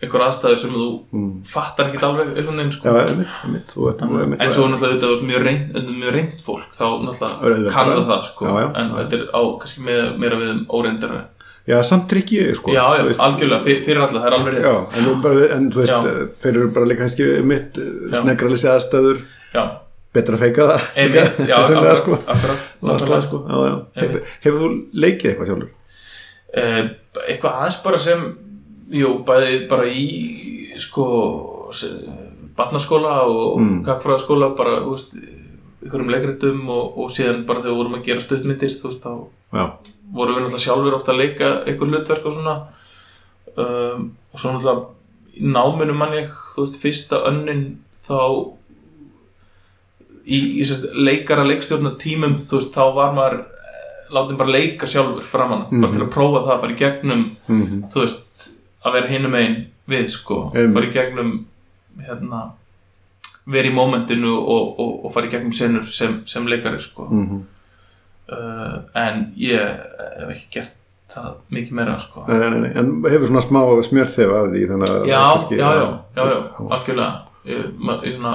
einhver 0.00 0.22
aðstæður 0.24 0.58
sem 0.62 0.70
þú 0.72 0.84
Mm. 1.12 1.32
fattar 1.44 1.90
ekkert 1.90 2.04
alveg 2.08 2.28
einhvern 2.38 2.56
veginn 2.56 2.72
sko 2.72 2.88
Já, 2.88 3.00
einmitt, 3.10 3.32
einmitt, 3.44 3.74
einmitt, 3.76 4.40
en 4.40 4.52
svo 4.54 4.68
náttúrulega 4.70 5.00
þú 5.02 5.10
ert 5.16 5.26
mjög 5.28 5.42
reynd, 5.44 6.14
reynd 6.14 6.40
fólk 6.46 6.70
þá 6.72 6.86
náttúrulega 7.04 7.42
Auðvitað. 7.42 7.72
kann 7.74 7.90
það 8.08 8.22
sko 8.30 8.46
Já, 8.46 8.54
já, 8.62 8.68
en 8.80 8.90
þetta 8.96 9.18
er 9.18 9.24
á 9.36 9.42
kannski 9.60 9.80
meira 10.22 10.38
við 10.40 10.50
um 10.54 10.62
óreindar 10.78 11.12
Já, 11.68 11.82
samt 11.84 12.08
tryggi, 12.08 12.54
sko. 12.56 12.72
já, 12.72 12.82
já, 12.98 13.04
algjörlega, 13.22 13.60
fyr, 13.62 13.82
fyrir 13.84 14.00
alla, 14.00 14.20
það 14.20 14.26
er 14.26 14.36
alveg 14.38 14.54
rétt 14.54 14.64
Já, 14.64 14.74
en, 14.98 15.20
bara, 15.22 15.48
en 15.56 15.66
þú 15.70 15.80
veist, 15.82 15.92
Já. 15.92 16.26
þeir 16.42 16.56
eru 16.56 16.68
bara 16.74 16.86
líka 16.88 17.02
kannski 17.04 17.26
mitt 17.46 17.76
Já. 17.78 18.22
snegralisi 18.22 18.68
aðstæður, 18.72 19.20
já, 19.54 19.64
betra 20.14 20.34
að 20.38 20.40
feika 20.46 20.66
það. 20.70 20.86
einmitt, 21.04 21.42
já, 21.48 21.56
akkurat, 21.60 21.98
sko. 22.00 22.18
akkurat 22.26 22.72
Náttúrulega, 22.82 23.20
sko. 23.26 23.42
Já, 23.46 23.58
já. 23.68 23.74
Einmitt. 24.02 24.24
Hefur, 24.24 24.38
hefur 24.46 24.58
þú 24.64 24.70
leikið 25.04 25.30
eitthvað 25.30 25.50
sjálfur? 25.52 25.68
Eh, 26.50 26.80
eitthvað 27.28 27.60
aðeins 27.60 27.80
bara 27.84 27.98
sem 27.98 28.24
jú, 28.90 29.12
bæði 29.28 29.60
bara 29.70 29.86
í 29.86 30.06
sko 30.80 31.06
barnaskóla 32.56 33.12
og 33.28 33.60
Mm. 33.60 33.84
kakfræðaskóla 33.84 34.56
bara, 34.56 34.80
þú 34.80 34.90
veist 34.96 35.14
ykkurum 35.86 36.10
leikritum 36.12 36.68
og, 36.68 36.98
og 36.98 37.10
síðan 37.10 37.44
bara 37.46 37.60
þegar 37.62 37.72
við 37.72 37.78
vorum 37.80 37.94
að 38.00 38.04
gera 38.04 38.20
stuttmyndir 38.20 38.74
þú 38.74 38.88
veist, 38.90 39.04
þá 39.04 39.12
Já. 39.54 39.64
Vorum 40.14 40.36
við 40.36 40.44
náttúrulega 40.44 40.64
sjálfur 40.64 40.96
ofta 40.96 41.12
að 41.14 41.20
leika 41.22 41.50
einhver 41.66 41.92
hlutverk 41.92 42.26
og 42.26 42.34
svona. 42.36 42.56
Um, 43.56 44.08
og 44.32 44.40
svo 44.40 44.54
náttúrulega 44.54 44.88
í 45.40 45.52
náminu 45.54 45.94
mann 45.96 46.16
ég, 46.18 46.32
þú 46.54 46.64
veist, 46.64 46.80
fyrsta 46.82 47.22
önnin 47.28 47.64
þá 48.06 48.18
í, 50.24 50.40
í 50.60 50.66
sérst, 50.66 50.90
leikara 50.94 51.46
leikstjórna 51.48 51.94
tímum, 52.00 52.38
þú 52.42 52.58
veist, 52.58 52.72
þá 52.74 52.94
var 52.96 53.14
maður 53.16 53.36
eh, 53.40 53.92
látið 54.14 54.40
bara 54.40 54.56
leika 54.56 54.88
sjálfur 54.90 55.26
framan 55.26 55.66
mm 55.68 55.84
bara 55.84 55.96
til 55.96 56.06
að 56.06 56.14
prófa 56.14 56.44
það, 56.46 56.62
fara 56.64 56.74
í 56.74 56.80
gegnum 56.80 57.28
Mm 57.48 57.84
þú 57.92 58.04
veist, 58.04 58.48
að 58.84 58.96
vera 58.98 59.12
hinum 59.12 59.36
einn 59.38 59.60
við, 59.90 60.08
sko, 60.14 60.40
Einmitt. 60.54 60.74
fara 60.76 60.90
í 60.90 60.94
gegnum 60.94 61.32
hérna 62.00 62.42
vera 63.50 63.70
í 63.70 63.74
mómentinu 63.74 64.34
og, 64.38 64.76
og, 64.78 64.92
og 65.06 65.14
fara 65.14 65.26
í 65.26 65.32
gegnum 65.32 65.54
senur 65.56 65.88
sem, 65.90 66.20
sem 66.26 66.46
leikari, 66.46 66.78
sko. 66.80 67.08
-hmm. 67.10 67.40
Uh, 68.34 68.76
en 68.98 69.24
ég 69.40 69.80
hef 70.20 70.30
ekki 70.34 70.46
gert 70.58 70.76
það 71.10 71.32
mikið 71.50 71.76
meira, 71.78 71.96
sko. 71.98 72.22
Nei, 72.28 72.38
nei, 72.38 72.60
nei. 72.64 72.70
En 72.78 72.92
hefur 73.06 73.30
svona 73.30 73.42
smá 73.42 73.60
smjörþef 73.88 74.34
af 74.36 74.48
því, 74.52 74.62
já, 74.70 74.76
já, 75.10 75.20
já, 75.58 75.90
já, 76.16 76.24
já, 76.30 76.38
algjörlega. 76.76 77.10
Ég, 77.50 77.68
ég 78.06 78.16
svona 78.16 78.34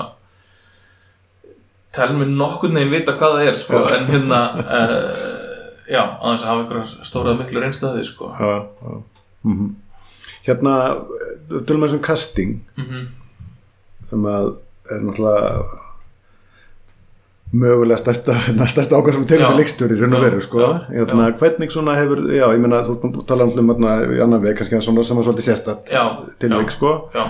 tel 1.95 2.15
mér 2.17 2.31
nokkurn 2.35 2.75
veginn 2.75 2.91
vita 2.91 3.15
hvað 3.15 3.37
það 3.37 3.49
er, 3.49 3.59
sko, 3.61 3.83
en 3.95 4.07
hérna 4.11 4.41
uh, 4.59 5.27
já, 5.87 6.01
þess 6.33 6.43
að 6.43 6.49
hafa 6.51 6.63
einhverja 6.65 7.07
stórað 7.07 7.39
miklu 7.43 7.63
reynslu 7.63 7.91
að 7.91 7.99
því, 7.99 8.07
sko. 8.11 8.31
Mm 9.47 9.73
Hérna, 10.45 10.73
tölum 11.65 11.81
við 11.81 11.95
sem 11.95 12.01
casting. 12.05 12.59
Mm 12.77 13.05
sem 14.09 14.27
að 14.29 14.51
er 14.93 15.01
náttúrulega 15.01 15.84
mögulega 17.62 17.97
stærsta, 18.01 18.34
hérna, 18.47 18.68
stærsta 18.72 18.97
ákvæm 18.99 19.14
sem 19.16 19.26
Já. 19.39 19.45
þessi 19.45 19.58
leikstjóri 19.60 19.97
raun 20.01 20.14
og 20.18 20.24
veru 20.26 20.41
sko. 20.43 20.60
já, 20.62 20.72
hérna, 20.91 21.28
hvernig 21.39 21.72
svona 21.72 21.95
hefur, 21.99 22.24
já, 22.36 22.45
ég 22.53 22.60
meina 22.64 22.82
þú 22.88 22.95
að 23.01 23.26
tala 23.30 23.47
um 23.47 23.70
hérna, 23.72 23.91
í 24.18 24.22
annan 24.24 24.41
veg, 24.43 24.58
kannski 24.60 24.82
svona 24.82 25.03
sem 25.08 25.18
er 25.22 25.28
svolítið 25.30 25.45
tilvik, 26.39 26.68
já, 26.70 26.76
sko, 26.78 26.93
já, 27.16 27.26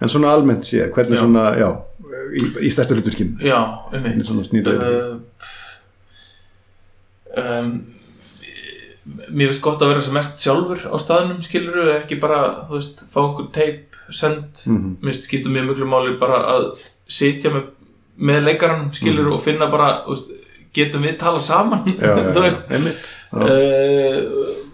en 0.00 0.08
svona 0.08 0.32
almennt 0.34 0.64
sé, 0.66 0.88
hvernig 0.94 1.18
Já. 1.18 1.22
svona, 1.24 1.44
já, 1.58 1.68
í, 2.38 2.42
í 2.66 2.70
stærstu 2.70 2.94
hluturkinn 2.98 3.36
já, 3.42 3.60
Hvernig 3.92 4.24
svona 4.26 4.44
snýrðu 4.46 4.78
þér? 4.80 5.20
um, 7.36 7.72
Mér 9.32 9.48
finnst 9.48 9.62
gott 9.64 9.80
að 9.80 9.88
vera 9.94 10.02
sem 10.04 10.12
mest 10.16 10.42
sjálfur 10.44 10.82
á 10.84 10.96
staðnum 11.00 11.38
skiluru, 11.44 11.86
ekki 11.94 12.18
bara, 12.20 12.66
þú 12.68 12.74
veist, 12.76 13.06
fá 13.12 13.22
einhver 13.22 13.46
teip 13.56 13.96
send, 14.12 14.60
Mhm. 14.66 14.98
mér 15.00 15.12
finnst 15.14 15.24
skipta 15.28 15.48
mjög 15.48 15.68
miklu 15.70 15.86
máli 15.88 16.18
bara 16.20 16.42
að 16.44 16.66
sitja 17.08 17.50
með, 17.50 17.70
með 18.20 18.44
leikarann 18.48 18.88
skiluru 18.92 19.34
og 19.34 19.42
finna 19.44 19.66
bara, 19.70 20.02
veist, 20.08 20.30
getum 20.74 21.02
við 21.02 21.18
tala 21.18 21.40
saman, 21.40 21.84
Mhm. 21.84 21.98
já, 22.02 22.32
þú 22.34 22.40
veist, 22.42 22.64
uh, 23.32 24.22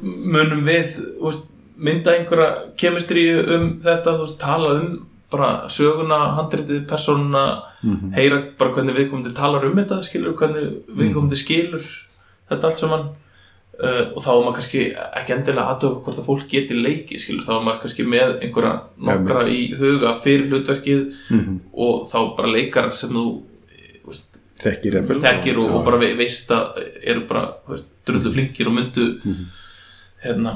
munum 0.02 0.64
við 0.66 0.94
veist, 1.22 1.50
mynda 1.76 2.14
einhverja 2.18 2.48
kemistri 2.80 3.24
um 3.56 3.78
þetta, 3.82 4.14
þú 4.16 4.24
veist, 4.26 4.38
tala 4.40 4.74
um 4.80 5.06
bara 5.34 5.68
söguna, 5.68 6.18
handritið, 6.36 6.86
persónuna 6.86 7.62
Mhm. 7.84 8.12
heyra 8.14 8.42
bara 8.58 8.70
hvernig 8.72 8.94
viðkomandi 8.96 9.34
talar 9.34 9.64
um 9.66 9.74
þetta, 9.76 10.02
skilur, 10.06 10.34
hvernig 10.38 10.82
viðkomandi 10.96 11.36
skilur 11.36 11.82
þetta 12.50 12.64
allt 12.70 12.78
saman 12.78 13.08
uh, 13.82 14.12
og 14.14 14.20
þá 14.22 14.28
er 14.34 14.42
maður 14.44 14.54
kannski 14.58 14.82
ekki 15.20 15.32
endilega 15.34 15.72
aðtöku 15.74 16.02
hvort 16.04 16.18
að 16.20 16.28
fólk 16.28 16.46
geti 16.50 16.74
leiki, 16.78 17.18
skilur, 17.18 17.42
þá 17.46 17.52
er 17.58 17.64
maður 17.66 17.80
kannski 17.82 18.06
með 18.06 18.36
einhverja 18.44 18.74
nokkra 19.08 19.42
í 19.50 19.60
huga 19.78 20.14
fyrir 20.22 20.46
hlutverkið 20.52 21.02
Mhm. 21.30 21.58
og 21.72 22.06
þá 22.12 22.18
bara 22.36 22.48
leikarar 22.54 22.92
sem 22.94 23.10
þú 23.10 23.24
veist, 24.06 24.38
þekkir 24.64 25.00
þekkir 25.08 25.58
og, 25.58 25.74
og 25.74 25.84
bara 25.84 25.98
ve- 25.98 26.14
veist 26.16 26.48
að 26.54 26.78
eru 27.02 27.26
bara 27.28 27.48
veist, 27.68 27.90
drullu 28.06 28.32
flinkir 28.32 28.66
og 28.68 28.74
myndu 28.78 29.08
Mhm. 29.24 29.44
hérna 30.24 30.54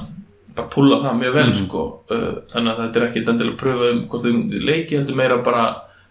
bara 0.56 0.68
púla 0.68 0.96
það 1.02 1.18
mjög 1.20 1.34
vel 1.34 1.52
sko. 1.54 1.82
Uh, 2.10 2.40
þannig 2.50 2.72
að 2.72 2.78
þetta 2.82 2.96
er 2.96 3.06
ekki 3.08 3.20
endilega 3.26 3.52
að 3.54 3.60
pröfa 3.60 3.90
um 3.92 4.00
hvort 4.08 4.22
þau 4.24 4.64
leiki 4.66 4.96
heldur 4.96 5.14
meira 5.16 5.36
bara 5.44 5.66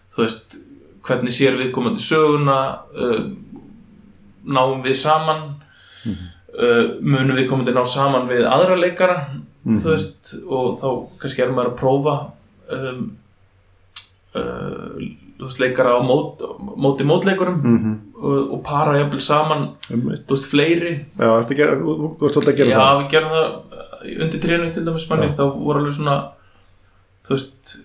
þú 0.08 0.22
veist, 0.24 0.56
hvernig 1.02 1.32
sér 1.36 1.56
við 1.58 1.70
komandi 1.72 2.00
söguna 2.00 2.78
uh, 2.96 3.26
náum 4.46 4.82
við 4.84 4.94
saman 4.96 5.57
uh, 6.58 6.82
munum 7.00 7.36
við 7.38 7.48
komandi 7.50 7.72
ná 7.76 7.84
saman 7.86 8.28
við 8.30 8.44
aðra 8.48 8.76
leikara 8.82 9.18
þú 9.68 9.90
veist, 9.92 10.34
og 10.48 10.78
þá 10.80 10.88
kannski 11.22 11.42
er 11.44 11.50
maður 11.52 11.72
að 11.74 11.78
prófa 11.80 12.14
um, 12.72 13.00
uh, 14.34 15.00
veist, 15.42 15.60
leikara 15.62 15.96
á 15.98 16.00
mót, 16.02 16.40
móti 16.76 17.04
mótleikurum 17.06 17.58
Mhm. 17.62 17.92
og, 18.18 18.52
og 18.54 18.62
para 18.66 18.96
jafnvel 18.98 19.20
saman 19.22 19.68
Einmitt. 19.90 20.24
þú 20.26 20.34
veist, 20.36 20.48
fleiri 20.50 20.94
Já, 21.18 21.28
þú 21.42 22.24
ert 22.24 22.34
svolítið 22.34 22.52
að 22.52 22.56
gera 22.56 22.70
Já, 22.70 22.78
það 22.78 23.02
við 23.02 23.10
gerum 23.14 23.34
það 23.36 23.46
uh, 23.48 24.24
undir 24.24 24.40
trénu 24.46 24.72
til 24.74 24.84
dæmis 24.88 25.08
manni, 25.10 25.28
Já. 25.30 25.36
þá 25.38 25.44
voru 25.58 25.78
alveg 25.82 25.94
svona 25.98 26.16
þú 27.28 27.34
veist 27.36 27.76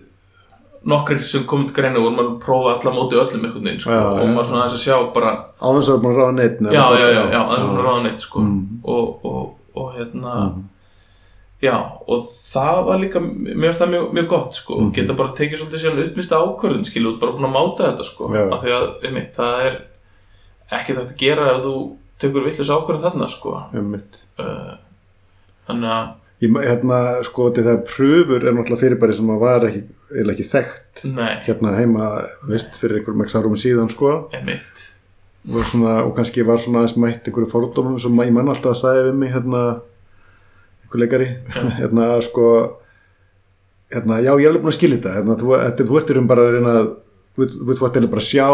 nokkrir 0.86 1.20
sem 1.24 1.44
komið 1.48 1.70
til 1.70 1.74
greina 1.78 2.00
voru 2.02 2.14
maður 2.16 2.30
að 2.34 2.40
prófa 2.44 2.72
alla 2.74 2.92
móti 2.96 3.16
öllum 3.16 3.44
einhvern 3.46 3.64
veginn 3.64 3.80
sko, 3.80 3.90
og 3.94 4.28
maður 4.34 4.48
svona 4.50 4.62
aðeins 4.64 4.76
að 4.78 4.84
sjá 4.84 4.96
bara 5.14 5.32
Á 5.56 5.66
þess 5.72 5.90
að 5.94 6.04
að 6.10 6.18
ráða 6.18 6.34
neitt 6.38 6.60
já, 6.60 6.84
já, 7.00 7.06
já, 7.14 7.22
já, 7.32 7.40
aðeins 7.40 7.64
að 7.64 7.70
maður 7.72 7.88
ráða 7.88 8.02
neitt 8.08 8.20
sko, 8.26 8.40
Mm. 8.40 8.80
og, 8.84 9.24
og, 9.24 9.54
og 9.74 9.92
hérna 9.96 10.34
Mhm. 10.44 10.62
já, 11.62 11.76
og 12.08 12.28
það 12.52 12.84
var 12.86 12.98
líka 12.98 13.20
mér 13.24 13.60
finnst 13.64 13.80
það 13.80 13.92
mjög, 13.94 14.12
mjög 14.18 14.28
gott 14.28 14.54
sko, 14.54 14.74
Mhm. 14.80 14.92
geta 14.94 15.12
bara 15.14 15.32
tekið 15.32 15.58
svolítið 15.62 15.82
síðan 15.84 16.04
upplýsta 16.04 16.36
ákvörðin 16.44 16.84
skilu, 16.84 17.14
út 17.14 17.20
bara 17.20 17.32
búin 17.32 17.48
að 17.48 17.56
máta 17.56 17.88
þetta 17.88 18.04
sko, 18.04 18.24
af 18.52 18.62
því 18.62 18.70
að, 18.76 19.04
einmitt, 19.04 19.34
það 19.36 19.60
er 19.66 19.80
ekki 20.72 20.94
þetta 20.94 21.12
að 21.14 21.16
gera 21.18 21.50
ef 21.54 21.62
þú 21.64 21.74
tekur 22.20 22.44
vitlis 22.44 22.70
ákvörðin 22.70 23.04
þarna 23.04 23.28
sko. 23.28 23.54
Uh, 24.38 24.76
þannig 25.68 25.90
að 25.90 26.08
Ég, 26.44 26.56
hérna, 26.68 26.98
sko, 27.26 27.48
þetta 27.56 27.74
pröfur 27.88 28.42
er 28.44 28.52
náttúrulega 28.56 28.80
fyrirbæri 28.82 29.16
sem 29.16 29.30
að 29.34 29.42
var 29.42 29.66
ekki, 29.68 29.82
ekki 30.34 30.46
þekkt 30.50 31.04
Nei, 31.14 31.32
hérna 31.46 31.72
heima, 31.78 32.08
veist, 32.50 32.76
fyrir 32.80 32.98
einhverjum 33.00 33.22
ekki 33.24 33.36
árum 33.40 33.56
síðan, 33.60 33.90
sko, 33.92 34.12
og, 35.48 35.60
svona, 35.70 35.94
og 36.04 36.14
kannski 36.16 36.44
var 36.48 36.60
svona 36.62 36.82
aðeins 36.82 36.96
mætt 37.00 37.28
einhverju 37.30 37.50
fordómum 37.52 37.98
sem 38.02 38.22
ég 38.24 38.32
mann 38.34 38.48
alltaf 38.52 38.72
að 38.74 38.80
sagði 38.82 39.06
við 39.10 39.18
mig, 39.22 39.32
hérna, 39.34 39.62
einhver 40.84 41.02
leikari, 41.04 41.30
hérna, 41.80 42.08
sko, 42.26 42.48
hérna, 43.94 44.20
já, 44.24 44.32
ég 44.34 44.44
er 44.46 44.52
alveg 44.52 44.64
búin 44.64 44.72
að 44.74 44.78
skilja 44.78 44.98
þetta, 45.00 45.14
hérna, 45.18 45.38
þú, 45.40 45.54
þetta, 45.62 45.88
þú 45.90 45.98
ert 46.00 46.10
í 46.12 46.16
raun 46.18 46.30
bara 46.30 46.46
að 46.48 46.54
reyna, 46.58 46.74
að- 46.82 46.92
þú, 47.34 47.48
þú, 47.50 47.66
þú 47.70 47.86
ert 47.88 47.98
eiginlega 47.98 48.14
bara 48.14 48.24
að 48.24 48.30
sjá, 48.30 48.46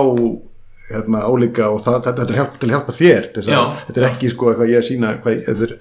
hérna, 0.91 1.21
álíka 1.23 1.69
og 1.71 1.81
það, 1.85 1.99
þetta, 2.07 2.25
er 2.25 2.39
hjálp, 2.39 2.55
til 2.59 2.69
að 2.69 2.73
hjálpa 2.75 2.95
þér, 2.99 3.29
þetta 3.37 4.01
er 4.01 4.07
ekki, 4.09 4.31
sko, 4.33 4.49
eitthvað 4.51 4.73
ég 4.73 4.81
að 4.81 4.87
sína, 4.89 5.13
hvað, 5.23 5.45
er, 5.53 5.75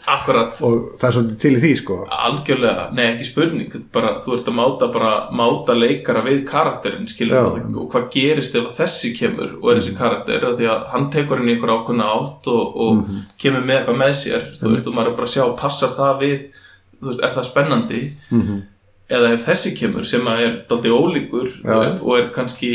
og 0.69 0.75
það 1.01 1.05
er 1.09 1.15
svolítið 1.15 1.39
til 1.43 1.51
í 1.51 1.61
því, 1.63 1.71
sko, 1.79 1.97
algjörlega, 2.27 2.85
nei 2.97 3.03
ekki 3.07 3.27
spurning 3.29 3.77
bara, 3.95 4.13
þú 4.23 4.35
ert 4.37 4.51
að 4.51 4.57
máta 4.59 4.89
bara 4.93 5.11
máta 5.41 5.75
leikara 5.77 6.23
við 6.27 6.43
karakterinn 6.49 7.09
og, 7.39 7.81
hvað 7.91 8.07
gerist 8.13 8.57
ef 8.59 8.69
þessi 8.77 9.13
kemur 9.17 9.57
og 9.59 9.71
er 9.73 9.81
þessi 9.81 9.95
karakter, 9.97 10.47
af 10.51 10.57
því 10.59 10.71
að 10.75 10.87
hann 10.93 11.09
tekur 11.15 11.41
henni 11.41 11.57
ykkur 11.57 11.75
ákveðna 11.75 12.09
átt 12.19 12.51
og, 12.53 12.79
og 12.85 13.13
kemur 13.41 13.65
með 13.65 13.81
eitthvað 13.81 14.01
með 14.03 14.15
sér, 14.21 14.49
þú 14.59 14.73
veist, 14.75 14.89
og 14.89 14.97
maður 14.97 15.13
er 15.13 15.19
bara 15.19 15.31
að 15.31 15.35
sjá 15.35 15.45
passar 15.59 15.95
það 15.97 16.23
við, 16.23 16.61
þú 16.99 17.11
veist, 17.11 17.23
er 17.25 17.37
það 17.37 17.49
spennandi? 17.53 18.03
Mhm. 18.29 18.67
eða 19.09 19.29
ef 19.33 19.45
þessi 19.47 19.71
kemur 19.73 20.05
sem 20.05 20.27
að 20.29 20.39
er 20.45 20.57
daldið 20.69 20.93
ólíkur, 20.93 21.47
veist, 21.65 22.01
og 22.05 22.11
er 22.19 22.27
kannski 22.29 22.69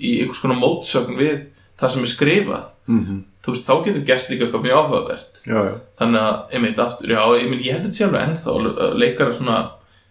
í 0.00 0.14
einhvers 0.22 0.40
konar 0.42 0.58
mótsögn 0.58 1.18
við 1.18 1.44
það 1.80 1.92
sem 1.94 2.06
er 2.06 2.12
skrifað, 2.12 2.70
mhm, 2.90 3.18
þú 3.40 3.54
veist, 3.54 3.66
þá 3.66 3.84
getur 3.86 4.06
gerst 4.08 4.32
líka 4.32 4.46
eitthvað 4.46 4.64
mjög 4.66 4.80
áhugavert. 4.80 5.42
Já, 5.46 5.58
já, 5.66 5.74
þannig 6.00 6.24
að, 6.28 6.40
einmitt 6.56 6.82
aftur, 6.84 7.12
já, 7.14 7.20
ég, 7.40 7.50
meina, 7.50 7.66
ég 7.66 7.76
held 7.76 7.86
að 7.86 7.94
þetta 7.98 8.06
alveg 8.06 8.26
ennþá 8.28 8.56
að 8.56 8.98
leikara 9.00 9.36
svona, 9.36 9.60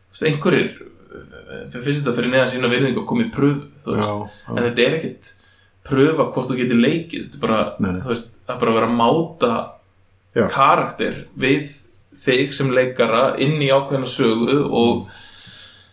þú 0.10 0.16
veist, 0.16 0.30
einhverjir 0.30 0.72
finnst 1.74 2.04
þetta 2.04 2.16
fyrir 2.18 2.34
neðan 2.34 2.50
sína 2.52 2.70
virðingu 2.70 3.04
að 3.04 3.10
koma 3.10 3.26
í 3.26 3.34
veist, 3.98 4.10
já, 4.10 4.16
en 4.54 4.64
þetta 4.68 4.86
er 4.86 4.98
ekkit 5.00 5.34
pröfa 5.90 6.26
hvort 6.34 6.50
þú 6.50 6.58
getur 6.60 6.82
leikið, 6.84 7.28
þetta 7.28 7.40
er 7.40 7.44
bara, 7.46 7.62
Nei, 7.82 7.92
þú 8.04 8.12
veist, 8.14 8.34
það 8.46 8.56
er 8.56 8.64
bara 8.64 8.74
að 8.74 8.80
vera 8.80 8.90
að 8.90 8.98
máta 9.00 9.54
karakter 10.54 11.24
við 11.40 11.72
þig 12.20 12.54
sem 12.56 12.72
leikara 12.74 13.24
inn 13.42 13.58
í 13.62 13.70
ákveðna 13.74 14.10
sögu 14.10 14.60
og 14.66 15.10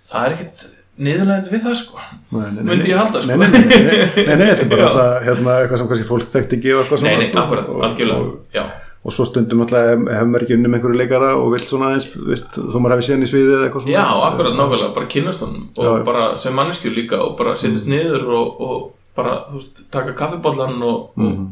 það 0.09 0.27
er 0.27 0.35
ekkit 0.37 0.67
niðurlegandi 1.03 1.53
við 1.53 1.63
það, 1.67 1.75
sko. 1.83 2.01
Myndi 2.33 2.91
ég 2.93 2.99
halda, 3.01 3.21
sko. 3.23 3.37
Nei, 3.37 3.37
nei, 3.37 3.61
nei, 3.61 3.69
nei, 3.69 4.25
nei, 4.27 4.37
nei, 4.41 4.49
þetta 4.49 4.65
er 4.65 4.71
bara 4.75 4.89
það, 4.95 5.13
hérna, 5.27 5.55
eitthvað 5.63 5.81
sem 5.83 5.89
kannski 5.93 6.09
fólk 6.09 6.29
þekkt 6.33 6.57
ekki 6.57 6.75
og 6.79 6.93
Nei, 7.05 7.15
nei, 7.21 7.29
sko, 7.31 7.43
akkurat, 7.45 7.69
og, 7.75 7.85
algjörlega, 7.91 8.65
og, 9.07 9.13
svo 9.15 9.27
stundum 9.29 9.61
alltaf 9.63 9.85
hef, 9.87 10.07
hef 10.17 10.25
maður 10.27 10.47
ekki 10.47 10.57
unni 10.57 10.71
með 10.73 10.79
einhverju 10.81 10.99
leikara 11.03 11.29
og 11.39 11.53
vill 11.53 11.63
svona 11.69 11.93
veist, 11.95 12.57
þó 12.57 12.79
maður 12.81 12.97
hefði 12.97 13.07
séðan 13.11 13.27
í 13.27 13.31
sviðið 13.31 13.53
eða 13.59 13.69
eitthvað 13.69 13.85
svona. 13.85 13.95
Já, 13.95 14.07
akkurat 14.31 14.57
nákvæmlega, 14.59 14.89
bara 14.97 15.11
kynnast 15.13 15.45
honum 15.45 15.69
og 15.85 16.01
bara 16.09 16.25
sem 16.43 16.57
manneskju 16.59 16.91
líka 16.97 17.21
og 17.23 17.37
bara 17.39 17.53
setjast 17.61 17.87
niður 17.93 18.25
og, 18.41 18.65
og 18.67 18.81
bara, 19.17 19.37
þú 19.53 19.61
veist, 19.61 19.85
taka 19.95 20.17
kaffibollan 20.19 20.83
og, 20.83 21.13
Mhm. 21.21 21.47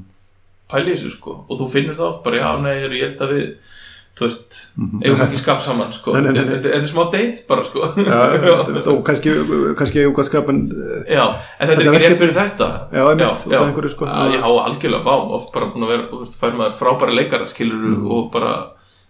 pæli 0.74 0.94
þessu, 0.96 1.10
sko. 1.14 1.36
Og 1.46 1.58
þú 1.60 1.68
finnur 1.70 1.94
það 2.00 2.08
oft 2.08 2.24
bara, 2.24 2.40
já, 2.42 2.50
nei, 2.64 2.74
ég 2.98 3.04
held 3.06 3.20
að 3.22 3.32
við 3.36 3.46
þú 4.14 4.26
veist, 4.28 4.56
eigum 5.02 5.20
ekki 5.24 5.36
skap 5.40 5.60
saman, 5.62 5.92
sko 5.92 6.12
Mhm. 6.14 6.34
Þetta 6.62 6.70
er 6.76 6.82
smá 6.86 7.04
date 7.12 7.42
bara, 7.48 7.64
sko 7.64 7.80
Já, 7.98 8.86
og 8.92 9.00
kannski, 9.04 9.32
kannski 9.76 10.00
eigum 10.04 10.14
hvað 10.14 10.28
skap 10.28 10.48
en 10.52 10.60
Já, 11.10 11.24
en 11.58 11.68
þetta 11.68 11.80
er 11.82 11.88
ekki 11.90 12.02
rétt 12.04 12.18
fyrir 12.22 12.36
þetta 12.38 12.68
Já, 13.20 13.34
sko. 13.34 13.50
Já, 14.06 14.38
já, 14.38 14.42
algjörlega, 14.68 15.02
vá, 15.04 15.16
oft 15.38 15.52
bara 15.52 15.66
búin 15.66 15.82
að 15.88 15.92
vera 15.94 16.06
þú 16.12 16.20
veist, 16.22 16.38
fær 16.40 16.54
maður 16.54 16.78
frábæra 16.78 17.14
leikara, 17.18 17.46
skilur 17.50 17.74
Mhm. 17.96 18.06
og 18.10 18.30
bara, 18.32 18.52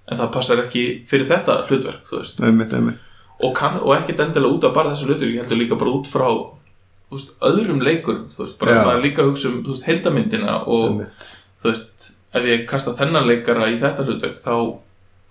en 0.09 0.19
það 0.19 0.33
passar 0.33 0.57
ekki 0.65 0.85
fyrir 1.07 1.27
þetta 1.29 1.67
hlutverk, 1.69 2.01
þú 2.09 2.19
veist 2.23 2.41
einmitt, 2.41 2.73
einmitt, 2.73 2.99
og, 3.43 3.55
kann, 3.55 3.77
og 3.83 3.93
ekkert 3.99 4.21
endilega 4.25 4.55
út 4.57 4.65
af 4.65 4.73
bara 4.75 4.91
þessu 4.95 5.07
hlutur 5.11 5.29
ég 5.29 5.43
heldur 5.45 5.59
líka 5.61 5.77
bara 5.79 5.91
út 5.91 6.07
frá 6.09 6.29
þú 6.33 7.19
veist, 7.19 7.37
öðrum 7.45 7.81
leikurum 7.85 8.27
þú 8.33 8.39
veist, 8.47 8.59
bara 8.59 8.73
maður 8.87 9.03
líka 9.05 9.23
hugsa 9.23 9.49
um 9.53 9.63
þú 9.63 9.69
veist, 9.75 9.85
heildamyndina 9.85 10.67
og 10.67 10.91
einmitt. 10.91 11.29
þú 11.61 11.69
veist, 11.71 12.11
ef 12.35 12.43
ég 12.43 12.67
kasta 12.67 12.93
þennan 12.97 13.27
leikara 13.29 13.69
í 13.69 13.77
þetta 13.79 14.05
hlutur 14.07 14.35
þá 14.41 14.79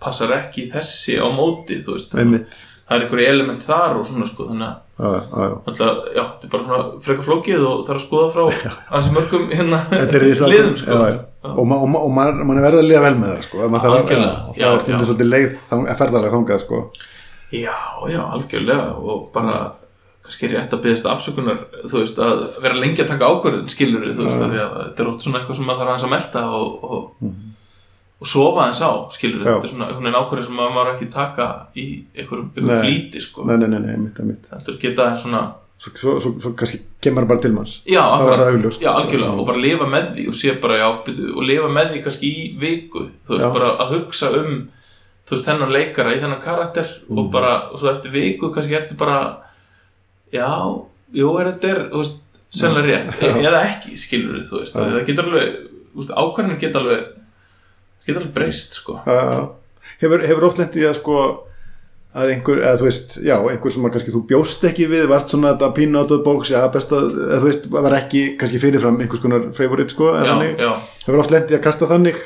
passar 0.04 0.36
ekki 0.38 0.68
þessi 0.74 1.18
á 1.20 1.28
móti 1.34 1.80
þú 1.84 1.98
veist, 1.98 2.14
það 2.14 2.96
er 2.98 3.06
einhverju 3.08 3.28
element 3.32 3.64
þar 3.66 4.00
og 4.02 4.08
svona 4.08 4.28
sko, 4.30 4.48
þannig 4.52 4.72
að 4.72 4.80
alltaf, 5.66 6.02
já, 6.14 6.24
þetta 6.24 6.46
er 6.46 6.52
bara 6.54 6.64
svona 6.68 6.82
frekar 7.02 7.26
flókið 7.26 7.64
og 7.66 7.80
það 7.88 7.94
er 7.94 8.00
að 8.00 8.04
skoða 8.04 8.34
frá 8.36 8.44
hansi 8.94 9.14
mörgum 9.16 9.48
hérna 9.50 9.80
Þetta 9.90 10.20
er 10.20 10.26
hliðum 10.52 10.76
sko. 10.78 10.98
Já, 11.00 11.16
já. 11.16 11.22
og, 11.54 11.64
ma 11.72 11.80
og, 11.82 11.88
ma 11.90 12.02
maður, 12.20 12.44
maður 12.46 12.60
er 12.62 12.68
verið 12.68 12.82
að 12.84 12.90
liða 12.92 13.06
vel 13.08 13.16
með 13.24 13.32
það 13.32 13.48
sko. 13.48 13.64
Að- 13.64 13.80
það 13.80 13.96
er 13.96 14.84
stundur 14.84 15.02
já. 15.02 15.08
svolítið 15.10 15.32
leið 15.32 15.56
þang- 15.72 15.88
ferðalega 16.04 16.36
þangað 16.36 16.62
sko. 16.68 16.84
Já, 17.54 17.74
já, 18.14 18.20
algjörlega. 18.38 18.86
Og 19.02 19.26
bara 19.34 19.58
kannski 20.24 20.48
rétt 20.54 20.72
að 20.78 20.84
byggðast 20.86 21.10
afsökunar 21.12 21.58
þú 21.84 21.98
veist, 22.00 22.22
að 22.24 22.44
vera 22.64 22.78
lengi 22.80 23.02
að 23.04 23.10
taka 23.12 23.28
ákvörðun 23.34 23.74
skilur 23.74 24.06
þú 24.14 24.28
veist, 24.30 24.46
að 24.46 24.54
að 24.62 24.78
þetta 24.86 25.04
er 25.04 25.10
ótt 25.12 25.26
svona 25.26 25.42
eitthvað 25.42 25.58
sem 25.60 25.68
maður 25.68 25.90
þarf 25.92 26.06
að 26.08 26.14
melta 26.14 26.44
og, 26.60 26.86
og, 26.88 27.34
og 28.24 28.30
sofa 28.32 28.62
aðeins 28.64 28.80
á, 28.88 28.92
skilur 29.12 29.42
þetta 29.44 29.68
er 29.68 29.72
svona 29.74 29.88
einhvern 29.90 30.06
veginn 30.08 30.20
ákvörðun 30.22 30.46
sem 30.48 30.56
maður 30.62 30.92
ekki 30.94 31.10
taka 31.12 31.48
í 31.76 31.86
einhverjum, 32.16 32.46
einhverjum 32.56 32.70
Nei. 32.72 32.84
flýti, 32.86 33.22
sko. 33.26 33.44
Nei, 33.50 33.58
nei, 33.60 33.68
nei, 33.74 33.80
nei, 33.84 33.92
einmitt, 33.98 34.20
einmitt. 34.24 34.46
heldur 34.54 34.78
geta 34.80 35.04
aðeins 35.10 35.26
svona 35.26 35.42
svo, 35.84 35.92
svo, 36.00 36.14
svo, 36.24 36.32
svo 36.40 36.52
kannski 36.56 36.80
kemur 37.04 37.26
bara 37.28 37.42
til 37.44 37.52
manns. 37.52 37.74
Já, 37.90 38.04
er 38.24 38.44
augljóst. 38.46 38.80
Já, 38.86 38.94
algjörlega, 38.96 39.34
og 39.36 39.48
bara 39.50 39.60
lifa 39.60 39.86
með 39.92 40.06
því 40.16 40.28
og 40.32 40.38
sé 40.40 40.54
bara, 40.64 40.78
já, 40.80 40.88
byrju, 41.08 41.34
og 41.36 41.44
lifa 41.50 41.68
með 41.76 41.90
því 41.92 42.04
kannski 42.06 42.30
í 42.32 42.46
viku, 42.62 43.02
þú 43.28 43.34
veist, 43.36 43.44
Já. 43.44 43.52
bara 43.58 43.72
að 43.84 43.92
hugsa 43.98 44.30
um 44.40 44.54
þú 45.28 45.36
veist, 45.36 45.46
þennan 45.50 45.74
leikara 45.76 46.14
í 46.16 46.22
þennan 46.24 46.42
karakter 46.44 46.88
Mhm. 47.10 47.18
og 47.20 47.32
bara, 47.32 47.52
og 47.74 47.80
svo 47.80 47.92
eftir 47.92 48.12
viku 48.16 48.54
kannski 48.56 48.76
ertu 48.80 48.96
bara 48.98 49.20
já, 50.32 50.48
jú, 51.14 51.34
er 51.42 51.52
þetta 51.52 51.70
er, 51.74 51.82
þú 51.92 52.00
veist, 52.04 52.20
sennilega 52.54 52.88
rétt. 53.12 53.22
E 53.24 53.44
eða 53.44 53.62
ekki, 53.68 53.98
skilur 53.98 54.40
þú 54.46 54.60
veist, 54.64 54.76
Já. 54.76 54.86
það 54.88 55.06
getur 55.10 55.28
alveg 55.28 55.54
þú 55.94 56.00
veist, 56.00 56.16
ákvarðin 56.24 56.60
geta 56.64 56.80
alveg 56.80 57.04
geta 58.08 58.20
alveg 58.20 58.34
breyst, 58.36 58.74
sko. 58.82 59.00
Uh, 59.08 59.48
hefur, 60.02 60.24
hefur 60.28 60.46
oft 60.50 60.58
lent 60.62 60.76
í 60.80 60.86
að 60.88 60.98
sko 61.00 61.18
að 62.14 62.30
einhver, 62.30 62.60
eða 62.62 62.78
þú 62.78 62.86
veist, 62.86 63.14
já, 63.26 63.34
einhver 63.50 63.74
sem 63.74 63.86
að 63.88 63.94
kannski 63.96 64.12
þú 64.14 64.20
bjóst 64.30 64.66
ekki 64.70 64.86
við, 64.92 65.08
vart 65.10 65.32
svona 65.34 65.56
þetta 65.56 65.70
pínu 65.74 65.98
of 65.98 66.08
the 66.12 66.20
box, 66.22 66.52
já, 66.54 66.60
best 66.70 66.92
að, 66.94 67.08
eða 67.26 67.40
þú 67.42 67.48
veist 67.50 67.64
var 67.74 67.96
ekki 67.98 68.22
kannski 68.38 68.60
fyrirfram 68.62 69.00
einhvers 69.02 69.24
konar 69.24 69.48
favorite 69.58 69.90
sko, 69.96 70.12
en 70.20 70.28
þannig, 70.30 70.62
hefur 71.08 71.22
oft 71.24 71.34
lent 71.34 71.50
í 71.50 71.58
að 71.58 71.64
kasta 71.66 71.90
þannig 71.90 72.20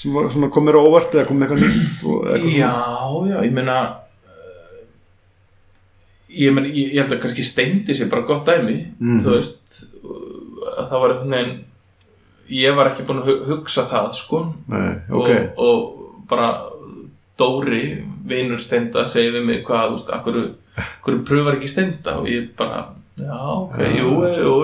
sem 0.00 0.14
var 0.14 0.30
svona 0.32 0.48
komir 0.54 0.78
á 0.78 0.80
óvart 0.86 1.12
eða 1.16 1.26
komið 1.28 1.42
eitthvað 1.48 1.64
nýtt 1.64 2.04
og 2.06 2.28
eitthvað 2.30 2.54
Já, 2.54 2.70
já, 3.32 3.36
ég 3.48 3.56
meina 3.58 3.78
uh, 4.30 4.78
ég 6.30 6.54
meina, 6.54 6.70
ég, 6.70 6.94
ég 6.94 7.02
held 7.02 7.16
að 7.16 7.22
kannski 7.24 7.44
steindi 7.50 7.96
sér 7.98 8.08
bara 8.12 8.22
gott 8.30 8.46
dæmi, 8.46 8.78
Mhm. 9.00 9.18
þú 9.24 9.34
veist 9.34 9.80
að 10.78 10.86
það 10.86 11.00
var 11.02 11.16
einhvern 11.16 11.34
veginn 11.34 11.58
ég 12.50 12.74
var 12.76 12.90
ekki 12.90 13.04
búin 13.08 13.20
að 13.22 13.28
hu- 13.30 13.44
hugsa 13.50 13.84
það 13.90 14.10
sko. 14.18 14.40
Nei, 14.68 14.94
ok, 15.10 15.30
og, 15.56 15.66
og 15.66 16.26
bara 16.30 16.50
Dóri, 17.40 18.02
vinur 18.28 18.60
steinda 18.60 19.06
segir 19.08 19.32
við 19.38 19.44
mig 19.48 19.62
hvað, 19.64 19.86
þú 19.88 19.94
veist, 19.96 20.10
akkur 20.12 20.40
akkur 20.82 21.20
pröfar 21.24 21.56
ekki 21.56 21.70
steinda? 21.72 22.18
Og 22.20 22.26
ég 22.28 22.50
bara 22.58 22.82
já, 23.16 23.38
ok, 23.38 23.78
Já. 23.80 23.92
jú, 23.96 24.10
jú 24.42 24.56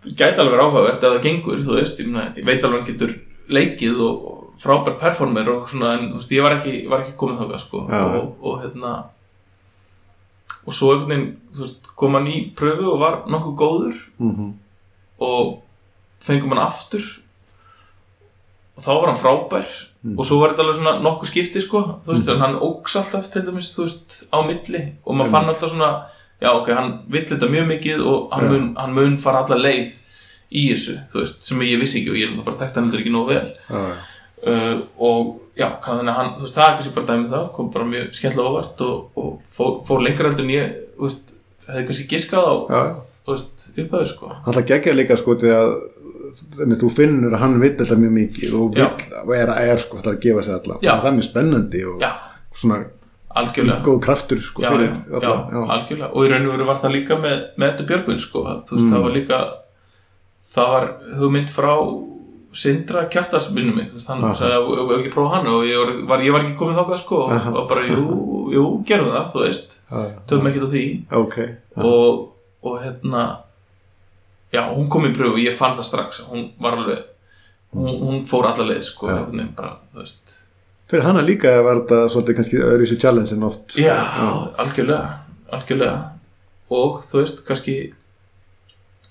það 0.00 0.14
gæti 0.20 0.40
alveg 0.40 0.62
áhugavert 0.62 1.02
ef 1.04 1.16
það 1.16 1.24
gengur, 1.26 1.58
þú 1.66 1.74
veist, 1.80 1.98
ég, 2.00 2.06
meina, 2.12 2.28
ég 2.38 2.46
veit 2.46 2.64
alveg 2.64 2.78
hann 2.80 2.90
getur 2.92 3.16
leikið 3.50 3.98
og, 4.06 4.28
frábær 4.60 4.94
performer 5.00 5.48
og 5.48 5.66
svona, 5.72 5.94
en 5.98 6.10
þú 6.12 6.20
veist, 6.20 6.32
ég 6.36 6.44
var 6.44 6.54
ekki, 6.58 6.74
var 6.92 7.02
ekki 7.02 7.16
komin 7.18 7.38
þáka, 7.40 7.58
sko, 7.64 7.82
Já. 7.90 8.00
og, 8.20 8.30
og 8.44 8.60
hérna 8.62 8.92
og 10.68 10.74
svo 10.76 10.92
einhvern 10.94 11.10
veginn, 11.10 11.28
þú 11.56 11.64
veist, 11.64 11.90
kom 11.98 12.14
hann 12.18 12.26
í 12.30 12.38
pröfu 12.56 12.90
og 12.94 12.98
var 13.02 13.18
nokkuð 13.32 13.56
góður. 13.64 14.00
Mm 14.22 14.50
og 15.20 15.58
fengum 16.24 16.54
hann 16.54 16.64
aftur. 16.66 17.04
Og 18.76 18.84
þá 18.84 18.90
var 18.94 19.10
hann 19.10 19.20
frábær. 19.20 19.78
Og 20.16 20.24
svo 20.24 20.38
var 20.40 20.54
þetta 20.54 20.64
alveg 20.64 20.78
svona 20.78 20.92
nokkuð 21.04 21.28
skipti 21.28 21.60
sko, 21.60 21.80
þú 22.04 22.14
veist, 22.14 22.28
en 22.32 22.40
hann 22.40 22.54
óks 22.64 22.94
alltaf 22.96 23.26
til 23.28 23.42
dæmis, 23.44 23.74
þú 23.76 23.84
veist, 23.84 24.14
á 24.32 24.38
milli. 24.48 24.80
Og 25.04 25.18
maður 25.18 25.34
fann 25.34 25.50
alltaf 25.52 25.72
svona, 25.74 25.90
já 26.40 26.48
ok, 26.54 26.70
hann 26.72 26.94
vill 27.12 27.26
þetta 27.28 27.50
mjög 27.52 27.66
mikið 27.74 28.04
og 28.08 28.30
hann, 28.32 28.46
Já. 28.46 28.52
mun, 28.54 28.70
hann 28.80 28.94
mun 28.96 29.18
fara 29.20 29.42
alla 29.44 29.58
leið 29.60 29.90
í 30.56 30.62
þessu, 30.70 30.96
þú 31.10 31.20
veist, 31.20 31.44
sem 31.44 31.60
ég 31.66 31.82
vissi 31.82 32.00
ekki 32.00 32.14
og 32.14 32.18
ég 32.22 32.32
er 32.32 32.40
bara 32.46 32.56
þekkt 32.62 32.80
hann 32.80 32.88
ekki 32.96 33.12
nógu 33.12 33.34
vel. 33.34 33.52
Já, 33.68 33.82
já. 33.90 34.00
uh, 34.54 34.80
og 35.10 35.28
já, 35.60 35.68
þannig 35.84 36.08
að 36.14 36.18
hann, 36.22 36.32
þú 36.38 36.46
veist, 36.46 36.56
það 36.56 36.64
er 36.64 36.74
kannski 36.78 36.94
bara 36.96 37.10
dæmið 37.12 37.36
það, 37.36 37.46
kom 37.58 37.70
bara 37.76 37.90
mjög 37.92 38.08
skemmtilega 38.16 38.54
óvart 38.54 38.82
og, 38.88 39.20
og 39.20 39.54
fór, 39.58 39.76
fór 39.90 40.04
lengra 40.06 40.30
heldur 40.32 40.48
en 40.48 40.54
ég, 40.56 40.74
þú 40.96 41.06
veist, 41.10 41.34
hefði 41.68 41.86
kannski 41.90 42.08
giskað 42.14 42.48
á, 42.48 42.54
þú 43.20 43.36
veist, 43.36 43.66
upphæðu 43.76 44.10
sko. 44.14 44.32
Alltaf 44.40 44.66
geggja 44.72 44.96
líka 44.96 45.20
sko 45.20 45.36
til 45.44 45.52
að 45.54 45.74
þú 46.80 46.90
finnur 46.94 47.34
að 47.36 47.42
hann 47.44 47.58
vill 47.62 47.74
þetta 47.78 47.96
mjög 48.00 48.14
mikið 48.16 48.54
og, 48.58 48.74
vill, 48.76 49.12
og 49.24 49.34
er, 49.36 49.52
er 49.72 49.82
sko 49.82 50.00
að 50.02 50.18
gefa 50.24 50.42
sig 50.46 50.54
alla. 50.58 50.78
Já. 50.84 50.94
það 51.00 51.10
er 51.12 51.16
mjög 51.18 51.28
spennandi 51.28 51.84
og 51.90 52.04
Já, 52.04 52.10
svona 52.62 52.78
algjörlega. 53.40 53.80
góð 53.86 53.98
kraftur 54.04 54.40
sko 54.42 54.62
já, 54.64 54.70
fyrir 54.74 54.90
já, 54.90 55.16
alla 55.20 55.34
já, 55.54 55.64
algjörlega. 55.76 56.12
Og 56.14 56.26
í 56.26 56.30
raun 56.32 56.46
og 56.48 56.54
veru 56.56 56.68
var 56.70 56.80
það 56.82 56.94
líka 56.98 57.18
með, 57.22 57.42
með 57.56 57.72
þetta 57.72 57.88
Björgvin 57.90 58.22
sko, 58.22 58.44
þú 58.68 58.78
veist, 58.78 58.88
það 58.94 59.04
var 59.06 59.14
líka 59.16 59.40
það 60.50 60.72
var 60.74 60.88
hugmynd 61.20 61.52
frá 61.54 61.74
Sindra 62.50 63.04
Kjartars 63.06 63.52
minnum 63.54 63.76
mig, 63.78 63.92
þú 63.92 64.00
veist, 64.00 64.08
hann 64.10 64.24
Aha. 64.26 64.34
sagði 64.34 64.56
að 64.56 64.64
við 64.66 64.80
hefum 64.80 64.96
ekki 65.04 65.12
prófað 65.14 65.34
hann 65.36 65.50
og 65.52 65.66
ég 65.68 65.92
var, 66.10 66.24
ég 66.26 66.34
var 66.34 66.42
ekki 66.42 66.56
komin 66.58 66.74
þákað 66.80 66.98
sko 67.04 67.20
og 67.28 67.44
var 67.54 67.68
bara, 67.70 67.84
jú, 67.86 68.06
jú, 68.50 68.64
gerum 68.88 69.12
það, 69.14 69.28
þú 69.30 69.44
veist. 69.44 69.76
Já, 69.86 70.00
töfum 70.26 70.48
ekkert 70.50 70.66
á 70.66 70.70
því. 70.72 70.82
Ok. 71.20 71.36
Já. 71.38 71.84
og, 71.86 72.24
og 72.66 72.80
hérna 72.82 73.22
já, 74.52 74.62
hún 74.74 74.88
kom 74.88 75.04
í 75.06 75.12
pröfu 75.14 75.38
ég 75.38 75.54
fann 75.58 75.76
það 75.78 75.84
strax 75.90 76.20
hún 76.30 76.50
var 76.60 76.72
alveg 76.78 77.02
hún, 77.74 77.98
hún 78.02 78.22
fór 78.26 78.46
alla 78.50 78.64
leið 78.72 78.82
sko, 78.82 79.08
Já. 79.08 79.24
veginn 79.30 79.52
bara, 79.56 79.76
þú 79.94 80.02
veist 80.02 80.36
fyrir 80.90 81.04
hana 81.06 81.22
líka 81.22 81.52
var 81.62 81.82
þetta 81.84 82.00
svolítið 82.10 82.34
kannski 82.40 82.56
öðruvísi 82.66 82.98
challenge 83.00 83.32
en 83.36 83.42
oft 83.46 83.76
Já, 83.78 83.96
algjörlega, 84.58 85.18
algjörlega 85.52 85.98
og 86.70 87.02
þú 87.06 87.20
veist, 87.22 87.44
kannski 87.46 87.76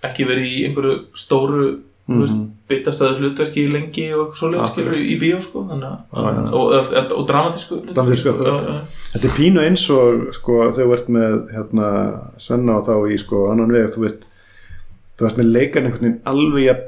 ekki 0.04 0.26
verið 0.28 0.46
í 0.48 0.66
einhverju 0.70 0.98
stóru 1.20 1.62
mm 1.70 1.86
Mhm. 2.10 2.24
-hmm. 2.26 2.46
byttastæðu 2.70 3.18
hlutverki 3.20 3.68
í 3.68 3.72
lengi 3.72 4.14
og 4.14 4.32
eitthvað 4.34 4.56
Akkurat. 4.60 4.72
skilur 4.72 4.96
í 4.98 5.20
bíó 5.22 5.42
sko 5.42 5.60
þannig 5.70 5.84
Já, 5.84 5.98
já. 6.18 6.54
og, 6.54 6.72
og, 6.74 7.12
og 7.20 7.28
dramatísku 7.28 7.76
hlutverki, 7.76 7.94
Dramatísku, 7.94 8.34
sko, 8.34 8.44
já, 8.44 8.58
já. 8.66 8.82
þetta 9.14 9.26
er 9.28 9.36
pínu 9.38 9.60
eins 9.62 9.90
og 9.90 10.34
sko 10.34 10.52
þú 10.74 10.94
ert 10.94 11.08
með 11.10 11.36
hérna, 11.54 11.88
Svenna 12.38 12.78
og 12.78 12.84
þá 12.88 13.14
í 13.14 13.18
sko 13.18 13.52
annan 13.52 13.72
veg 13.72 13.94
þú 13.94 14.00
veist 14.02 14.26
þú 15.20 15.28
ert 15.30 15.38
með 15.42 15.52
leikan 15.56 15.86
einhvern 15.90 16.06
veginn 16.08 16.22
alveg 16.34 16.86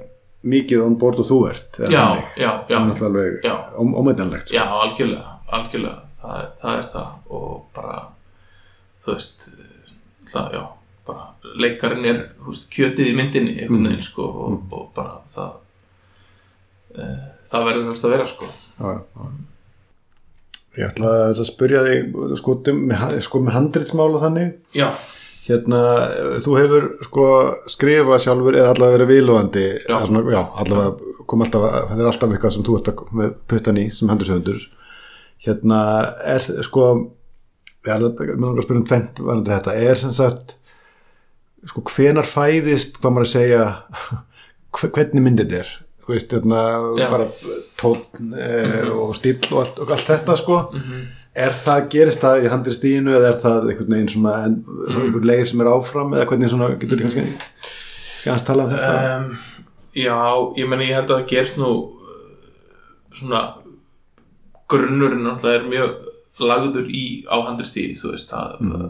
mikið 0.52 0.82
on 0.88 0.96
board 0.98 1.20
og 1.22 1.28
þú 1.30 1.40
ert 1.52 1.78
já, 1.84 1.86
þannig, 1.92 2.30
já, 2.42 2.48
já, 2.48 2.52
sem 2.72 2.82
er 2.82 2.94
alltaf 2.96 3.08
alveg 3.12 3.44
já, 3.46 3.56
ómeðanlegt 3.84 4.48
sko. 4.48 4.56
já, 4.58 4.64
algjörlega 4.86 5.36
algjörlega, 5.52 5.98
það, 6.22 6.46
það 6.62 6.78
er 6.80 6.86
það. 6.94 7.10
Og 7.36 7.58
bara, 7.76 7.98
þú 9.04 9.12
veist 9.18 9.48
það, 10.32 10.54
já 10.56 10.62
bara, 11.12 11.26
leikarinn 11.60 12.06
er, 12.08 12.20
veist, 12.48 12.68
kjötið 12.72 13.10
í 13.12 13.16
myndinni 13.18 13.56
einhvern 13.58 13.82
Mm. 13.82 13.88
veginn, 13.90 14.06
sko 14.06 14.28
og, 14.46 14.58
og 14.72 14.90
bara 14.96 15.18
það 15.28 15.54
e, 16.96 17.08
það 17.52 17.66
verður 17.68 17.90
helst 17.92 18.06
að 18.08 18.14
vera, 18.16 18.28
sko. 18.32 18.50
Já, 18.80 18.92
já. 18.96 19.32
ég 20.80 20.86
ætla 20.88 21.12
að 21.18 21.24
þess 21.34 21.44
að 21.44 21.50
spyrja 21.52 21.82
þig 21.88 22.38
sko, 22.40 22.56
með, 22.80 23.18
sko 23.28 23.42
með 23.44 23.58
handritsmál 23.58 24.10
og 24.16 24.22
þannig. 24.24 24.54
Já, 24.78 24.88
hérna, 25.48 25.80
þú 26.44 26.52
hefur 26.60 26.84
sko 27.08 27.26
skrifað 27.74 28.22
sjálfur 28.26 28.58
eða 28.60 28.74
allavega 28.76 28.98
verið 29.00 29.10
viðlóðandi 29.16 29.64
Já. 29.90 29.96
allavega 30.62 31.26
kom 31.32 31.42
alltaf, 31.46 31.66
þetta 31.90 31.98
er 32.04 32.10
alltaf 32.12 32.36
eitthvað 32.36 32.54
sem 32.56 32.66
þú 32.68 32.78
ert 32.78 32.92
að 32.92 33.04
með 33.22 33.34
puttan 33.50 33.80
í 33.82 33.86
sem 33.96 34.12
handursöfundur 34.12 34.66
hérna, 35.46 35.80
er 36.36 36.46
sko 36.68 36.88
mér 37.88 38.04
langar 38.06 38.60
að 38.62 38.66
spyrja 38.68 38.82
um 38.84 38.90
tvent 38.92 39.22
varandi 39.26 39.54
þetta, 39.56 39.76
er 39.90 39.98
sem 40.04 40.12
sagt 40.14 40.56
sko, 41.72 41.82
hvenar 41.90 42.28
fæðist 42.30 43.00
hvað 43.02 43.16
maður 43.16 43.30
að 43.30 43.34
segja 43.36 43.64
hve- 44.78 44.92
hvernig 44.98 45.26
myndið 45.26 45.58
er? 45.62 45.72
Þú 46.02 46.14
veist, 46.16 46.32
hérna, 46.34 46.62
bara 47.12 47.26
tónn 47.82 48.32
e, 48.34 48.46
og 48.90 49.12
stíl 49.18 49.36
og 49.54 49.60
allt, 49.62 49.82
og 49.84 49.92
allt 49.94 50.08
þetta 50.10 50.38
sko. 50.40 50.62
Mhm 50.78 51.02
Er 51.34 51.54
það, 51.56 51.86
gerist 51.94 52.20
það 52.20 52.44
í 52.44 52.50
handristíðinu 52.52 53.14
eða 53.16 53.30
er 53.32 53.38
það 53.40 53.70
einhvern 53.72 53.94
veginn 53.96 54.10
svona 54.12 54.34
en, 54.50 54.58
einhvern 54.92 55.28
leir 55.30 55.46
sem 55.48 55.62
er 55.64 55.70
áfram 55.72 56.14
eða 56.18 56.26
hvernig 56.28 56.52
svona 56.52 56.68
getur 56.76 57.00
þið 57.00 57.06
kannski 57.06 57.24
skjans 58.22 58.44
tala 58.48 58.66
um 58.68 58.74
þetta? 58.74 59.16
um, 59.16 59.30
Já, 59.96 60.18
ég 60.60 60.68
meni 60.72 60.90
ég 60.90 60.96
held 61.00 61.10
að 61.12 61.22
það 61.22 61.30
gerst 61.32 61.58
nú 61.60 61.70
uh, 61.72 62.18
svona 63.16 63.42
grunnurinn 64.72 65.24
náttúrulega 65.26 65.62
er 65.62 65.70
mjög 65.72 66.44
lagður 66.48 66.88
í 66.92 67.06
áhandristíði, 67.28 67.96
þú 68.00 68.12
veist 68.14 68.32
það 68.32 68.62
mm. 68.64 68.86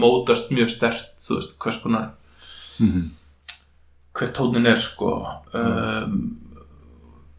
mótast 0.00 0.52
mjög 0.54 0.70
stert, 0.72 1.08
þú 1.20 1.38
veist, 1.38 1.56
hvers 1.62 1.80
konar 1.82 2.10
Mhm. 2.80 3.10
hver 4.16 4.30
tónin 4.32 4.66
er 4.66 4.78
sko 4.80 5.10
um, 5.54 6.14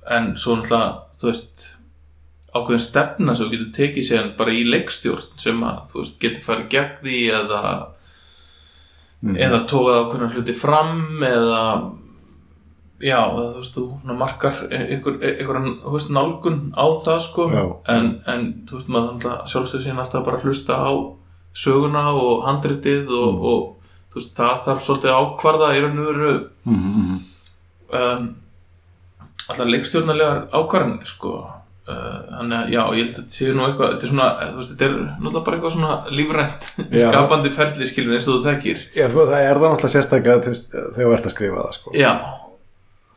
en 0.05 0.27
svo 0.37 0.55
náttúrulega 0.59 0.91
þú 1.17 1.31
veist 1.31 1.63
ákveðin 2.55 2.83
stefna 2.83 3.33
sem 3.35 3.47
þú 3.47 3.51
getur 3.55 3.71
tekið 3.77 4.07
sér 4.09 4.29
bara 4.37 4.51
í 4.51 4.63
leikstjórn 4.67 5.39
sem 5.39 5.61
að 5.63 5.85
þú 5.91 5.99
veist 6.01 6.19
getur 6.19 6.43
farið 6.49 6.69
gegn 6.75 7.01
því 7.05 7.19
eða 7.39 7.61
Mhm. 9.21 9.35
eða 9.37 9.59
tókað 9.69 9.97
ákveðna 10.01 10.27
hluti 10.33 10.53
fram 10.57 10.93
eða 11.21 11.59
já, 13.01 13.19
eða, 13.21 13.43
þú 13.53 13.59
veist, 13.61 13.75
þú 13.75 13.83
svona 14.01 14.17
markar 14.17 14.55
einhver, 14.73 15.19
einhver 15.21 15.59
þú 15.83 15.91
veist, 15.93 16.09
nálgun 16.09 16.57
á 16.73 16.85
það 17.05 17.19
sko 17.27 17.45
en, 17.87 18.07
en 18.25 18.47
þú 18.65 18.79
veist, 18.79 18.89
maður 18.89 19.11
þannig 19.21 19.47
sjálfsög 19.53 19.81
síðan 19.85 20.01
alltaf 20.01 20.25
bara 20.25 20.39
hlusta 20.41 20.73
á 20.73 20.91
söguna 21.53 22.03
og 22.17 22.43
handritið 22.47 23.09
og, 23.13 23.33
Mm. 23.35 23.45
og 23.45 23.75
þú 24.09 24.15
veist, 24.15 24.35
það 24.35 24.65
þarf 24.65 24.81
svolítið 24.87 25.17
ákvarða 25.21 25.69
í 25.77 25.81
raun 25.85 25.99
og 25.99 26.05
veru 26.15 26.49
Mhm, 26.65 26.91
mhm. 26.97 27.23
um, 27.93 28.35
allar 29.49 29.67
leikstjórnarlegar 29.67 30.47
ákvarðanir 30.49 31.05
sko 31.05 31.35
þannig 32.31 32.57
að 32.57 32.73
já, 32.73 32.81
ég 32.81 33.01
held 33.01 33.11
að 33.11 33.17
þetta 33.19 33.37
sé 33.37 33.53
nú 33.55 33.63
eitthvað 33.67 33.93
þetta 33.93 34.07
er 34.07 34.11
svona, 34.11 34.27
þú 34.41 34.59
veist, 34.59 34.73
þetta 34.73 34.87
er 34.87 34.97
náttúrulega 34.97 35.45
bara 35.47 35.57
eitthvað 35.57 35.75
svona 35.75 36.17
lífrænt, 36.19 36.67
skapandi 37.05 37.53
ferli 37.55 37.89
skilur 37.89 38.17
eins 38.17 38.27
og 38.27 38.37
þú 38.37 38.43
þekkir. 38.49 38.83
Já, 38.97 39.05
sko, 39.07 39.25
það 39.31 39.47
er 39.47 39.61
það 39.61 39.73
náttúrulega 39.75 39.95
sérstaklega 39.95 40.43
þú 40.45 40.53
veist, 40.53 40.69
þegar 40.75 41.01
þú 41.01 41.15
ert 41.17 41.29
að 41.29 41.35
skrifa 41.35 41.65
það 41.65 41.77
sko. 41.79 41.95
já, 41.95 42.11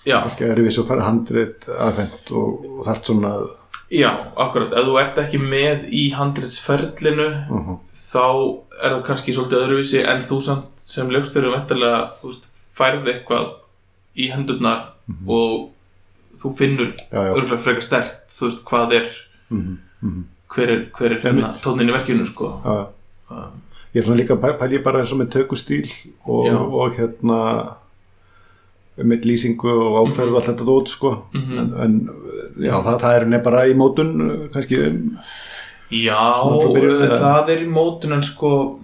já, 0.05 0.17
Kannski 0.21 0.49
öðruvísi 0.49 0.83
og 0.83 0.89
fara 0.93 1.09
handrit 1.09 1.69
aðfengt 1.75 2.35
og, 2.35 2.65
og 2.79 2.89
þarft 2.89 3.13
svona 3.13 3.37
að 3.41 3.53
Já, 3.95 4.09
akkurat, 4.41 4.73
ef 4.73 4.87
þú 4.89 4.95
ert 4.99 5.19
ekki 5.21 5.39
með 5.39 5.85
í 5.93 6.05
handritsferlinu 6.17 7.27
uh 7.29 7.67
-huh. 7.67 7.77
þá 7.93 8.27
er 8.81 8.91
það 8.91 9.03
kannski 9.07 9.35
svolítið 9.37 9.65
öðruvísi 9.65 10.01
en 10.03 10.23
þú 10.25 10.41
samt 10.43 10.81
sem 10.85 11.11
ljóstur 11.11 11.51
vendarlega 11.53 12.11
færði 12.75 13.13
eitthvað 13.13 13.53
í 14.17 14.31
hendurnar 14.33 14.95
og 15.27 15.71
þú 16.43 16.57
finnur 16.59 16.93
já, 17.13 17.21
já. 17.25 17.33
örgulega 17.35 17.59
frekar 17.59 17.83
stert 17.83 18.15
þú 18.31 18.49
veist 18.49 18.65
hvað 18.65 18.93
er 18.93 19.07
Mm 19.51 19.79
-hmm. 20.03 20.23
hver 20.55 20.71
er, 20.71 20.87
hver 20.99 21.13
er 21.13 21.21
hérna, 21.21 21.49
tónin 21.63 21.89
í 21.89 21.93
verkinu 21.93 22.27
sko. 22.27 22.61
Já, 22.65 22.87
um, 23.31 23.61
ég 23.95 24.01
er 24.01 24.03
svona 24.03 24.17
líka 24.23 24.35
pæ- 24.37 24.59
pæli 24.59 24.79
ég 24.79 24.83
bara 24.85 24.99
eins 25.01 25.13
og 25.13 25.19
með 25.19 25.29
tökustíl 25.31 25.91
og, 26.27 26.47
Já. 26.47 26.57
og 26.59 26.93
hérna 26.97 27.75
með 28.99 29.25
lýsingu 29.25 29.69
og 29.69 30.09
áferð 30.09 30.29
og 30.29 30.37
allt 30.37 30.47
þetta 30.47 30.65
dót 30.65 30.89
sko 30.89 31.23
Mhm. 31.35 31.59
en, 31.59 31.75
en 31.81 32.11
já, 32.59 32.83
það, 32.83 33.01
það 33.01 33.21
er 33.21 33.25
nefn 33.27 33.45
bara 33.45 33.67
í 33.67 33.75
mótun 33.75 34.49
kannski 34.53 34.79
um, 34.87 35.17
Já, 35.91 36.15
það 37.21 37.49
er 37.49 37.59
í 37.63 37.69
mótun 37.69 38.13
en 38.13 38.23
sko 38.23 38.81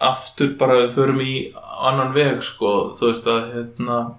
aftur 0.00 0.56
bara 0.58 0.86
við 0.86 0.92
förum 0.94 1.20
í 1.20 1.52
annan 1.82 2.12
veg 2.14 2.42
sko, 2.42 2.92
þú 2.92 3.06
veist 3.10 3.26
að 3.26 3.52
hérna 3.54 4.12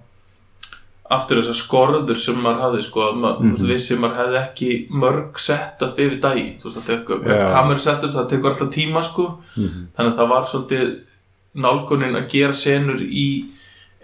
aftur 1.10 1.38
þessar 1.40 1.56
skorður 1.62 2.16
sem 2.20 2.34
maður 2.36 2.60
hafði 2.66 2.82
sko, 2.84 3.00
að 3.00 3.14
maður 3.22 3.40
mm 3.40 3.48
Mhm. 3.48 3.56
-hmm. 3.56 3.68
vissi 3.72 3.96
maður 3.96 4.16
hefði 4.20 4.38
ekki 4.42 4.70
mörg 4.90 5.38
setup 5.40 5.98
yfir 5.98 6.20
daginn, 6.20 6.56
þú 6.58 6.64
veist 6.68 6.78
að 6.82 6.86
tekur 6.92 7.22
Já. 7.26 7.52
kameru 7.52 7.80
setup, 7.80 8.10
það 8.12 8.28
tekur 8.28 8.50
alltaf 8.50 8.70
tíma 8.74 9.02
sko 9.02 9.38
þannig 9.56 10.12
að 10.12 10.16
það 10.18 10.28
var 10.28 10.44
svolítið 10.44 10.96
nálgunin 11.54 12.16
að 12.16 12.28
gera 12.28 12.52
senur 12.52 13.00
í 13.00 13.44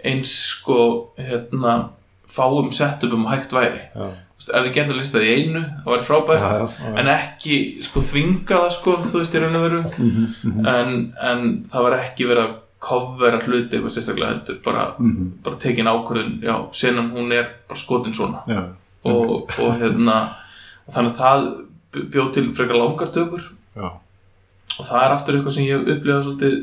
eins 0.03 0.31
sko 0.49 1.09
hérna 1.17 1.89
fáum 2.27 2.71
setupum 2.71 3.25
og 3.25 3.31
hægt 3.31 3.51
væri 3.53 3.81
já, 3.95 4.11
Þú 4.35 4.51
veist, 4.51 4.51
ef 4.57 4.65
við 4.65 4.73
getum 4.75 4.97
listað 4.99 5.23
í 5.23 5.29
einu, 5.35 5.61
það 5.85 5.91
væri 5.93 6.03
frábært 6.09 6.41
já, 6.41 6.67
já, 6.67 6.97
en 6.99 7.07
ekki 7.07 7.83
sko 7.83 7.99
þvinga 8.01 8.57
það 8.59 8.71
sko, 8.71 8.95
þú 9.05 9.17
veist 9.21 9.35
í 9.35 9.39
raun 9.39 9.55
og 9.55 9.63
veru 9.69 9.81
Mhm, 9.99 10.27
mhm, 10.43 10.67
en, 10.67 11.13
en 11.21 11.65
það 11.71 11.81
var 11.83 11.99
ekki 12.01 12.25
verið 12.27 12.43
að 12.49 12.55
covera 12.85 13.39
hluti 13.41 13.77
eitthvað 13.77 13.93
sérstaklega 13.95 14.31
heldur 14.35 14.59
bara, 14.65 14.85
mhm, 14.99 15.29
bara 15.45 15.59
tekin 15.63 15.89
ákvörðun 15.89 16.35
já, 16.45 16.55
senan 16.71 17.11
hún 17.15 17.31
er 17.33 17.47
bara 17.69 17.79
skotin 17.81 18.13
svona. 18.13 18.43
Já, 18.47 18.61
og, 19.05 19.49
og 19.59 19.75
hérna 19.81 20.17
og 20.85 20.93
þannig 20.93 21.11
að 21.11 21.19
það 21.23 21.47
bjóð 22.13 22.31
til 22.35 22.45
frekar 22.57 22.77
langar 22.81 23.11
tökur. 23.15 23.43
Já, 23.75 23.89
og 24.79 24.85
það 24.85 25.03
er 25.05 25.15
aftur 25.15 25.35
eitthvað 25.39 25.55
sem 25.57 25.65
ég 25.69 25.77
hef 25.79 25.97
upplifað 25.97 26.25
svolítið 26.27 26.55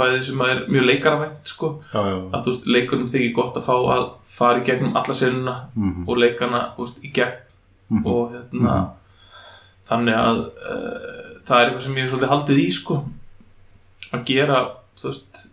bæði 0.00 0.20
sem 0.24 0.40
er 0.46 0.60
mjög 0.70 0.84
leikaravænt 0.86 1.50
sko, 1.50 1.68
já, 1.92 2.00
að 2.30 2.44
þú 2.44 2.52
veist, 2.52 2.66
leikurum 2.76 3.08
þykir 3.10 3.32
gott 3.36 3.56
að 3.58 3.66
fá 3.66 3.74
að 3.96 4.04
fara 4.30 4.60
í 4.60 4.64
gegnum 4.64 4.94
alla 4.96 5.14
senuna 5.18 5.54
Mhm, 5.74 6.04
og 6.08 6.16
leikana, 6.22 6.60
þú 6.76 6.86
veist, 6.86 7.02
í 7.04 7.10
gegn. 7.12 7.38
Mhm. 7.90 8.06
og 8.06 8.30
hérna 8.36 8.74
þannig 9.90 10.14
að 10.14 10.38
uh, 10.46 11.40
það 11.42 11.56
er 11.60 11.64
eitthvað 11.66 11.82
sem 11.82 11.96
ég 11.98 12.04
hef 12.04 12.12
svolítið 12.12 12.30
haldið 12.30 12.60
í 12.62 12.68
sko. 12.76 12.98
Að 14.14 14.22
gera 14.28 14.60
þú 15.02 15.12
veist 15.12 15.44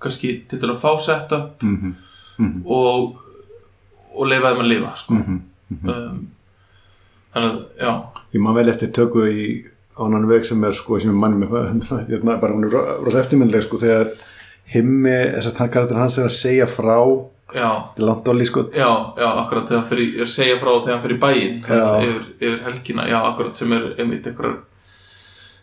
kannski 0.00 0.32
til 0.48 0.60
dæla 0.60 0.76
að 0.76 0.84
fá 0.84 0.92
set 1.00 1.32
up 1.32 1.62
mm 1.62 1.76
-hmm. 1.76 1.94
Mm 2.38 2.52
-hmm. 2.52 2.62
og 2.66 3.16
og 4.14 4.26
leifa 4.26 4.50
þeim 4.50 4.62
að 4.64 4.68
leifa 4.72 4.96
sko. 4.96 5.14
mm 5.14 5.22
-hmm. 5.22 5.88
um, 5.90 6.28
þannig 7.34 7.50
að, 7.50 7.64
já 7.80 8.02
Ég 8.32 8.40
má 8.40 8.54
vel 8.54 8.68
eftir 8.68 8.92
tökku 8.92 9.26
í 9.26 9.64
ánan 9.98 10.28
veg 10.28 10.44
sem 10.44 10.64
er, 10.64 10.72
sko, 10.72 10.98
sem 10.98 11.10
er 11.10 11.14
mann 11.14 11.40
með 11.40 11.50
hérna, 12.10 12.40
bara 12.40 12.52
hún 12.52 12.64
er 12.64 13.04
rosa 13.04 13.20
eftirminnileg 13.20 13.62
sko, 13.62 13.76
þegar 13.76 14.08
himmi, 14.64 15.18
þess 15.34 15.46
að 15.46 15.58
hann 15.58 15.70
karakter 15.70 15.96
hans 15.96 16.18
er 16.18 16.24
að 16.24 16.36
segja 16.36 16.66
frá 16.66 17.26
til 17.96 18.06
landóli, 18.06 18.46
sko 18.46 18.68
Já, 18.74 19.14
já, 19.18 19.26
akkurat, 19.26 19.66
þegar 19.68 19.80
hann 19.80 19.88
fyrir, 19.88 20.26
segja 20.26 20.58
frá 20.58 20.70
þegar 20.80 20.94
hann 20.94 21.02
fyrir 21.02 21.18
bæin 21.18 21.64
yfir, 21.64 22.24
yfir 22.40 22.60
helgina, 22.64 23.08
já, 23.10 23.18
akkurat, 23.32 23.56
sem 23.56 23.72
er 23.72 23.94
einmitt 23.98 24.26
eitthvað 24.26 24.56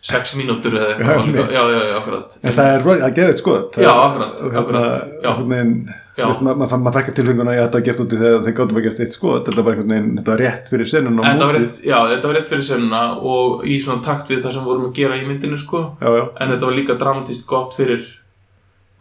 6 0.00 0.34
mínútur 0.38 0.76
eða 0.78 0.90
eitthvað. 0.94 1.38
já, 1.52 1.62
já, 1.62 1.80
já, 1.88 1.94
akkurat. 1.98 2.36
En 2.42 2.52
það 2.58 2.74
er 2.74 2.84
að 2.92 3.16
gefa 3.16 3.30
þetta 3.30 3.42
skoð 3.42 3.80
já, 3.82 3.90
akkurat, 3.94 4.44
hérna, 4.52 4.84
akkurat. 5.22 5.96
Maður 6.18 6.94
fækkar 6.96 7.14
tilfenguna 7.14 7.54
að 7.54 7.60
þetta 7.60 7.78
er 7.78 7.84
gert 7.86 8.00
úti 8.02 8.18
þegar 8.18 8.40
þeir 8.44 8.54
gáttum 8.58 8.78
að 8.78 8.86
gera 8.86 8.98
þetta 8.98 9.14
skoð 9.14 9.34
þetta 9.36 9.62
var 9.62 9.74
einhvern 9.74 9.92
veginn, 9.94 10.14
þetta 10.18 10.32
var 10.32 10.40
rétt 10.42 10.70
fyrir 10.72 10.88
senuna 10.90 11.26
já, 11.28 11.98
þetta 12.10 12.30
var 12.30 12.36
rétt 12.38 12.50
fyrir 12.50 12.64
senuna 12.66 13.02
og 13.32 13.62
í 13.62 13.76
svona 13.84 14.02
takt 14.02 14.32
við 14.32 14.40
það 14.42 14.56
sem 14.56 14.66
vorum 14.66 14.88
að 14.88 14.96
gera 14.98 15.18
í 15.18 15.26
myndinu 15.28 15.58
sko, 15.62 15.82
já, 16.02 16.08
já. 16.18 16.24
en 16.26 16.54
þetta 16.54 16.70
var 16.70 16.78
líka 16.80 16.98
dramatíst 16.98 17.46
gott 17.46 17.78
fyrir, 17.78 18.02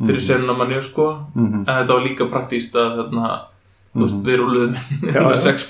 fyrir 0.04 0.20
mm. 0.22 0.26
senuna 0.28 0.58
manni 0.60 0.82
sko, 0.86 1.08
mm 1.34 1.48
-hmm. 1.48 1.64
en 1.66 1.74
þetta 1.80 1.98
var 1.98 2.06
líka 2.06 2.30
praktíst 2.36 2.78
að 2.78 3.02
þarna 3.02 3.34
þú 3.98 4.04
veist, 4.06 4.20
við 4.28 4.38
rúluðum 4.42 4.76
með 5.28 5.38
sex 5.42 5.64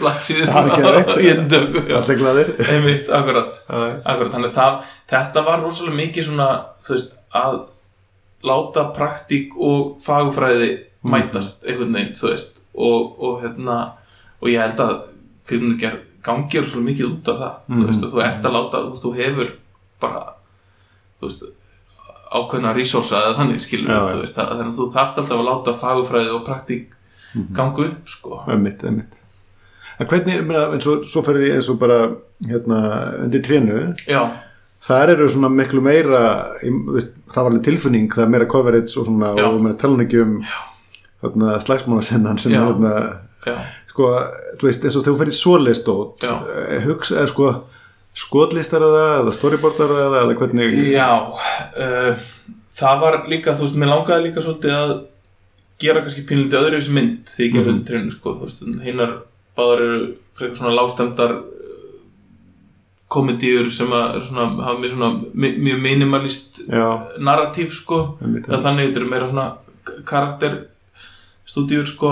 tökku 1.53 1.83
já. 1.87 1.95
allir 2.01 2.19
glaðir. 2.19 2.49
Einmitt, 2.67 3.09
akkurat, 3.19 3.53
akkurat 4.03 4.33
þannig 4.35 4.51
að 4.51 4.57
það, 4.59 4.77
þetta 5.13 5.43
var 5.47 5.63
rosalega 5.63 5.99
mikið 6.01 6.27
svona 6.27 6.47
þú 6.83 6.93
veist, 6.97 7.13
að 7.41 7.57
láta 8.47 8.83
praktík 8.97 9.55
og 9.57 9.97
fagufræði 10.05 10.69
Mhm. 11.07 11.11
mætast 11.13 11.63
einhvern 11.69 11.93
veginn, 11.93 12.15
þú 12.17 12.29
veist. 12.33 12.57
Og, 12.75 13.13
og 13.23 13.41
hérna, 13.43 13.75
og 14.41 14.49
ég 14.49 14.59
held 14.59 14.79
að 14.83 14.95
fyrir 15.47 15.77
gerð 15.79 16.01
gangir 16.25 16.65
svolítið 16.67 16.87
mikið 16.89 17.05
út 17.13 17.29
af 17.31 17.37
það 17.39 17.53
þú 17.69 17.77
Mhm. 17.77 17.87
veist, 17.87 18.03
að 18.03 18.11
þú 18.13 18.23
ert 18.25 18.43
að 18.49 18.55
láta, 18.57 18.81
þú 18.83 18.89
veist, 18.91 19.05
þú 19.05 19.13
hefur 19.21 19.51
bara, 20.01 20.23
þú 21.21 21.29
veist 21.29 21.43
ákveðna 22.27 22.73
resursa 22.75 23.21
eða 23.23 23.37
þannig 23.39 23.61
skilur 23.63 23.87
Já, 23.93 24.01
þú 24.11 24.19
veist, 24.25 24.35
þannig 24.35 24.67
að 24.67 24.79
þú 24.81 24.87
þarft 24.97 25.21
alltaf 25.21 25.39
að 25.39 25.47
láta 25.47 25.73
fagufræði 25.79 26.33
og 26.35 26.43
praktík 26.49 26.96
Mhm. 27.37 27.53
ganga 27.55 27.85
upp, 27.87 28.09
sko 28.09 28.41
Einmitt, 28.47 28.83
einmitt. 28.83 29.13
En 29.99 30.05
hvernig, 30.05 30.43
meina, 30.45 30.67
eins 30.75 30.85
og 30.87 31.05
svo 31.09 31.23
ferði 31.25 31.53
eins 31.55 31.69
og 31.73 31.79
bara 31.81 32.11
hérna, 32.45 32.81
undir 33.23 33.41
trénu, 33.41 33.95
já, 34.05 34.21
þar 34.85 35.09
eru 35.15 35.27
svona 35.33 35.49
miklu 35.49 35.81
meira, 35.81 36.19
ég, 36.61 36.75
veist, 36.93 37.15
það 37.33 37.43
var 37.43 37.51
alveg 37.51 37.63
tilfinning, 37.65 38.09
það 38.13 38.23
er 38.27 38.29
meira 38.35 38.45
coverage 38.45 38.93
og 38.99 39.07
svona, 39.07 39.31
Já. 39.39 39.47
og 39.49 39.61
meira 39.65 39.77
talan 39.81 40.03
ekki 40.05 40.21
um 40.21 40.35
hérna, 41.23 41.55
slagsmánasennan 41.65 42.37
sem 42.37 42.53
er 42.53 42.61
hérna, 42.61 42.93
já, 43.47 43.55
sko, 43.89 44.11
þú 44.61 44.69
veist, 44.69 44.85
eins 44.85 44.95
og 44.99 45.03
þegar 45.03 45.15
þú 45.15 45.21
ferði 45.23 45.37
svoleistót, 45.39 46.21
Já. 46.21 46.35
hugsa, 46.85 47.15
eða 47.23 47.27
sko, 47.33 47.49
skotlistar 48.13 48.81
eða, 48.85 49.05
eða 49.23 49.33
storyboardar 49.33 49.95
eða, 49.97 50.21
eða 50.27 50.37
hvernig, 50.37 50.77
já 50.93 51.09
uh, 51.25 52.25
það 52.77 53.01
var 53.01 53.23
líka, 53.33 53.57
þú 53.57 53.65
veist, 53.65 53.81
mér 53.81 53.89
langaði 53.95 54.29
líka 54.29 54.45
svolítið 54.45 54.77
að 54.77 54.95
gera 55.79 56.01
kannski 56.01 56.25
pínlítið 56.25 56.59
öðru 56.61 56.79
þessu 56.79 56.93
mynd 56.93 57.25
þegar 57.25 57.47
ég 57.47 57.53
Mhm. 57.53 57.69
mm 57.77 57.83
-hmm. 57.85 58.11
sko, 58.11 58.29
þú 58.33 58.41
veist, 58.43 58.63
hinnar 58.83 59.11
báðar 59.57 59.81
eru 59.81 60.13
frekar 60.33 60.55
svona 60.57 60.75
lágstemdar 60.75 61.35
komedíur 63.07 63.69
sem 63.71 63.87
að 63.87 64.21
svona, 64.21 64.63
hafa 64.63 64.79
mjög 64.79 64.91
svona 64.91 65.23
mjög 65.33 65.81
minimalist 65.81 66.59
já, 66.67 66.87
narratív 67.19 67.71
sko 67.73 68.17
eða 68.21 68.61
þannig 68.61 68.89
þetta 68.89 68.99
eru 68.99 69.09
meira 69.09 69.27
svona 69.27 69.47
karakterstúdíur 70.03 71.87
sko 71.87 72.09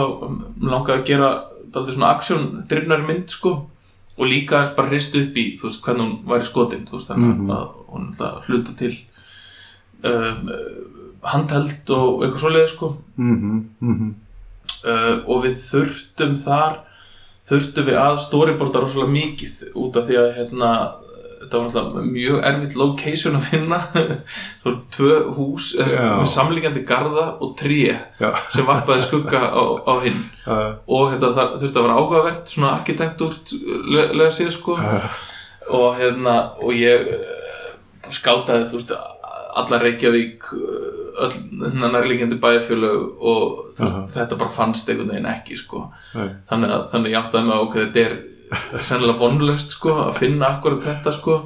mér 0.61 0.71
langaði 0.71 0.99
að 1.01 1.05
gera 1.09 1.29
daldið 1.75 1.97
svona 1.97 2.13
aksjón 2.15 2.45
drifnari 2.69 3.07
mynd 3.09 3.29
sko 3.33 3.51
og 4.17 4.25
líka 4.31 4.61
bara 4.77 4.87
hrist 4.93 5.15
upp 5.19 5.35
í 5.35 5.57
þú 5.59 5.67
veist 5.67 5.83
hvernig 5.83 6.05
hún 6.05 6.23
væri 6.31 6.45
skotin 6.47 6.85
þú 6.87 6.91
veist 6.97 7.11
þannig 7.11 7.35
Mhm. 7.35 7.49
að 7.51 7.67
hún 7.91 8.05
hluta 8.47 8.77
til 8.77 8.93
um, 10.03 10.49
handheld 11.31 11.93
og 11.95 12.25
eitthvað 12.25 12.43
svoleiði 12.43 12.71
sko. 12.73 12.91
Mhm, 13.21 13.55
mhm, 13.79 14.11
uh, 14.85 15.15
og 15.25 15.45
við 15.45 15.57
þurftum 15.63 16.35
þar 16.39 16.81
þurftum 17.45 17.89
við 17.89 17.97
að 18.01 18.19
storyboarda 18.25 18.81
rosalega 18.81 19.13
mikið 19.13 19.57
út 19.77 19.97
af 19.99 20.07
því 20.07 20.15
að 20.21 20.31
hérna 20.39 20.69
þetta 21.45 21.59
var 21.59 21.67
náttúrulega 21.67 22.03
mjög 22.09 22.39
erfitt 22.49 22.75
location 22.79 23.37
að 23.37 23.47
finna. 23.51 23.79
Svo 24.63 24.73
tvö 24.95 25.17
hús 25.35 25.67
Já. 25.77 25.85
með 26.17 26.29
samlíkjandi 26.31 26.83
garða 26.89 27.25
og 27.37 27.53
já, 28.19 28.31
sem 28.53 28.65
varpaði 28.65 29.05
skugga 29.05 29.41
á, 29.53 29.63
á 29.85 29.93
hinn. 30.01 30.21
Já, 30.45 30.57
og 30.87 31.13
þetta 31.13 31.31
það, 31.37 31.55
þurfti 31.61 31.79
að 31.81 31.87
vera 31.87 31.99
áhugavert 32.01 32.53
svona 32.55 32.73
arkitektúrt 32.79 33.53
le- 33.93 34.09
lega 34.17 34.31
séð 34.33 34.53
sko. 34.57 34.77
Já, 34.81 34.97
og 35.75 35.95
hérna 35.99 36.35
og 36.61 36.73
ég 36.77 37.07
uh, 37.13 38.09
skátaði 38.13 38.67
þú 38.69 38.79
veist 38.79 38.95
alla 39.61 39.79
Reykjavík 39.81 40.47
uh, 40.53 40.95
öll 41.25 41.35
hérna 41.63 41.91
nærlíkjandi 41.93 42.39
bæjarfjölög 42.43 43.03
og 43.23 43.59
veist, 43.79 43.99
þetta 44.15 44.39
bara 44.39 44.51
fannst 44.51 44.89
einhvern 44.91 45.13
veginn 45.13 45.29
ekki 45.31 45.59
sko. 45.59 45.85
Þannig 46.49 46.73
að 46.75 46.87
þannig 46.93 47.13
ég 47.15 47.19
áttaði 47.21 47.49
mig 47.49 47.55
á 47.55 47.65
ok, 47.65 47.77
þetta 47.83 48.05
er 48.05 48.17
sennilega 48.83 49.21
vonlöst 49.21 49.77
sko 49.77 49.93
að 50.07 50.17
finna 50.19 50.49
akkurat 50.55 50.83
þetta 50.83 51.13
sko. 51.15 51.37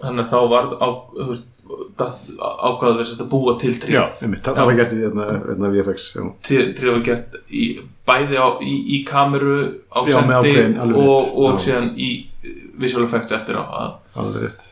Þannig 0.00 0.24
að 0.24 0.30
þá 0.32 0.38
var 0.52 0.70
á, 0.80 0.88
veist, 1.28 1.50
ákvaða 1.64 2.98
við 2.98 3.12
að 3.22 3.28
búa 3.30 3.54
til 3.60 3.72
trí 3.80 3.94
já, 3.94 4.02
einmitt, 4.22 4.44
það, 4.44 4.66
var 4.68 4.76
gert 4.80 4.92
í 4.92 4.98
hérna, 5.00 5.26
hérna 5.46 5.70
VFX, 5.72 6.08
já, 6.18 6.24
trí 6.44 6.90
var 6.90 7.04
gert 7.06 7.38
í, 7.48 7.62
bæði 8.08 8.40
á, 8.40 8.48
í, 8.60 8.74
í 8.96 8.98
kameru 9.08 9.56
á 9.88 10.00
Já, 10.04 10.18
sendi 10.18 10.36
ákveðin, 10.36 10.76
og, 10.90 11.30
og 11.40 11.56
síðan 11.62 11.94
í 11.96 12.10
visual 12.80 13.06
effects 13.06 13.32
eftir 13.32 13.56
á 13.56 13.64
að, 13.64 13.96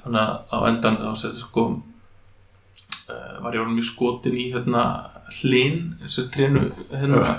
þannig 0.03 0.21
að 0.21 0.53
á 0.53 0.59
endan 0.69 1.01
þá 1.01 1.11
sérst 1.23 1.47
sko 1.47 1.65
uh, 1.71 1.81
var 3.43 3.55
ég 3.55 3.63
orðin 3.65 3.79
mjög 3.79 3.89
skotin 3.91 4.39
í 4.39 4.49
hérna 4.55 4.87
hlinn, 5.41 5.95
sérst 6.07 6.33
trénu 6.35 6.67
hérna, 6.91 7.39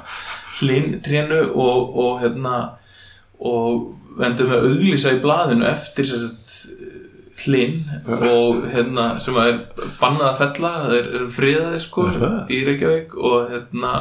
hlinn 0.60 0.98
trénu 1.06 1.42
og, 1.52 1.98
og 2.04 2.24
hérna 2.24 2.56
og 3.44 3.92
við 4.18 4.26
endum 4.30 4.52
með 4.52 4.60
að 4.60 4.72
auglýsa 4.72 5.14
í 5.14 5.22
blaðinu 5.24 5.68
eftir 5.68 6.10
sagt 6.10 6.52
hlinn 7.44 7.80
og 8.24 8.66
hérna 8.72 9.08
sem 9.22 9.38
að 9.38 9.50
er 9.52 9.88
bannað 10.00 10.28
að 10.30 10.42
fella, 10.42 10.74
það 10.84 10.98
er, 10.98 11.08
er 11.20 11.32
friðaði 11.38 11.80
sko 11.84 12.10
í 12.48 12.60
Reykjavík 12.68 13.16
og 13.18 13.50
hérna 13.52 13.94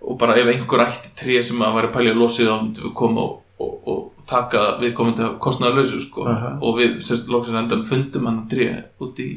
og 0.00 0.16
bara 0.20 0.36
ef 0.40 0.48
einhver 0.48 0.86
ætti 0.86 1.12
tré 1.18 1.40
sem 1.44 1.60
að 1.62 1.76
væri 1.76 1.92
pælið 1.94 2.14
að 2.14 2.22
losi 2.22 2.46
þá 2.48 2.54
myndum 2.56 2.86
við 2.88 2.96
koma 2.96 3.26
og, 3.26 3.36
og, 3.60 3.74
og 3.92 4.26
taka 4.30 4.62
viðkomandi 4.80 5.26
að 5.26 5.38
kostnaðarlausu 5.44 6.00
sko. 6.04 6.24
Og 6.64 6.78
við 6.78 6.98
sérst 7.04 7.30
loksins 7.32 7.58
endan 7.60 7.84
fundum 7.86 8.28
hann 8.30 8.44
tré 8.50 8.70
út 9.02 9.20
í 9.20 9.30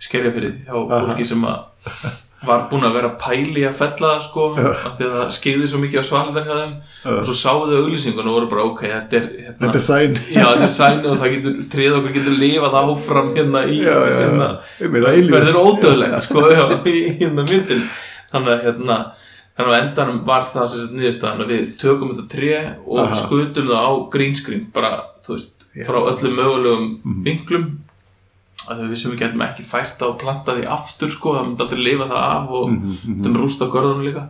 skerjafyrið 0.00 0.54
hjá 0.66 0.74
fólki 0.90 1.26
sem 1.26 1.44
var 2.44 2.66
búin 2.68 2.84
að 2.84 2.92
vera 2.98 3.08
pæli 3.16 3.62
að 3.64 3.72
fella 3.78 4.08
það 4.10 4.22
sko 4.26 4.42
af 4.60 4.96
því 4.98 5.04
að 5.06 5.12
það 5.16 5.30
skeiði 5.32 5.68
svo 5.70 5.78
mikið 5.80 6.00
á 6.00 6.04
svalðar 6.04 6.44
hjá 6.44 6.56
þeim. 6.58 6.72
Og 7.14 7.22
svo 7.24 7.34
sáu 7.40 7.62
þau 7.70 7.76
auglýsingun 7.78 8.28
og 8.28 8.34
voru 8.36 8.48
bara 8.50 8.64
ok, 8.68 8.82
þetta 8.84 9.16
er 9.16 9.28
hérna, 9.38 9.60
Þetta 9.62 9.78
er 9.80 9.84
sæn. 9.86 10.18
Já, 10.34 10.44
þetta 10.50 10.66
er 10.68 10.74
sæni 10.74 11.08
og 11.08 11.16
það 11.22 11.32
getur, 11.38 11.54
treð 11.72 11.96
okkur 12.00 12.14
getur 12.18 12.36
lifað 12.42 12.76
áfram 12.82 13.30
hérna 13.38 13.62
í 13.64 13.78
Já, 13.80 13.94
já, 13.96 14.16
hérna, 14.18 14.48
Einmitt, 14.84 15.06
að 15.08 15.16
eilífu. 15.16 15.36
verður 15.38 15.60
ódöðlegt 15.62 16.26
sko, 16.26 16.44
í 16.92 16.98
hérna 17.22 17.46
myndin. 17.48 17.86
Þannig 18.34 18.52
að 18.58 18.66
hérna 18.68 18.98
þannig 19.54 19.70
að 19.72 19.80
endanum 19.80 20.20
var 20.26 20.44
það 20.50 20.68
sem 20.74 20.80
sagt 20.84 20.94
niðurstaðan 20.98 21.42
að 21.46 21.50
við 21.54 21.66
tökum 21.80 22.12
þetta 22.12 22.28
tré 22.36 22.54
og 22.84 23.00
Aha. 23.06 23.12
skutum 23.24 23.68
það 23.72 23.84
á 23.88 23.92
green 24.10 24.34
screen 24.36 24.64
bara, 24.74 24.92
þú 25.24 25.36
veist, 25.38 25.64
frá 25.86 25.98
öllum 26.12 26.34
mögulegum 26.42 26.88
Mhm. 27.04 27.20
vinklum 27.24 27.66
að 28.68 28.80
við 28.84 28.90
vissum 28.94 29.10
við 29.12 29.18
getum 29.24 29.42
ekki 29.46 29.64
fært 29.64 29.98
það 29.98 30.08
og 30.14 30.18
planta 30.22 30.54
því 30.56 30.64
aftur 30.76 31.10
sko, 31.10 31.34
það 31.36 31.46
myndi 31.48 31.62
aldrei 31.66 31.84
lifa 31.84 32.04
það 32.10 32.22
af 32.30 32.50
og 32.50 32.70
Mhm, 32.70 32.80
mhm. 32.84 33.14
myndum 33.14 33.36
rústa 33.42 33.70
görðunum 33.70 34.04
líka 34.08 34.28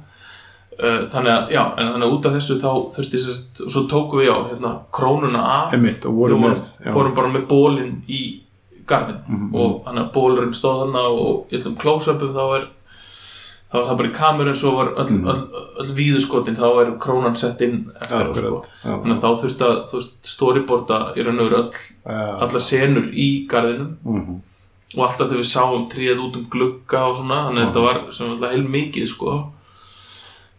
Uh, 0.74 1.04
þannig 1.06 1.30
að, 1.30 1.50
já, 1.54 1.60
en 1.78 1.86
þannig 1.86 2.02
að 2.08 2.12
út 2.16 2.24
af 2.26 2.32
þessu 2.34 2.54
þá 2.58 2.70
þurfti 2.96 3.18
sérst, 3.22 3.60
og 3.62 3.70
svo 3.70 3.82
tókum 3.86 4.18
við 4.18 4.26
já, 4.26 4.34
hérna, 4.48 4.70
krónuna 4.90 5.42
af 5.46 5.72
Við 5.72 5.82
með 5.84 6.06
vorum, 6.16 6.42
já. 6.82 6.90
fórum 6.90 7.14
bara 7.14 7.28
með 7.30 7.44
bólinn 7.46 7.92
í 8.10 8.40
gardin 8.84 9.20
Mhm. 9.28 9.54
og 9.54 9.84
hann 9.86 9.98
að 10.02 10.10
bólurinn 10.12 10.50
stóð 10.52 10.80
hann 10.82 10.96
og 10.96 11.46
í 11.52 11.60
öllum 11.60 11.76
close-upum 11.78 12.34
þá 12.34 12.56
er 12.58 12.66
þá 13.74 13.78
var 13.80 13.86
það 13.90 13.96
bara 13.98 14.08
í 14.08 14.14
kamerun 14.14 14.54
svo 14.60 14.70
var 14.76 14.88
öll, 15.02 15.10
Mhm. 15.10 15.24
öll, 15.26 15.42
öll 15.82 15.94
víðuskotin 15.98 16.54
þá 16.56 16.66
er 16.84 16.92
krónan 17.02 17.34
sett 17.36 17.60
inn 17.66 17.90
eftir 18.00 18.14
á 18.22 18.34
sko. 18.34 18.62
Akkurat, 18.62 18.68
þannig 18.84 19.16
að 19.16 19.24
þá 19.24 19.40
þurfti 19.42 19.64
að 19.66 19.80
þú 19.90 19.98
veist, 19.98 20.12
storyboarda 20.22 20.98
í 21.16 21.24
raun 21.26 21.40
og 21.40 21.50
veru 21.50 21.58
öll, 21.64 21.72
allar 22.46 22.60
senur 22.62 23.10
í 23.10 23.48
gardinum 23.50 23.96
Mhm. 24.04 24.40
og 24.96 25.02
alltaf 25.08 25.26
þegar 25.28 25.42
við 25.42 25.50
sáum 25.50 25.90
tríð 25.90 26.22
út 26.22 26.36
um 26.36 26.46
glugga 26.50 27.02
og 27.10 27.16
svona, 27.16 27.48
þannig 27.50 27.62
að 27.64 27.72
þetta 27.72 27.82
var 27.82 28.12
sem 28.12 28.30
alltaf 28.30 28.50
heil 28.54 28.62
mikið 28.68 29.08
sko 29.08 29.50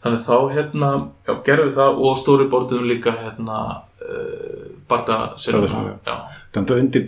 þannig 0.03 0.19
að 0.19 0.25
þá 0.25 0.53
hérna, 0.53 0.89
já, 1.27 1.33
gerðum 1.43 1.69
við 1.71 1.75
það 1.79 1.97
og 2.05 2.17
storyboardum 2.17 2.83
líka 2.85 3.11
hérna 3.15 3.81
uh, 4.05 4.65
Bardasenuna, 4.87 5.97
já, 6.05 6.15
Þannig 6.53 6.69
að 6.69 6.79
undir 6.79 7.07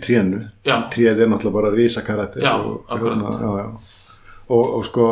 Já. 0.64 0.88
Tréð 0.90 1.20
er 1.22 1.28
náttúrulega 1.30 1.52
bara 1.52 1.70
rísa 1.70 2.02
karakter 2.02 2.40
Já, 2.42 2.56
og, 2.58 2.80
akkurat. 2.90 3.18
hérna, 3.18 3.38
já. 3.38 3.70
Og, 4.50 4.74
og 4.78 4.84
sko 4.84 5.06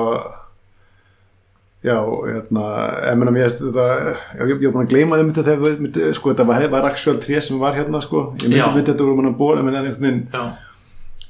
Já, 1.87 1.97
hérna 2.27 2.67
ég 3.07 3.19
meina 3.21 3.33
mér 3.35 3.53
þetta 3.55 3.89
ég, 4.41 4.53
ég 4.57 4.69
er 4.69 4.73
búin 4.75 4.87
að 4.87 4.93
gleyma 4.93 5.19
þeim 5.21 5.29
þetta 5.31 5.45
þegar 5.47 5.65
við 5.65 5.83
myndi, 5.85 6.07
sko, 6.19 6.33
þetta 6.33 6.47
var, 6.49 6.65
var 6.73 6.89
actual 6.91 7.19
tré 7.23 7.43
sem 7.45 7.61
var 7.63 7.77
hérna 7.79 8.01
sko, 8.03 8.23
ég 8.41 8.49
myndi 8.49 8.59
Já. 8.63 8.71
myndi 8.75 8.91
þetta 8.91 9.07
voru 9.07 9.19
mann 9.21 9.31
að 9.31 9.37
bóla, 9.39 9.63
menn 9.67 9.79
einhvern 9.79 10.09
veginn 10.09 10.25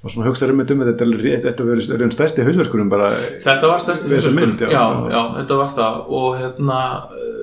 og 0.07 0.13
svona 0.13 0.29
hugsaður 0.31 0.55
um 0.55 0.63
þetta 0.63 0.75
um 0.77 0.85
þetta 0.87 1.09
þetta 1.09 1.27
er 1.35 1.45
þetta 1.45 1.67
verið 1.67 1.91
er 1.97 2.05
einn 2.07 2.15
stærsti 2.15 2.47
hausverkurum 2.47 2.91
bara 2.93 3.11
Þetta 3.43 3.71
var 3.73 3.83
stærsti 3.83 4.09
Við 4.09 4.17
þessa 4.17 4.31
hausverkur. 4.31 4.47
mynd, 4.47 4.65
já. 4.65 4.71
já, 4.71 4.85
já, 5.13 5.23
þetta 5.41 5.59
var 5.61 5.75
það 5.77 5.99
og 6.21 6.39
hérna 6.41 6.79
uh, 7.11 7.37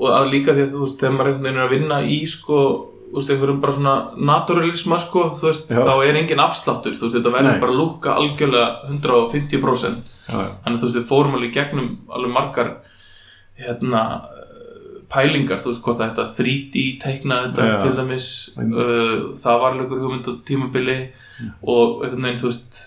og 0.00 0.14
að 0.16 0.30
líka 0.34 0.54
því 0.56 0.64
að 0.64 0.70
þú 0.74 0.84
veist, 0.84 1.00
þegar 1.00 1.16
maður 1.16 1.30
einhvern 1.30 1.44
veginn 1.44 1.60
er 1.60 1.66
að 1.66 1.74
vinna 1.74 1.98
í 2.06 2.20
sko, 2.30 2.60
þú 3.10 3.18
veist, 3.18 3.32
einhverjum 3.34 3.60
bara 3.60 3.76
svona 3.76 3.96
naturalisma, 4.30 5.00
sko, 5.02 5.26
þú 5.36 5.48
veist, 5.50 5.74
Já. 5.74 5.82
þá 5.88 5.92
er 6.06 6.20
engin 6.22 6.40
afsláttur, 6.44 6.94
þú 6.96 7.06
veist, 7.08 7.18
þetta 7.18 7.34
verður 7.34 7.60
bara 7.64 7.74
að 7.74 7.80
lúka 7.82 8.14
algjörlega 8.16 8.68
150% 8.88 9.50
já, 9.50 9.88
já, 9.90 10.19
þannig 10.34 10.76
að 10.76 10.82
þú 10.82 10.88
veist, 10.88 10.98
við 11.00 11.08
fórum 11.10 11.38
alveg 11.38 11.56
gegnum 11.56 11.90
alveg 12.10 12.34
margar 12.34 12.70
hérna 13.60 14.04
uh, 14.26 15.00
pælingar, 15.10 15.60
þú 15.62 15.72
veist, 15.72 15.82
hvort 15.84 16.00
að 16.00 16.12
þetta 16.12 16.28
3D 16.38 16.84
teikna 17.02 17.42
þetta 17.48 17.66
Já. 17.70 17.74
til 17.84 17.96
dæmis 17.98 18.30
uh, 18.56 19.16
það 19.40 19.64
var 19.64 19.74
alveg 19.74 19.98
hugmynd 19.98 20.30
á 20.30 20.32
tímabili 20.48 21.00
og 21.62 22.04
einhvern 22.04 22.26
veginn, 22.28 22.40
þú 22.40 22.50
veist 22.50 22.82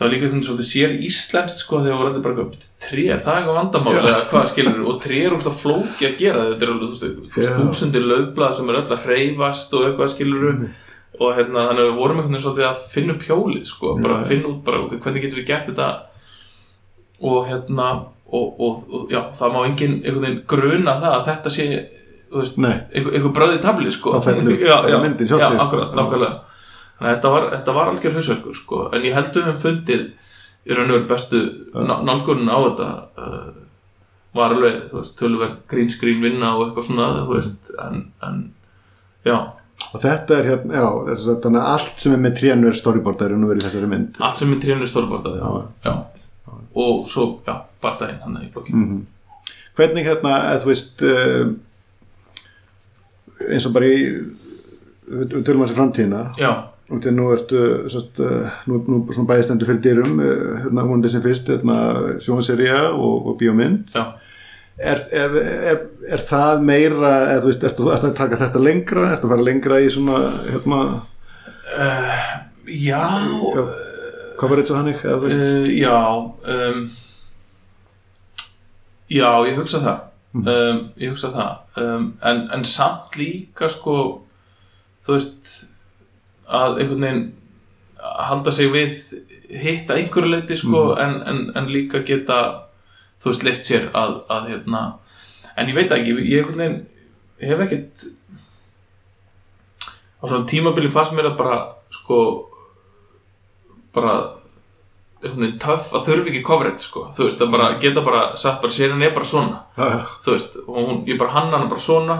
það 0.00 0.06
var 0.06 0.12
líka 0.14 0.24
einhvern 0.24 0.38
veginn 0.38 0.48
svolítið 0.48 0.68
sér 0.70 0.92
íslenskt 1.04 1.60
sko 1.60 1.80
þegar 1.84 1.98
voru 2.00 2.10
allir 2.10 2.22
bara 2.24 2.36
eitthvað 2.44 2.68
tré, 2.80 3.02
er 3.12 3.24
það 3.24 3.40
eitthvað 3.40 3.58
vandamál? 3.58 3.96
Já. 3.96 4.02
eða 4.02 4.28
hvað 4.30 4.46
skilur 4.52 4.84
og 4.88 5.00
tré 5.04 5.24
er 5.26 5.34
úrst 5.36 5.50
flóki 5.60 6.06
að 6.08 6.20
gera 6.22 6.44
þetta 6.52 6.66
er 6.66 6.72
alveg, 6.74 6.94
þú 7.00 7.24
veist, 7.24 7.58
þúsundir 7.58 8.06
löfblað 8.08 8.54
sem 8.56 8.70
er 8.70 8.80
öll 8.80 8.94
að 8.96 9.04
hreyfast 9.08 9.76
og 9.76 9.88
eitthvað 9.90 10.14
skilur 10.14 10.46
og 11.20 11.34
hérna, 11.36 11.66
þannig 11.68 11.82
að 11.82 11.90
við 11.90 11.98
vorum 11.98 12.20
einhvern 12.20 12.32
veginn 12.32 12.44
svolítið 12.46 12.68
að 12.70 12.84
finna 12.94 13.16
upp 13.16 13.26
hjólið 13.28 13.64
sko, 13.68 13.92
bara 14.00 14.16
að 14.22 14.30
finna 14.30 14.48
út 14.48 14.62
bara, 14.64 14.80
hvernig 14.94 15.24
getum 15.26 15.40
við 15.42 15.48
gert 15.50 15.68
þetta 15.68 15.88
og 17.20 17.48
hérna 17.48 17.88
og, 18.30 18.60
og, 18.60 18.84
og 18.94 19.10
já, 19.12 19.22
það 19.36 19.54
má 19.54 19.60
enginn 19.66 19.96
einhvern 20.04 20.38
gruna 20.48 20.96
það 21.02 21.16
að 21.16 21.26
þetta 21.30 21.52
sé 21.54 21.66
veist, 22.30 22.60
einhver, 22.60 23.14
einhver 23.16 23.34
bröði 23.34 23.60
tabli 23.62 23.92
sko. 23.94 24.14
Bara 24.18 24.56
já, 24.92 24.98
myndin 25.02 25.28
sjálf 25.30 25.44
já, 25.44 25.48
sig, 25.48 25.62
akkurat, 25.64 25.94
nákvæmlega. 25.98 26.34
Þannig 27.00 27.10
að 27.10 27.16
þetta 27.16 27.32
var, 27.34 27.48
þetta 27.54 27.76
var 27.78 27.90
algjör 27.90 28.18
hausverkur 28.18 28.58
sko, 28.58 28.82
en 28.94 29.06
ég 29.08 29.16
held 29.16 29.30
að 29.30 29.38
við 29.40 29.48
höfum 29.48 29.62
fundið 29.64 30.04
í 30.60 30.76
raun 30.76 30.90
og 30.90 30.96
veru 30.98 31.08
bestu 31.10 31.40
ná, 31.72 31.94
nálgunin 32.04 32.52
á 32.52 32.58
þetta 32.60 32.88
uh, 33.24 33.46
var 34.36 34.54
alveg, 34.54 34.82
tölverð 35.18 35.56
green 35.70 35.88
screen 35.90 36.20
vinna 36.22 36.52
og 36.58 36.66
eitthvað 36.66 36.86
svona, 36.90 37.08
þú 37.24 37.38
veist 37.38 37.72
en, 37.86 38.02
en 38.28 38.42
já, 39.26 39.38
og 39.90 40.02
þetta 40.02 40.36
er 40.36 40.50
hérna, 40.52 40.76
já, 40.76 40.88
þess 41.08 41.30
að 41.32 41.56
allt 41.62 42.02
sem 42.04 42.14
er 42.14 42.20
með 42.22 42.36
trénu 42.42 42.68
er 42.70 42.76
storyboardar 42.78 43.32
og 43.34 43.46
verið 43.48 43.66
þessari 43.66 43.88
mynd. 43.90 44.20
Allt 44.22 44.42
sem 44.42 44.52
er 44.54 44.60
trénu 44.62 44.88
stórbortaði 44.90 45.40
Já. 45.40 45.64
já, 45.88 45.94
og 46.74 47.08
svo, 47.10 47.40
já, 47.46 47.56
barndaginn 47.82 48.22
hann 48.24 48.38
í 48.42 48.50
blokki. 48.52 48.74
Mhm. 48.76 49.00
hvernig 49.80 50.04
hérna, 50.04 50.32
eða 50.50 50.60
þú 50.60 50.68
veist 50.68 51.02
uh, 51.08 51.52
eins 53.48 53.66
og 53.66 53.72
bara 53.72 53.88
í 53.88 54.00
við 55.10 55.38
tölum 55.46 55.64
hans 55.64 55.72
í 55.72 55.78
framtíðina. 55.78 56.24
Já, 56.38 56.50
og 56.90 57.00
til 57.02 57.12
nú 57.16 57.30
ertu 57.34 57.62
sest, 57.90 58.20
uh, 58.20 58.50
nú, 58.68 58.82
nú 58.86 59.00
svona 59.08 59.30
bæðistendur 59.30 59.70
fyrir 59.70 59.82
dyrum 59.86 60.18
hérna 60.20 60.84
vonandi 60.84 61.12
sem 61.12 61.22
fyrst 61.24 61.48
hérna, 61.50 61.78
sjónserja 62.22 62.90
og, 62.92 63.30
og 63.30 63.38
bíómynd. 63.40 63.94
Já. 63.94 64.10
Er, 64.80 65.00
er, 65.12 65.34
er, 65.70 65.80
er 66.08 66.22
það 66.24 66.62
meira 66.64 67.08
eða 67.34 67.40
þú 67.44 67.50
veist, 67.50 67.64
ertu, 67.68 67.88
ertu 67.92 68.08
að 68.08 68.14
taka 68.16 68.38
þetta 68.40 68.62
lengra? 68.64 69.10
Ertu 69.12 69.28
að 69.28 69.34
fara 69.34 69.44
lengra 69.44 69.80
í 69.84 69.90
svona 69.92 70.20
hérna, 70.46 70.78
uh, 71.76 72.22
já, 72.70 73.02
já, 73.28 73.64
coverage 74.40 74.72
og 74.72 74.80
hannig 74.80 75.00
uh, 75.04 75.66
já 75.68 75.96
um, 76.54 76.86
já, 79.10 79.30
ég 79.48 79.58
hugsa 79.58 79.82
það. 79.82 80.06
Um, 80.34 80.80
ég 80.96 81.10
hugsa 81.10 81.32
það. 81.34 81.56
Um, 81.82 82.06
en, 82.24 82.46
en 82.54 82.64
samt 82.64 83.18
líka 83.18 83.68
sko 83.68 83.96
þú 85.04 85.16
veist 85.16 85.52
að 86.46 86.80
einhvern 86.82 87.04
veginn 87.06 87.26
halda 88.00 88.52
sig 88.54 88.70
við 88.72 89.00
hitta 89.50 89.96
einhverju 89.98 90.30
leiti 90.30 90.56
sko 90.58 90.90
en, 91.00 91.20
en, 91.26 91.42
en 91.58 91.68
líka 91.72 92.02
geta 92.06 92.40
þú 93.20 93.32
veist 93.32 93.44
leift 93.46 93.68
sér 93.68 93.90
að, 93.96 94.20
að 94.30 94.48
hérna 94.52 94.82
en 95.56 95.70
ég 95.70 95.76
veit 95.76 95.92
ekki, 95.94 96.16
ég 96.30 96.44
einhvern 96.44 96.62
veginn 96.62 97.50
hef 97.50 97.64
ekkert 97.66 98.06
á 100.20 100.24
svona 100.28 100.48
tímabili 100.48 100.92
fannst 100.92 101.16
mér 101.16 101.32
að 101.32 101.38
bara 101.40 101.58
sko 101.94 102.20
bara 103.94 104.14
töff 105.60 105.90
að 105.96 106.06
þurfi 106.08 106.30
ekki 106.32 106.42
coverage 106.46 106.80
sko, 106.86 107.02
þú 107.12 107.26
veist, 107.28 107.40
að 107.44 107.50
bara 107.52 107.66
geta 107.82 108.00
bara 108.04 108.22
sagt 108.40 108.62
bara 108.62 108.72
sérin 108.72 109.02
er 109.04 109.12
bara 109.16 109.28
svona 109.28 109.58
já. 109.76 109.88
þú 110.24 110.32
veist, 110.36 110.56
og 110.66 110.78
hún, 110.78 111.02
ég 111.10 111.18
bara 111.20 111.34
hanna 111.34 111.58
hana 111.58 111.68
bara 111.68 111.80
svona 111.84 112.16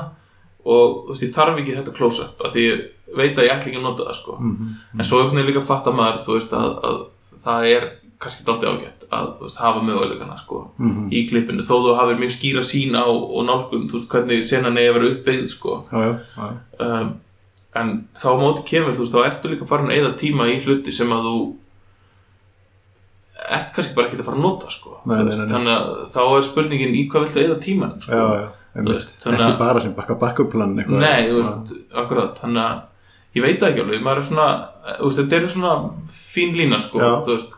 og 0.64 1.06
þú 1.06 1.14
veist, 1.14 1.24
ég 1.24 1.32
þarf 1.38 1.60
ekki 1.62 1.76
þetta 1.78 1.94
close-up 1.96 2.44
af 2.44 2.52
því 2.52 2.66
ég 2.66 2.82
veit 3.16 3.38
að 3.40 3.46
ég 3.48 3.54
ætla 3.54 3.70
ekki 3.70 3.80
að 3.80 3.86
nota 3.88 4.04
það 4.10 4.18
sko. 4.20 4.36
Mhm. 4.40 4.74
en 4.98 5.04
svo 5.08 5.22
veginn 5.24 5.46
líka 5.48 5.62
fatta 5.64 5.90
maður 5.96 6.20
þú 6.26 6.36
veist, 6.36 6.52
að, 6.52 6.76
að 6.90 7.00
það 7.46 7.66
er 7.70 7.88
kannski 8.20 8.44
dálítið 8.44 8.68
ágætt 8.74 9.06
að 9.16 9.30
veist, 9.40 9.56
hafa 9.64 9.80
möguleikana 9.80 10.36
sko, 10.38 10.60
Mhm. 10.78 11.08
í 11.10 11.24
klippinu, 11.30 11.64
þó 11.64 11.74
þú 11.80 11.96
hafir 11.96 12.20
mjög 12.20 12.36
skýra 12.36 12.62
sín 12.68 12.92
á 13.00 13.08
og 13.08 13.40
nálgun, 13.48 13.88
þú 13.88 13.96
veist, 13.96 14.10
hvernig 14.12 14.44
senan 14.44 14.76
eigi 14.76 14.90
að 14.92 14.94
vera 15.00 15.10
uppbyggð 15.14 15.48
sko. 15.48 15.82
já, 15.90 15.98
já, 16.04 16.20
já. 16.36 17.00
um, 17.00 17.14
en 17.78 17.90
þá 18.18 18.28
móti 18.40 18.64
kemur 18.66 18.96
þú 18.96 19.04
veist, 19.04 19.14
þá 19.14 19.26
ertu 19.28 19.50
líka 19.52 19.68
farin 19.68 19.90
að 19.90 19.98
eyða 19.98 20.12
tíma 20.18 20.48
í 20.50 20.56
hluti 20.64 20.94
sem 20.94 21.12
að 21.14 21.26
þú 21.28 21.34
ert 23.50 23.72
kannski 23.76 23.96
bara 23.96 24.08
ekkert 24.08 24.22
að 24.24 24.28
fara 24.30 24.38
að 24.38 24.44
nota 24.44 24.70
sko. 24.74 24.96
Nei, 25.08 25.16
nei, 25.22 25.30
nei, 25.30 25.46
þannig 25.50 25.74
að 25.74 25.90
þá 26.14 26.20
er 26.24 26.46
spurningin 26.48 26.96
í 26.98 27.04
hvað 27.10 27.26
viltu 27.26 27.42
sko. 28.02 28.18
já, 28.18 28.24
já. 28.40 28.48
einmitt. 28.74 28.94
veist, 28.94 29.16
þannig 29.22 29.40
ekki 29.40 29.54
að- 29.54 29.62
bara 29.62 29.80
sem 29.80 29.94
bakka 29.96 30.18
bakkuplan 30.20 30.74
Nei, 30.76 31.30
þú 31.30 31.38
veist, 31.40 31.72
akkurat 32.02 32.42
þannig 32.42 32.62
að 32.64 32.82
ég 33.38 33.46
veit 33.46 33.62
ekki 33.62 33.84
alveg 33.84 34.02
maður 34.02 34.22
er 34.22 34.28
svona, 34.28 34.48
veist, 35.00 35.22
þetta 35.22 35.36
er 35.38 35.48
svona 35.54 35.74
fín 36.10 36.56
lína, 36.58 36.80
sko, 36.82 36.98
þú 36.98 37.36
veist 37.36 37.56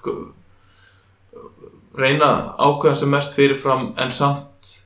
reyna 1.96 2.28
að 2.32 2.42
ákveða 2.68 2.96
sem 2.96 3.10
mest 3.12 3.34
fyrirfram 3.36 3.88
en 4.00 4.12
samt 4.12 4.76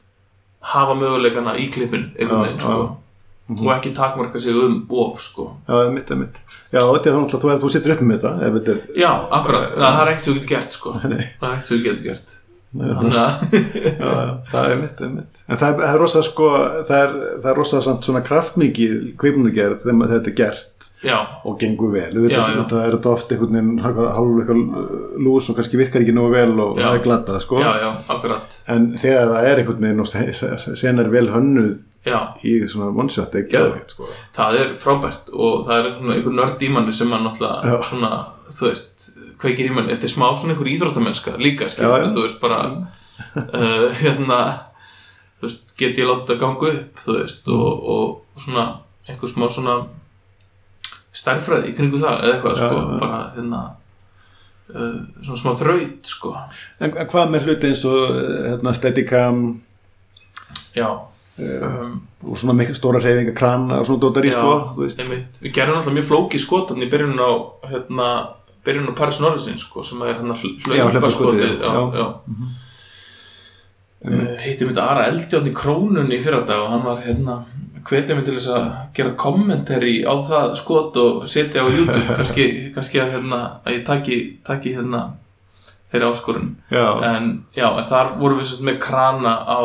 hafa 0.66 0.94
möguleikana 0.98 1.54
í 1.58 1.68
klippinu 1.70 2.10
einhvern 2.18 2.42
veginn, 2.42 2.60
sko 2.62 2.96
og 3.48 3.68
ekki 3.76 3.92
takmarka 3.94 4.40
sig 4.42 4.54
um 4.58 4.80
of 4.90 5.20
sko 5.22 5.44
Já, 5.68 5.74
einmitt, 5.84 6.10
einmitt. 6.10 6.40
Já, 6.72 6.80
þetta 6.82 7.06
er 7.12 7.14
náttúrulega, 7.20 7.42
þú, 7.44 7.52
er- 7.52 7.60
þú 7.62 7.70
situr 7.76 7.94
upp 7.94 8.00
með 8.02 8.16
þetta, 8.16 8.32
þetta 8.56 8.72
er, 8.74 8.80
Já, 8.98 9.12
akkurat, 9.38 9.76
það 9.76 10.00
er 10.02 10.10
ekkert 10.14 10.26
þú 10.30 10.34
getur 10.40 10.50
gert 10.56 10.72
sko 10.80 10.96
það 10.98 11.12
er 11.12 11.22
ekkert 11.22 11.70
þú 11.70 11.78
getur 11.86 12.08
gert 12.10 12.34
þannig 12.76 13.14
að 13.16 13.44
já, 14.02 14.08
já, 14.10 14.32
það 14.50 14.66
er 14.72 14.80
mitt, 14.82 14.98
mitt. 15.14 15.38
En 15.46 15.56
það 15.60 15.68
er, 15.70 15.76
það 15.80 15.94
er 15.94 16.00
rosa, 16.02 16.22
sko, 16.26 16.48
það 16.88 16.98
er, 17.04 17.12
það 17.44 17.50
er 17.52 17.56
rosa 17.60 17.80
svona 17.86 18.20
kraftmikið 18.26 18.96
kveimundagerð 19.22 19.86
þegar 19.86 20.10
þetta 20.16 20.32
er 20.32 20.36
gert 20.42 20.88
já, 21.06 21.16
og 21.46 21.56
gengur 21.62 21.92
vel. 21.94 22.10
Þú 22.12 22.24
veit 22.26 22.34
Já, 22.34 22.40
að 22.42 22.50
já. 22.50 22.58
þetta 22.58 22.82
er 22.82 22.96
þetta 22.98 23.12
oft 23.14 23.32
einhvern 23.32 23.56
veginn 23.56 23.80
hálf 23.86 24.42
eitthvað 24.42 25.22
lús 25.24 25.48
og 25.52 25.56
kannski 25.60 25.80
virkar 25.80 26.02
ekki 26.04 26.14
nógu 26.18 26.34
vel 26.34 26.52
og 26.66 26.76
Já. 26.82 26.88
það 26.90 26.98
er 26.98 27.04
glatað, 27.06 27.40
sko. 27.46 27.62
já, 27.62 27.72
já, 27.86 28.40
En 28.74 28.88
þegar 28.98 29.32
það 29.32 29.48
er 29.52 29.62
einhvern 29.62 29.86
veginn 29.86 30.00
og 30.04 30.08
se- 30.10 30.32
se- 30.42 30.76
sen 30.82 30.98
er 31.00 31.08
vel 31.14 31.28
hönnuð 31.32 31.76
já, 32.06 32.18
í 32.46 32.54
svona 32.70 32.92
one 32.94 33.10
shot, 33.10 33.34
sko. 33.90 34.08
það 34.36 34.58
er 34.60 34.72
frábært 34.82 35.32
og 35.34 35.66
það 35.66 35.78
er 35.78 35.88
einhver 36.14 36.36
nörd 36.36 36.62
í 36.62 36.70
manni 36.72 36.94
sem 36.94 37.10
mann 37.10 37.26
Já. 37.26 37.76
svona, 37.82 38.10
þú 38.46 38.68
veist, 38.68 39.08
kveikir 39.42 39.70
í 39.70 39.74
manni 39.74 39.94
þetta 39.94 40.08
er 40.08 40.14
smá 40.14 40.26
svona 40.36 40.54
einhver 40.54 40.70
íþróttamennska 40.70 41.36
líka 41.42 41.68
skilur, 41.72 42.06
já. 42.06 42.12
þú 42.14 42.26
veist, 42.26 42.38
bara 42.42 42.60
uh, 42.70 43.88
hérna 44.02 44.40
þú 45.40 45.48
veist, 45.48 45.74
get 45.80 45.98
ég 45.98 46.08
láta 46.08 46.38
ganga 46.40 46.70
upp 46.72 47.02
þú 47.02 47.18
veist, 47.18 47.50
og, 47.50 47.90
og 47.96 48.44
svona 48.44 48.68
einhver 49.08 49.32
smá 49.32 49.48
svona 49.50 49.80
stærfræði 51.16 51.74
kringu 51.74 51.98
það, 51.98 52.22
eða 52.22 52.36
eitthvað, 52.36 52.62
sko, 52.62 52.78
já. 52.78 53.02
bara 53.02 53.20
hérna 53.34 53.64
uh, 54.70 55.02
svona 55.26 55.42
smá 55.42 55.52
þraut, 55.58 56.14
sko 56.14 56.36
En 56.78 56.94
en 56.94 57.10
hvað 57.10 57.34
með 57.34 57.50
hluti 57.50 57.72
eins 57.72 57.84
og 57.88 58.22
hérna, 58.46 58.78
steadicam 58.78 59.44
já 60.76 60.88
um, 61.38 61.96
og 62.24 62.38
svona 62.40 62.56
mikil 62.56 62.76
stóra 62.78 63.00
reyfinga 63.02 63.34
krana 63.36 63.80
og 63.80 63.88
svona 63.88 64.02
dótar 64.02 64.26
í, 64.26 64.32
sko. 64.32 64.54
Við 65.42 65.52
gerum 65.54 65.78
alltaf 65.78 65.94
mjög 65.96 66.08
flóki 66.10 66.40
skotan 66.40 66.84
í 66.84 66.88
byrjun 66.92 67.20
á 67.20 67.30
hérna, 67.72 68.08
byrjun 68.66 68.90
á 68.90 68.98
Paris 68.98 69.20
Norrisins 69.24 69.66
sko, 69.66 69.84
sem 69.86 70.00
er 70.06 70.14
hérna 70.14 70.36
já. 71.60 71.82
já. 72.00 72.06
Uh, 74.06 74.32
hittum 74.44 74.70
þetta 74.70 74.88
Ara 74.92 75.06
Eldjón 75.10 75.48
í 75.50 75.54
krónunni 75.56 76.18
í 76.18 76.22
fyrra 76.22 76.44
dag 76.46 76.62
og 76.62 76.72
hann 76.74 76.84
var 76.86 77.00
hérna 77.02 77.40
hvetja 77.86 78.16
mig 78.16 78.26
til 78.26 78.36
þess 78.36 78.50
að 78.54 78.66
gera 78.96 79.14
kommentari 79.18 79.94
á 80.06 80.14
það 80.26 80.56
skot 80.60 80.98
og 81.00 81.28
setja 81.30 81.62
á 81.62 81.66
YouTube 81.70 82.14
kannski, 82.18 82.46
kannski 82.74 83.00
að, 83.02 83.14
hérna, 83.16 83.40
að 83.64 83.78
ég 83.78 83.86
taki, 83.88 84.18
taki 84.46 84.74
hérna 84.76 85.02
þeirri 85.90 86.10
áskorun 86.10 86.50
Já, 86.72 86.86
en 87.08 87.30
já, 87.56 87.68
en 87.70 87.88
þar 87.88 88.16
vorum 88.20 88.42
við 88.42 88.64
með 88.66 88.80
krana 88.82 89.36
á 89.46 89.62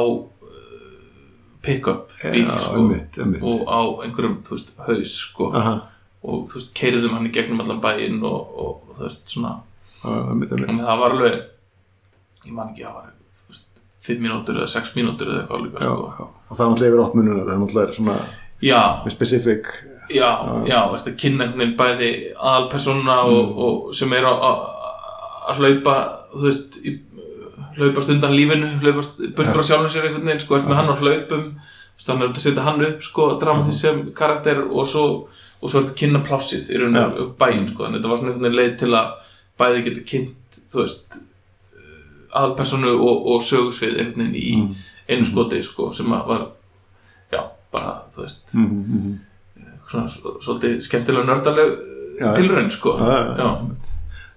pick-up 1.61 2.11
bíl 2.23 2.45
já, 2.47 2.59
sko. 2.59 2.75
einmitt, 2.79 3.17
einmitt. 3.21 3.41
og 3.43 3.65
á 3.69 3.79
einhverjum, 4.05 4.37
veist, 4.49 4.73
haus 4.87 5.15
sko. 5.27 5.51
Og 6.21 6.43
þú 6.49 6.57
veist, 6.59 6.73
keiriðum 6.77 7.15
hann 7.17 7.27
í 7.29 7.33
gegnum 7.33 7.61
allan 7.63 7.81
bæinn 7.81 8.19
og, 8.23 8.51
og 8.65 8.95
þú 8.97 9.07
veist, 9.07 9.23
svona. 9.29 9.55
Einmitt, 10.05 10.51
en 10.67 10.81
það 10.81 10.99
var 11.03 11.15
alveg 11.17 11.39
ég 12.45 12.53
man 12.57 12.71
ekki, 12.73 12.85
það 12.85 12.95
var 12.97 13.09
þú 13.11 13.53
veist, 13.53 13.67
5 14.07 14.21
mínútur 14.25 14.57
eða 14.61 14.69
6 14.73 14.95
mínútur 14.97 15.29
eða 15.29 15.43
eitthvað 15.43 15.65
líka 15.67 15.85
sko. 15.85 16.27
Og 16.49 16.57
það 16.57 16.65
er 16.65 16.71
náttúrulega 16.71 16.91
yfir 16.91 17.03
opmununar, 17.05 17.43
það 17.45 17.53
er 17.55 17.61
náttúrulega 17.63 17.97
svona 17.99 18.17
specific 19.09 19.69
já, 20.11 20.29
já, 20.67 20.79
veist 20.91 21.07
að 21.07 21.17
kynna 21.21 21.45
einhvern 21.45 21.61
veginn 21.61 21.77
bæði 21.79 22.09
aðalpersona 22.35 23.19
og, 23.25 23.41
Mm. 23.41 23.61
og 23.65 23.93
sem 23.95 24.13
er 24.13 24.25
að 24.25 25.57
hlaupa, 25.57 25.95
þú 26.33 26.43
veist 26.47 26.77
í, 26.85 26.99
hlaupast 27.77 28.09
undan 28.13 28.35
lífinu 28.35 28.67
hlaupast 28.81 29.21
burt 29.37 29.53
frá 29.53 29.63
sjálfum 29.63 29.89
sér 29.89 30.07
einhvern 30.07 30.27
veginn 30.27 30.43
sko, 30.43 30.57
ert 30.57 30.69
með 30.69 30.79
hann 30.81 30.91
á 30.91 30.95
hlaupum 31.01 31.45
er 32.01 32.27
að 32.27 32.39
setja 32.41 32.63
hann 32.65 32.85
upp 32.85 33.03
sko, 33.05 33.27
dramatísk 33.41 33.79
sem 33.79 33.99
karakter 34.17 34.63
og 34.63 34.87
svo, 34.89 35.03
og 35.61 35.69
svo 35.69 35.79
er 35.79 35.83
þetta 35.85 35.99
kynna 35.99 36.23
plássið 36.25 36.71
í 36.73 36.79
raun 36.81 36.97
og 36.97 37.35
bæinn 37.37 37.67
sko, 37.69 37.85
en 37.85 37.97
þetta 37.97 38.09
var 38.09 38.17
svona 38.17 38.31
einhvern 38.31 38.47
veginn 38.47 38.59
leið 38.59 38.77
til 38.79 38.93
að 38.97 39.11
bæði 39.61 39.83
geta 39.85 40.07
kynnt 40.13 40.61
þú 40.71 40.81
veist 40.81 41.19
aðalpersonu 42.31 42.95
og, 42.95 43.27
og 43.33 43.45
sögusvið 43.45 43.99
einhvern 43.99 44.31
veginn 44.31 44.41
í 44.41 44.55
Mm. 44.61 44.75
einu 45.09 45.25
skoti 45.25 45.61
sko, 45.63 45.91
sem 45.93 46.11
að 46.15 46.27
var 46.27 46.47
já, 47.31 47.41
bara, 47.71 48.01
þú 48.13 48.21
veist 48.21 48.53
mm 48.55 48.67
-hmm. 48.67 49.17
svona 49.87 50.07
svolítið 50.39 50.81
skemmtilega 50.81 51.25
nördaleg 51.25 51.77
tilraun 52.35 52.71
sko. 52.71 52.97
Já, 52.99 53.05
já, 53.05 53.37
já, 53.37 53.49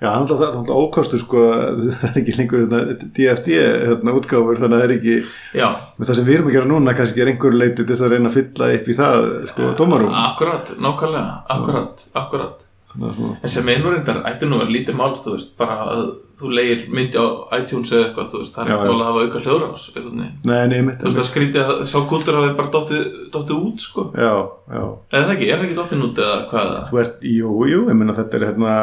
Já, 0.05 0.09
það 0.11 0.17
er 0.17 0.25
náttúrulega- 0.25 0.41
það 0.45 0.51
er 0.51 0.59
náttúrulega 0.59 0.83
ókostu 0.85 1.21
sko, 1.23 1.45
það 2.01 2.05
er 2.11 2.21
ekki 2.23 2.37
lengur 2.39 2.63
hérna, 2.65 2.83
DFD 3.17 3.49
hérna, 3.57 4.17
útgáfur, 4.21 4.61
þannig 4.61 4.77
að 4.77 4.85
það 4.85 4.85
er 4.91 4.95
ekki 4.99 5.17
já, 5.63 5.69
það 6.05 6.13
sem 6.21 6.29
við 6.29 6.37
erum 6.39 6.51
að 6.53 6.57
gera 6.59 6.71
núna 6.75 6.97
kannski 7.01 7.25
er 7.25 7.33
einhver 7.33 7.57
leiti 7.57 7.81
til 7.81 7.89
þess 7.95 8.05
að 8.05 8.15
reyna 8.19 8.29
að 8.31 8.37
fylla 8.39 8.71
upp 8.77 8.93
í 8.93 8.99
það 9.01 9.33
sko, 9.55 9.73
tómarum 9.81 10.15
akkurat, 10.27 10.77
nákvæmlega 10.77 11.27
akkurat, 11.57 12.07
akkurat. 12.23 12.71
Þannig 12.95 13.09
að 13.11 13.17
svona- 13.19 13.37
en 13.43 13.51
sem 13.51 13.69
einu 13.73 13.91
reyndar 13.91 14.19
ætti 14.31 14.47
nú 14.47 14.55
að 14.55 14.61
vera 14.63 14.71
lítið 14.77 14.95
mál 14.95 15.15
þú 15.19 15.33
veist, 15.35 15.57
bara 15.59 15.79
að 15.91 16.03
þú 16.39 16.51
leigir 16.55 16.85
myndi 16.95 17.19
á 17.19 17.27
iTunes 17.59 17.91
eða 17.91 18.05
eitthvað, 18.07 18.29
þú 18.31 18.39
veist, 18.39 18.55
það 18.55 18.63
er 18.63 18.71
ekki 18.77 18.87
mál 18.87 19.01
að 19.03 19.09
hafa 19.09 19.25
auka 19.25 19.41
hljóður 19.43 19.65
á 19.67 19.71
þessu 19.75 19.95
einhvern 19.97 20.21
veginn. 20.21 20.37
Nei, 20.45 20.67
nei, 20.71 20.81
mitt 20.87 21.01
þú 21.03 21.09
veist, 21.09 21.19
það 21.19 21.27
skrítið 21.33 21.73
að 21.73 21.83
sá 21.91 21.97
kúltur 22.13 22.39
hafi 22.39 22.53
bara 22.61 22.71
dottið 22.71 23.51
út, 23.59 23.83
sko. 23.83 24.05
Já, 24.15 24.31
já. 24.71 24.85
Eða 25.11 25.27
það 25.27 25.35
ekki, 25.35 25.49
er 25.51 25.59
það 25.59 25.67
ekki 25.67 25.79
dottið 25.81 26.07
út 26.07 26.23
eða 26.23 26.39
hvað? 26.53 26.71
Er 26.95 27.03
ert, 27.03 27.19
jú, 27.35 27.51
jú, 27.73 27.83
ég 27.91 27.99
meina 27.99 28.15
þetta 28.15 28.35
er 28.39 28.47
hérna 28.53 28.75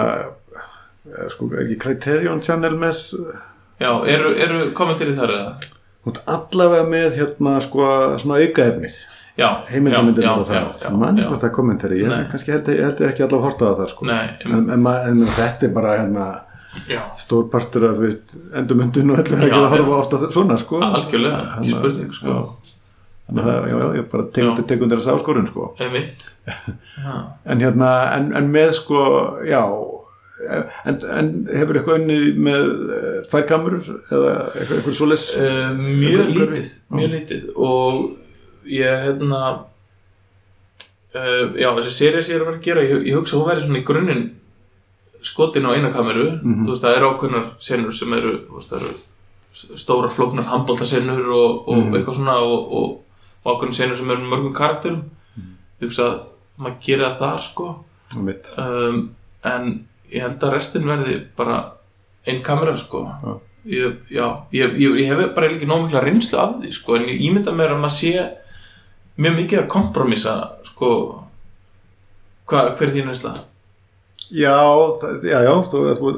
sko, 1.32 1.50
er 1.56 1.64
ekki 1.66 1.80
Criterion 1.82 2.42
Channel 2.46 2.76
með 2.80 3.00
já, 3.82 3.92
eru, 4.10 4.34
eru 4.38 4.66
kommentirið 4.78 5.22
þar 5.22 5.36
eða? 5.38 5.72
allavega 6.26 6.86
með 6.90 7.18
hérna 7.20 7.58
sko 7.62 7.88
svona 8.22 8.42
aukaefnið. 8.42 9.00
Já, 9.40 9.48
heimildamindir 9.72 10.28
og 10.28 10.46
það, 10.46 10.72
já, 10.82 10.90
mann 10.92 11.20
hvort 11.22 11.42
það 11.42 11.52
kommentari 11.56 12.02
ég 12.02 12.10
Nei. 12.12 12.26
kannski 12.30 12.52
held, 12.52 12.68
ég 12.74 13.04
ekki 13.08 13.24
allavega 13.26 13.46
horta 13.48 13.70
á 13.70 13.74
það 13.80 13.92
sko. 13.94 14.08
Nei, 14.10 14.26
en, 14.44 14.56
en, 14.58 14.66
en 14.76 14.84
menn, 14.84 15.22
þetta 15.38 15.68
er 15.68 15.76
bara 15.76 15.94
hérna 16.02 16.26
já, 16.90 17.00
stór 17.22 17.48
partur 17.54 17.88
af 17.92 18.02
endurmyndun 18.60 19.14
og 19.14 19.22
það 19.22 19.32
Já, 19.32 19.46
ekki 19.48 19.62
að 19.62 19.70
horfa 19.76 20.02
ofta 20.02 20.20
svona 20.26 20.58
sko. 20.60 20.82
Algjörlega, 20.90 21.40
ekki 21.62 21.74
spurning, 21.78 22.12
sko. 22.18 22.38
Þannig 23.30 23.46
að 23.46 23.50
það, 23.54 23.70
já, 23.72 23.88
ég 24.02 24.12
bara 24.12 24.28
tegundir 24.36 24.68
tegundir 24.74 25.02
þess 25.02 25.16
áskorun 25.16 25.50
sko. 25.50 25.72
En 27.52 27.62
hérna, 27.62 27.90
en, 28.18 28.32
en 28.38 28.52
með 28.52 28.76
sko 28.82 29.02
já 29.48 29.62
en, 30.86 30.96
en 31.20 31.28
hefur 31.54 31.78
eitthvað 31.80 32.00
unnið 32.02 32.38
með 32.48 32.64
uh, 32.66 33.18
tvær 33.30 33.46
kamerur 33.50 33.90
eða 34.12 34.32
eitthvað, 34.56 34.78
eitthvað 34.78 34.98
svoleiðs 35.00 35.26
Uh, 35.38 35.76
mjög 35.78 36.22
Einhver 36.22 36.26
umhverfi? 36.28 36.62
lítið, 36.62 36.72
mjög 36.98 37.12
lítið 37.16 37.44
og 37.56 38.72
ég 38.72 39.04
hérna 39.06 39.42
uh, 41.16 41.46
já, 41.60 41.70
þessi 41.78 41.94
serið 41.98 42.26
sem 42.26 42.34
ég 42.36 42.40
er 42.40 42.44
að 42.46 42.50
vera 42.52 42.58
að 42.60 42.66
gera 42.68 42.86
ég, 42.88 43.06
ég 43.12 43.18
hugsa 43.20 43.38
hún 43.40 43.50
væri 43.50 43.66
svona 43.66 43.82
í 43.82 43.86
grunninn 43.88 44.24
skotin 45.22 45.68
á 45.70 45.76
eina 45.78 45.92
kameru 45.94 46.26
Mhm. 46.42 46.66
þú 46.66 46.72
veist, 46.74 46.82
það 46.86 46.96
eru 46.98 47.10
ákveðnar 47.14 47.48
senur 47.62 47.94
sem 47.94 48.14
eru 48.18 48.32
veist, 48.56 48.72
eru 48.74 48.92
s- 49.54 49.70
stórar 49.84 50.10
flóknar 50.10 50.48
handbóltasenur 50.50 51.28
og, 51.30 51.68
og 51.68 51.78
Mhm. 51.78 51.96
eitthvað 52.00 52.16
svona 52.18 52.38
og, 52.42 52.74
og, 52.74 53.04
og 53.46 53.52
ákveðnar 53.56 53.74
senur 53.78 53.98
sem 53.98 54.10
eru 54.12 54.30
mörgum 54.32 54.54
karakterum 54.56 55.04
Mhm. 55.38 55.56
ég 55.82 55.88
hugsa 55.88 56.04
að 56.10 56.20
maður 56.58 56.82
gera 56.86 57.12
það 57.14 57.20
þar 57.20 57.40
sko 57.42 57.70
um, 58.58 59.10
en 59.44 59.88
ég 60.12 60.26
held 60.26 60.44
að 60.44 60.54
restin 60.56 60.90
verði 60.90 61.18
bara 61.38 61.62
einn 62.28 62.44
kamera 62.46 62.76
sko. 62.78 63.06
Já. 63.24 63.32
ég, 63.72 63.98
já, 64.10 64.26
ég, 64.54 64.76
ég, 64.82 65.00
ég 65.04 65.12
hef 65.14 65.34
bara 65.36 65.52
ekki 65.52 65.70
nóg 65.70 65.86
mikla 65.86 66.04
reynslu 66.06 66.40
af 66.42 66.60
því 66.62 66.74
sko 66.76 66.98
en 66.98 67.10
ég 67.10 67.24
ímynda 67.28 67.54
mér 67.54 67.76
að 67.76 67.84
maður 67.84 67.98
sé 67.98 68.28
mjög 69.22 69.38
mikið 69.38 69.62
að 69.62 69.72
kompromissa 69.76 70.36
sko 70.66 70.92
hva, 72.50 72.72
hver 72.76 72.88
er 72.88 72.94
þín 72.96 73.12
reynsla? 73.12 73.34
já, 74.32 74.56
já, 75.28 75.38
já 75.46 75.54
þú, 75.70 75.84
þú, 76.00 76.14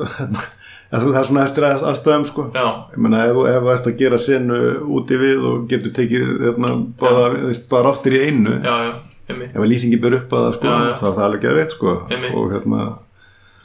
það 0.94 1.20
er 1.20 1.28
svona 1.28 1.46
eftir 1.48 1.66
að, 1.68 1.86
aðstæðum 1.90 2.26
sko. 2.30 2.46
Já, 2.54 2.66
ég 2.94 3.00
meina 3.02 3.24
ef, 3.28 3.40
ef 3.50 3.64
þú 3.64 3.72
ert 3.74 3.90
að 3.90 3.98
gera 4.04 4.20
senu 4.22 4.60
úti 5.00 5.18
við 5.20 5.48
og 5.50 5.64
getur 5.72 5.96
tekið 5.98 6.36
hérna, 6.48 6.76
báða 7.02 7.82
ráttir 7.88 8.18
í 8.20 8.22
einu 8.28 8.60
já, 8.60 8.76
já, 8.88 8.92
einmitt, 9.32 9.56
ef 9.56 9.64
að 9.64 9.72
lýsingi 9.72 10.00
ber 10.04 10.20
upp 10.20 10.36
að 10.38 10.46
það 10.46 10.60
sko 10.60 10.76
þá 10.76 11.08
er 11.08 11.18
það 11.18 11.26
alveg 11.28 11.48
geðveikt 11.48 11.76
sko. 11.78 11.96
Einmitt. 12.12 12.38
og 12.38 12.54
hérna 12.54 12.86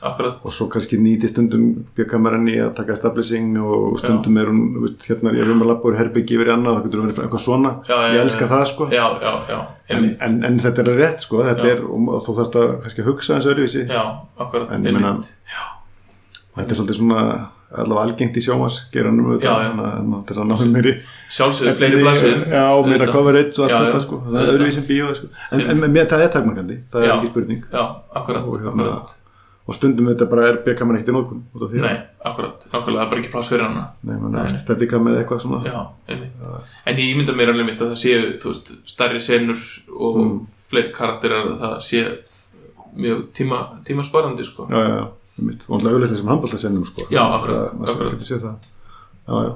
akkurat. 0.02 0.36
Og 0.46 0.52
svo 0.54 0.68
kannski 0.70 0.98
nýti 1.02 1.28
stundum 1.30 1.64
bjökkameran 1.96 2.46
í 2.50 2.56
að 2.62 2.74
taka 2.78 2.92
establishing 2.94 3.56
og 3.58 3.98
stundum 3.98 4.36
er 4.38 4.50
hún, 4.52 4.60
veist, 4.84 5.02
hérna 5.10 5.32
er 5.32 5.40
ég 5.42 5.50
um 5.54 5.64
að 5.64 5.72
lappa 5.72 5.90
úr 5.90 5.98
herbyggi 5.98 6.38
yfir 6.38 6.52
annað, 6.54 6.78
það 6.78 6.86
getur 6.86 7.02
verið 7.04 7.20
eitthvað 7.24 7.44
svona. 7.44 7.74
Já, 7.88 7.94
já, 7.96 8.06
ég 8.12 8.16
já, 8.20 8.22
elska 8.28 8.46
já. 8.46 8.50
það 8.54 8.64
sko. 8.72 8.88
Já, 8.94 9.04
já, 9.24 9.32
já, 9.50 9.58
en, 9.96 10.08
en, 10.28 10.38
en 10.44 10.58
þetta 10.62 10.84
er 10.86 10.92
rétt 11.02 11.26
sko, 11.26 11.42
þetta 11.48 11.66
Já. 11.66 11.74
er 11.74 11.84
og, 11.88 12.08
og 12.14 12.24
þú 12.28 12.38
þarft 12.38 12.58
að 12.62 12.72
kannski 12.86 13.04
að 13.04 13.10
hugsa 13.12 13.36
eins 13.38 13.50
öðruvísi. 13.50 13.84
Já, 13.90 14.02
akkurat, 14.38 14.72
En 14.76 14.86
ég 14.86 14.98
meina- 14.98 15.14
Já, 15.50 15.62
þetta 16.58 16.68
er 16.70 16.80
svolítið 16.82 17.00
svona 17.02 17.22
allavega 17.68 18.04
algengt 18.06 18.36
í 18.40 18.40
sjómas 18.40 18.78
geranum 18.92 19.34
Já, 19.42 19.50
já. 19.66 19.72
þetta 19.76 20.32
er 20.34 20.40
að 20.40 20.48
náðu 20.48 20.68
mér 20.72 20.88
í 20.88 20.94
sjálfsögðu 21.36 21.74
fleiri 21.76 22.00
blaðsum 22.00 22.44
já, 22.48 22.64
meira 22.88 23.08
coverage 23.12 23.60
og 23.60 23.66
allt 23.66 23.74
Já, 23.74 23.76
já. 23.76 23.84
þetta 23.90 24.02
sko, 24.06 24.20
það 24.24 24.52
er 24.54 24.66
en 24.70 24.88
bíó 24.88 25.12
sko. 25.18 25.30
en, 25.52 25.86
mér, 25.92 26.08
það 26.08 26.24
er 26.24 26.34
takmarkandi, 26.38 26.78
það 26.88 27.02
er 27.02 27.10
Já. 27.10 27.16
ekki 27.18 27.32
spurning. 27.34 27.64
Já, 27.72 27.84
akkurat, 28.22 29.18
og, 29.68 29.74
stundum 29.76 30.06
þetta 30.08 30.26
bara 30.30 30.46
er 30.48 30.56
bjökkameran 30.64 30.98
ekkert 30.98 31.12
í 31.12 31.16
nógun 31.16 31.42
Nei, 31.82 31.96
akkurat, 32.24 32.64
nákvæmlega, 32.72 32.96
það 32.96 33.04
er 33.04 33.10
bara 33.12 33.20
ekki 33.20 33.32
pláss 33.34 33.50
fyrir 33.52 33.66
hana 33.66 33.82
Nei, 34.08 34.16
mann 34.22 34.38
er 34.40 34.48
stendika 34.54 34.96
með 35.04 35.18
eitthvað 35.20 35.42
svona 35.44 35.60
Já, 35.68 35.82
einmitt 36.08 36.32
En 36.88 36.96
ég 36.96 37.12
ímynda 37.12 37.34
mér 37.36 37.52
alveg 37.52 37.68
mitt 37.68 37.82
að 37.84 37.92
það 37.92 38.00
séu, 38.02 38.24
þú 38.40 38.52
veist, 38.54 38.72
stærri 38.88 39.20
senur 39.20 39.60
og 39.92 40.18
Mm. 40.18 40.40
fleiri 40.70 40.92
karakterar 40.96 41.46
að 41.52 41.60
það 41.62 41.76
sé 41.84 42.02
mjög 42.98 43.22
tíma, 43.36 43.58
tímasparandi 43.84 44.44
sko. 44.44 44.66
já, 44.70 44.76
já, 44.80 44.96
já, 44.98 45.06
einmitt. 45.38 45.62
og 45.68 45.76
alltaf 45.78 45.92
auðvitað 45.92 46.16
sem 46.16 46.26
handbóltasennum 46.32 46.84
sko. 46.88 47.06
Já, 47.12 47.22
akkurat, 47.22 47.70
Það- 47.70 47.88
akkurat. 47.88 48.68
já, 49.28 49.44
já 49.44 49.54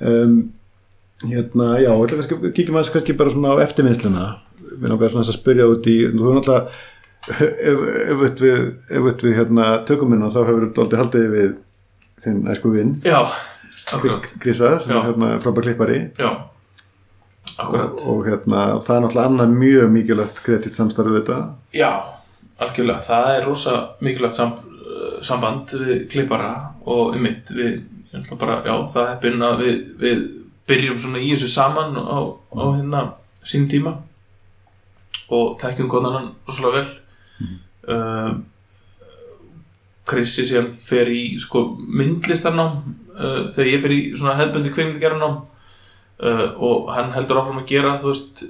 um, 0.00 0.52
hérna, 1.24 1.68
já, 1.82 1.92
kannski 2.10 2.52
kíkjum 2.56 2.76
aðeins 2.78 2.92
kannski 2.94 3.16
bara 3.16 3.30
svona 3.30 3.54
á 3.54 3.62
eftirvinnsluna 3.64 4.24
við 4.74 4.88
langar 4.90 5.08
svona 5.12 5.24
þess 5.24 5.34
að 5.34 5.38
spyrja 5.40 5.68
út 5.70 5.86
í 5.90 5.96
þú 6.10 6.34
náttúrulega 6.38 6.68
ef, 7.32 7.84
við, 8.20 8.44
við 9.24 9.36
hérna, 9.38 9.70
tökumina 9.88 10.30
þá 10.32 10.40
hefur 10.44 10.70
þú 10.76 10.84
aldrei 10.84 11.00
haldið 11.02 11.28
við 11.34 11.52
þinn 12.24 12.44
æsku 12.52 12.72
vinn 12.74 12.96
Krisa 14.40 14.78
sem 14.80 14.94
Já. 14.94 14.98
er 14.98 15.08
hérna 15.10 15.30
frábær 15.42 15.66
klippari. 15.66 15.98
Og, 17.54 18.04
og 18.08 18.22
hérna, 18.26 18.62
það 18.82 18.96
er 18.96 19.02
náttúrulega 19.04 19.26
annað 19.28 19.56
mjög 19.60 19.90
mikilvægt 19.94 20.40
kredit 20.42 20.74
samstarfið 20.74 21.18
þetta. 21.20 21.36
Já, 21.76 21.90
algjörlega, 22.64 23.04
það 23.04 23.28
er 23.34 23.44
rosa 23.46 23.74
mikilvægt 24.02 24.38
sam, 24.38 24.56
uh, 24.80 25.18
samband 25.22 25.74
við 25.78 26.06
klippara 26.10 26.54
og 26.86 27.14
um 27.14 27.22
mitt 27.22 27.52
við, 27.54 27.84
bara, 28.40 28.58
já, 28.66 28.74
það 28.94 29.12
er 29.12 29.20
byrjun 29.22 29.46
að 29.50 29.62
við, 29.62 29.78
við 30.00 30.24
byrjum 30.70 30.98
svona 31.04 31.22
í 31.22 31.30
þessu 31.34 31.52
saman 31.52 31.94
á, 32.00 32.18
á 32.34 32.64
hérna 32.72 33.06
sínum 33.44 33.70
tíma. 33.70 33.94
Og 35.34 35.54
þekkjum 35.60 35.90
konan 35.92 36.32
rosalega 36.48 36.80
vel 36.80 36.88
mm. 37.88 38.42
Krissi 40.04 40.44
síðan 40.44 40.68
fer 40.76 41.08
í 41.08 41.38
sko 41.40 41.62
myndlistarnám 41.80 42.74
uh, 43.16 43.46
þegar 43.54 43.70
ég 43.70 43.82
fer 43.84 43.94
í 43.94 44.00
svona 44.12 44.36
hefðbundi 44.36 44.72
kveimundgerðarnám 44.74 45.38
uh, 45.38 46.48
og 46.60 46.90
hann 46.92 47.14
heldur 47.16 47.40
áfram 47.40 47.62
að 47.62 47.70
gera 47.72 47.94
þú 48.02 48.10
veist, 48.10 48.44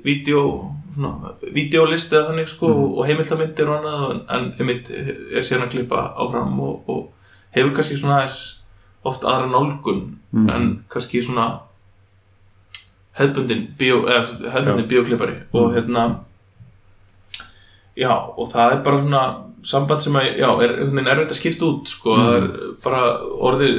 vídeolist 1.55 2.13
eða 2.13 2.33
þannig 2.33 2.51
sko 2.51 2.73
og 2.89 3.07
heimildamindir 3.07 3.71
og 3.71 3.79
annað 3.79 4.19
en, 4.35 4.51
einmitt 4.59 4.91
er 4.91 5.47
síðan 5.47 5.69
að 5.69 5.77
klippa 5.77 6.03
áfram 6.25 6.59
og, 6.67 6.91
og 6.91 7.55
hefur 7.55 7.75
kannski 7.79 8.01
svona 8.03 8.25
oft 9.05 9.23
aðra 9.23 9.47
nálgun 9.53 10.05
Mhm. 10.35 10.51
en 10.51 10.85
kannski 10.91 11.23
svona 11.23 11.61
hefðbundin 13.15 13.69
bíóklippari 14.91 15.37
og 15.53 15.75
hérna 15.75 16.25
já 17.99 18.13
og 18.15 18.49
það 18.53 18.73
er 18.75 18.85
bara 18.87 19.01
svona 19.03 19.25
samband 19.65 20.03
sem 20.05 20.17
að, 20.21 20.27
já, 20.43 20.49
er 20.61 20.75
erfitt 20.83 21.33
að 21.33 21.39
skipta 21.39 21.67
út 21.71 21.89
sko, 21.89 22.17
það 22.21 22.35
er 22.37 22.47
bara 22.85 23.03
orðið 23.49 23.79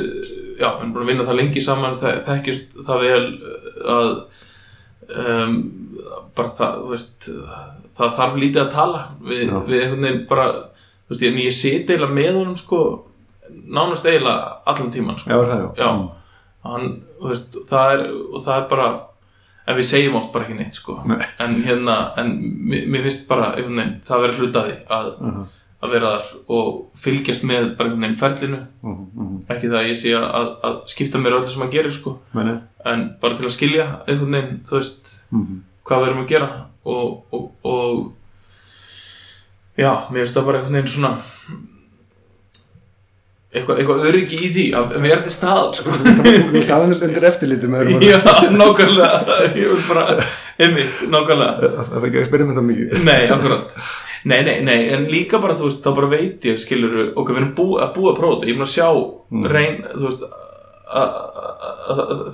já, 0.55 0.69
við 0.69 0.81
erum 0.81 0.93
búin 0.95 1.03
að 1.03 1.09
vinna 1.11 1.27
það 1.27 1.39
lengi 1.41 1.63
saman 1.63 1.97
þe 1.99 2.13
þekkist 2.25 2.77
það 2.87 3.03
vel 3.05 3.25
að 3.95 4.11
um, 5.25 5.57
bara 6.35 6.53
það, 6.57 6.79
þú 6.81 6.93
veist 6.93 7.27
það 7.95 8.15
þarf 8.19 8.39
lítið 8.41 8.61
að 8.63 8.71
tala 8.73 9.03
við, 9.21 9.43
við 9.69 9.83
einhvern 9.83 10.07
veginn 10.07 10.23
bara 10.29 10.47
þú 10.55 11.13
veist, 11.13 11.25
ég, 11.25 11.41
ég 11.45 11.55
seti 11.55 11.93
eiginlega 11.95 12.17
með 12.17 12.39
honum 12.39 12.57
sko 12.59 12.81
nánast 13.65 14.07
eiginlega 14.09 14.55
allan 14.71 14.93
tíman 14.93 15.19
sko 15.21 15.31
Já, 15.31 15.37
er 15.37 15.51
það 15.51 15.65
já. 15.65 15.69
Já. 15.83 15.91
hann, 16.71 16.87
þú 17.21 17.31
veist, 17.33 17.59
það 17.69 17.93
er 17.93 18.05
og 18.15 18.39
það 18.47 18.55
er 18.57 18.67
bara, 18.73 18.89
en 19.65 19.77
við 19.79 19.87
segjum 19.89 20.17
oft 20.19 20.31
bara 20.33 20.45
ekki 20.45 20.57
neitt 20.59 20.77
sko, 20.77 20.97
Nei. 21.09 21.21
en 21.41 21.59
hérna 21.65 21.95
en 22.21 22.33
mér, 22.69 23.05
finnst 23.05 23.27
bara, 23.29 23.53
einhvern 23.55 23.79
veginn 23.81 24.01
það 24.07 24.25
verður 24.25 24.41
hlutaði 24.41 24.75
að, 24.97 25.07
Mhm, 25.21 25.45
að 25.85 25.93
vera 25.95 26.11
þar 26.15 26.27
og 26.57 26.67
fylgjast 27.01 27.43
með 27.43 27.77
bara 27.77 27.89
einhvern 27.89 28.05
veginn 28.05 28.21
ferlinu, 28.21 28.61
mhm, 28.83 29.05
mhm. 29.15 29.37
ekki 29.49 29.71
það 29.71 29.79
að 29.81 29.89
ég 29.89 30.01
sé 30.01 30.15
að, 30.19 30.49
að 30.69 30.75
skipta 30.93 31.21
mér 31.21 31.37
öllu 31.39 31.51
sem 31.53 31.67
að 31.67 31.75
gera 31.77 31.91
sko, 31.91 32.19
Meni, 32.33 32.59
en 32.85 33.07
bara 33.21 33.37
til 33.37 33.45
að 33.45 33.55
skilja 33.57 33.87
einhvern 34.07 34.37
veginn, 34.37 34.61
þú 34.65 34.77
veist, 34.79 35.15
mhm. 35.31 35.63
hvað 35.85 36.01
við 36.01 36.11
erum 36.11 36.23
að 36.23 36.31
gera 36.35 36.49
og, 36.85 37.23
og, 37.33 37.51
og 37.63 38.13
já, 39.77 39.91
mér 40.11 40.21
finnst 40.21 40.37
það 40.37 40.45
bara 40.45 40.61
einhvern 40.61 40.77
veginn 40.79 40.93
svona 40.97 41.15
eitthvað, 43.55 43.81
eitthvað 43.81 44.07
öryggi 44.11 44.39
í 44.39 44.49
því 44.55 44.65
að 44.79 44.95
vera 45.05 45.21
til 45.25 45.33
staðar 45.33 45.77
sko. 45.77 45.93
Þú 45.99 46.61
ert 46.61 46.73
aðeins 46.77 47.03
undir 47.07 47.27
eftirliti 47.31 47.69
með 47.71 47.85
öðrum 47.85 48.05
Já, 48.05 48.17
nákvæmlega. 48.61 49.37
Ég 49.55 49.71
vil 49.71 49.85
bara, 49.89 50.17
einmitt, 50.65 51.05
nákvæmlega. 51.13 51.71
Það 51.75 51.93
það 51.93 52.05
fengi 52.05 52.19
að 52.19 52.25
experimenta 52.25 52.65
mikið. 52.69 52.97
Nei, 53.07 53.21
akkurat. 53.35 53.77
Nei, 54.25 54.39
nei, 54.41 54.55
nei, 54.65 54.79
en 54.95 55.05
líka 55.11 55.37
bara, 55.41 55.53
þú 55.57 55.67
veist, 55.69 55.83
þá 55.85 55.91
bara 55.99 56.09
veit 56.15 56.45
ég 56.49 56.57
skilur, 56.57 57.11
ok, 57.13 57.29
við 57.29 57.41
erum 57.43 57.53
bú, 57.57 57.67
að 57.77 57.91
búa 57.93 58.15
þetta 58.17 58.49
ég 58.49 58.55
er 58.55 58.57
búin 58.57 58.65
að 58.65 58.73
sjá 58.73 58.87
reyn, 59.53 59.83
þú 59.93 60.07
veist 60.07 60.27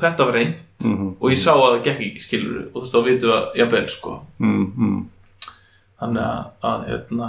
þetta 0.01 0.27
var 0.27 0.37
reynd 0.37 0.67
Mhm, 0.81 1.09
og 1.21 1.29
ég 1.29 1.37
sá 1.37 1.51
að 1.53 1.61
það 1.61 1.83
gekk 1.85 1.99
ekki, 2.01 2.21
skilur 2.23 2.61
og 2.61 2.71
þú 2.73 2.81
veist, 2.81 2.93
þá 2.93 3.03
vitum 3.05 3.29
við 3.29 3.35
að, 3.35 3.43
jafnvel, 3.59 3.89
sko. 3.93 4.13
Mhm, 4.39 4.63
mhm. 4.75 5.03
þannig 6.01 6.23
að, 6.25 6.47
að 6.71 6.87
hérna 6.87 7.27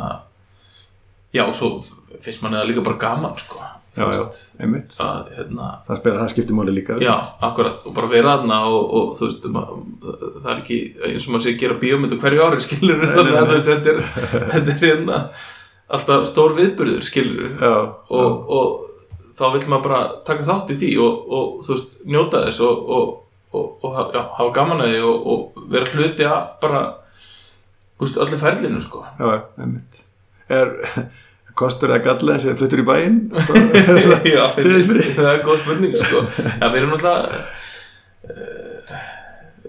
já, 1.36 1.44
svo 1.52 1.69
finnst 2.23 2.43
manni 2.43 2.56
það 2.56 2.70
líka 2.70 2.85
bara 2.86 3.02
gaman, 3.02 3.36
sko 3.36 3.60
Já, 3.93 4.06
já, 4.09 4.20
að, 5.05 5.27
hérna 5.36 5.66
Það 5.85 5.98
spila, 5.98 6.20
það 6.23 6.31
skiptir 6.32 6.56
máli 6.56 6.73
líka. 6.73 6.94
Já, 7.05 7.12
akkurat, 7.44 7.82
og 7.85 7.93
bara 7.97 8.09
vera 8.09 8.36
aðna 8.39 8.60
og, 8.70 8.94
og 8.97 9.10
þú 9.19 9.27
veist, 9.27 9.48
það 9.51 10.47
er 10.55 10.62
ekki 10.62 10.78
eins 11.10 11.27
og 11.27 11.35
maður 11.35 11.44
sé 11.44 11.52
að 11.52 11.59
gera 11.60 11.77
bíómyndu 11.82 12.20
hverju 12.23 12.47
ári 12.47 12.62
skilur 12.64 13.05
þetta 13.05 13.93
er, 13.93 14.01
þetta 14.55 14.73
er 14.73 14.81
hérna 14.86 15.19
alltaf 15.93 16.24
stór 16.31 16.56
viðburður 16.56 17.05
skilur 17.05 17.52
Já, 17.60 17.74
og, 18.16 18.48
og 18.56 18.89
þá 19.36 19.44
vil 19.59 19.62
maður 19.66 19.85
bara 19.90 20.01
taka 20.28 20.48
þátt 20.48 20.73
í 20.73 20.78
því 20.81 20.93
og, 21.05 21.28
og 21.28 21.52
þú 21.66 21.77
veist, 21.77 21.97
njóta 22.09 22.44
þess 22.47 22.64
og, 22.64 22.90
og, 22.97 23.14
og, 23.52 23.85
og 23.85 23.98
hafa 24.39 24.51
gaman 24.56 24.85
að 24.86 24.94
því 24.94 25.02
og, 25.10 25.27
og 25.35 25.66
vera 25.73 25.93
hluti 25.93 26.28
af 26.28 26.55
bara 26.64 26.85
þú 28.01 28.06
veist, 28.06 28.23
öllu 28.24 28.40
ferlinu 28.40 28.81
sko. 28.82 29.05
Já, 29.20 29.43
einmitt. 29.60 30.01
Er 30.52 30.73
kostur 31.59 31.93
að 31.95 32.05
galla 32.07 32.37
eins 32.37 32.47
og 32.49 32.59
fluttur 32.61 32.83
í 32.83 32.87
bæinn? 32.87 33.19
Já, 34.35 34.45
það 34.57 35.31
er 35.33 35.43
góð 35.47 35.62
spurning 35.65 35.97
sko. 35.99 36.23
Já, 36.39 36.66
við 36.66 36.79
erum 36.81 36.95
náttúrulega 36.95 37.43
uh, 38.29 39.09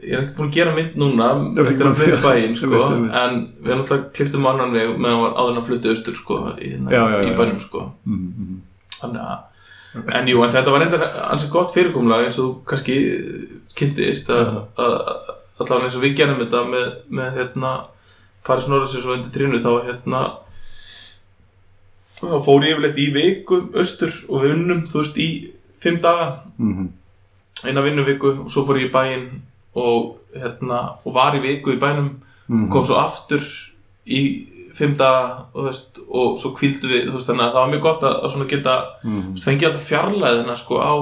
ég 0.03 0.17
er 0.17 0.23
ekki 0.23 0.35
búin 0.37 0.49
að 0.49 0.57
gera 0.57 0.75
mynd 0.75 0.99
núna 0.99 1.29
eftir 1.63 1.89
að 1.89 2.03
í 2.05 2.19
bæinn 2.23 2.57
sko, 2.59 2.83
en 2.91 3.39
við 3.61 3.71
erum 3.71 3.83
náttúrulega 3.83 4.11
kliftum 4.17 4.49
annan 4.51 4.75
veg 4.75 4.93
meðan 4.99 5.37
áður 5.39 5.61
að 5.61 5.69
flytja 5.69 5.95
austur 5.95 6.19
sko, 6.19 6.39
í, 6.59 6.75
já, 6.91 7.03
í 7.23 7.33
bænum 7.37 7.61
sko. 7.63 7.87
Mhm, 8.09 8.29
mhm. 8.33 8.61
þannig 8.99 9.25
að 9.31 9.49
en 10.17 10.27
jú, 10.27 10.41
en 10.41 10.53
þetta 10.53 10.73
var 10.73 10.85
enda 10.87 11.07
ansið 11.29 11.51
gott 11.53 11.73
fyrirkomlega 11.73 12.27
eins 12.27 12.39
og 12.41 12.47
þú 12.47 12.53
kannski 12.71 12.95
kynntist 13.77 14.31
að, 14.33 14.55
að 14.81 14.95
allavega 15.61 15.87
eins 15.87 15.97
og 15.99 16.05
við 16.05 16.15
gerum 16.17 16.39
þetta 16.41 16.63
með, 16.69 16.87
með 17.13 17.37
hérna 17.37 17.73
Paris 18.43 18.65
Norris 18.67 18.95
og 18.99 19.13
undir 19.15 19.33
trínu 19.33 19.61
þá 19.61 19.71
hérna 19.87 20.23
þá 22.31 22.43
fór 22.45 22.63
ég 22.63 22.73
yfirleitt 22.75 22.97
í 23.03 23.07
viku 23.13 23.59
austur 23.79 24.13
og 24.29 24.43
við 24.43 24.53
unnum 24.55 24.83
þú 24.87 25.01
veist 25.01 25.17
í 25.17 25.29
fimm 25.83 25.97
daga 26.01 26.39
Mhm. 26.59 26.87
eina 27.67 27.81
vinnuviku 27.81 28.31
og 28.45 28.49
svo 28.51 28.65
fór 28.67 28.79
ég 28.81 28.89
í 28.89 28.93
bæinn 28.93 29.27
og 29.75 30.17
hérna 30.35 30.97
og 31.05 31.13
var 31.13 31.33
í 31.35 31.41
viku 31.41 31.73
í 31.75 31.79
bænum 31.79 32.09
Mhm. 32.49 32.63
og 32.65 32.69
kom 32.71 32.83
svo 32.83 32.95
aftur 32.99 33.41
í 34.07 34.45
fimm 34.73 34.95
daga 34.97 35.45
og, 35.53 35.65
veist, 35.67 35.99
og 36.09 36.39
svo 36.39 36.51
kvíldu 36.57 36.87
við 36.89 37.11
veist, 37.13 37.27
þannig 37.29 37.45
að 37.45 37.53
það 37.53 37.61
var 37.63 37.71
mjög 37.71 37.81
gott 37.81 38.01
að, 38.01 38.23
að 38.23 38.49
geta 38.49 38.85
Mhm. 39.03 39.21
þú 39.21 39.33
veist, 39.33 39.43
fengi 39.45 39.65
alltaf 39.65 39.89
fjarlæðina 39.89 40.55
sko 40.57 40.75
á 40.79 40.93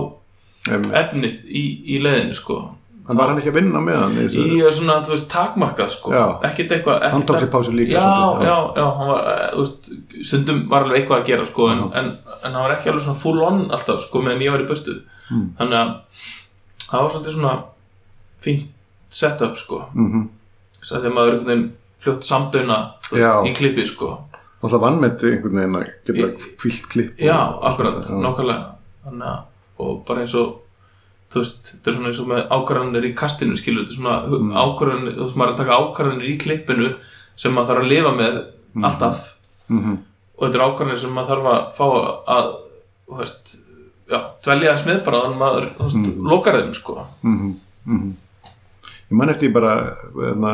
efnið 0.70 1.46
í, 1.50 1.64
í 1.96 2.02
leiðinu 2.04 2.34
sko 2.36 2.76
Hann 3.12 3.20
var 3.20 3.32
hann 3.32 3.40
ekki 3.42 3.52
að 3.52 3.58
vinna 3.58 3.80
með 3.84 3.98
hann 4.00 4.14
þessu? 4.16 4.44
í 4.48 4.60
að 4.64 4.76
svona, 4.78 4.94
þú 5.04 5.12
veist, 5.12 5.26
takmarkað 5.34 5.90
sko. 5.92 6.12
Ekkert 6.48 6.76
eitthvað 6.78 7.06
Hann 7.12 7.26
tók 7.28 7.42
sér 7.42 7.50
pásu 7.52 7.74
líka 7.76 7.98
já, 7.98 8.04
svolítið, 8.06 8.46
já, 8.48 8.56
já, 8.80 8.86
hann 9.00 9.10
var, 9.12 9.26
eh, 9.32 9.42
þú 9.52 9.66
veist, 9.66 9.90
stundum 10.30 10.62
var 10.72 10.86
alveg 10.86 11.02
eitthvað 11.02 11.20
að 11.20 11.28
gera 11.28 11.48
sko, 11.50 11.68
en, 11.74 11.82
en, 12.00 12.08
en 12.32 12.56
hann 12.56 12.64
var 12.64 12.76
ekki 12.78 12.92
alveg 12.94 13.04
svona 13.04 13.24
full 13.26 13.44
on 13.44 13.60
alltaf, 13.76 14.00
sko, 14.06 14.22
meðan 14.24 14.46
ég 14.46 14.56
var 14.56 14.64
í 14.64 14.70
burtu. 14.72 14.96
Mm. 15.32 15.44
þannig 15.60 15.78
að 15.82 15.92
það 16.88 17.04
var 17.04 17.12
svolítið 17.18 17.36
svona 17.36 17.54
fínt 18.46 18.66
setup, 19.12 19.60
sko. 19.60 19.84
Mhm. 19.92 20.26
þess 20.80 20.96
að 20.96 21.02
þegar 21.04 21.16
maður 21.20 21.28
er 21.28 21.38
einhvern 21.38 21.52
veginn 21.52 21.70
fljótt 22.02 22.28
Já. 23.12 23.32
í 23.44 23.54
klippi, 23.60 23.86
sko. 23.92 24.14
Og 24.62 24.72
það 24.72 24.84
vann 24.86 25.00
með 25.02 25.16
þetta 25.18 25.32
einhvern 25.36 25.60
veginn 25.60 25.78
að 25.82 25.88
geta 26.08 26.52
kvílt 26.62 26.90
klipp 26.94 27.20
já, 27.20 27.38
akkurat, 27.70 28.00
nákvæmlega. 28.08 28.66
Þannig 29.04 29.28
að, 29.28 29.40
og 29.82 30.04
bara 30.08 30.24
eins 30.24 30.36
og 30.38 30.61
þú 31.32 31.42
veist, 31.42 31.72
þetta 31.72 31.90
er 31.92 31.96
svona 31.98 32.10
eins 32.12 32.20
og 32.24 32.30
með 32.32 32.42
ákvarðanir 32.58 33.06
í 33.08 33.14
kastinu, 33.16 33.58
skilur, 33.60 33.86
þetta 33.86 33.94
er 33.96 34.00
svona 34.02 34.16
mm. 34.28 34.54
ákvarðanir, 34.66 35.14
þú 35.18 35.26
veist, 35.28 35.38
maður 35.40 35.52
er 35.52 35.56
að 35.56 35.62
taka 35.62 35.80
ákvarðanir 35.82 36.30
í 36.32 36.38
klippinu 36.44 36.90
sem 37.42 37.54
maður 37.56 37.70
þarf 37.72 37.84
að 37.86 37.92
lifa 37.94 38.16
með 38.18 38.40
alltaf 38.88 39.28
Mhm. 39.72 39.98
og 40.38 40.42
þetta 40.48 40.58
er 40.60 40.66
ákvarðanir 40.68 41.00
sem 41.00 41.14
maður 41.16 41.30
þarf 41.32 41.52
að 41.52 41.62
fá 41.78 41.86
að, 42.36 42.50
þú 43.08 43.18
veist 43.22 43.54
já, 44.12 44.20
dvelja 44.44 44.74
þess 44.76 44.88
með 44.90 45.04
bara 45.06 45.22
þannig 45.22 45.36
að 45.38 45.44
maður, 45.46 45.68
þú 45.78 45.88
veist, 45.88 46.10
lokar 46.34 46.58
þeim, 46.60 46.74
sko 46.74 46.98
Mhm, 47.24 47.54
mhm. 47.86 48.12
Ég 49.12 49.18
man 49.20 49.30
eftir 49.30 49.52
bara 49.52 49.72
hérna, 50.16 50.52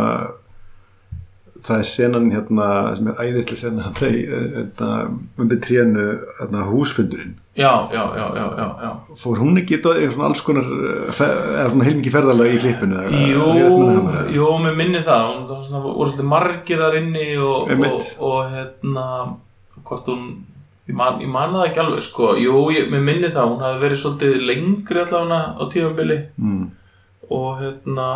það 1.68 1.82
er 1.82 1.88
senan 1.90 2.30
hérna 2.32 2.68
sem 2.98 3.10
er 3.12 3.20
æðislega 3.24 3.60
sena 3.60 3.92
þetta 4.00 4.90
undir 5.38 5.60
trénu 5.64 6.08
hérna, 6.40 6.64
húsfundurinn. 6.70 7.36
Já, 7.58 7.72
já, 7.90 8.04
já, 8.14 8.26
já, 8.38 8.46
já, 8.58 8.68
já. 8.84 8.90
fór 9.18 9.40
hún 9.42 9.58
ekki 9.58 9.80
eitthvað 9.80 10.28
alls 10.28 10.44
konar 10.46 10.68
eh, 10.68 11.80
heilmikið 11.88 12.14
ferðalega 12.14 12.54
í 12.54 12.60
klippinu 12.62 13.06
Jú, 13.32 13.48
jú, 14.36 14.50
mér 14.62 14.78
minni 14.78 15.02
það. 15.02 15.32
Hún 15.32 15.48
það 15.72 15.88
voru 15.88 16.12
svolítið 16.12 16.30
margir 16.36 16.84
þar 16.84 17.00
inni 17.00 17.26
og, 17.42 17.72
og, 17.74 18.12
og 18.30 18.54
hérna 18.54 19.08
hvort 19.88 20.12
hún 20.12 20.30
ég 20.88 20.96
man, 20.96 21.18
ég 21.24 21.32
man 21.34 21.56
það 21.58 21.66
ekki 21.72 21.84
alveg 21.84 22.06
sko. 22.06 22.30
Jú, 22.40 22.62
ég, 22.76 22.92
mér 22.94 23.04
minni 23.10 23.34
það, 23.34 23.50
hún 23.56 23.66
hafi 23.66 23.82
verið 23.88 24.04
svolítið 24.04 24.48
lengri 24.52 25.04
allavega 25.04 25.42
á 25.58 25.64
tíðanbili 25.74 26.20
mm. 26.38 26.64
og 27.40 27.50
hérna 27.64 28.08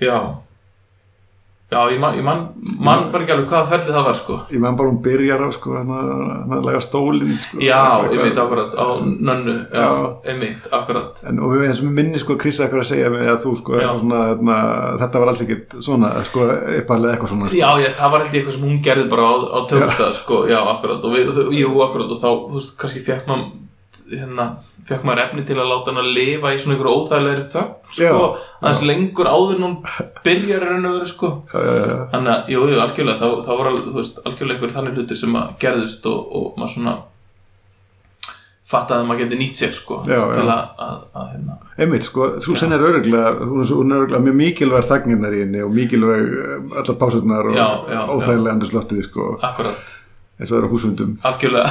já 0.00 0.16
já, 1.72 1.78
ég 1.90 1.98
man, 2.00 2.14
ég 2.14 2.22
man, 2.26 2.42
man 2.78 3.08
bara 3.10 3.24
ekki 3.24 3.32
alveg 3.34 3.48
hvaða 3.50 3.66
ferli 3.72 3.94
það 3.96 4.04
var 4.06 4.18
sko. 4.20 4.36
Ég 4.54 4.60
meðan 4.62 4.76
bara 4.78 4.90
hún 4.92 5.00
byrjar 5.02 5.42
á 5.42 5.48
sko 5.56 5.74
hann 5.74 5.90
að 5.96 6.62
laga 6.68 6.82
stólinn 6.84 7.34
sko, 7.42 7.58
já, 7.64 7.80
ég 8.12 8.22
veit 8.22 8.38
akkurat 8.38 8.76
á 8.78 8.86
nönnu, 9.02 9.56
já, 9.74 9.82
Já. 9.82 10.06
einmitt, 10.30 10.68
akkurat. 10.70 11.22
En, 11.26 11.42
og 11.42 11.56
eins 11.66 11.82
og 11.82 11.88
mér 11.88 11.96
minni 12.00 12.22
sko 12.22 12.38
Chris 12.38 12.60
eitthvað 12.62 12.84
að 12.84 12.90
segja 12.92 13.10
að 13.34 13.42
þú 13.44 13.54
sko 13.60 13.82
svona, 13.82 14.22
hérna, 14.30 14.58
þetta 15.02 15.22
var 15.24 15.32
alls 15.34 15.44
ekkit 15.46 15.78
svona 15.90 16.12
sko 16.30 16.46
uppalega 16.80 17.16
eitthvað 17.16 17.34
svona. 17.34 17.50
Sko. 17.50 17.60
Já, 17.60 17.68
ég, 17.82 17.94
það 17.98 18.14
var 18.14 18.24
held 18.26 18.32
ég 18.34 18.40
eitthvað 18.42 18.58
sem 18.60 18.66
hún 18.70 18.82
gerði 18.86 19.08
bara 19.10 19.26
á, 19.26 19.34
á 19.50 19.58
tökustað, 19.74 20.16
sko, 20.22 20.42
já, 20.50 20.58
akkurat. 20.76 21.02
Og 21.02 21.18
við, 21.18 21.44
jú, 21.60 21.74
akkurat, 21.86 22.10
og 22.14 22.22
þá, 22.22 22.28
þú 22.46 22.60
veist, 22.60 22.76
kannski 22.80 23.02
fekk 23.10 23.26
maður 23.30 23.65
hérna, 24.10 24.46
fekk 24.86 25.02
maður 25.08 25.22
efni 25.24 25.42
til 25.48 25.56
að 25.58 25.70
láta 25.72 25.90
hann 25.92 26.02
að 26.02 26.12
lifa 26.14 26.52
í 26.54 26.60
svona 26.62 26.76
einhverju 26.76 27.00
óþægilegri 27.00 27.46
þögn, 27.50 27.72
sko, 27.90 28.04
Já, 28.06 28.14
aðeins 28.60 28.84
lengur 28.86 29.30
áður 29.32 29.56
en 29.56 29.66
hún 29.66 29.76
byrjar 30.26 30.66
raun 30.68 30.86
og 30.90 30.96
veru, 31.00 31.10
sko. 31.10 31.32
Já, 31.50 31.58
já, 31.66 31.74
já. 31.90 31.98
Þannig 32.14 32.32
að, 32.36 32.54
jú, 32.54 32.62
jú, 32.70 32.78
algjörlega, 32.84 33.18
þá, 33.18 33.44
þá 33.48 33.52
var, 33.60 33.70
algjörlega 33.72 34.56
einhverju 34.56 34.76
þannig 34.78 34.96
hlutir 35.00 35.20
sem 35.24 35.38
að 35.42 35.52
gerðust 35.66 36.08
og, 36.12 36.32
og 36.40 36.56
maður 36.60 36.74
svona 36.76 36.96
fattaði 38.66 39.04
að 39.04 39.10
maður 39.10 39.20
geti 39.22 39.36
nýtt 39.38 39.60
sér, 39.60 39.74
sko, 39.76 40.00
Já, 40.10 40.16
já. 40.18 40.32
til 40.34 40.46
að, 40.50 40.62
að, 40.82 41.02
að, 41.14 41.26
hérna, 41.34 41.58
Einmitt, 41.78 42.06
sko, 42.08 42.30
þú 42.42 42.56
sen 42.58 42.74
er 42.74 42.82
öruglega 42.82 43.34
hún 43.46 43.62
er, 43.62 44.00
öruglega 44.00 44.22
mjög 44.24 44.38
mikilvæg 44.40 44.88
þagninnar 44.88 45.36
í 45.36 45.42
henni 45.44 45.62
og 45.62 45.70
mikilvæg 45.76 46.32
eh, 46.40 46.72
allar 46.80 46.98
pásurnar 46.98 47.50
og 47.52 47.54
Já, 47.54 47.66
já, 47.94 48.00
óþægilega 48.10 48.56
andurslóttið 48.56 49.04
sko, 49.06 49.28
akkurat, 49.46 49.94
eins 50.36 50.50
og 50.50 50.52
það 50.52 50.58
eru 50.60 50.68
húsfundum. 50.74 51.12
Algjörlega, 51.24 51.70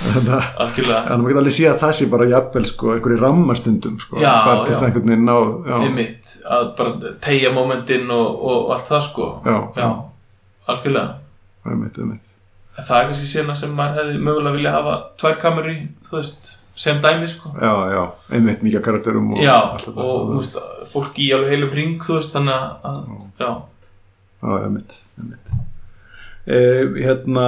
þannig 0.00 0.94
að 0.96 1.20
maður 1.20 1.32
geta 1.32 1.42
alveg 1.42 1.56
séð 1.56 1.70
að 1.72 1.82
það 1.82 1.92
sé 1.98 2.06
bara 2.14 2.28
jafnvel 2.30 2.66
sko, 2.70 2.92
einhverju 2.94 3.18
rammastundum 3.20 3.98
sko, 4.00 4.20
Já, 4.22 4.30
bara 4.46 4.62
til 4.62 4.70
þess 4.72 4.80
að 4.80 4.86
einhvern 4.88 5.12
veginn 5.12 5.28
ná 5.28 5.36
einmitt 5.84 6.32
að 6.56 6.70
bara 6.78 7.12
tegja 7.26 7.52
momentinn 7.56 8.14
og, 8.14 8.40
og 8.50 8.72
allt 8.76 8.88
það 8.88 9.04
sko. 9.10 9.28
Já, 9.44 9.58
já, 9.76 9.90
algjörlega. 10.72 11.18
Einmitt, 11.68 12.00
einmitt. 12.00 12.26
það 12.80 12.96
er 12.96 13.08
kannski 13.10 13.28
sena 13.28 13.58
sem 13.58 13.76
maður 13.76 14.00
hefði 14.00 14.24
mögulega 14.24 14.56
vilja 14.56 14.76
hafa 14.78 14.96
tvær 15.20 15.40
kamerur 15.42 15.74
í, 15.74 15.78
veist 16.08 16.54
sem 16.80 17.00
dæmi 17.04 17.28
sko. 17.28 17.52
Já, 17.60 17.74
já, 17.92 18.04
einmitt 18.32 18.64
af 18.80 18.86
karakterum 18.86 19.34
og 19.34 19.42
og 19.44 19.90
þú 19.90 20.38
veist, 20.38 20.56
fólk 20.88 21.20
í 21.20 21.28
alveg 21.36 21.52
heilum 21.52 21.74
ring 21.76 21.98
veist, 22.00 22.32
þannig 22.32 22.56
að, 22.56 23.02
Já, 24.40 24.54
einmitt, 24.64 25.02
einmitt. 25.20 25.58
Eh, 26.50 26.84
hérna 27.04 27.46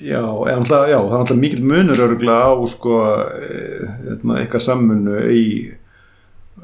já, 0.00 0.20
eða, 0.22 0.56
náttúrulega- 0.60 0.88
já, 0.88 0.98
það 1.04 1.12
er 1.12 1.18
alltaf 1.20 1.36
mikill 1.36 1.64
munur 1.68 2.00
örgulega 2.06 2.46
á 2.48 2.52
sko, 2.72 2.94
eh, 3.36 3.88
hérna, 4.06 4.38
eitthvað 4.40 4.64
sammunnu 4.64 5.16
í 5.28 5.44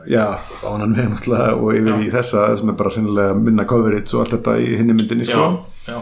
já, 0.08 0.38
ánan 0.64 0.94
með 0.96 1.10
náttúrulega 1.12 1.56
og 1.60 1.74
yfir 1.74 1.98
í 2.06 2.12
þessa 2.14 2.56
sem 2.56 2.68
er 2.72 2.78
bara 2.78 2.90
sinnilega 2.94 3.34
minna 3.36 3.64
coverage 3.68 4.14
og 4.14 4.22
allt 4.24 4.36
þetta 4.38 4.54
í 4.62 4.76
hinni 4.78 4.94
myndinni 4.96 5.24
já, 5.26 5.34
sko. 5.34 5.66
já, 5.88 6.00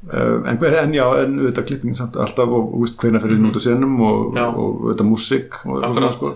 Uh, 0.00 0.40
en, 0.48 0.56
en 0.64 0.92
já, 0.96 1.04
en 1.22 1.34
auðvitað 1.38 1.66
klipping 1.68 1.94
samt 1.94 2.14
alltaf 2.16 2.48
og, 2.48 2.70
veist 2.80 2.96
hvernig 2.98 3.20
fyrir 3.20 3.36
út 3.44 3.56
á 3.56 3.60
senum 3.60 3.98
og, 4.00 4.30
Mhm. 4.32 4.36
Já. 4.38 4.46
auðvitað 4.56 5.08
músík 5.10 5.58
og 5.66 5.82
svona 5.94 6.10
sko 6.12 6.26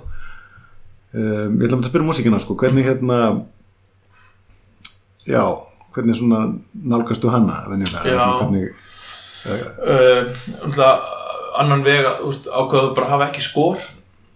um, 1.14 1.56
ég 1.58 1.64
ætla 1.70 1.78
að 1.80 1.88
spyrja 1.88 2.04
músíkina 2.06 2.40
sko, 2.40 2.54
hvernig 2.60 2.84
hérna 2.84 3.46
já, 5.26 5.44
hvernig 5.94 6.16
svona 6.18 6.40
nálgastu 6.84 7.30
hana 7.32 7.60
venjulega, 7.70 8.28
hvernig 8.40 8.70
uh, 9.48 10.32
umtla, 10.66 10.88
annan 11.60 11.84
vega, 11.86 12.16
ákveðu 12.24 12.94
bara 12.96 13.06
að 13.06 13.12
hafa 13.14 13.28
ekki 13.30 13.44
skor. 13.44 13.82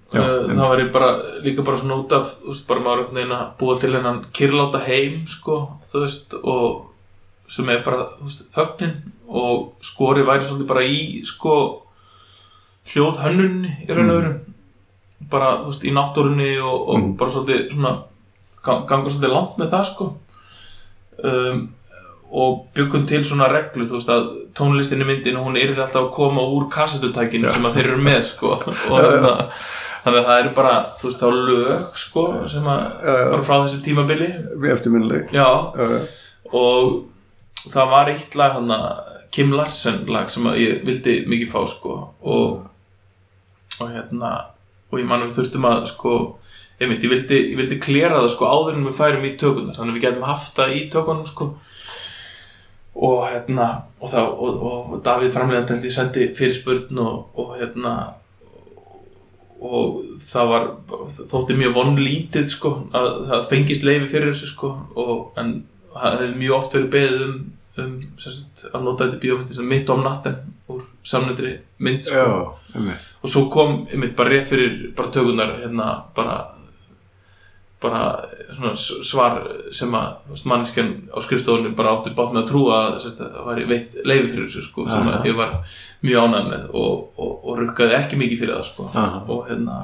Já, 0.08 0.22
uh, 0.24 0.46
það 0.56 0.78
ég 0.80 0.92
bara 0.94 1.08
líka 1.44 1.64
bara 1.66 1.76
svona 1.80 1.98
út 2.00 2.12
af 2.16 2.30
veist, 2.46 2.66
bara 2.68 2.80
maður 2.80 3.02
einhvern 3.02 3.18
veginn 3.18 3.34
að 3.36 3.48
búa 3.60 3.74
til 3.82 3.90
hennan 3.96 4.22
kyrláta 4.32 4.80
heim, 4.86 5.18
sko, 5.28 5.58
þú 5.90 6.04
veist 6.06 6.36
og 6.42 6.84
sem 7.48 7.68
er 7.72 7.82
bara, 7.84 8.06
veist, 8.22 8.46
þögnin 8.54 8.94
og 9.28 9.74
skori 9.84 10.24
væri 10.24 10.44
svolítið 10.48 10.68
bara 10.70 10.84
í, 10.88 11.00
sko 11.28 11.54
hljóð 12.92 13.18
hönnunni 13.24 13.74
í 13.84 13.90
raun 13.92 14.10
og 14.14 14.20
veru. 14.22 14.32
Bara, 15.28 15.50
þú 15.64 15.72
veist, 15.74 15.84
í 15.84 15.92
náttúrunni 15.92 16.50
og, 16.62 16.88
og 16.88 16.98
Mhm. 17.02 17.16
bara 17.20 17.30
svolítið 17.34 17.72
svona 17.74 17.92
ga- 18.64 18.84
ganga 18.88 19.10
svolítið 19.10 19.34
langt 19.34 19.58
með 19.60 19.70
það, 19.74 19.84
sko 19.92 20.06
um, 21.24 21.66
og 22.28 22.62
byggum 22.76 23.06
til 23.08 23.24
svona 23.24 23.48
reglu, 23.48 23.86
þú 23.88 23.96
veist, 23.96 24.12
að 24.12 24.30
tónlistinni 24.58 25.06
myndinu, 25.08 25.40
hún 25.46 25.56
yrði 25.56 25.80
alltaf 25.80 26.02
að 26.02 26.14
koma 26.16 26.44
úr 26.44 26.66
kassetutækinu 26.72 27.48
sem 27.54 27.68
að 27.68 27.78
þeir 27.78 27.90
eru 27.92 28.00
með, 28.04 28.22
sko. 28.28 28.56
Og 28.92 28.98
þannig 28.98 29.52
þannig 30.04 30.20
að 30.20 30.28
það 30.28 30.40
eru 30.42 30.50
bara, 30.56 30.74
þú 30.98 31.08
veist, 31.08 31.22
þá 31.22 31.28
lög, 31.48 31.86
sko 31.98 32.24
sem 32.52 32.68
að, 32.72 32.82
bara 33.04 33.44
frá 33.48 33.54
þessu 33.56 33.80
tímabili. 33.84 34.28
Við 34.60 34.74
eftirminnileg 34.74 35.32
já, 35.34 35.48
og 36.48 37.70
það 37.72 37.94
var 37.94 38.12
eitt 38.12 38.36
lag 38.38 38.54
hann 38.56 38.76
Kim 39.34 39.52
Larsen 39.52 40.04
lag 40.08 40.30
sem 40.32 40.46
að 40.48 40.60
ég 40.62 40.84
vildi 40.88 41.18
mikið 41.28 41.50
fá 41.52 41.60
sko. 41.68 41.96
Og, 42.24 42.62
og 43.78 43.90
hérna 43.92 44.32
og 44.88 45.00
ég 45.00 45.08
man 45.08 45.22
að 45.22 45.30
við 45.30 45.40
þurftum 45.40 45.68
að 45.68 45.82
sko 45.90 46.14
einmitt, 46.78 47.02
ég 47.04 47.12
vildi, 47.12 47.40
ég 47.52 47.58
vildi 47.58 47.80
klera 47.82 48.20
það 48.22 48.30
sko 48.34 48.52
áður 48.52 48.78
en 48.78 48.86
við 48.86 48.96
færum 49.00 49.26
í 49.26 49.34
tökunar 49.40 49.76
þannig 49.78 49.92
að 49.92 49.98
við 49.98 50.06
getum 50.06 50.28
haft 50.28 50.54
það 50.58 50.76
í 50.76 50.84
tökunum 50.92 51.26
sko. 51.28 51.50
Og 52.98 53.18
hérna 53.28 53.66
og, 54.00 54.08
það, 54.10 54.30
og, 54.42 54.62
og 54.94 55.02
Davíð 55.06 55.34
framlegandi 55.34 55.74
held 55.74 55.86
ég 55.86 55.94
sendi 55.94 56.30
fyrirspurn 56.38 57.02
og, 57.02 57.18
og 57.38 57.52
hérna 57.60 57.92
og 59.58 60.02
það 60.22 60.50
var 60.52 60.66
þótti 61.16 61.56
mjög 61.58 61.74
vonlítið 61.74 62.50
sko 62.50 62.74
að 62.94 63.08
það 63.30 63.46
fengist 63.50 63.86
leifi 63.86 64.10
fyrir 64.12 64.30
þessu 64.30 64.50
sko 64.52 64.70
og, 64.94 65.14
en 65.40 65.54
það 65.94 66.18
hefði 66.20 66.42
mjög 66.42 66.58
oft 66.58 66.76
verið 66.76 66.92
beðið 66.92 67.24
um, 67.24 67.40
um 67.82 67.96
sagt, 68.22 68.62
að 68.70 68.86
nota 68.86 69.08
þetta 69.08 69.22
bíómyndir 69.24 69.58
sem 69.58 69.72
mitt 69.72 69.90
om 69.94 70.04
natten 70.06 70.38
úr 70.70 70.84
samnefndri 71.06 71.56
mynd 71.82 72.06
sko. 72.06 72.22
Já, 72.22 72.94
og 73.22 73.32
svo 73.32 73.44
kom 73.50 73.80
einmitt 73.88 74.14
bara 74.18 74.34
rétt 74.34 74.52
fyrir 74.52 74.78
bara 74.94 75.12
tökunar 75.14 75.56
hérna 75.62 75.90
bara 76.14 76.38
bara 77.82 78.00
svona 78.56 78.72
svar 78.74 79.36
sem 79.72 79.92
að 79.94 80.40
mannskjan 80.50 80.88
á 81.14 81.18
skrifstofunni 81.22 81.76
bara 81.78 81.92
átti 81.94 82.10
með 82.16 82.40
að 82.42 82.48
trúa 82.50 82.78
að 82.88 83.06
það 83.20 83.60
veitt 83.70 83.94
leiði 84.04 84.30
fyrir 84.32 84.48
þessu 84.48 84.64
sko 84.66 84.86
sem 84.90 85.06
Aha. 85.12 85.20
ég 85.28 85.36
var 85.38 85.52
mjög 86.02 86.24
ánægð 86.26 86.48
með 86.50 86.64
og, 86.74 87.04
og, 87.18 87.32
og 87.44 87.60
rukkaði 87.62 87.94
ekki 88.00 88.18
mikið 88.18 88.42
fyrir 88.42 88.56
það 88.58 88.66
sko 88.72 88.88
Aha. 88.94 89.22
og 89.30 89.46
hérna 89.48 89.78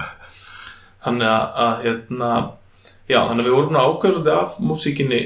þannig 1.05 1.31
að, 1.31 1.47
að 1.67 1.75
hérna 1.87 2.31
já 3.13 3.21
þannig 3.29 3.45
að 3.45 3.49
við 3.51 3.57
vorum 3.61 3.79
að 3.79 3.89
ákveða 3.93 4.15
svolítið 4.19 4.39
af 4.43 4.59
músíkinni 4.73 5.23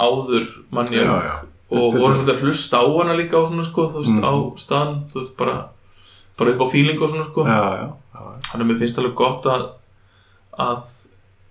áður 0.00 0.46
mann 0.74 0.92
ég 0.96 1.04
Já, 1.06 1.16
já. 1.28 1.34
og 1.70 1.94
vorum 1.94 2.16
svolítið 2.16 2.34
að 2.34 2.44
hlusta 2.46 2.80
á 2.80 2.84
hana 2.96 3.18
líka 3.18 3.38
á 3.38 3.42
svona 3.46 3.66
sko 3.68 3.86
þú 3.92 4.02
veist 4.02 4.16
Mhm. 4.16 4.24
á 4.26 4.34
staðan 4.58 4.94
þú 5.12 5.20
veist 5.22 5.36
bara 5.38 5.56
bara 6.40 6.54
upp 6.56 6.62
á 6.64 6.72
feeling 6.72 6.98
og 7.02 7.08
svona 7.12 7.26
sko 7.28 7.44
já, 7.46 7.60
já, 7.60 7.86
já, 7.86 8.20
þannig 8.50 8.64
að 8.64 8.70
mér 8.72 8.78
finnst 8.82 8.98
alveg 8.98 9.14
gott 9.14 9.46
að 9.46 9.68
að 10.58 10.80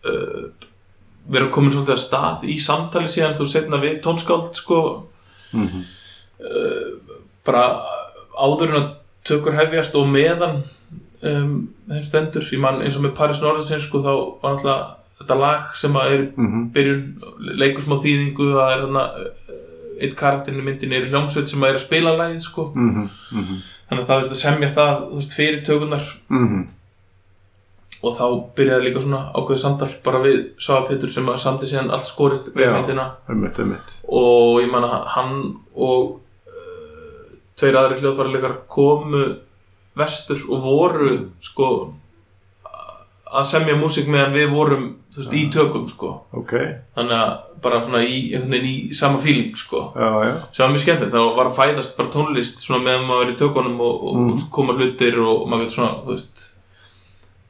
uh, 0.10 0.68
vera 1.30 1.50
komin 1.54 1.72
svolítið 1.72 1.96
að 1.96 2.04
stað 2.08 2.44
í 2.50 2.58
samtali 2.60 3.08
síðan 3.12 3.36
þú 3.38 3.48
setna 3.52 3.78
við 3.82 4.02
tónskáld 4.06 4.54
sko 4.56 4.80
Mhm. 5.54 5.82
uh, 6.46 7.16
bara 7.46 7.64
áður 8.38 8.70
en 8.76 8.82
að 8.84 8.90
tökur 9.26 9.56
hefjast 9.58 9.96
og 10.00 10.08
meðan 10.08 10.62
um, 11.24 11.70
þeim 11.90 12.04
stendur 12.06 12.46
ég 12.54 12.60
man 12.62 12.82
eins 12.86 12.96
og 12.98 13.04
með 13.08 13.16
Paris 13.18 13.42
Norðarsson 13.42 13.82
sko 13.84 14.00
þá 14.04 14.12
var 14.44 14.54
alltaf 14.54 14.96
þetta 15.20 15.36
lag 15.40 15.74
sem 15.76 15.98
að 16.00 16.12
er 16.14 16.22
í 16.24 16.30
Mhm. 16.38 16.70
byrjun 16.74 17.02
leikur 17.60 17.84
smá 17.84 17.98
þýðingu 18.04 18.46
það 18.56 18.72
er 18.76 18.84
þarna 18.86 19.04
eitt 20.00 20.16
karakterinn 20.16 20.62
í 20.62 20.64
myndin 20.70 20.94
er 20.96 21.04
hljómsveit 21.10 21.50
sem 21.52 21.60
að 21.62 21.70
er 21.74 21.76
að 21.76 21.84
spila 21.88 22.14
lagið 22.16 22.42
sko 22.46 22.72
Mhm. 22.76 23.10
Mhm. 23.34 23.56
þannig 23.90 24.04
að 24.06 24.08
það 24.08 24.20
veist 24.22 24.32
að 24.32 24.44
semja 24.46 24.70
það 24.78 25.14
veist, 25.16 25.34
fyrir 25.36 25.66
tökunar 25.66 26.06
Mhm. 26.30 26.68
Og 28.04 28.14
þá 28.16 28.26
byrjaði 28.56 28.86
líka 28.88 29.02
svona 29.04 29.22
ákveðið 29.36 29.62
samtal 29.64 29.90
bara 30.06 30.22
við 30.24 30.38
Svafa 30.62 30.88
Pétur 30.88 31.12
sem 31.12 31.28
samti 31.38 31.68
síðan 31.68 31.92
allt 31.92 32.08
skorið 32.08 32.52
við 32.56 32.72
myndina. 32.74 33.10
einmitt, 33.30 33.60
einmitt. 33.60 33.96
Og 34.08 34.62
ég 34.64 34.72
man 34.72 34.88
að 34.88 35.06
hann 35.16 35.34
og 35.76 36.20
uh, 36.48 37.30
tveir 37.60 37.76
aðri 37.82 38.00
hljóðfæralegar 38.02 38.60
komu 38.72 39.26
vestur 40.00 40.40
og 40.48 40.62
voru 40.64 41.14
sko 41.44 41.70
að 43.30 43.46
semja 43.46 43.76
músík 43.78 44.08
meðan 44.10 44.32
við 44.34 44.48
vorum 44.50 44.86
þú 45.14 45.20
veist, 45.22 45.34
í 45.38 45.42
tökum 45.54 45.84
sko. 45.92 46.14
Ok, 46.40 46.54
þannig 46.98 47.14
að 47.20 47.34
bara 47.62 47.82
svona 47.86 48.00
í, 48.08 48.32
í 48.34 48.74
sama 48.98 49.20
feeling 49.22 49.52
sko. 49.60 49.84
Já, 49.94 50.08
já. 50.26 50.32
Sem 50.56 50.64
var 50.64 50.72
mjög 50.74 50.84
skemmtilegt, 50.86 51.14
þá 51.14 51.36
var 51.38 51.50
að 51.52 51.58
fæðast 51.60 51.98
bara 52.00 52.10
tónlist 52.16 52.64
svona 52.64 52.82
meðan 52.88 53.06
maður 53.10 53.28
er 53.28 53.34
í 53.36 53.38
tökunum 53.44 53.84
og, 53.86 54.08
og 54.10 54.18
Mhm. 54.24 54.48
koma 54.56 54.74
hlutir 54.80 55.20
og 55.22 55.44
maður 55.52 55.68
getur 55.68 55.76
svona 55.76 55.92
þú 56.08 56.16
veist, 56.16 56.42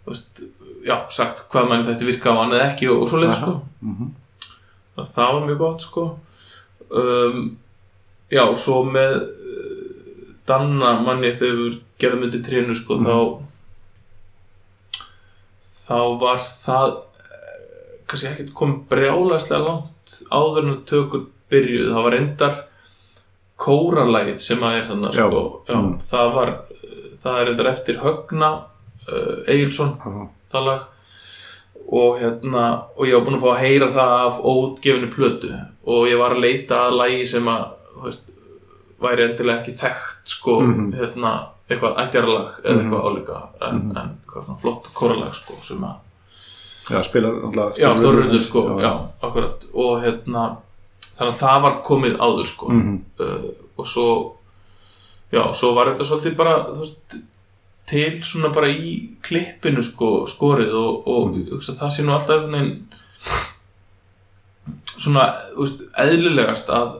veist 0.09 0.41
já, 0.85 0.95
sagt 1.13 1.45
hvað 1.51 1.67
manni 1.69 1.87
þetta 1.89 2.05
virka 2.09 2.31
á 2.33 2.39
hann 2.39 2.53
eða 2.55 2.69
ekki 2.73 2.89
og, 2.91 3.01
og 3.03 3.09
svo 3.11 3.19
leið 3.23 3.33
sko. 3.39 3.53
Þannig 3.83 5.03
að 5.03 5.11
það 5.15 5.33
var 5.35 5.45
mjög 5.47 5.59
gott 5.63 5.81
sko 5.85 6.05
um, 6.89 7.43
já, 8.31 8.43
og 8.45 8.57
svo 8.59 8.79
með 8.87 9.19
uh, 9.19 10.33
Danna 10.49 10.95
manni 11.05 11.29
þegar 11.37 11.59
við 11.61 11.75
gerðum 12.01 12.23
undir 12.29 12.41
trénu 12.47 12.75
sko, 12.79 12.97
Mhm. 12.97 13.05
þá 13.05 13.17
þá 15.89 15.99
var 16.21 16.41
það 16.45 16.95
eh, 16.97 17.93
kannski 18.09 18.29
ekkert 18.31 18.51
komið 18.57 18.81
brjálæslega 18.91 19.61
langt 19.65 20.15
áður 20.33 20.67
en 20.69 20.81
tökur 20.89 21.23
byrjuð, 21.49 21.87
það 21.93 22.03
var 22.07 22.17
endar 22.19 22.57
kóralægið 23.59 24.39
sem 24.43 24.61
að 24.63 24.77
er 24.79 24.85
þannig 24.91 25.17
Já. 25.17 25.25
sko, 25.29 25.41
já, 25.67 25.75
Mm. 25.79 25.95
það 26.11 26.33
var 26.35 26.49
eh, 26.49 27.07
það 27.23 27.39
er 27.41 27.49
endar 27.53 27.71
eftir 27.73 27.97
Högna 28.03 28.51
uh, 29.11 29.43
Egilson 29.47 29.95
Aha. 30.05 30.27
það 30.53 30.65
lag 30.69 30.81
og 31.89 32.19
hérna 32.21 32.63
og 32.97 33.05
ég 33.07 33.15
var 33.17 33.25
búinn 33.25 33.37
að 33.39 33.45
fá 33.45 33.51
að 33.55 33.61
heyra 33.63 33.87
það 33.95 34.11
af 34.27 34.39
óutgefinu 34.45 35.09
plötu 35.13 35.53
og 35.89 36.07
ég 36.09 36.19
var 36.21 36.35
að 36.35 36.43
leita 36.43 36.81
að 36.87 36.97
lagi 36.99 37.23
sem 37.27 37.47
að 37.49 37.63
veist, 38.03 38.31
væri 39.01 39.23
endilega 39.29 39.61
ekki 39.63 39.73
þekkt 39.79 40.27
sko, 40.35 40.59
Mhm. 40.61 40.91
hérna 40.99 41.31
eitthvað 41.69 41.97
ættjarlag 42.03 42.47
eða 42.63 42.75
Mhm. 42.75 42.79
eitthvað 42.79 43.07
álíka 43.09 43.39
en, 43.61 43.81
en 43.97 44.09
eitthvað 44.19 44.45
svona 44.45 44.59
flott 44.61 44.89
kóralag 44.93 45.33
sko, 45.33 45.53
sem 45.63 45.77
að, 45.83 45.95
já, 46.89 47.01
spilar 47.03 47.33
alltaf 47.43 47.77
já, 47.77 47.89
stórurður 47.95 48.41
sko 48.41 48.79
já, 48.81 48.91
akkurat 49.23 49.65
og 49.73 50.01
hérna 50.03 50.57
þannig 51.17 51.33
að 51.33 51.39
það 51.39 51.61
var 51.61 51.81
komið 51.83 52.17
áður 52.17 52.45
sko 52.47 52.69
Mhm. 52.69 52.99
uh, 53.19 53.49
og 53.77 53.85
svo 53.87 54.07
já, 55.31 55.43
svo 55.53 55.73
var 55.75 55.85
þetta 55.93 56.05
svolítið 56.05 56.35
bara 56.35 56.63
þú 56.73 56.79
veist, 56.79 57.15
til 57.89 58.11
svona 58.23 58.51
bara 58.53 58.69
í 58.69 58.93
klippinu 59.25 59.81
sko, 59.85 60.11
skorið 60.29 60.75
og, 60.77 61.07
og 61.09 61.31
mm. 61.33 61.63
það 61.65 61.95
sé 61.95 62.05
nú 62.05 62.13
alltaf 62.15 62.35
einhvern 62.37 62.59
veginn 62.59 62.85
svona, 64.99 65.25
veist, 65.57 65.85
eðlilegast 65.99 66.69
að, 66.75 66.99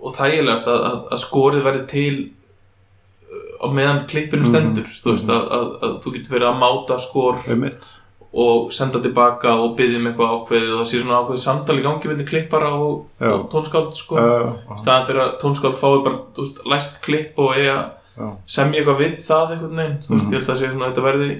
og 0.00 0.14
þægilegast 0.16 0.70
að, 0.70 0.80
að, 0.90 0.98
að 1.16 1.22
skorið 1.24 1.66
verði 1.66 1.84
til 1.90 2.16
uh, 2.22 3.52
á 3.62 3.66
meðan 3.74 4.02
klippinu 4.10 4.44
Mhm. 4.44 4.50
stendur 4.52 4.90
þú 5.02 5.14
veist, 5.16 5.30
að, 5.32 5.46
að, 5.58 5.70
að 5.82 5.94
þú 6.04 6.16
getur 6.16 6.36
verið 6.36 6.50
að 6.52 6.60
máta 6.62 6.98
skor 7.02 7.40
einmitt. 7.46 7.88
og 8.36 8.72
senda 8.74 9.00
tilbaka 9.00 9.54
og 9.64 9.76
byggja 9.78 9.98
um 10.00 10.08
eitthvað 10.10 10.32
ákveðið 10.36 10.72
og 10.74 10.80
það 10.82 10.88
sé 10.90 11.02
svona 11.02 11.20
ákveðið 11.22 11.44
samtal 11.46 11.78
í 11.78 11.84
gangi 11.86 12.10
vildi 12.10 12.26
klippara 12.28 12.72
og, 12.76 13.06
og 13.20 13.46
tónskáld 13.52 13.94
sko. 13.96 14.18
Já, 14.20 14.74
staðan 14.76 15.06
fyrir 15.08 15.22
að 15.24 15.36
tónskáld 15.40 15.78
fái 15.80 16.02
bara 16.04 16.18
veist, 16.36 16.60
læst 16.68 16.98
klipp 17.06 17.38
og 17.40 17.54
eiga 17.56 17.78
já, 18.16 18.28
semja 18.46 18.80
eitthvað 18.80 19.00
við 19.02 19.14
það 19.26 19.52
einhvern 19.56 19.76
veginn 19.76 19.98
þú 20.02 20.10
veist, 20.14 20.24
Mhm. 20.26 20.32
ég 20.32 20.38
held 20.40 20.50
að 20.54 20.58
sé 20.62 20.70
svona 20.72 20.86
að 20.86 20.92
þetta 20.94 21.06
verði 21.10 21.30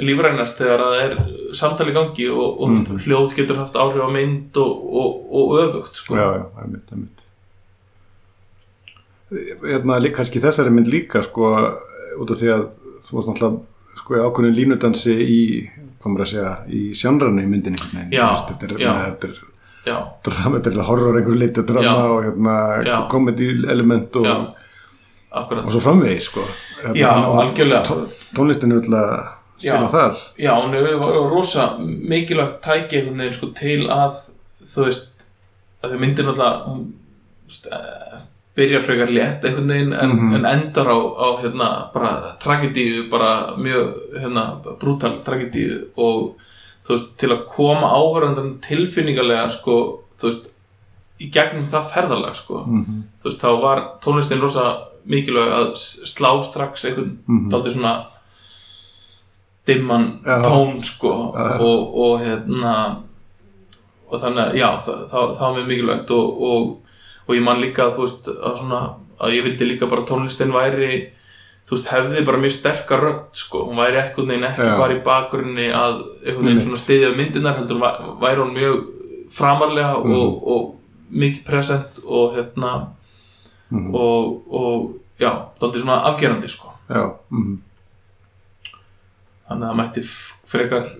lífrænast 0.00 0.56
þegar 0.60 0.80
að 0.80 0.92
það 0.94 1.02
er 1.04 1.54
samtal 1.60 1.88
í 1.90 1.92
gangi 1.96 2.26
og, 2.32 2.60
og 2.60 2.68
mm 2.70 3.00
hljóð 3.04 3.34
getur 3.36 3.56
haft 3.60 3.74
áhrif 3.76 4.00
á 4.00 4.10
mynd 4.12 4.56
og, 4.56 4.72
og, 5.00 5.10
og 5.36 5.58
öfugt 5.64 5.94
sko. 6.00 6.14
já, 6.16 6.28
já, 6.38 6.44
einmitt, 6.62 6.92
einmitt 6.92 7.18
hérna, 9.62 9.98
líka, 10.02 10.16
kannski 10.20 10.40
þessari 10.42 10.72
mynd 10.74 10.88
líka 10.90 11.22
sko, 11.22 11.50
út 12.20 12.32
af 12.34 12.40
því 12.40 12.48
að 12.54 12.64
þú 13.04 13.18
varst 13.18 13.30
náttúrulega 13.30 14.00
sko, 14.00 14.16
í 14.16 14.24
ákveðinu 14.24 14.56
línudansi 14.56 15.14
í, 15.22 15.38
komur 16.02 16.24
að 16.24 16.32
segja, 16.32 16.54
í 16.72 16.80
sjanranu 16.96 17.44
í 17.44 17.50
myndinni 17.50 17.78
veginn, 17.84 18.10
Já, 18.16 18.24
veist, 18.32 18.50
þetta 18.50 18.66
er, 18.66 18.74
já. 18.80 18.92
þetta 19.04 19.28
er 19.30 19.36
já, 19.86 19.96
drama, 20.26 20.58
þetta 20.58 20.72
er 20.72 20.88
horror 20.88 21.20
einhverju 21.20 21.38
litu 21.44 21.64
drama 21.68 21.84
Já. 21.86 22.08
og 22.10 22.24
hérna, 22.26 22.56
Já. 22.88 22.96
comedy 23.12 23.50
element 23.70 24.16
og, 24.16 24.26
akkurat 25.32 25.64
og 25.64 25.72
svo 25.74 25.80
framvegis 25.80 26.24
sko. 26.30 26.40
Já, 26.94 27.10
og 27.26 27.54
tónlistin 28.36 28.72
vil 28.74 28.94
að 28.94 29.28
spila 29.60 29.80
Já. 29.84 29.90
þar 29.92 30.16
Já, 30.38 30.52
hún 30.62 30.74
hefur 30.74 31.30
rosa 31.30 31.68
mikilvægt 31.78 32.62
tæki 32.64 33.32
sko 33.32 33.46
til 33.54 33.86
að 33.88 34.16
þú 34.62 34.84
veist, 34.88 35.26
að 35.82 35.90
því 35.94 35.98
myndin 36.00 36.28
alltaf 36.28 36.66
byrjar 38.56 38.82
frekar 38.84 39.10
létt 39.14 39.44
einhvern 39.46 39.68
veginn 39.70 39.92
en, 39.94 40.10
Mhm. 40.10 40.34
en 40.34 40.44
endar 40.44 40.86
á, 40.86 40.98
á 40.98 41.28
hérna, 41.42 41.92
bara 41.92 42.36
tragedíu, 42.40 43.08
bara 43.10 43.54
mjög 43.56 43.94
hérna, 44.20 44.56
brútal 44.80 45.22
tragedíu 45.24 45.86
og 45.96 46.36
þú 46.84 46.88
veist, 46.88 47.16
til 47.18 47.28
að 47.30 47.46
koma 47.46 47.86
áhörðandan 47.94 48.58
tilfinningarlega 48.60 49.48
sko, 49.50 50.00
þú 50.18 50.22
veist, 50.28 50.50
í 51.20 51.30
gegnum 51.30 51.66
það 51.66 51.90
ferðalag 51.92 52.34
sko, 52.34 52.64
mm 52.66 53.02
þú 53.22 53.24
veist, 53.24 53.40
þá 53.40 53.60
var 53.62 53.82
tónlistin 54.02 54.40
rosa 54.40 54.89
mikilvæg 55.06 55.52
að 55.52 55.70
slá 56.08 56.30
strax 56.44 56.84
einhvern 56.84 57.18
Mhm. 57.28 57.50
dálítið 57.50 57.72
svona 57.76 57.94
dimman 59.66 60.20
Já. 60.26 60.42
tón 60.42 60.82
sko 60.84 61.12
Já, 61.36 61.44
já. 61.50 61.60
og, 61.60 61.98
og 61.98 62.20
hérna 62.20 62.74
og 64.10 64.20
þannig 64.20 64.42
að 64.50 64.54
já, 64.58 64.68
það, 64.82 64.98
það, 65.10 65.34
það 65.36 65.40
var 65.46 65.56
mjög 65.58 65.68
mikilvægt 65.70 66.10
og, 66.10 66.42
og, 66.42 66.76
og 67.28 67.34
ég 67.36 67.42
man 67.46 67.60
líka 67.62 67.90
þú 67.94 68.00
veist 68.06 68.28
að 68.32 68.56
svona 68.58 68.80
að 69.20 69.34
ég 69.36 69.44
vildi 69.46 69.68
líka 69.68 69.86
bara 69.90 70.02
tónlistin 70.08 70.50
væri 70.54 71.12
þú 71.68 71.76
veist 71.76 71.90
hefði 71.92 72.24
bara 72.26 72.40
mjög 72.42 72.54
sterkar 72.56 73.00
rödd 73.04 73.28
sko, 73.38 73.64
hún 73.68 73.78
væri 73.78 74.00
ekkert 74.00 74.26
neginn 74.26 74.48
ekki 74.48 74.70
bara 74.80 74.96
í 74.96 75.02
bakgrunni 75.06 75.68
að 75.70 76.00
einhvern 76.24 76.48
veginn 76.48 76.64
svona 76.64 76.80
stiðja 76.82 77.12
við 77.12 77.20
myndirnar 77.20 77.58
heldur 77.60 77.78
væ- 77.78 78.00
væri 78.24 78.40
hún 78.42 78.56
mjög 78.56 78.80
framarlega 79.30 79.92
Mhm. 80.00 80.14
og, 80.16 80.48
og 80.48 80.74
mikið 81.12 81.44
present 81.44 82.00
og 82.06 82.34
hérna 82.34 82.72
-hmm. 83.70 83.94
og, 83.94 84.52
og 84.52 84.94
já, 85.20 85.30
dálítið 85.60 85.84
svona 85.84 86.02
afgerandi 86.10 86.48
sko 86.48 86.74
mm 87.30 87.58
þannig 89.50 89.66
að 89.66 89.70
það 89.70 89.78
mætti 89.80 90.02
frekar 90.50 90.90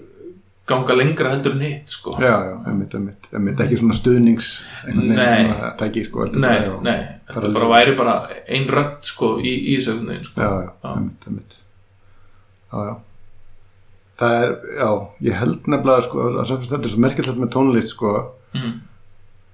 ganga 0.71 0.95
lengra 0.95 1.33
heldur 1.33 1.55
en 1.57 1.63
hitt 1.67 1.91
sko. 1.91 2.15
já, 2.23 2.35
já, 2.47 2.55
einmitt, 2.71 2.95
einmitt, 2.95 3.29
einmitt 3.35 3.63
ekki 3.65 3.79
svona 3.81 3.97
stuðnings 3.99 4.51
Nei. 4.87 5.15
svona 5.19 5.71
tæki 5.79 6.05
sko, 6.07 6.27
nei, 6.35 6.57
bara, 6.67 6.81
nei, 6.87 6.99
þetta 7.31 7.53
bara 7.57 7.71
væri 7.75 7.95
bara 7.99 8.17
ein 8.47 8.67
rödd 8.71 8.99
sko, 9.07 9.33
í, 9.43 9.55
í 9.73 9.79
þessu 9.79 9.97
veginn 10.01 10.27
sko. 10.27 10.43
já, 10.43 10.51
já, 10.67 10.71
Já. 10.83 10.93
einmitt, 10.93 11.27
einmitt 11.31 11.57
já, 12.71 12.85
já 12.91 12.95
það 14.21 14.37
er, 14.37 14.55
já, 14.77 14.91
ég 15.31 15.41
held 15.41 15.73
nefnilega 15.73 16.07
sko, 16.07 16.29
að 16.43 16.55
þetta 16.61 16.83
er 16.83 16.95
svo 16.95 17.03
merkilegt 17.07 17.41
með 17.41 17.53
tónlist 17.57 17.95
sko, 17.95 18.15
mm. 18.55 18.75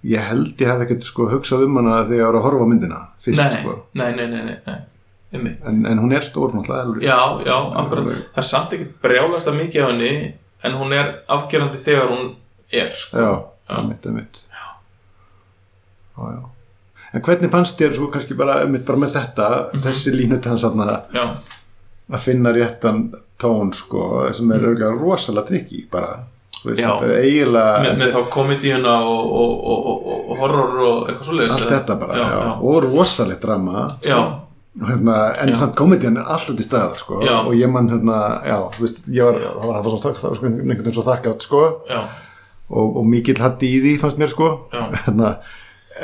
Ég 0.07 0.23
held 0.31 0.61
ég 0.63 0.69
hef 0.71 0.85
ekkert 0.87 1.07
sko 1.07 1.27
hugsað 1.33 1.65
um 1.67 1.79
hana 1.81 2.01
þegar 2.07 2.21
ég 2.21 2.27
var 2.31 2.39
að 2.41 2.47
horfa 2.47 2.69
myndina 2.71 3.01
fyrst 3.25 3.41
nei, 3.41 3.61
sko, 3.61 3.77
nei, 3.99 4.11
nei, 4.19 4.27
nei, 4.33 4.43
nei, 4.47 5.55
en, 5.67 5.85
en 5.91 5.99
hún 6.03 6.15
er 6.17 6.25
stór 6.27 6.55
náttúrulega 6.55 7.03
já, 7.05 7.19
já, 7.47 7.57
akkurat. 7.83 8.11
Það 8.35 8.43
er 8.43 8.49
samt 8.51 8.77
ekkert 8.77 8.99
brjálast 9.03 9.51
að 9.51 9.59
mikið 9.61 9.83
af 9.85 9.91
henni 9.93 10.13
en 10.67 10.77
hún 10.81 10.95
er 10.97 11.11
afgerandi 11.37 11.81
þegar 11.83 12.13
hún 12.15 12.29
er 12.73 12.93
sko. 12.95 13.19
já, 13.19 13.33
Já. 13.67 13.81
einmitt, 13.81 14.07
einmitt. 14.07 14.39
Já. 14.55 14.67
já, 16.17 16.31
já. 16.37 16.45
En 17.15 17.23
hvernig 17.25 17.51
fannst 17.51 17.79
þér 17.81 17.95
svo 17.97 18.07
kannski 18.13 18.35
bara, 18.39 18.61
bara 18.67 18.99
með 19.01 19.15
þetta 19.17 19.47
þessi 19.83 20.13
línutans 20.15 20.65
að 20.69 20.81
já, 21.15 21.25
að 22.13 22.23
finna 22.23 22.53
réttan 22.55 23.07
tón 23.41 23.73
sko, 23.75 24.27
sem 24.33 24.51
er 24.55 24.63
örgulega 24.71 24.95
rosalega 24.95 25.49
trikki 25.51 25.83
bara, 25.91 26.21
veist, 26.67 26.83
Já. 26.83 26.91
eiginlega 27.21 27.77
með, 27.85 27.95
með 28.03 28.11
þá 28.17 28.21
komedíuna 28.37 28.95
og, 29.11 29.31
og, 29.43 29.55
og, 29.75 30.09
og, 30.31 30.33
horror 30.41 30.75
og 30.87 31.09
eitthvað 31.11 31.29
svoleiðis 31.31 31.55
allt 31.57 31.73
þetta 31.75 31.97
bara, 32.03 32.19
já, 32.21 32.27
já, 32.35 32.51
og 32.71 32.83
rosalegt 32.87 33.43
drama 33.47 33.85
sko. 34.03 34.21
hérna, 34.87 35.17
en 35.43 35.55
samt 35.57 35.75
komedian 35.79 36.17
er 36.21 36.27
alltaf 36.37 36.57
til 36.59 36.67
staðar 36.67 36.99
sko. 37.01 37.21
Og 37.47 37.53
ég 37.57 37.71
mann 37.73 37.89
hérna, 37.93 38.19
já, 38.45 38.57
þú 38.77 38.85
veist 38.87 38.99
ég 39.09 39.25
var, 39.25 39.39
það 39.41 39.61
var, 39.63 39.77
það 39.77 39.85
var 39.87 39.93
svo, 39.95 40.01
þakk- 40.07 40.21
það 40.25 40.29
var 40.33 40.41
sko, 40.41 40.47
einhvern 40.53 40.73
veginn 40.75 40.97
svo 40.99 41.07
þakkátt 41.07 41.47
sko, 41.47 41.63
og, 42.69 42.97
og 43.01 43.07
mikill 43.07 43.39
hatti 43.41 43.71
í 43.77 43.79
því 43.85 43.95
fannst 44.03 44.19
mér 44.21 44.33
sko. 44.35 44.51
Hérna, 44.75 45.37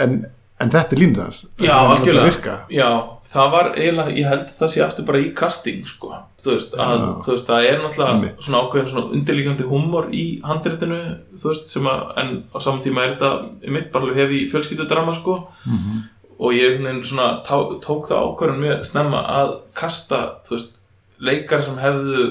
en, 0.07 0.23
en 0.63 0.71
þetta 0.73 0.95
er 0.97 1.01
línu 1.03 1.19
þess 1.19 1.47
Já, 1.63 1.75
algjörlega. 1.81 2.55
Já, 2.73 2.89
það 3.33 3.51
var 3.55 3.69
eiginlega, 3.77 4.15
ég 4.19 4.29
held 4.31 4.45
að 4.47 4.55
það 4.61 4.71
sé 4.75 4.83
aftur 4.85 5.07
bara 5.09 5.21
í 5.23 5.29
casting, 5.39 5.83
sko. 5.89 6.13
Þú 6.43 6.55
veist, 6.55 6.77
að, 6.87 7.05
þú 7.25 7.35
veist, 7.35 7.51
það 7.51 7.69
er 7.69 7.83
náttúrulega 7.83 8.15
Einmitt. 8.17 8.43
svona 8.47 8.63
ákveðin 8.63 8.91
svona 8.93 9.17
undirlíkjandi 9.19 9.69
húmor 9.71 10.09
í 10.15 10.25
handritinu, 10.47 11.01
þú 11.39 11.51
veist, 11.51 11.69
sem 11.75 11.89
að, 11.93 12.03
en 12.23 12.33
á 12.55 12.59
saman 12.65 12.83
tíma 12.87 13.05
er 13.07 13.15
þetta, 13.15 13.33
mitt 13.79 13.91
bara 13.95 14.15
hef 14.19 14.35
í 14.39 14.43
fjölskyldudrama, 14.53 15.15
sko. 15.19 15.39
Mhm. 15.67 16.03
Og 16.43 16.57
ég 16.59 16.81
svona 17.07 17.43
tá, 17.47 17.55
tók 17.85 18.09
það 18.11 18.25
ákveðin 18.27 18.63
mjög 18.65 18.85
snemma 18.89 19.21
að 19.43 19.53
kasta, 19.79 20.23
þú 20.47 20.57
veist, 20.57 20.79
leikar 21.23 21.63
sem 21.63 21.77
hefðu 21.79 22.25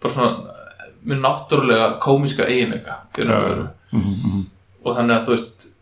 bara 0.00 0.14
svona 0.14 0.60
mjög 1.04 1.20
náttúrulega 1.20 1.88
komíska 2.00 2.46
eiginleika, 2.48 3.02
veru 3.48 3.68
Mhm, 3.92 4.14
mhm. 4.24 4.46
og 4.84 4.96
þannig 4.96 5.16
að 5.20 5.26
þú 5.26 5.34
veist 5.34 5.73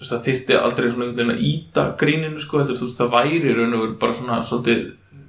veist, 0.00 0.12
það 0.12 0.24
þyrfti 0.26 0.56
aldrei 0.60 0.88
svona 0.90 1.06
einhvern 1.06 1.20
veginn 1.20 1.36
að 1.36 1.44
íta 1.50 1.84
gríninu 2.00 2.40
sko, 2.42 2.62
heldur 2.62 2.78
þú 2.80 2.88
veist, 2.88 2.98
það 3.00 3.12
væri 3.16 3.54
raun 3.58 3.76
og 3.76 3.84
veru 3.84 3.98
bara 4.00 4.16
svona 4.16 4.40
svolítið 4.48 4.80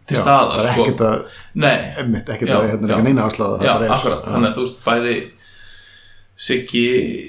til 0.07 0.17
Já, 0.17 0.21
staða 0.23 0.55
það 0.55 0.63
er 0.63 0.71
sko. 0.71 0.85
ekkert 0.85 1.03
að, 1.07 1.37
nei, 1.65 1.75
emmitt, 2.03 2.31
ekkert 2.35 2.51
Já, 2.51 2.55
að 2.57 2.67
hérna, 2.71 2.89
já. 2.89 2.95
ekki 2.95 3.07
neina 3.07 3.27
áslaða 3.27 3.67
já, 3.67 3.73
akkurat 3.97 4.25
þannig 4.31 4.49
að 4.49 4.57
þú 4.57 4.65
veist, 4.65 4.81
bæði 4.87 5.15
Siggi, 6.41 6.85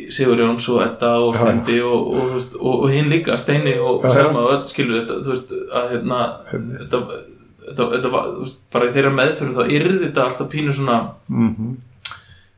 Sigur 0.08 0.40
Jóns 0.40 0.66
og 0.72 0.80
Edda 0.86 1.10
og 1.20 1.34
Já, 1.36 1.42
Stendi 1.42 1.74
og, 1.84 2.06
og, 2.16 2.30
og, 2.56 2.70
og 2.86 2.86
hinn 2.94 3.10
líka, 3.12 3.36
Steini 3.36 3.74
og 3.76 4.06
Já, 4.06 4.08
já. 4.08 4.14
Selma 4.16 4.46
og 4.46 4.54
öll 4.54 4.66
skilur 4.70 5.02
þetta, 5.02 5.18
þú 5.26 5.34
veist, 5.34 5.52
að 5.68 5.88
hérna 5.90 6.20
þetta, 6.56 7.00
þetta, 7.66 7.88
þetta 7.96 8.12
var, 8.16 8.30
þú 8.32 8.46
veist, 8.46 8.60
bara 8.72 8.88
í 8.88 8.94
þeirra 8.96 9.14
meðferð 9.18 9.58
þá 9.58 9.74
yrði 9.76 9.98
þetta 10.06 10.28
alltaf 10.28 10.52
pínu 10.54 10.76
svona 10.78 11.00
mm 11.28 11.72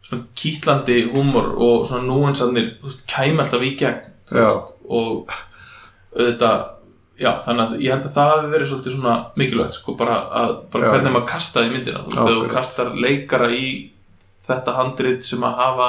svona 0.05 0.27
kýtlandi 0.37 0.97
húmor 1.15 1.55
og 1.57 1.87
svona 1.89 2.05
núansarnir, 2.09 2.75
þú 2.81 2.91
veist, 2.91 3.05
kæmi 3.09 3.41
alltaf 3.41 3.63
í 3.65 3.71
gegn 3.81 4.03
Já. 4.05 4.11
Veist, 4.33 4.73
og 4.89 5.35
auðvitað, 6.15 6.65
já, 7.21 7.31
þannig 7.45 7.65
að 7.65 7.83
ég 7.85 7.95
held 7.95 8.09
að 8.09 8.15
það 8.17 8.31
hafi 8.33 8.51
verið 8.55 8.71
svolítið 8.71 8.97
svona 8.97 9.15
mikilvægt 9.41 9.77
sko, 9.79 9.95
bara, 9.99 10.17
að, 10.43 10.55
bara 10.73 10.87
Já. 10.89 10.93
hvernig 10.95 11.15
maður 11.15 11.29
kastaði 11.35 11.73
myndina 11.75 12.03
þú 12.05 12.11
veist, 12.11 12.21
þegar 12.23 12.41
þú 12.41 12.51
kastar 12.55 12.93
leikara 13.05 13.49
í 13.55 13.67
þetta 14.49 14.77
handrit 14.79 15.27
sem 15.27 15.45
að 15.47 15.59
hafa 15.61 15.89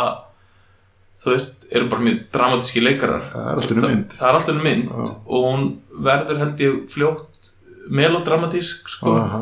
þú 1.16 1.32
veist, 1.32 1.66
eru 1.72 1.90
bara 1.92 2.06
mjög 2.06 2.18
dramatíski 2.36 2.84
leikarar. 2.84 3.28
Það 3.32 3.46
er 3.46 3.60
allt 3.60 3.66
Þú 3.70 3.76
önnur 3.76 3.86
veist, 3.86 3.96
mynd. 3.96 4.16
það 4.20 4.28
er 4.30 4.38
alltaf 4.40 4.56
einu 4.56 4.66
mynd 4.66 4.90
og 5.00 5.46
hún 5.46 5.68
verður 6.10 6.42
held 6.44 6.64
ég 6.66 6.80
fljótt 6.92 7.52
melodramatísk 7.96 8.90
sko, 8.92 9.14
aha, 9.22 9.42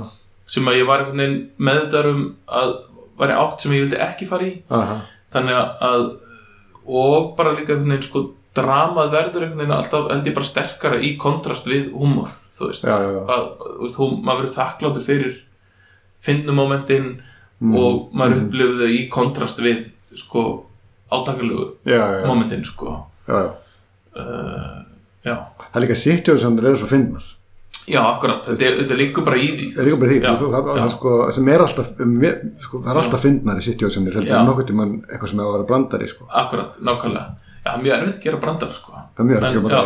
sem 0.54 0.68
að 0.70 0.78
ég 0.82 0.90
var 0.90 1.06
meðvitaður 1.16 2.10
um 2.12 2.24
að 2.52 2.74
væri 3.18 3.38
átt 3.40 3.64
sem 3.64 3.74
ég 3.74 3.86
vildi 3.86 4.00
ekki 4.04 4.28
fara 4.30 4.48
í. 4.50 4.54
Aha, 4.74 5.00
þannig 5.34 5.60
að 5.88 6.06
og 6.84 7.30
bara 7.38 7.54
líka 7.56 7.78
sko 8.04 8.26
dramað 8.56 9.12
verður 9.16 9.44
einhvern 9.48 9.62
veginn 9.64 9.76
alltaf 9.78 10.10
held 10.12 10.28
ég 10.30 10.36
bara 10.38 10.50
sterkara 10.50 11.00
í 11.02 11.14
kontrast 11.18 11.66
við 11.70 11.92
húmor 11.98 12.30
þú 12.54 12.70
veist, 12.70 12.84
Já, 12.86 12.98
já, 13.02 13.10
já. 13.16 13.22
Að, 13.34 13.46
þú 13.64 13.82
veist 13.88 14.00
húm, 14.02 14.18
maður 14.24 14.44
verður 14.44 14.58
þakkláttur 14.60 15.08
fyrir 15.08 15.40
finnumomentin 16.24 17.14
Mm, 17.64 17.76
og 17.80 18.10
maður 18.18 18.34
mm. 18.36 18.46
upplifði 18.50 18.80
þau 18.82 18.92
í 18.92 19.04
kontrast 19.14 19.60
við 19.64 19.86
sko 20.20 20.42
já, 21.88 22.02
momentin 22.26 22.64
sko 22.68 22.96
já, 23.30 23.38
já. 23.38 23.52
uh, 24.20 24.82
já, 25.24 25.36
Það 25.70 25.78
er 25.80 25.86
líka 25.86 25.96
sitjóðsandur 26.02 26.68
eru 26.72 26.80
svo 26.82 26.90
fyndnar 26.92 27.30
já 27.88 28.00
akkurat 28.02 28.50
þetta, 28.50 28.66
er- 28.68 28.82
þetta 28.82 28.98
liggur 29.00 29.24
bara 29.24 29.40
í 29.40 29.48
því 29.54 29.70
Það 29.78 29.80
er 29.84 29.88
líka 29.88 30.00
bara 30.02 30.12
því, 30.12 30.18
Já, 30.26 30.34
þú, 30.42 30.50
það, 30.58 30.68
það, 30.82 30.92
sko, 30.98 31.14
sem 31.38 31.48
er 31.54 31.64
alltaf 31.68 31.94
sko, 32.66 32.82
það 32.84 32.92
er 32.96 33.02
alltaf 33.04 33.24
fyndnar 33.30 33.62
í 33.62 33.66
sitjóðsandur 33.70 34.18
heldur 34.20 34.34
Já. 34.34 34.40
en 34.42 34.50
nokkuð 34.52 34.68
tímann 34.74 34.94
eitthvað 35.08 35.32
sem 35.32 35.40
er 35.40 35.48
að 35.48 35.56
vera 35.56 35.70
brandari 35.72 36.12
sko. 36.12 36.28
akkurat, 36.44 36.78
nákvæmlega 36.84 37.53
það 37.64 37.74
er 37.74 37.84
mjög 37.84 37.96
erfitt 37.98 38.18
að 38.18 38.26
gera 38.28 38.40
brandara 38.44 38.78
sko. 38.78 38.96
Það 39.18 39.24
er 39.24 39.30
mjög 39.30 39.60
og 39.60 39.68
bara 39.68 39.84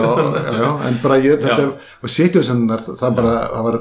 já, 0.00 0.60
já, 0.60 0.68
en 0.88 0.98
bara 1.02 1.20
ég, 1.24 1.40
þetta 1.44 2.10
sitjóðsannar 2.16 2.84
það 2.90 3.16
bara, 3.18 3.36
það 3.54 3.66
var 3.68 3.78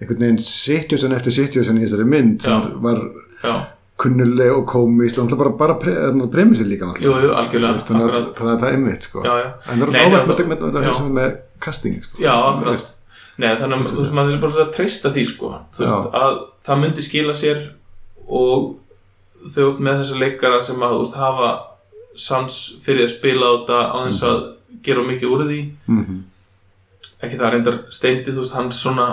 einhvern 0.00 0.26
veginn 0.26 0.42
sitjóðsan 0.42 1.16
eftir 1.16 1.36
sitjóðsan 1.38 1.78
í 1.80 1.86
þessari 1.86 2.06
mynd 2.10 2.44
sem 2.44 2.52
Já. 2.52 2.74
var 2.84 3.00
já, 3.44 3.54
kunnuleg 4.00 4.52
og 4.52 4.64
komist 4.68 5.20
og 5.22 5.30
bara, 5.38 5.52
bara 5.58 5.76
pre, 5.80 5.94
premissið 6.32 6.70
líka 6.72 6.90
jú, 6.98 7.14
jú, 7.22 7.30
algjörlega 7.38 7.78
Veist, 7.78 7.90
þannig 7.90 8.08
að 8.10 8.18
að 8.18 8.34
það 8.42 8.66
er 8.68 8.76
einmitt 8.78 9.08
sko. 9.08 9.22
en 9.24 9.30
það 9.30 9.84
er 9.84 9.94
nei, 9.94 10.04
með, 10.10 10.64
með, 10.64 10.88
já. 10.88 10.94
með, 11.18 11.36
castingin 11.64 12.02
sko. 12.04 12.22
Já, 12.22 12.32
akkurat. 12.34 12.90
Nei, 13.40 13.50
þannig 13.58 13.84
að 13.90 14.14
maður 14.14 14.34
er 14.36 14.42
bara 14.42 14.54
svo 14.54 14.64
að 14.64 14.72
treysta 14.76 15.10
því 15.14 15.24
sko, 15.30 15.52
þú 15.74 15.86
veist, 15.86 16.18
að 16.22 16.40
það 16.66 16.82
myndi 16.82 17.06
skila 17.06 17.36
sér 17.38 17.62
og 18.26 18.66
þau 19.54 19.64
ert 19.68 19.80
með 19.86 20.02
þessa 20.02 20.20
leikara 20.22 20.60
sem 20.64 20.82
að, 20.82 20.94
þú 20.94 21.00
veist, 21.04 21.16
hafa 21.22 21.48
sans 22.16 22.58
fyrir 22.84 23.04
að 23.08 23.14
spila 23.16 23.46
á 23.46 23.52
þetta 23.58 23.78
á 23.90 23.96
þess 24.06 24.22
að 24.28 24.40
gera 24.84 25.02
mikið 25.02 25.28
úr 25.34 25.44
því 25.48 25.60
mm 25.88 26.22
ekki 27.24 27.38
það 27.40 27.52
reyndar 27.54 27.76
steindi, 27.94 28.32
þú 28.34 28.42
veist, 28.42 28.52
hans 28.52 28.78
svona 28.84 29.04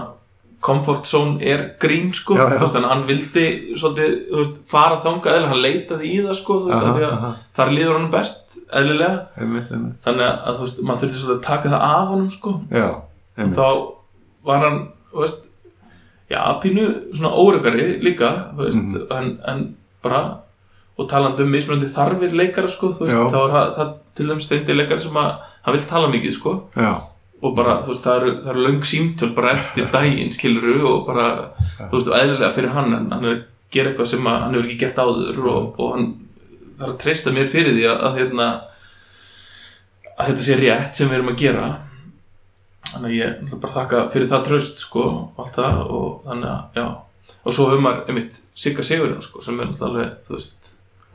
comfort 0.61 1.05
zone 1.07 1.39
er 1.47 1.61
grín 1.79 2.09
sko, 2.13 2.35
Já, 2.35 2.43
já. 2.51 2.57
veist, 2.59 2.75
hann 2.75 3.05
vildi 3.07 3.43
svolítið, 3.79 4.11
veist, 4.35 4.57
fara 4.67 4.97
þangað 5.01 5.37
eða 5.39 5.47
hann 5.53 5.61
leitaði 5.63 6.09
í 6.11 6.17
það 6.25 6.35
sko, 6.41 6.57
veist, 6.65 6.83
Aha, 6.89 7.05
aha. 7.07 7.29
þar 7.55 7.71
líður 7.71 7.95
hann 7.99 8.09
best 8.11 8.57
eðlilega, 8.67 9.21
einmitt, 9.39 9.71
einmitt. 9.71 9.95
þannig 10.03 10.27
að, 10.27 10.59
þú 10.59 10.65
veist, 10.67 10.81
maður 10.89 11.01
þurfti 11.05 11.21
svolítið 11.21 11.37
að 11.37 11.47
taka 11.47 11.71
það 11.71 11.87
af 11.87 12.11
honum 12.11 12.29
sko 12.35 12.53
já, 12.71 12.89
og 13.37 13.55
þá 13.55 13.65
var 14.51 14.59
hann 14.67 14.79
já, 16.31 16.41
pínu 16.61 16.85
svona 17.15 17.33
óryggari 17.45 17.87
líka 18.03 18.29
veist, 18.59 18.91
Mhm. 18.91 19.07
en, 19.17 19.39
en 19.47 19.75
bara 20.03 20.21
og 21.01 21.07
talandi 21.09 21.45
um 21.45 21.53
mismunandi 21.55 21.89
þarfir 21.91 22.35
leikara 22.37 22.69
sko, 22.71 22.91
þú 22.95 23.07
veist, 23.07 23.17
Já. 23.17 23.23
þá 23.33 23.37
er 23.41 23.53
það, 23.55 23.71
það 23.77 23.93
til 24.19 24.27
þeim 24.31 24.41
steindi 24.45 24.75
leikari 24.77 25.05
sem 25.05 25.21
að 25.21 25.31
hann 25.65 25.77
vil 25.77 25.85
tala 25.89 26.09
mikið 26.13 26.35
sko, 26.37 26.55
já, 26.77 26.91
og 27.41 27.55
bara, 27.57 27.77
þú 27.81 27.93
veist, 27.93 28.03
það 28.05 28.17
eru, 28.21 28.33
það 28.43 28.51
eru 28.55 28.65
löng 28.67 28.81
símtöl 28.91 29.31
bara 29.37 29.53
eftir 29.57 29.87
daginn, 29.93 30.33
skiluru 30.35 30.81
og 30.89 31.05
bara, 31.07 31.27
þú 31.79 31.93
veist, 31.95 32.11
og 32.11 32.17
eðlilega 32.19 32.51
fyrir 32.57 32.75
hann 32.75 32.97
hann 32.99 33.15
er 33.25 33.31
að 33.37 33.45
gera 33.71 33.93
eitthvað 33.93 34.11
sem 34.11 34.27
hann 34.27 34.51
hefur 34.57 34.67
ekki 34.67 34.81
gert 34.83 34.99
áður 34.99 35.45
og, 35.47 35.79
og 35.79 35.93
hann 35.95 36.09
þarf 36.81 36.91
að 36.95 36.99
treysta 37.05 37.31
mér 37.33 37.47
fyrir 37.49 37.77
því 37.77 37.87
að, 37.87 38.03
að 38.09 38.19
hérna 38.19 38.49
að 40.21 40.27
þetta 40.31 40.43
sé 40.45 40.57
rétt 40.59 40.99
sem 40.99 41.09
við 41.09 41.17
erum 41.17 41.31
að 41.31 41.39
gera. 41.41 41.69
Þannig 42.91 43.07
að 43.07 43.15
ég 43.15 43.39
ætla 43.45 43.59
bara 43.63 43.71
að 43.71 43.77
þakka 43.79 44.01
fyrir 44.13 44.29
það 44.31 44.45
tröst 44.49 44.83
sko, 44.83 45.05
og 45.07 45.41
allt 45.41 45.57
það 45.57 45.81
og 45.87 46.09
þannig 46.27 46.51
að, 46.51 46.61
já. 46.81 46.87
Og 47.41 47.55
svo 47.55 47.67
hefur 47.71 47.83
maður, 47.85 48.03
einmitt, 48.11 48.41
Sigga 48.61 48.85
Sigurinn 48.85 49.23
sko, 49.25 49.41
sem 49.45 49.57
er 49.57 49.69
náttúrulega 49.69 49.89
alveg, 49.89 50.17
þú 50.27 50.35
veist 50.35 50.71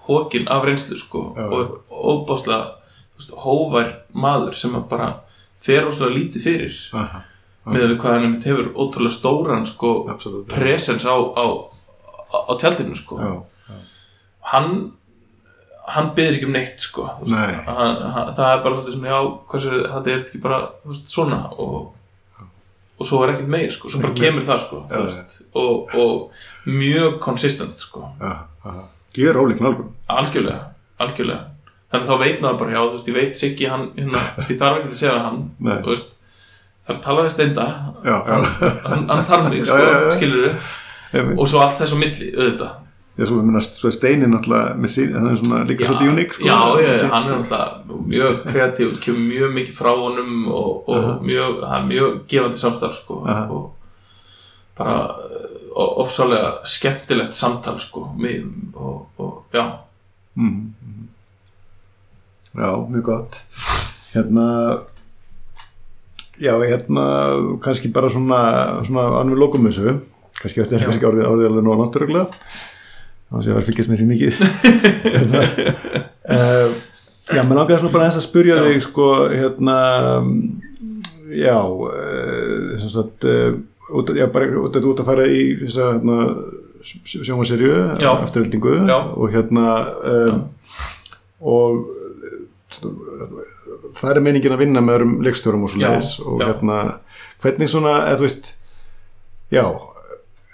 hókin 0.06 0.48
af 0.48 0.64
reynslu, 0.64 0.98
sko, 0.98 1.22
Já. 1.36 1.46
og 1.50 1.60
er 1.60 1.70
óbáslega, 1.90 2.66
hóvær 3.44 3.94
maður 4.12 4.54
sem 4.58 4.76
bara 4.90 5.14
fer 5.62 5.88
óslega 5.88 6.14
lítið 6.14 6.44
fyrir 6.46 6.76
aha, 6.96 7.22
með 7.66 7.88
við 7.90 7.96
hvað 8.02 8.18
hann 8.18 8.36
hefur 8.44 8.68
ótrúlega 8.74 9.16
stóran 9.16 9.66
sko, 9.68 9.94
absolutt 10.12 10.52
presens 10.52 11.06
á, 11.08 11.16
á, 11.16 11.46
á, 12.36 12.52
tjaldinu 12.60 12.96
sko. 12.98 13.18
já, 13.20 13.74
hann 14.52 14.70
hann 15.86 16.10
byður 16.16 16.36
ekki 16.36 16.48
um 16.48 16.56
neitt 16.56 16.82
sko. 16.82 17.04
Nei. 17.30 17.52
hann, 17.66 18.00
hann, 18.14 18.32
það 18.34 18.48
er 18.52 18.64
bara 18.64 18.80
svona 18.86 19.12
já, 19.12 19.20
hversu, 19.52 19.76
þetta 19.92 20.12
er 20.12 20.24
ekki 20.24 20.42
bara 20.42 20.58
veist, 20.86 21.06
svona 21.10 21.44
og, 21.54 21.92
og 22.96 23.06
svo 23.06 23.22
er 23.22 23.34
ekkert 23.34 23.52
meir 23.54 23.70
sko, 23.74 23.90
svo 23.92 24.02
bara 24.02 24.18
kemur 24.18 24.46
það 24.46 24.62
sko, 24.66 24.82
Já, 24.90 24.98
veist, 25.06 25.38
og, 25.54 25.94
og 25.94 26.68
mjög 26.70 27.18
konsistent 27.22 27.80
sko, 27.82 28.10
já, 28.20 28.36
já 28.66 28.76
gjör 29.18 29.38
ólík 29.43 29.60
nálgun 29.64 29.90
algjörlega 30.09 30.60
algjörlega, 31.01 31.40
þannig 31.93 32.09
þá 32.10 32.18
veit 32.22 32.40
maður 32.44 32.59
bara 32.62 32.76
já, 32.76 32.80
þú 32.86 32.93
veist, 32.97 33.09
ég 33.10 33.16
veit 33.20 33.36
Siggi 33.40 33.66
hann, 33.72 33.88
hérna, 33.97 34.22
ég 34.40 34.59
þarf 34.60 34.78
ekki 34.80 34.88
að 34.93 34.98
segja 35.01 35.14
við 35.18 35.24
hann, 35.26 35.43
Nei. 35.59 35.76
þú 35.84 35.93
veist 35.94 36.14
þarf 36.86 37.01
talaði 37.05 37.30
steinda 37.34 37.66
já, 38.06 38.16
já, 38.16 38.34
hann, 38.86 39.06
hann 39.10 39.24
þarf 39.28 39.48
mig, 39.51 39.60
Já, 39.60 39.68
sko, 39.68 39.78
já, 39.84 39.94
já. 40.06 40.16
skilur 40.16 40.51
einmitt 41.16 41.38
og 41.43 41.48
svo 41.51 41.62
allt 41.64 41.78
þess 41.82 41.94
á 41.97 41.98
milli, 42.02 42.32
auðvitað 42.36 42.74
Já, 43.16 43.24
svo, 43.30 43.38
minnast, 43.40 43.78
svo 43.80 43.88
er 43.88 43.94
Steinin 43.97 44.34
með 44.36 44.90
sín, 44.93 45.14
hann 45.16 45.30
er 45.30 45.38
svona 45.40 45.62
líka 45.64 45.86
svolítið 45.88 46.10
uník 46.12 46.34
sko, 46.36 46.44
já, 46.44 46.56
já, 46.84 46.90
Sitt- 47.01 47.12
hann 47.14 47.28
er 47.30 47.38
náttúrulega 47.38 48.01
mjög 48.12 48.43
kreatív, 48.51 48.90
kemur 49.01 49.22
mjög 49.30 49.55
mikið 49.56 49.78
frá 49.78 49.93
honum 49.97 50.34
og, 50.52 50.72
og 50.88 50.98
Aha. 50.98 51.14
mjög, 51.24 51.62
hann 51.70 51.86
er 51.86 51.88
mjög 51.94 52.18
gefandi 52.28 52.60
samstarf 52.60 52.98
sko, 52.98 53.22
Aha. 53.24 53.47
og 53.48 53.72
bara 54.76 54.98
uh, 55.16 55.65
ofsalega 55.76 56.66
skemmtilegt 56.68 57.36
samtal 57.36 57.78
sko, 57.82 58.08
og, 58.16 59.06
og 59.18 59.54
já, 59.54 59.64
mm. 60.34 60.72
Já, 62.56 62.70
mjög 62.88 63.02
gott. 63.04 63.42
Hérna 64.14 64.46
Já, 66.40 66.52
hérna 66.60 67.04
kannski 67.64 67.88
bara 67.88 68.08
svona, 68.12 68.38
svona 68.84 69.20
annum 69.20 69.36
við 69.36 69.40
lokum 69.40 69.68
þessu. 69.68 69.98
Kannski 70.40 70.62
þetta 70.62 70.76
er 70.78 70.88
kannski 70.88 71.08
orðið, 71.08 71.28
orðið 71.30 71.48
alveg 71.50 71.64
nóg 71.64 71.78
náttúrulega 71.80 72.26
þá 73.26 73.38
sé 73.42 73.48
ég 73.48 73.52
að 73.52 73.56
vera 73.56 73.62
að 73.62 73.68
fylgjast 73.70 73.90
með 73.90 74.00
því 74.00 74.08
mikið. 74.10 74.34
Hérna, 75.16 75.40
uh, 76.36 76.76
Já, 77.26 77.40
mér 77.42 77.58
langaði 77.58 77.80
svona 77.80 77.94
bara 77.96 78.06
eins 78.06 78.18
að 78.20 78.26
spyrja 78.28 78.58
Já. 78.60 78.66
þig 78.68 78.84
sko, 78.84 79.06
hérna 79.32 79.78
já 81.34 81.56
uh, 81.58 82.84
sagt 82.86 83.26
uh, 83.26 83.56
út, 83.90 84.12
já, 84.16 84.26
bara 84.32 84.50
út, 84.60 84.76
út 84.76 85.02
að 85.02 85.08
fara 85.10 85.26
í 85.30 85.42
þessa 85.62 85.90
hérna, 85.94 86.18
sjónvaserju 86.86 87.72
afturöldingu 88.12 88.76
og 88.86 89.26
hérna 89.34 89.72
um, 90.12 90.42
og 91.40 91.86
uh, 92.82 93.40
það 93.96 94.12
er 94.12 94.22
meiningin 94.24 94.54
að 94.54 94.62
vinna 94.64 94.82
með 94.84 94.98
öðrum 94.98 95.16
leikstjórum 95.26 95.66
og 95.66 95.72
svo 95.72 95.82
leiðis 95.82 96.12
og 96.22 96.44
hérna 96.44 96.78
hvernig 97.42 97.70
svona, 97.70 97.96
eða 98.10 98.20
þú 98.20 98.26
veist 98.28 98.52
já, 99.54 99.64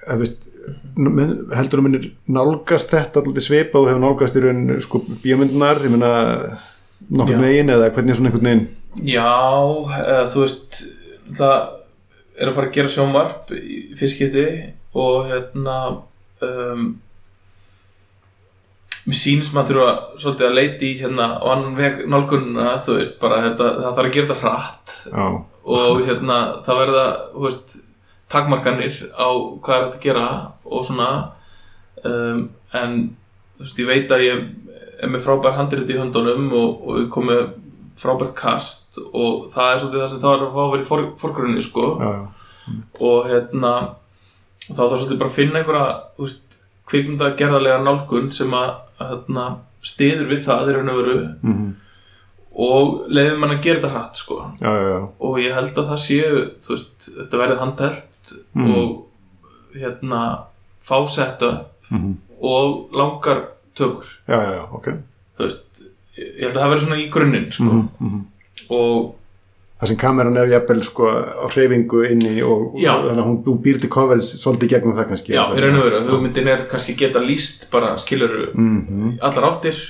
eða 0.06 0.16
þú 0.16 0.22
veist 0.24 0.48
heldur 1.56 1.80
þú 1.80 1.84
munir 1.86 2.09
nálgast 2.30 2.92
þetta 2.92 3.22
alltaf 3.22 3.44
svipa 3.44 3.80
og 3.80 3.88
hefur 3.90 4.02
nálgast 4.02 4.36
í 4.38 4.42
raun 4.44 4.64
sko 4.84 5.00
bíómyndunar, 5.22 5.80
ég 5.82 5.94
meina 5.94 6.12
nokkur 7.09 7.40
megin 7.40 7.72
eða 7.72 7.90
hvernig 7.94 8.18
svona 8.18 8.30
einhvern 8.30 8.48
veginn? 8.50 8.66
Já 9.09 9.32
eða, 10.02 10.26
þú 10.30 10.44
veist 10.44 10.82
það 11.38 11.56
er 12.38 12.48
að 12.48 12.56
fara 12.56 12.70
að 12.70 12.76
gera 12.76 12.92
sjónvarp 12.92 13.52
í 13.56 13.78
fyrst 13.98 14.16
skipti 14.16 14.44
og 14.98 15.28
hérna 15.30 15.76
um, 16.44 16.86
mér 19.02 19.18
sýnist 19.18 19.54
maður 19.54 19.78
þurfa 19.80 20.20
svolítið 20.22 20.48
að 20.48 20.59
leiti 20.59 20.90
í 20.92 20.98
hérna 21.00 21.28
á 21.42 21.44
annan 21.54 21.78
veg 21.78 22.02
nálgunna 22.10 22.76
þú 22.82 22.98
veist 23.00 23.18
bara 23.22 23.40
þetta, 23.48 23.70
það 23.80 23.96
þarf 23.96 24.09
að 24.10 24.16
gera 24.16 24.28
þetta 24.28 24.42
hratt 24.42 24.94
já, 25.10 25.24
og 25.76 26.02
hérna 26.06 26.38
það 26.66 26.82
verða 26.82 27.06
þú 27.32 27.46
veist, 27.48 27.74
takmarkanir 28.32 29.00
á 29.12 29.28
hvað 29.64 29.76
er 29.76 29.86
hægt 29.86 29.98
að 29.98 30.06
gera 30.06 30.28
og 30.64 30.86
svona 30.88 31.09
um, 32.06 32.44
en 32.78 33.00
þú 33.59 33.66
veist, 33.66 33.82
ég 33.82 33.90
veit 33.90 34.14
að 34.14 34.26
ég 34.28 34.44
er 35.02 35.10
með 35.10 35.24
frábær 35.26 35.59
handrið 35.59 35.90
í 35.90 35.98
höndunum 35.98 36.46
og, 36.54 36.86
og 36.86 37.02
ég 37.02 37.10
kom 37.12 37.26
með 37.26 37.42
frábært 37.98 38.35
kast 38.39 38.98
og 39.12 39.48
það 39.52 39.73
er 39.74 39.78
svolítið 39.82 40.01
það 40.02 40.09
sem 40.12 40.20
það 40.23 40.35
er 40.36 40.44
að 40.47 40.55
fá 40.55 40.62
að 40.64 40.70
vera 40.73 40.82
í 40.82 40.89
for, 40.89 41.02
forgrunni 41.20 41.62
sko. 41.64 41.85
Já, 42.01 42.12
já, 42.12 42.74
og 43.01 43.28
hérna 43.31 43.73
þá 44.69 44.81
þarf 44.81 44.98
svolítið 45.02 45.19
bara 45.20 45.31
að 45.31 45.36
finna 45.36 45.60
einhverja 45.60 45.86
veist, 46.23 46.59
kvikmynda 46.93 47.31
gerðarlega 47.39 47.82
nálgun 47.85 48.32
sem 48.32 48.52
að 48.55 48.73
hérna, 49.02 49.47
stiður 49.82 50.28
við 50.31 50.44
það 50.47 50.69
í 50.70 50.74
raun 50.77 50.93
og 50.93 51.01
veru. 51.02 51.16
Mhm, 51.43 51.70
og 52.52 53.06
leiðum 53.09 53.39
mann 53.40 53.55
að 53.56 53.62
gera 53.64 53.81
þetta 53.81 53.90
hratt 53.94 54.16
sko. 54.20 54.36
Já, 54.60 54.73
og 55.24 55.39
ég 55.40 55.55
held 55.56 55.73
að 55.81 55.89
það 55.93 56.02
séu 56.05 56.43
þú 56.62 56.74
veist, 56.74 57.09
þetta 57.16 57.40
verði 57.40 57.59
handhelt 57.62 58.32
Mhm. 58.55 58.74
og 58.77 59.06
hérna 59.74 60.20
fá 60.85 60.98
setta 61.09 61.64
mhm, 61.90 62.16
og 62.43 62.90
langar 62.93 63.43
tökur. 63.74 64.05
Já, 64.28 64.36
já, 64.36 64.52
já, 64.59 64.64
ok. 64.74 64.86
Þú 65.39 65.47
veist, 65.47 65.82
ég 66.18 66.44
held 66.44 66.55
að 66.56 66.60
það 66.60 66.70
verði 66.72 66.84
svona 66.86 67.01
í 67.02 67.09
grunninn 67.12 67.51
sko 67.52 67.68
mhm, 67.70 67.90
mhm. 67.98 68.22
og 68.78 69.10
Það 69.82 69.90
sem 69.90 69.98
kameran 69.98 70.36
er 70.39 70.47
jafnvel 70.52 70.82
sko 70.86 71.09
á 71.10 71.47
hreyfingu 71.51 72.05
inni 72.06 72.36
og, 72.47 72.76
og 72.78 73.16
hún, 73.18 73.56
býr 73.64 73.80
til 73.82 73.89
coverage 73.90 74.39
svolítið 74.39 74.68
gegnum 74.76 74.94
það 74.94 75.09
kannski. 75.09 75.32
já, 75.34 75.43
raun 75.43 75.78
og 75.80 75.86
veru, 75.89 76.02
hugmyndin 76.06 76.51
er 76.52 76.62
kannski 76.70 76.94
geta 76.94 77.18
líst 77.18 77.66
bara 77.72 77.97
skiluru 77.98 78.52
Mhm, 78.55 79.16
allar 79.18 79.48
áttir 79.48 79.80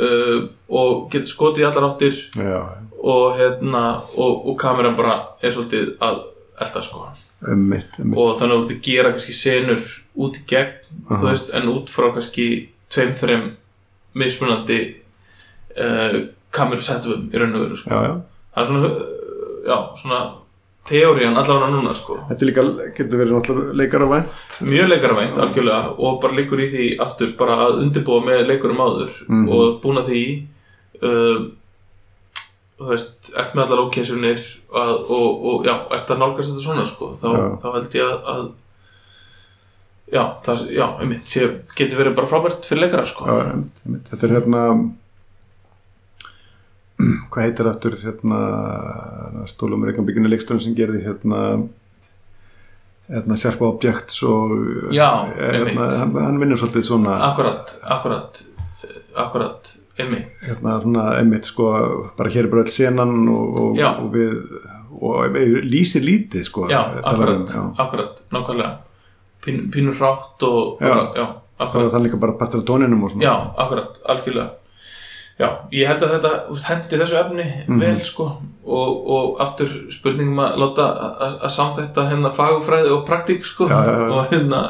uh, 0.00 0.48
og 0.72 1.10
geta 1.12 1.28
skotið 1.28 1.68
allar 1.68 1.90
áttir 1.90 2.16
Já, 2.40 2.62
og 3.04 3.36
hérna 3.36 4.00
og, 4.16 4.48
og 4.48 4.56
kameran 4.58 4.96
bara 4.96 5.18
er 5.42 5.52
svolítið 5.52 5.92
að 6.00 6.22
elda 6.64 6.82
sko 6.88 7.04
ummitt, 7.52 7.98
ummitt. 8.00 8.16
og 8.18 8.38
þannig 8.40 8.54
að 8.54 8.62
þú 8.62 8.64
ert 8.64 8.76
að 8.78 8.82
gera 8.88 9.12
kannski 9.12 9.36
senur 9.36 9.84
út 10.16 10.40
í 10.40 10.46
gegn 10.48 10.72
Aha. 11.10 11.20
þú 11.20 11.28
veist, 11.28 11.52
en 11.54 11.68
út 11.74 11.92
frá 11.92 12.08
kannski 12.16 12.48
tveim, 12.88 13.12
þreim 13.20 13.44
mismunandi 14.18 14.80
uh, 15.76 16.18
kameru 16.50 16.80
setupum 16.84 17.28
í 17.32 17.38
raun 17.40 17.54
og 17.58 17.64
veru 17.66 17.76
sko. 17.76 17.90
Já, 17.90 18.02
já. 18.08 18.14
það 18.54 18.62
er 18.62 18.68
svona, 18.72 18.90
já, 19.68 19.78
svona 20.02 20.20
teórian 20.88 21.36
allavega 21.36 21.66
núna 21.74 21.92
sko 21.94 22.14
Þetta 22.30 22.46
líka, 22.48 22.62
getur 22.96 23.20
verið 23.20 23.34
náttúrulega 23.36 23.76
leikar 23.76 24.04
á 24.04 24.08
vænt. 24.14 24.38
mjög 24.64 24.86
leikaravænt 24.88 25.38
algjörlega 25.44 25.90
og 25.98 26.20
bara 26.22 26.38
leikur 26.38 26.62
í 26.64 26.68
því 26.72 26.86
aftur 27.04 27.34
bara 27.36 27.58
að 27.66 27.82
undirbúa 27.82 28.22
með 28.24 28.46
leikurum 28.48 28.80
áður 28.86 29.10
Mhm. 29.28 29.48
og 29.52 29.80
búna 29.82 30.04
því 30.06 30.22
uh, 31.02 31.50
þú 32.78 32.88
veist, 32.92 33.32
ert 33.36 33.52
með 33.58 33.64
allar 33.66 33.84
ókessunir 33.88 34.40
og, 34.70 35.10
og, 35.10 35.66
já, 35.66 35.74
ert 35.98 36.10
að 36.14 36.18
nálgast 36.22 36.52
þetta 36.54 36.64
svona 36.64 36.84
sko, 36.86 37.10
þá, 37.18 37.28
þá 37.60 37.68
held 37.74 37.94
ég 37.98 38.06
að, 38.06 38.18
að 38.32 38.48
já, 40.14 40.22
það, 40.46 40.62
já, 40.72 40.84
einmitt 41.02 41.26
sé, 41.28 41.48
getur 41.76 41.98
verið 42.00 42.14
bara 42.16 42.30
frábært 42.30 42.68
fyrir 42.70 42.86
leikara 42.86 43.04
sko 43.10 43.26
Já, 43.28 43.50
einmitt. 43.52 44.08
Þetta 44.12 44.26
er 44.30 44.34
hérna, 44.38 44.62
hvað 46.98 47.44
heitir 47.44 47.68
aftur 47.70 47.96
hérna, 48.02 48.38
stólum 49.50 49.84
Reykjavíkinu 49.86 50.30
leiksturinn 50.32 50.62
sem 50.64 50.74
gerði 50.78 51.04
hérna, 51.04 51.42
hérna 53.08 53.38
Sharp 53.38 53.62
Objects 53.62 54.22
og 54.26 54.54
Já, 54.94 55.10
einmitt. 55.36 55.76
hérna, 55.76 55.90
hann, 56.00 56.16
hann 56.26 56.40
vinnur 56.42 56.58
svolítið 56.60 56.88
svona 56.90 57.20
akkurat, 57.30 57.76
akkurat 57.86 58.42
eh, 58.82 58.98
akkurat, 59.14 59.72
einmitt. 59.98 60.34
Hérna 60.48 60.80
svona 60.82 61.06
einmitt 61.20 61.46
sko 61.48 61.70
bara 62.18 62.34
hér 62.34 62.48
er 62.48 62.52
bara 62.52 62.66
öll 62.66 62.74
senan 62.74 63.16
og, 63.30 63.62
og, 63.62 63.80
og 63.88 64.12
við 64.14 64.36
og 64.98 65.34
við 65.36 65.58
lýsir 65.70 66.02
lítið 66.02 66.46
sko 66.48 66.66
já, 66.66 66.80
akkurat, 67.06 67.46
já. 67.46 67.62
akkurat, 67.78 68.22
nákvæmlega. 68.34 68.76
Pín, 69.44 69.68
pínur 69.70 69.94
hrátt 69.94 70.42
og 70.42 70.80
bara, 70.82 71.12
já, 71.14 71.26
það 71.30 71.62
akkurat. 71.62 71.84
var 71.84 71.92
það 71.94 72.08
líka 72.08 72.18
bara 72.26 72.38
partur 72.40 72.64
af 72.64 72.66
tóninum 72.66 73.04
og 73.06 73.12
svona. 73.12 73.22
Já, 73.22 73.34
akkurat, 73.62 74.00
algjörlega 74.02 74.50
Já, 75.38 75.48
ég 75.70 75.86
held 75.86 76.02
að 76.02 76.12
þetta 76.16 76.30
úst, 76.50 76.64
hendi 76.66 76.98
þessu 76.98 77.18
efni 77.20 77.44
Mhm. 77.68 77.80
vel 77.80 78.00
sko 78.04 78.24
og, 78.66 79.10
og 79.16 79.40
aftur 79.40 79.68
spurningum 79.94 80.40
að 80.42 80.56
láta 80.58 80.86
að 81.26 81.36
að 81.46 81.52
samþetta 81.56 82.06
hérna 82.10 82.30
fagufræði 82.34 82.90
og 82.96 83.04
praktík 83.06 83.44
sko 83.46 83.68
Já, 83.70 83.78
já, 83.86 83.96
og 84.10 84.32
hérna 84.32 84.62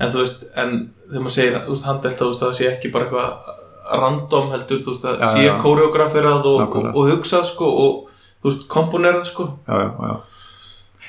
en 0.00 0.10
þú 0.12 0.18
veist, 0.24 0.44
en 0.56 0.90
þegar 1.08 1.22
maður 1.24 1.36
segir 1.38 1.56
veist, 1.68 1.86
handelt 1.86 2.20
að 2.20 2.34
það 2.42 2.52
sé 2.58 2.68
ekki 2.72 2.92
bara 2.92 3.04
eitthvað 3.06 4.00
random 4.04 4.50
heldur, 4.52 4.78
þú 4.84 4.92
veist, 4.92 5.04
það 5.04 5.32
sé 5.36 5.44
já. 5.46 5.54
koreograferað 5.62 6.46
og, 6.52 6.76
og, 6.76 6.86
og 6.94 7.10
hugsað 7.12 7.44
sko 7.48 7.64
og 7.84 8.10
þú 8.42 8.50
veist, 8.50 8.68
komponerað 8.68 9.24
sko 9.30 9.48
já, 9.68 9.74
já, 9.74 9.90
já. 10.08 10.14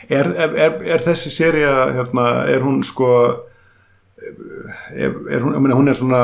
Er, 0.10 0.28
er, 0.38 0.56
er, 0.68 0.74
er 0.96 1.02
þessi 1.02 1.32
seria 1.34 1.70
hérna, 1.96 2.26
er 2.52 2.62
hún 2.62 2.84
sko 2.86 3.08
er, 4.26 5.16
er 5.30 5.46
meina 5.46 5.78
hún 5.78 5.90
er 5.92 5.98
svona 5.98 6.22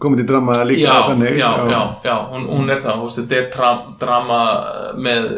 komið 0.00 0.24
í 0.24 0.26
drama 0.28 0.58
líka 0.68 0.86
já, 0.86 1.06
þannig 1.10 1.38
já, 1.38 1.48
já, 1.70 1.80
já, 2.04 2.16
hún, 2.32 2.44
hún 2.50 2.70
er 2.72 2.82
það 2.82 3.00
veist, 3.04 3.20
þetta 3.22 3.38
er 3.38 3.48
tra 3.54 3.70
drama 4.00 4.42
með, 4.98 5.30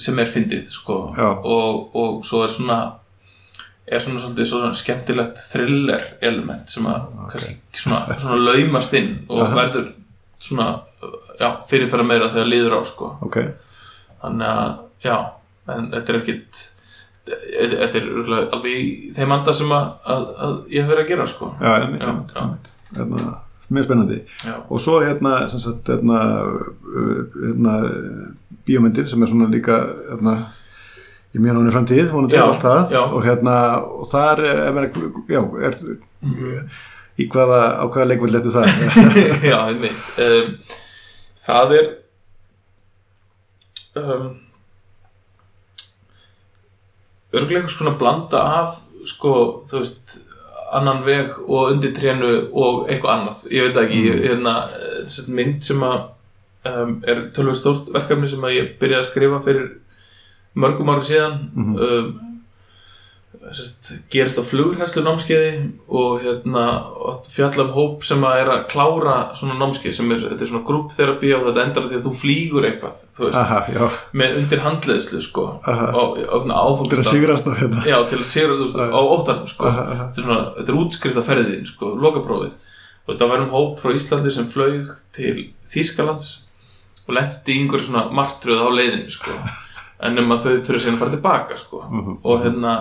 sem 0.00 0.20
er 0.22 0.30
fyndið 0.30 0.68
sko. 0.72 0.98
Og, 1.16 1.96
og 1.96 2.20
svo 2.26 2.44
er 2.46 2.52
svona 2.54 2.78
er 3.84 4.00
svona 4.00 4.22
svolítið 4.22 4.48
svona 4.48 4.72
skemmtilegt 4.76 5.42
thriller 5.52 6.06
element 6.24 6.72
sem 6.72 6.86
að 6.88 7.08
kannski 7.32 7.82
svona, 7.82 8.16
svona 8.16 8.38
laumast 8.40 8.94
inn 8.96 9.10
og 9.28 9.42
Aha. 9.44 9.56
verður 9.58 9.90
svona 10.40 10.68
já, 11.40 11.50
fyrirfæra 11.68 12.06
meira 12.06 12.30
þegar 12.32 12.48
líður 12.48 12.78
á 12.78 12.80
sko. 12.88 13.10
ok, 13.26 13.40
þannig 14.22 14.48
að 14.48 14.70
já, 15.04 15.16
en 15.74 15.90
þetta 15.92 16.14
er 16.14 16.20
ekkit 16.22 16.62
þetta 17.28 17.98
er 18.00 18.08
alveg 18.52 18.74
í 18.74 19.12
þeim 19.16 19.32
anda 19.38 19.54
sem 19.56 19.70
að, 19.72 19.86
að, 20.14 20.24
að 20.46 20.54
ég 20.74 20.82
hef 20.84 20.90
verið 20.92 21.04
að 21.04 21.10
gera 21.12 21.26
sko. 21.30 21.48
já, 21.60 21.70
einmitt, 21.80 22.02
Já, 22.04 22.08
einmitt, 22.12 22.34
já. 22.34 22.42
einmitt. 22.42 22.72
Hérna, 22.94 23.30
mjög 23.74 23.86
spennandi. 23.88 24.18
Og 24.68 24.82
svo 24.84 24.98
hérna, 25.02 25.32
sagt, 25.48 25.88
hérna, 25.88 26.18
uh, 26.44 27.22
hérna 27.40 27.76
bíómyndir 28.68 29.08
sem 29.10 29.22
er 29.24 29.32
svona 29.32 29.48
líka 29.52 29.78
hérna, 30.10 30.36
í 31.34 31.40
mjög 31.42 31.56
náni 31.58 31.72
framtíð 31.74 32.12
það. 32.62 32.94
og 33.08 33.24
hérna, 33.24 33.56
og 33.82 34.04
þar 34.12 34.44
er, 34.44 34.62
er, 34.68 34.90
já, 35.32 35.40
er 35.68 35.80
í 37.18 37.28
hvaða, 37.30 37.60
á 37.80 37.84
hvaða 37.88 38.08
leikvöld 38.12 38.36
letu 38.36 38.52
það 38.54 38.70
Já, 39.50 39.58
einmitt. 39.70 40.08
Um, 40.18 40.56
Það 41.44 41.72
er 41.76 41.88
um, 44.00 44.30
örglega 47.34 47.60
einhvers 47.62 47.78
konar 47.78 47.98
blanda 48.00 48.42
af 48.62 48.80
sko, 49.08 49.34
þú 49.68 49.82
veist 49.82 50.18
annan 50.74 51.04
veg 51.06 51.36
og 51.44 51.70
undir 51.74 51.92
trénu 51.94 52.30
og 52.50 52.88
eitthvað 52.90 53.14
annað, 53.14 53.44
ég 53.54 53.68
veit 53.68 53.80
ekki 53.84 54.02
mm. 54.10 54.22
hérna, 54.24 54.54
eh, 54.74 54.98
þessi 55.04 55.34
mynd 55.36 55.62
sem 55.62 55.82
að 55.86 55.98
um, 56.70 56.94
er 57.06 57.24
tölvöld 57.36 57.60
stórt 57.60 57.90
verkefni 57.94 58.30
sem 58.30 58.44
að 58.46 58.56
ég 58.56 58.70
byrjaði 58.80 59.04
að 59.04 59.10
skrifa 59.10 59.40
fyrir 59.44 59.66
mörgum 60.54 60.90
ára 60.94 61.04
síðan 61.04 61.36
Mhm. 61.54 61.76
um, 61.78 62.33
sest, 63.52 63.90
gerist 64.12 64.38
á 64.40 64.44
flugurhæslu 64.46 65.02
námskeiði 65.04 65.50
og 65.88 66.22
hérna 66.24 66.64
fjalla 67.28 67.66
um 67.66 67.72
hóp 67.76 68.04
sem 68.06 68.22
að 68.24 68.40
er 68.40 68.50
að 68.54 68.62
klára 68.72 69.16
svona 69.36 69.58
námskeið 69.60 69.96
sem 69.98 70.12
er, 70.14 70.22
þetta 70.30 70.46
er 70.46 70.50
svona 70.52 70.66
grúpþerapi 70.68 71.32
og 71.36 71.46
þetta 71.48 71.64
endar 71.66 71.88
því 71.90 71.98
að 71.98 72.06
þú 72.08 72.12
flýgur 72.22 72.68
eitthvað 72.70 73.02
þú 73.18 73.26
veist, 73.28 73.40
aha, 73.40 73.90
með 74.16 74.38
undir 74.40 74.64
handleðslu 74.64 75.20
sko 75.26 75.46
Aha. 75.62 75.90
á, 75.92 76.02
á, 76.24 76.36
á 76.40 76.64
til 76.88 77.00
að 77.00 77.10
sigrast 77.10 77.48
á 77.48 77.52
hérna. 77.58 77.84
Já, 77.88 77.96
til 78.10 78.20
að 78.20 78.28
sigra, 78.30 78.56
þú 78.58 78.66
veist, 78.68 78.80
á 78.80 79.00
óttanum 79.00 79.50
sko. 79.50 79.70
Þetta 79.74 80.20
er 80.20 80.26
svona, 80.26 80.40
þetta 80.58 80.72
er 80.74 80.80
útskrift 80.80 81.20
af 81.20 81.28
ferðin 81.28 81.68
sko, 81.68 81.92
lokaprófið. 82.00 82.56
Og 83.04 83.12
þetta 83.12 83.28
var 83.30 83.44
um 83.44 83.52
hóp 83.52 83.78
frá 83.82 83.92
Íslandi 83.98 84.32
sem 84.32 84.48
flaug 84.50 84.90
til 85.14 85.36
Þýskalands 85.68 86.28
og 87.04 87.16
lendi 87.18 87.52
í 87.52 87.62
einhverju 87.62 87.90
svona 87.90 88.06
martröð 88.16 88.64
á 88.64 88.68
leiðinu 88.72 89.12
sko. 89.12 89.36
En 90.04 90.18
um 90.20 90.32
að 90.34 90.42
þau 90.42 90.54
þurfa 90.66 90.80
síðan 90.82 90.96
að 90.96 91.02
fara 91.04 91.12
tilbaka 91.14 91.56
sko. 91.56 91.78
Mhm. 91.88 92.16
og 92.26 92.40
hérna 92.42 92.72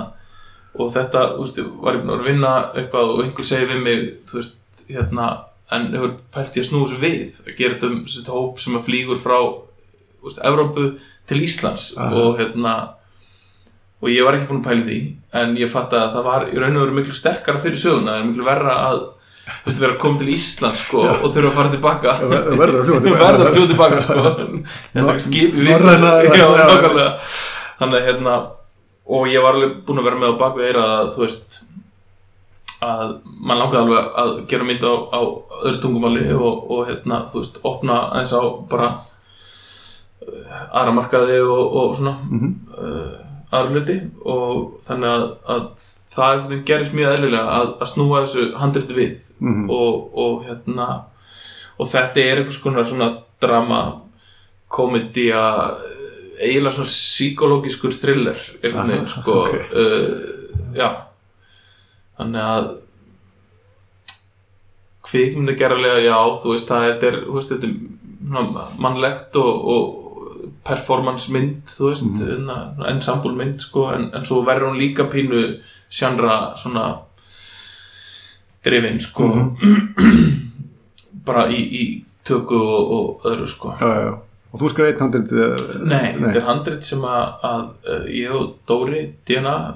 og 0.79 0.89
þetta, 0.95 1.23
þú 1.35 1.43
veist, 1.45 1.59
var 1.83 1.97
ég 1.97 2.03
búin 2.05 2.15
að 2.17 2.27
vinna 2.31 2.53
eitthvað 2.73 3.11
og 3.13 3.23
einhver 3.25 3.45
segi 3.45 3.67
við 3.69 3.83
mig 3.85 4.03
þú 4.31 4.39
veist, 4.39 4.57
hérna, 4.89 5.27
en 5.73 5.87
hefur 5.93 6.15
pælt 6.33 6.57
ég 6.57 6.65
að 6.65 6.73
þessu 6.81 6.99
við, 7.01 7.37
að 7.47 7.55
gera 7.59 7.75
þetta 7.75 7.91
um 7.91 7.99
sérst, 8.09 8.31
hóp 8.33 8.59
sem 8.61 8.75
að 8.79 8.85
flýgur 8.89 9.21
frá 9.21 9.37
þú 9.39 10.27
veist, 10.29 10.41
Evrópu 10.49 10.87
til 11.29 11.41
Íslands 11.45 11.91
Aha. 11.97 12.09
og 12.23 12.39
hérna 12.41 12.73
og 14.03 14.09
ég 14.11 14.25
var 14.27 14.35
ekki 14.35 14.49
búin 14.49 14.59
að 14.63 14.69
pæla 14.69 14.81
í 14.83 14.87
því 14.89 14.99
en 15.39 15.53
ég 15.61 15.69
fatt 15.71 15.93
að 15.95 16.09
það 16.17 16.25
var 16.27 16.47
í 16.51 16.57
raun 16.59 16.75
og 16.79 16.83
veru 16.87 16.95
miklu 16.97 17.13
sterkara 17.15 17.61
fyrir 17.63 17.79
söguna, 17.79 18.17
það 18.17 18.23
er 18.23 18.25
miklu 18.31 18.47
verra 18.49 18.73
að 18.89 18.97
þú 19.43 19.69
veist, 19.69 19.79
vera 19.83 19.93
að 19.93 20.01
koma 20.03 20.19
til 20.23 20.33
Íslands 20.33 20.81
sko, 20.87 21.05
og 21.13 21.23
þurfa 21.29 21.49
að 21.51 21.55
fara 21.59 21.71
tilbaka 21.77 22.17
verður 22.23 22.81
að 22.81 22.89
fljúa 22.89 23.21
verða 23.23 23.47
að 23.47 23.53
fljóða 23.55 23.71
tilbaka 23.71 24.01
sko. 24.03 24.25
þetta 24.97 25.13
er 25.15 25.23
skip 25.27 25.55
í 25.55 25.63
viku 25.63 25.69
Norræna- 25.69 26.11
Já, 26.27 26.33
já, 26.33 26.45
já. 26.59 26.67
nákvæmlega. 26.73 27.09
þannig 27.79 27.99
að 28.01 28.05
hérna 28.09 28.35
og 29.07 29.27
ég 29.27 29.43
var 29.43 29.53
alveg 29.57 29.77
búin 29.87 29.99
að 29.99 30.05
vera 30.09 30.19
með 30.21 30.33
á 30.35 30.41
bakvið 30.41 30.67
eira 30.69 30.83
að 31.01 31.09
þú 31.15 31.23
veist 31.25 31.57
að 32.83 33.11
mann 33.47 33.59
langaði 33.59 33.81
alveg 33.83 34.13
að 34.23 34.31
gera 34.51 34.67
mynd 34.67 34.83
á, 34.83 34.93
á 35.15 35.19
öðru 35.63 35.79
tungumáli 35.83 36.23
og, 36.35 36.71
og 36.71 36.87
hérna, 36.89 37.21
þú 37.31 37.39
veist, 37.41 37.59
opna 37.63 37.97
eins 38.19 38.33
á 38.35 38.41
bara 38.71 38.89
uh, 40.27 40.61
aðra 40.71 40.95
markaði 40.99 41.39
og, 41.43 41.77
og 41.81 41.95
svona 41.99 42.15
Mhm. 42.29 42.53
uh, 42.77 43.19
aðra 43.53 43.69
hluti 43.75 43.97
og 44.25 44.79
þannig 44.87 45.09
að, 45.13 45.25
að 45.53 45.65
það 46.13 46.53
gerist 46.67 46.93
mjög 46.97 47.15
eðlilega 47.17 47.57
að, 47.59 47.71
að 47.81 47.91
snúa 47.93 48.23
þessu 48.25 48.47
handriti 48.61 48.97
við 48.97 49.29
Mhm. 49.43 49.69
og, 49.69 50.13
og 50.23 50.43
hérna 50.47 50.87
og 51.79 51.87
þetta 51.89 52.21
er 52.23 52.37
einhvers 52.41 52.59
konar 52.63 52.85
svona 52.85 53.07
drama 53.41 53.79
komedía 54.69 55.41
eiginlega 56.39 56.75
svona 56.77 56.89
psykológiskur 56.89 57.95
thriller 57.95 58.39
einhvern 58.61 58.93
veginn 58.93 59.11
sko 59.11 59.39
ok. 59.43 59.75
uh, 59.77 60.71
já. 60.77 60.89
Þannig 62.17 62.47
að 62.53 62.69
kvikmynda 65.03 65.57
gerðarlega 65.59 66.05
já 66.05 66.17
þú 66.41 66.53
veist 66.53 66.71
það 66.71 66.87
er, 66.91 67.19
veist, 67.27 67.51
þetta 67.51 67.69
er 67.69 68.77
mannlegt 68.81 69.37
og, 69.41 69.67
og 69.73 70.51
performance 70.63 71.31
mynd 71.33 71.67
þú 71.69 71.89
veist 71.91 72.21
mm 72.23 72.51
ensemble 72.87 73.33
mynd 73.35 73.61
sko 73.61 73.89
en, 73.93 74.09
en 74.15 74.25
svo 74.25 74.41
verður 74.47 74.71
hún 74.71 74.79
líka 74.79 75.05
pínu 75.11 75.41
sjandra 75.91 76.53
svona 76.59 76.85
drifin 78.63 79.01
sko. 79.01 79.29
Bara 81.27 81.47
í, 81.51 81.59
í 81.63 81.83
tökku 82.27 82.57
og, 82.57 82.93
og 82.97 83.27
öðru 83.31 83.47
sko. 83.47 83.75
Já, 83.79 83.91
já. 84.07 84.13
Og 84.53 84.59
þú 84.61 84.69
skrifir 84.69 84.93
einn 84.93 85.01
handrit 85.01 85.31
Nei, 85.83 86.13
þetta 86.19 86.39
er 86.39 86.47
handrit 86.47 86.85
sem 86.85 87.01
að, 87.09 87.23
að 87.49 87.63
uh, 87.89 88.05
ég 88.13 88.35
og 88.37 88.51
Dóri 88.69 89.03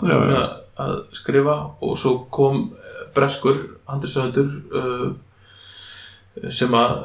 Já, 0.06 0.14
vorum 0.14 0.36
að, 0.38 0.52
að 0.86 0.96
skrifa 1.18 1.56
og 1.82 1.96
svo 1.98 2.12
kom 2.34 2.60
eh, 2.78 3.00
breskur 3.16 3.58
handritsöfundur 3.90 4.52
uh, 4.78 6.50
sem 6.54 6.74
að 6.78 6.98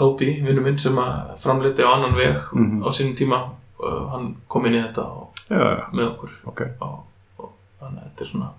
Tóbi, 0.00 0.30
vinnu 0.42 0.62
minn 0.64 0.78
sem 0.80 0.96
að 1.02 1.34
framleiti 1.42 1.84
á 1.84 1.90
annan 1.92 2.14
veg 2.16 2.36
Mhm. 2.54 2.82
á 2.82 2.88
sínum 2.94 3.14
tíma 3.18 3.38
uh, 3.82 4.06
hann 4.14 4.36
kom 4.48 4.66
inn 4.66 4.74
í 4.78 4.82
þetta 4.82 5.02
og, 5.04 5.40
já, 5.50 5.58
já, 5.60 5.86
með 5.92 6.06
okkur. 6.14 6.30
Ok. 6.46 6.60
Og, 6.80 7.00
og 7.42 7.50
þannig 7.80 8.00
að 8.00 8.06
þetta 8.08 8.24
er 8.24 8.30
svona 8.30 8.50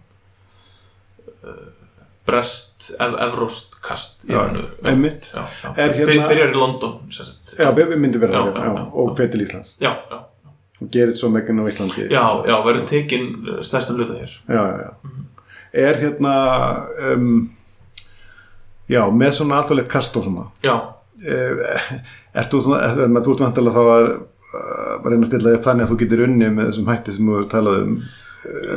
uh, 1.44 1.70
brest 2.82 2.96
ev 3.00 3.14
evrost 3.20 3.76
kast 3.82 4.26
Já, 4.28 4.50
já. 4.84 5.74
Er 5.78 5.94
hérna- 5.94 6.06
Byr- 6.06 6.28
byrjar 6.30 6.52
í 6.52 6.56
London 6.56 7.00
sagt. 7.12 7.56
já, 7.60 7.72
við 7.76 7.96
myndum 7.98 8.20
vera 8.22 8.34
já. 8.34 8.92
og 8.94 9.18
fer 9.18 9.28
til 9.28 9.42
Íslands. 9.42 9.76
Já, 9.80 9.96
já, 10.10 10.20
og 10.82 10.90
gerir 10.92 11.14
svo 11.14 11.30
meginn 11.30 11.60
á 11.60 11.68
Íslandi. 11.68 12.10
Já, 12.10 12.44
já, 12.48 12.64
verður 12.66 12.86
tekin 12.88 13.48
stærstan 13.62 13.96
hluta 13.98 14.14
hér. 14.14 14.32
Já, 14.50 14.64
já, 14.72 14.78
já. 14.86 14.92
er 15.74 15.96
hérna 15.96 16.88
um, 17.14 17.50
já, 18.90 19.06
með 19.12 19.32
svona 19.32 19.62
alþjóðleitt 19.62 19.90
kast 19.90 20.16
og 20.18 20.24
svona. 20.24 20.48
Já, 20.64 20.80
Eh, 21.22 22.00
ert 22.34 22.50
þú 22.50 22.62
svona, 22.64 22.80
er, 22.82 23.00
er, 23.04 23.08
þú 23.22 23.32
ert 23.36 23.42
vantilega 23.44 23.76
þá 23.76 23.84
að 23.94 24.08
að 24.52 25.04
reyna 25.06 25.22
að 25.22 25.28
stilla 25.28 25.52
upp 25.54 25.64
þannig 25.68 25.84
að 25.86 25.92
þú 25.92 25.98
getur 26.00 26.24
unni 26.26 26.48
með 26.50 26.66
þessum 26.72 26.88
hætti 26.90 27.12
sem 27.14 27.26
þú 27.28 27.36
hefur 27.36 27.50
talað 27.52 27.82
um 27.84 27.92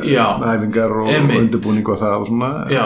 já, 0.04 0.26
með 0.42 0.50
æfingar 0.58 0.92
og, 0.92 1.08
og 1.08 1.32
undirbúning 1.38 1.88
og 1.88 1.98
það 2.02 2.16
og 2.18 2.26
svona. 2.28 2.50
Já. 2.68 2.84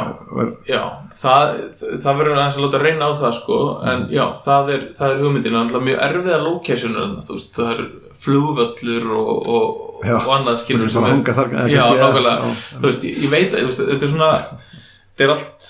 Já 0.69 0.83
það, 1.19 1.55
það 2.03 2.19
verður 2.21 2.37
aðeins 2.39 2.59
að 2.59 2.65
láta 2.67 2.81
reyna 2.83 3.09
á 3.09 3.13
það 3.23 3.33
sko, 3.39 3.59
en 3.93 4.05
já, 4.15 4.25
það 4.45 4.71
er, 4.75 4.85
það 4.99 5.15
er 5.15 5.23
hugmyndin 5.25 5.59
alltaf 5.63 5.83
mjög 5.89 6.03
erfiða 6.09 6.39
locationur 6.45 7.17
þú 7.27 7.37
veist, 7.39 7.51
það 7.57 7.73
er 7.75 7.83
flugvöllur 8.19 9.11
og, 9.17 9.49
og, 9.49 9.85
Já. 10.07 10.15
og 10.21 10.31
annað 10.37 10.61
skilur 10.63 10.91
svona 10.91 11.11
hanga 11.13 11.35
þar 11.35 11.53
Já, 11.73 11.83
nákvæmlega, 11.99 12.53
þú 12.79 12.87
veist, 12.87 13.05
ég, 13.09 13.29
veit 13.33 13.55
að 13.59 13.73
þetta 13.79 13.99
er 14.07 14.13
svona 14.13 14.31
þetta 14.39 15.27
er 15.27 15.33
allt 15.35 15.69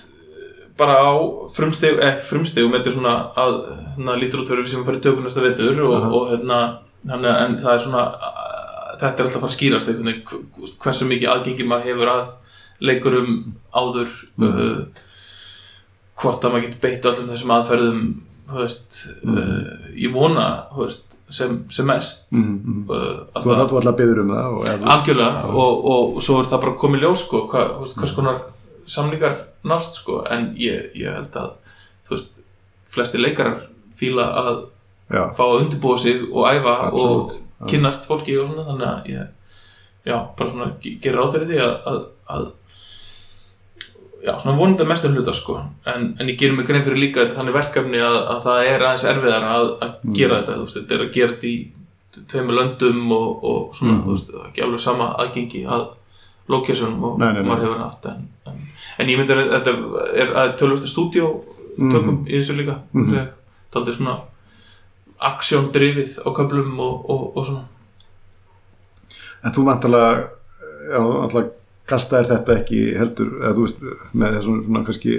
bara 0.79 0.97
á 1.03 1.11
frumsteg, 1.57 1.97
ekki 2.07 2.27
frumstegum 2.29 2.75
þetta 2.77 2.91
er 2.93 2.95
svona 2.99 3.15
að 3.43 3.57
hérna, 3.97 4.19
lítur 4.21 4.45
út 4.45 4.53
fyrir 4.53 4.69
sem 4.71 4.85
fyrir 4.87 5.01
tökum 5.03 5.25
næsta 5.27 5.43
vetur 5.43 5.81
og, 5.89 6.05
og 6.15 6.29
hérna, 6.35 6.59
að 7.09 7.25
en 7.33 7.57
það 7.59 7.73
er 7.73 7.83
svona 7.87 8.05
þetta 8.99 9.09
er 9.09 9.27
alltaf 9.27 9.39
að 9.39 9.43
fara 9.43 9.51
að 9.51 9.57
skýrast 9.57 9.91
hv- 9.95 10.77
hversu 10.85 11.09
mikið 11.11 11.33
aðgengi 11.35 11.67
maður 11.71 11.89
hefur 11.93 12.13
að 12.13 12.25
leikurum 12.89 13.33
áður 13.75 14.13
Mhm. 14.39 14.49
uh, 14.49 15.05
hvort 16.19 16.45
að 16.45 16.55
maður 16.55 16.65
getur 16.67 16.81
beitt 16.87 17.07
öllum 17.13 17.29
þessum 17.33 17.53
aðferðum 17.57 18.01
veist, 18.49 18.99
uh, 19.29 19.93
ég 19.99 20.13
vona 20.15 20.47
þú 20.73 20.87
veist, 20.87 21.05
sem, 21.29 21.59
sem 21.71 21.85
mest. 21.87 22.23
Mhm, 22.33 22.55
mhm. 22.65 22.85
uh, 22.89 23.09
að 23.37 23.45
Þú 23.45 23.53
ætla 23.55 23.67
alltaf 23.83 23.99
beður 23.99 24.23
um 24.25 24.31
það 24.33 24.55
og, 24.57 24.87
algjörlega 24.95 25.43
og, 25.53 25.85
og, 25.93 26.15
og 26.17 26.23
svo 26.25 26.39
er 26.41 26.49
það 26.49 26.63
bara 26.65 26.79
komið 26.85 27.05
ljós 27.05 27.25
sko, 27.27 27.43
hva, 27.53 27.65
veist, 27.83 27.99
hvers 28.01 28.15
konar 28.17 28.41
samlingar 28.89 29.37
nást 29.69 29.99
sko, 30.01 30.23
en 30.33 30.53
ég, 30.57 30.89
ég 30.97 31.13
held 31.19 31.37
að 31.37 31.51
þú 32.09 32.15
veist, 32.17 32.33
flesti 32.89 33.21
leikarar 33.21 33.67
fíla 33.99 34.25
að 34.41 34.63
já, 35.13 35.27
fá 35.37 35.43
að 35.45 35.59
undirbúa 35.67 35.99
sig 36.01 36.23
og 36.33 36.47
æfa 36.49 36.75
Absolutt, 36.89 37.37
og 37.61 37.69
kynnast 37.69 38.09
fólki 38.09 38.39
og 38.41 38.49
svona 38.49 38.65
þannig 38.71 38.89
að 38.89 39.11
ég, 39.13 39.61
já, 40.09 40.17
bara 40.39 40.51
svona 40.55 40.71
ge- 40.81 40.95
gera 41.05 41.21
ráð 41.21 41.35
fyrir 41.37 41.51
því 41.53 41.61
að, 41.67 41.75
að, 41.93 42.01
að 42.39 42.49
já, 44.25 44.33
svona 44.39 44.57
vonandi 44.59 44.83
að 44.83 44.89
mestum 44.89 45.15
hluta 45.17 45.33
sko, 45.33 45.59
en, 45.87 46.17
en 46.21 46.29
ég 46.29 46.39
gerir 46.39 46.57
mig 46.57 46.67
grein 46.67 46.83
fyrir 46.85 46.99
líka 46.99 47.21
þetta 47.25 47.37
þannig 47.41 47.55
verkefni 47.55 47.99
að, 48.03 48.17
að 48.33 48.41
það 48.47 48.67
er 48.73 48.81
aðeins 48.89 49.05
erfiðar 49.05 49.45
að, 49.45 49.69
að 49.83 49.93
Mm. 50.05 50.15
gera 50.15 50.39
þetta, 50.41 50.57
þú 50.57 50.65
veist, 50.67 50.77
þetta 50.79 50.95
er 50.95 51.05
að 51.05 51.13
gerast 51.15 51.45
í 51.45 51.55
tveimur 52.33 52.55
löndum 52.59 53.13
og, 53.13 53.45
og 53.45 53.75
svona, 53.77 53.93
Mhm. 53.93 54.03
þú 54.07 54.11
veist, 54.17 54.31
ekki 54.49 54.63
alveg 54.65 54.81
sama 54.81 55.07
aðgengi 55.19 55.63
að 55.67 55.87
locationum 56.49 57.05
og 57.05 57.19
maður 57.21 57.63
hefur 57.67 57.79
haft 57.85 58.07
en, 58.07 58.29
en, 58.47 58.59
en 58.99 59.07
ég 59.13 59.19
myndi 59.19 59.33
að 59.35 59.51
þetta 59.53 59.75
er, 60.15 60.29
er 60.43 60.53
tölvösta 60.57 60.89
stúdíó 60.89 61.29
tökum 61.79 62.25
í 62.27 62.39
þessu 62.41 62.57
líka 62.57 62.79
mm 62.93 63.03
Mhm. 63.03 63.15
-hmm. 63.15 63.27
það 63.73 63.89
er 63.89 63.93
svona 63.95 64.19
aksjón 65.21 65.71
drifið 65.73 66.19
á 66.25 66.29
köflum 66.33 66.79
og, 66.81 67.11
og, 67.11 67.37
og 67.37 67.45
svona 67.47 67.65
en 69.45 69.53
þú 69.53 69.65
vantilega 69.65 70.29
já, 70.91 70.99
vantilega 70.99 71.51
kasta 71.89 72.21
er 72.23 72.29
þetta 72.31 72.57
ekki 72.61 72.81
heldur, 73.01 73.31
eða 73.43 73.55
þú 73.57 73.67
veist 73.67 73.83
með 74.15 74.37
þessum 74.39 74.59
svona 74.67 74.83
kannski 74.89 75.17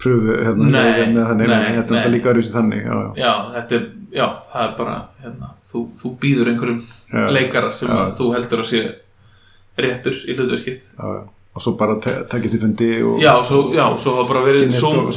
pröfu 0.00 0.36
hérna, 0.40 0.68
Nei, 0.72 1.06
með 1.12 1.26
þannig, 1.28 1.48
nei, 1.50 1.56
þetta 1.60 1.66
er 1.66 1.74
nei. 1.76 1.98
alltaf 1.98 2.12
líka 2.14 2.30
öruvísi 2.32 2.54
þannig 2.54 2.86
já, 2.86 2.94
já, 2.94 3.10
já, 3.20 3.32
þetta 3.56 3.76
er, 3.76 3.82
já, 4.16 4.26
það 4.52 4.62
er 4.66 4.72
bara 4.78 4.94
hérna, 5.24 5.50
þú, 5.72 5.82
þú 6.00 6.12
býður 6.22 6.50
einhverjum 6.54 6.80
leikara 7.36 7.72
sem 7.76 7.92
þú 8.16 8.30
heldur 8.36 8.62
að 8.64 8.70
sé 8.70 8.80
réttur 9.80 10.16
í 10.28 10.34
hlutverkið. 10.36 10.80
Og 11.50 11.62
svo 11.64 11.72
bara 11.80 11.96
te- 12.02 12.20
takið 12.30 12.52
því 12.54 12.58
fundi 12.62 12.88
og 13.02 13.20
já, 13.22 13.32
svo, 13.44 13.60
svo 13.98 14.12
hafa 14.16 14.28
bara 14.32 14.42
verið 14.46 14.70
Zoom- 14.76 15.06
og- 15.08 15.12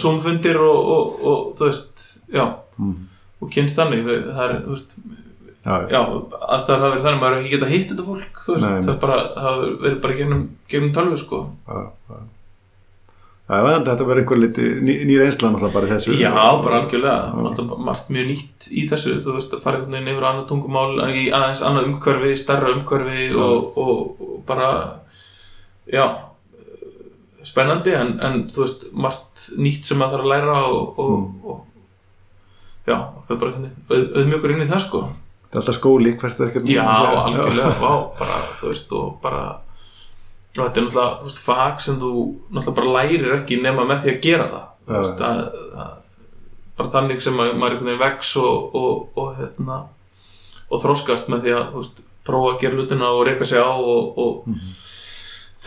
og, 0.59 0.85
og, 0.95 1.25
og 1.31 1.41
þú 1.59 1.67
veist, 1.69 2.05
já. 2.33 2.45
Mm. 2.79 2.95
og 3.43 3.51
kynst 3.53 3.77
þannig, 3.77 4.03
það 4.07 4.43
er, 4.49 4.55
þú 4.65 4.71
veist 4.75 4.95
aðstæðar 5.63 6.81
hafa 6.83 6.91
verið 6.93 7.05
þannig 7.07 7.21
maður 7.23 7.35
hefur 7.37 7.43
ekki 7.45 7.55
getað 7.55 7.73
hitt 7.73 7.89
þetta 7.93 8.05
fólk, 8.09 8.39
þú 8.43 8.53
veist, 8.57 8.65
Nei, 8.67 8.81
það 8.83 8.93
er 8.93 9.01
bara 9.03 9.17
hafa 9.45 9.67
verið 9.85 9.99
bara 10.03 10.17
gegnum, 10.19 10.41
gegnum 10.73 10.93
tölvu, 10.97 11.17
sko. 11.21 11.39
Já, 11.67 11.83
já. 12.11 12.21
Já, 13.43 13.57
að 13.59 13.85
þetta 13.85 14.05
verður 14.07 14.19
einhver 14.23 14.39
liti 14.39 14.65
ný, 14.87 14.93
ný 15.07 15.15
reynsla 15.19 15.49
náttúrulega 15.51 15.75
bara 15.75 15.89
þessu. 15.93 16.13
Já, 16.15 16.29
bara 16.63 16.77
algjörlega, 16.79 17.15
er 17.35 17.47
alltaf 17.49 17.73
margt 17.87 18.11
mjög 18.15 18.27
nýtt 18.31 18.67
í 18.71 18.85
þessu, 18.89 19.15
þú 19.23 19.33
veist, 19.37 19.55
að 19.57 19.63
fara 19.65 19.79
einhvern 19.81 19.97
veginn 19.97 20.11
yfir 20.13 20.27
annað 20.29 20.45
tungumál, 20.51 20.93
í 21.11 21.25
aðeins 21.35 21.61
annað 21.67 21.89
umhverfi, 21.91 22.31
stærra 22.39 22.71
umhverfi 22.77 23.25
og, 23.35 23.77
og, 23.83 24.23
og 24.23 24.37
bara, 24.47 24.69
já, 25.91 26.05
spennandi, 27.43 27.91
en, 27.99 28.13
en 28.23 28.39
þú 28.51 28.63
veist, 28.63 28.87
margt 28.95 29.49
nýtt 29.59 29.91
sem 29.91 29.99
maður 29.99 30.23
þarf 30.23 30.27
að 30.27 30.33
læra 30.35 30.57
og, 30.71 30.99
og, 31.03 31.13
Mm. 31.13 31.27
og 31.43 32.87
já, 32.87 32.95
það 33.27 33.27
fyrir 33.27 33.41
bara 33.43 34.01
auðmjögur 34.23 34.55
inn 34.55 34.63
í 34.63 34.69
það, 34.71 34.81
sko. 34.87 35.03
Það 35.53 35.59
er 35.59 35.61
alltaf 35.61 35.75
skóli, 35.77 36.11
hvert 36.17 36.39
er 36.41 36.47
ekki 36.49 36.73
Já, 36.73 36.85
algjörlega, 37.21 37.73
vá, 37.77 37.91
bara, 38.17 38.37
þú 38.57 38.69
veist, 38.71 38.93
og 38.97 39.09
bara, 39.21 39.41
og 40.55 40.61
þetta 40.63 40.79
er 40.81 40.85
náttúrulega, 40.87 41.03
þú 41.19 41.27
veist, 41.27 41.41
fag 41.45 41.83
sem 41.85 41.99
þú 42.01 42.13
náttúrulega 42.49 42.77
bara 42.79 42.93
lærir 42.95 43.35
ekki 43.35 43.59
nema 43.61 43.85
með 43.85 43.99
því 44.01 44.13
að 44.15 44.23
gera 44.25 44.47
það, 44.49 44.63
þú 44.87 44.95
veist, 44.95 45.21
að, 45.27 45.43
að, 45.83 45.91
bara 46.79 46.93
þannig 46.95 47.21
sem 47.21 47.37
að 47.37 47.51
maður 47.51 47.75
einhvern 47.75 47.91
veginn 47.91 48.01
vex 48.01 48.31
og, 48.41 48.79
og, 48.81 49.03
og, 49.21 49.29
hérna, 49.43 49.77
og 50.71 50.81
þróskast 50.87 51.29
með 51.29 51.45
því 51.45 51.53
að, 51.59 51.69
þú 51.75 51.83
veist, 51.83 52.01
prófa 52.25 52.55
að 52.55 52.59
gera 52.65 52.79
hlutina 52.79 53.13
og 53.13 53.23
reyka 53.29 53.49
sig 53.53 53.61
á 53.61 53.69
og, 53.77 54.19
og 54.25 54.57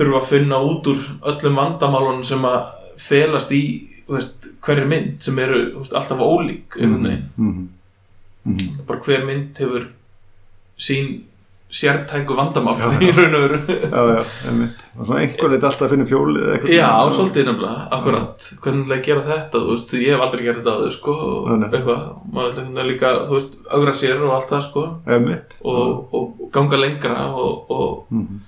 þurfa 0.00 0.18
að 0.24 0.28
finna 0.32 0.58
út 0.66 0.90
úr 0.90 1.06
öllum 1.30 1.62
vandamálunum 1.62 2.26
sem 2.26 2.42
að 2.50 2.58
felast 3.06 3.54
í, 3.54 3.62
þú 4.10 4.18
veist, 4.18 4.50
hverju 4.66 4.90
mynd 4.90 5.22
sem 5.22 5.38
eru, 5.46 5.62
þú 5.76 5.86
veist, 5.86 5.96
alltaf 6.02 6.26
ólík, 6.26 6.80
einhvern 6.82 7.06
veginn 7.12 7.66
mm 8.46 8.56
-hmm. 8.56 8.86
bara 8.86 9.00
hver 9.00 9.24
mynd 9.26 9.58
hefur 9.58 9.86
sín 10.78 11.20
sértæku 11.70 12.36
vandamál 12.38 12.78
í 13.02 13.10
raun 13.10 13.34
og 13.34 13.42
veru. 13.42 13.58
Já, 13.66 14.00
já, 14.16 14.22
og 14.98 15.06
svona 15.06 15.20
einhver 15.20 15.50
veit 15.50 15.64
alltaf 15.64 15.82
að 15.82 15.90
finna 15.90 16.04
eitthvað. 16.06 16.70
Já, 16.72 16.86
svona. 16.88 17.12
svolítið 17.16 17.44
nefnilega, 17.48 17.88
akkurat. 17.90 18.46
Hvernig 18.62 18.84
ætla 18.86 18.96
ég 18.96 19.04
gera 19.04 19.22
þetta, 19.26 19.58
þú 19.58 19.70
veist, 19.74 19.94
ég 19.94 20.12
hef 20.14 20.20
aldrei 20.26 20.44
gert 20.46 20.60
þetta 20.60 20.76
áður, 20.76 20.92
sko, 20.94 21.12
og 21.12 21.48
eitthvað. 21.66 22.02
Maður 22.32 22.50
einhvern 22.52 22.74
veginn 22.74 22.92
líka, 22.92 23.12
þú 23.26 23.32
veist, 23.34 23.58
augra 23.70 23.92
sér 23.92 24.22
og 24.22 24.34
allt 24.36 24.50
það, 24.52 24.62
sko, 24.70 24.84
og, 25.64 26.14
og 26.14 26.50
ganga 26.52 26.76
lengra 26.76 27.26
og, 27.34 27.70
og 27.70 28.06
Mhm. 28.10 28.40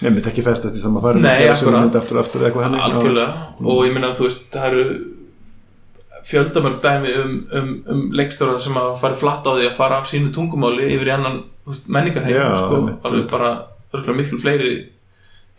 Einmitt 0.00 0.26
ekki 0.26 0.42
festast 0.42 0.76
í 0.76 0.80
sama 0.80 1.00
færi 1.00 1.20
Nei, 1.20 1.48
akkurat. 1.48 1.74
og 1.84 2.62
algjörlega, 2.86 3.32
og 3.60 3.84
ég 3.84 3.92
meina, 3.92 4.14
þú 4.16 4.22
veist, 4.24 4.46
það 4.50 4.64
eru 4.70 4.84
fjöldamörg 6.28 6.80
dæmi 6.84 7.12
um, 7.22 7.34
um, 7.56 7.72
um 7.94 8.00
leikstjóra 8.16 8.58
sem 8.62 8.76
að 8.78 8.94
fara 9.02 9.18
flatt 9.18 9.46
á 9.46 9.52
því 9.56 9.68
að 9.68 9.76
fara 9.76 10.00
af 10.00 10.08
sínu 10.10 10.32
tungumáli 10.34 10.88
yfir 10.94 11.10
í 11.10 11.14
annan 11.14 11.42
menningarheim, 11.88 12.56
sko, 12.56 12.80
alveg 13.06 13.28
bara 13.30 13.52
miklu 14.16 14.40
fleiri 14.40 14.72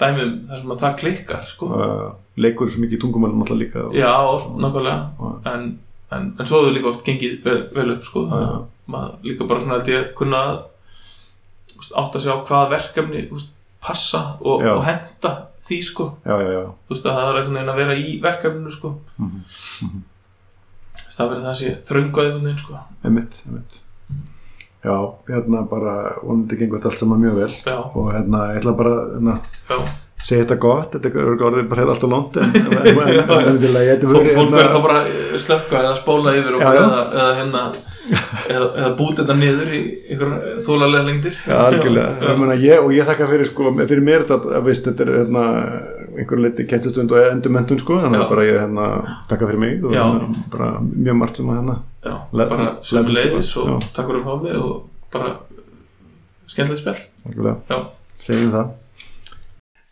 dæmum 0.02 0.34
þar 0.50 0.62
sem 0.64 0.74
að 0.74 0.82
það 0.82 0.98
klikkar 1.04 1.48
sko. 1.48 1.70
uh, 1.76 2.10
leikur 2.42 2.70
svo 2.72 2.84
mikið 2.84 2.98
í 2.98 3.02
tungumálum 3.04 3.44
alltaf 3.44 3.60
líka 3.60 3.86
og, 3.86 3.96
já, 3.96 4.12
oft, 4.26 4.52
nákvæmlega. 4.58 5.32
En, 5.52 5.66
en, 6.16 6.28
en 6.40 6.50
svo 6.50 6.64
hefur 6.64 6.76
líka 6.78 6.92
oft 6.92 7.06
gengið 7.08 7.40
vel, 7.46 7.64
vel 7.76 7.96
upp 7.96 8.06
sko. 8.08 8.26
þannig 8.32 8.52
að 8.52 8.68
maður 8.92 9.30
líka 9.30 9.48
bara 9.50 9.64
svona 9.64 9.80
held 9.80 9.92
ég 9.92 10.02
að 10.02 10.14
kunna 10.20 10.44
átt 12.02 12.18
að 12.18 12.26
sjá 12.26 12.34
hvaða 12.36 12.72
verkefni 12.76 13.26
veist, 13.32 13.56
passa 13.82 14.22
og, 14.42 14.62
og 14.62 14.84
henda 14.86 15.34
því 15.62 15.82
sko. 15.86 16.08
Já, 16.26 16.36
já, 16.42 16.50
já, 16.54 16.64
að 16.94 17.04
það 17.06 17.20
er 17.22 17.40
einhvern 17.40 17.58
veginn 17.58 17.74
að 17.74 17.82
vera 17.82 17.98
í 17.98 18.16
verkefninu 18.22 18.74
sko. 18.74 18.96
Þú 19.18 19.30
veist, 19.38 20.02
það 21.22 21.32
verður 21.32 21.48
það 21.48 21.58
sé 21.62 21.78
þröngu 21.88 22.28
veginn 22.28 22.62
sko 22.62 22.82
einmitt, 23.06 23.42
einmitt 23.48 23.80
já, 24.82 24.96
hérna 25.30 25.66
bara 25.70 25.98
vonandi 26.22 26.58
gengur 26.58 26.80
þetta 26.80 26.92
allt 26.92 27.04
saman 27.04 27.22
mjög 27.22 27.36
vel 27.42 27.52
já, 27.54 27.76
og 27.78 28.08
hérna, 28.16 28.48
ég 28.56 28.62
ætla 28.62 28.74
bara 28.80 28.96
hérna, 29.12 29.38
segja 30.22 30.44
þetta 30.44 30.58
gott, 30.62 30.96
þetta 30.96 31.12
er 31.12 31.46
orðið 31.48 31.70
bara 31.70 31.84
hefði 31.84 31.96
alltaf 31.96 32.12
lónt 32.12 32.42
en, 32.42 32.58
að 32.58 34.06
fólk, 34.10 34.52
verður 34.58 34.76
þá 34.76 34.82
bara 34.88 35.00
slökka 35.46 35.82
eða 35.86 35.96
spóla 36.02 36.36
yfir 36.38 36.58
og 36.58 36.66
Já, 36.66 36.70
eða, 36.74 37.02
eða 37.14 37.32
hérna 37.40 37.64
eða, 38.12 38.68
eða 38.68 38.92
búti 38.98 39.22
þetta 39.22 39.38
niður 39.38 39.74
í 39.78 39.82
ykkur 40.16 40.34
þólarlega 40.66 41.08
lengdir 41.08 41.38
Já, 41.38 41.56
algjörlega, 41.68 42.58
ég, 42.62 42.82
og 42.82 42.94
ég 42.96 43.10
þakka 43.10 43.30
fyrir 43.32 43.50
sko, 43.50 43.74
fyrir 43.82 44.06
mér 44.06 44.26
þetta, 44.26 44.56
að 44.58 44.70
veist, 44.70 44.88
þetta 44.90 45.06
er 45.08 45.14
hérna, 45.20 45.46
einhver 46.22 46.40
leiti 46.44 46.66
kennstustund 46.70 47.12
og 47.12 47.26
endurmentun 47.32 47.80
sko, 47.82 47.98
þannig 48.04 48.20
Já. 48.22 48.26
að 48.26 48.30
bara 48.34 48.46
ég 48.48 48.60
hérna, 48.62 48.86
þakka 49.30 49.48
fyrir 49.50 49.62
mig 49.64 49.84
og 49.86 49.96
Já. 49.96 50.04
hérna, 50.06 50.44
bara 50.54 50.70
mjög 50.82 51.18
margt 51.22 51.40
sem 51.42 51.50
að 51.52 51.58
hérna, 51.60 51.76
já, 52.06 52.16
Le- 52.40 52.50
bara 52.54 52.68
sömu 52.92 53.16
leiðis 53.18 53.50
Já. 53.56 53.62
og 53.66 53.82
takk 53.96 54.08
fyrir 54.12 54.22
að 54.22 54.30
fá 54.30 54.44
mig 54.44 54.56
og 54.62 54.90
bara 55.12 55.34
skemmtilegt 56.48 56.82
spjall 56.84 57.58
já, 57.70 57.82
segjum 58.22 58.52
það. 58.56 58.72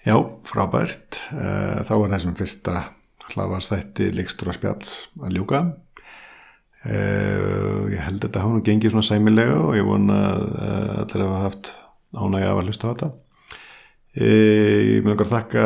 Já, 0.06 0.16
frábært, 0.48 1.20
Eh, 1.30 1.84
þá 1.86 1.92
er 1.94 2.10
þessum 2.16 2.36
fyrsta 2.40 2.74
hlaðvarstætti 3.30 4.08
líkstur 4.16 4.48
og 4.50 4.56
spjalls 4.56 4.94
að 5.22 5.36
ljúka. 5.36 5.60
Eh, 6.86 7.90
Ég 7.92 8.00
held 8.06 8.20
að 8.22 8.30
þetta 8.30 8.42
hafa 8.44 8.56
nú 8.56 8.62
gengið 8.66 8.94
svona 8.94 9.06
sæmilega 9.10 9.58
og 9.60 9.76
ég 9.76 9.86
vona 9.86 10.18
að 10.30 10.44
eh, 10.64 11.02
allir 11.04 11.24
hafa 11.26 11.42
haft 11.44 11.72
ánægja 12.16 12.50
af 12.54 12.60
að 12.62 12.70
hlusta 12.70 12.88
á 12.88 12.92
þetta. 12.94 13.10
Ég 14.20 15.06
með 15.06 15.14
okkur 15.14 15.30
þakka 15.32 15.66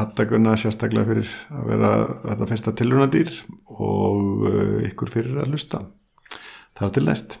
Hattaguna 0.00 0.56
sérstaklega 0.58 1.06
fyrir 1.06 1.28
að 1.54 1.68
vera 1.70 1.90
þetta 2.24 2.48
fyrsta 2.50 2.72
tilrunadýr 2.80 3.32
og 3.76 4.46
eh, 4.50 4.88
ykkur 4.90 5.12
fyrir 5.12 5.42
að 5.44 5.54
hlusta. 5.54 5.84
Það 6.76 6.88
er 6.88 6.94
til 6.96 7.04
næst. 7.06 7.36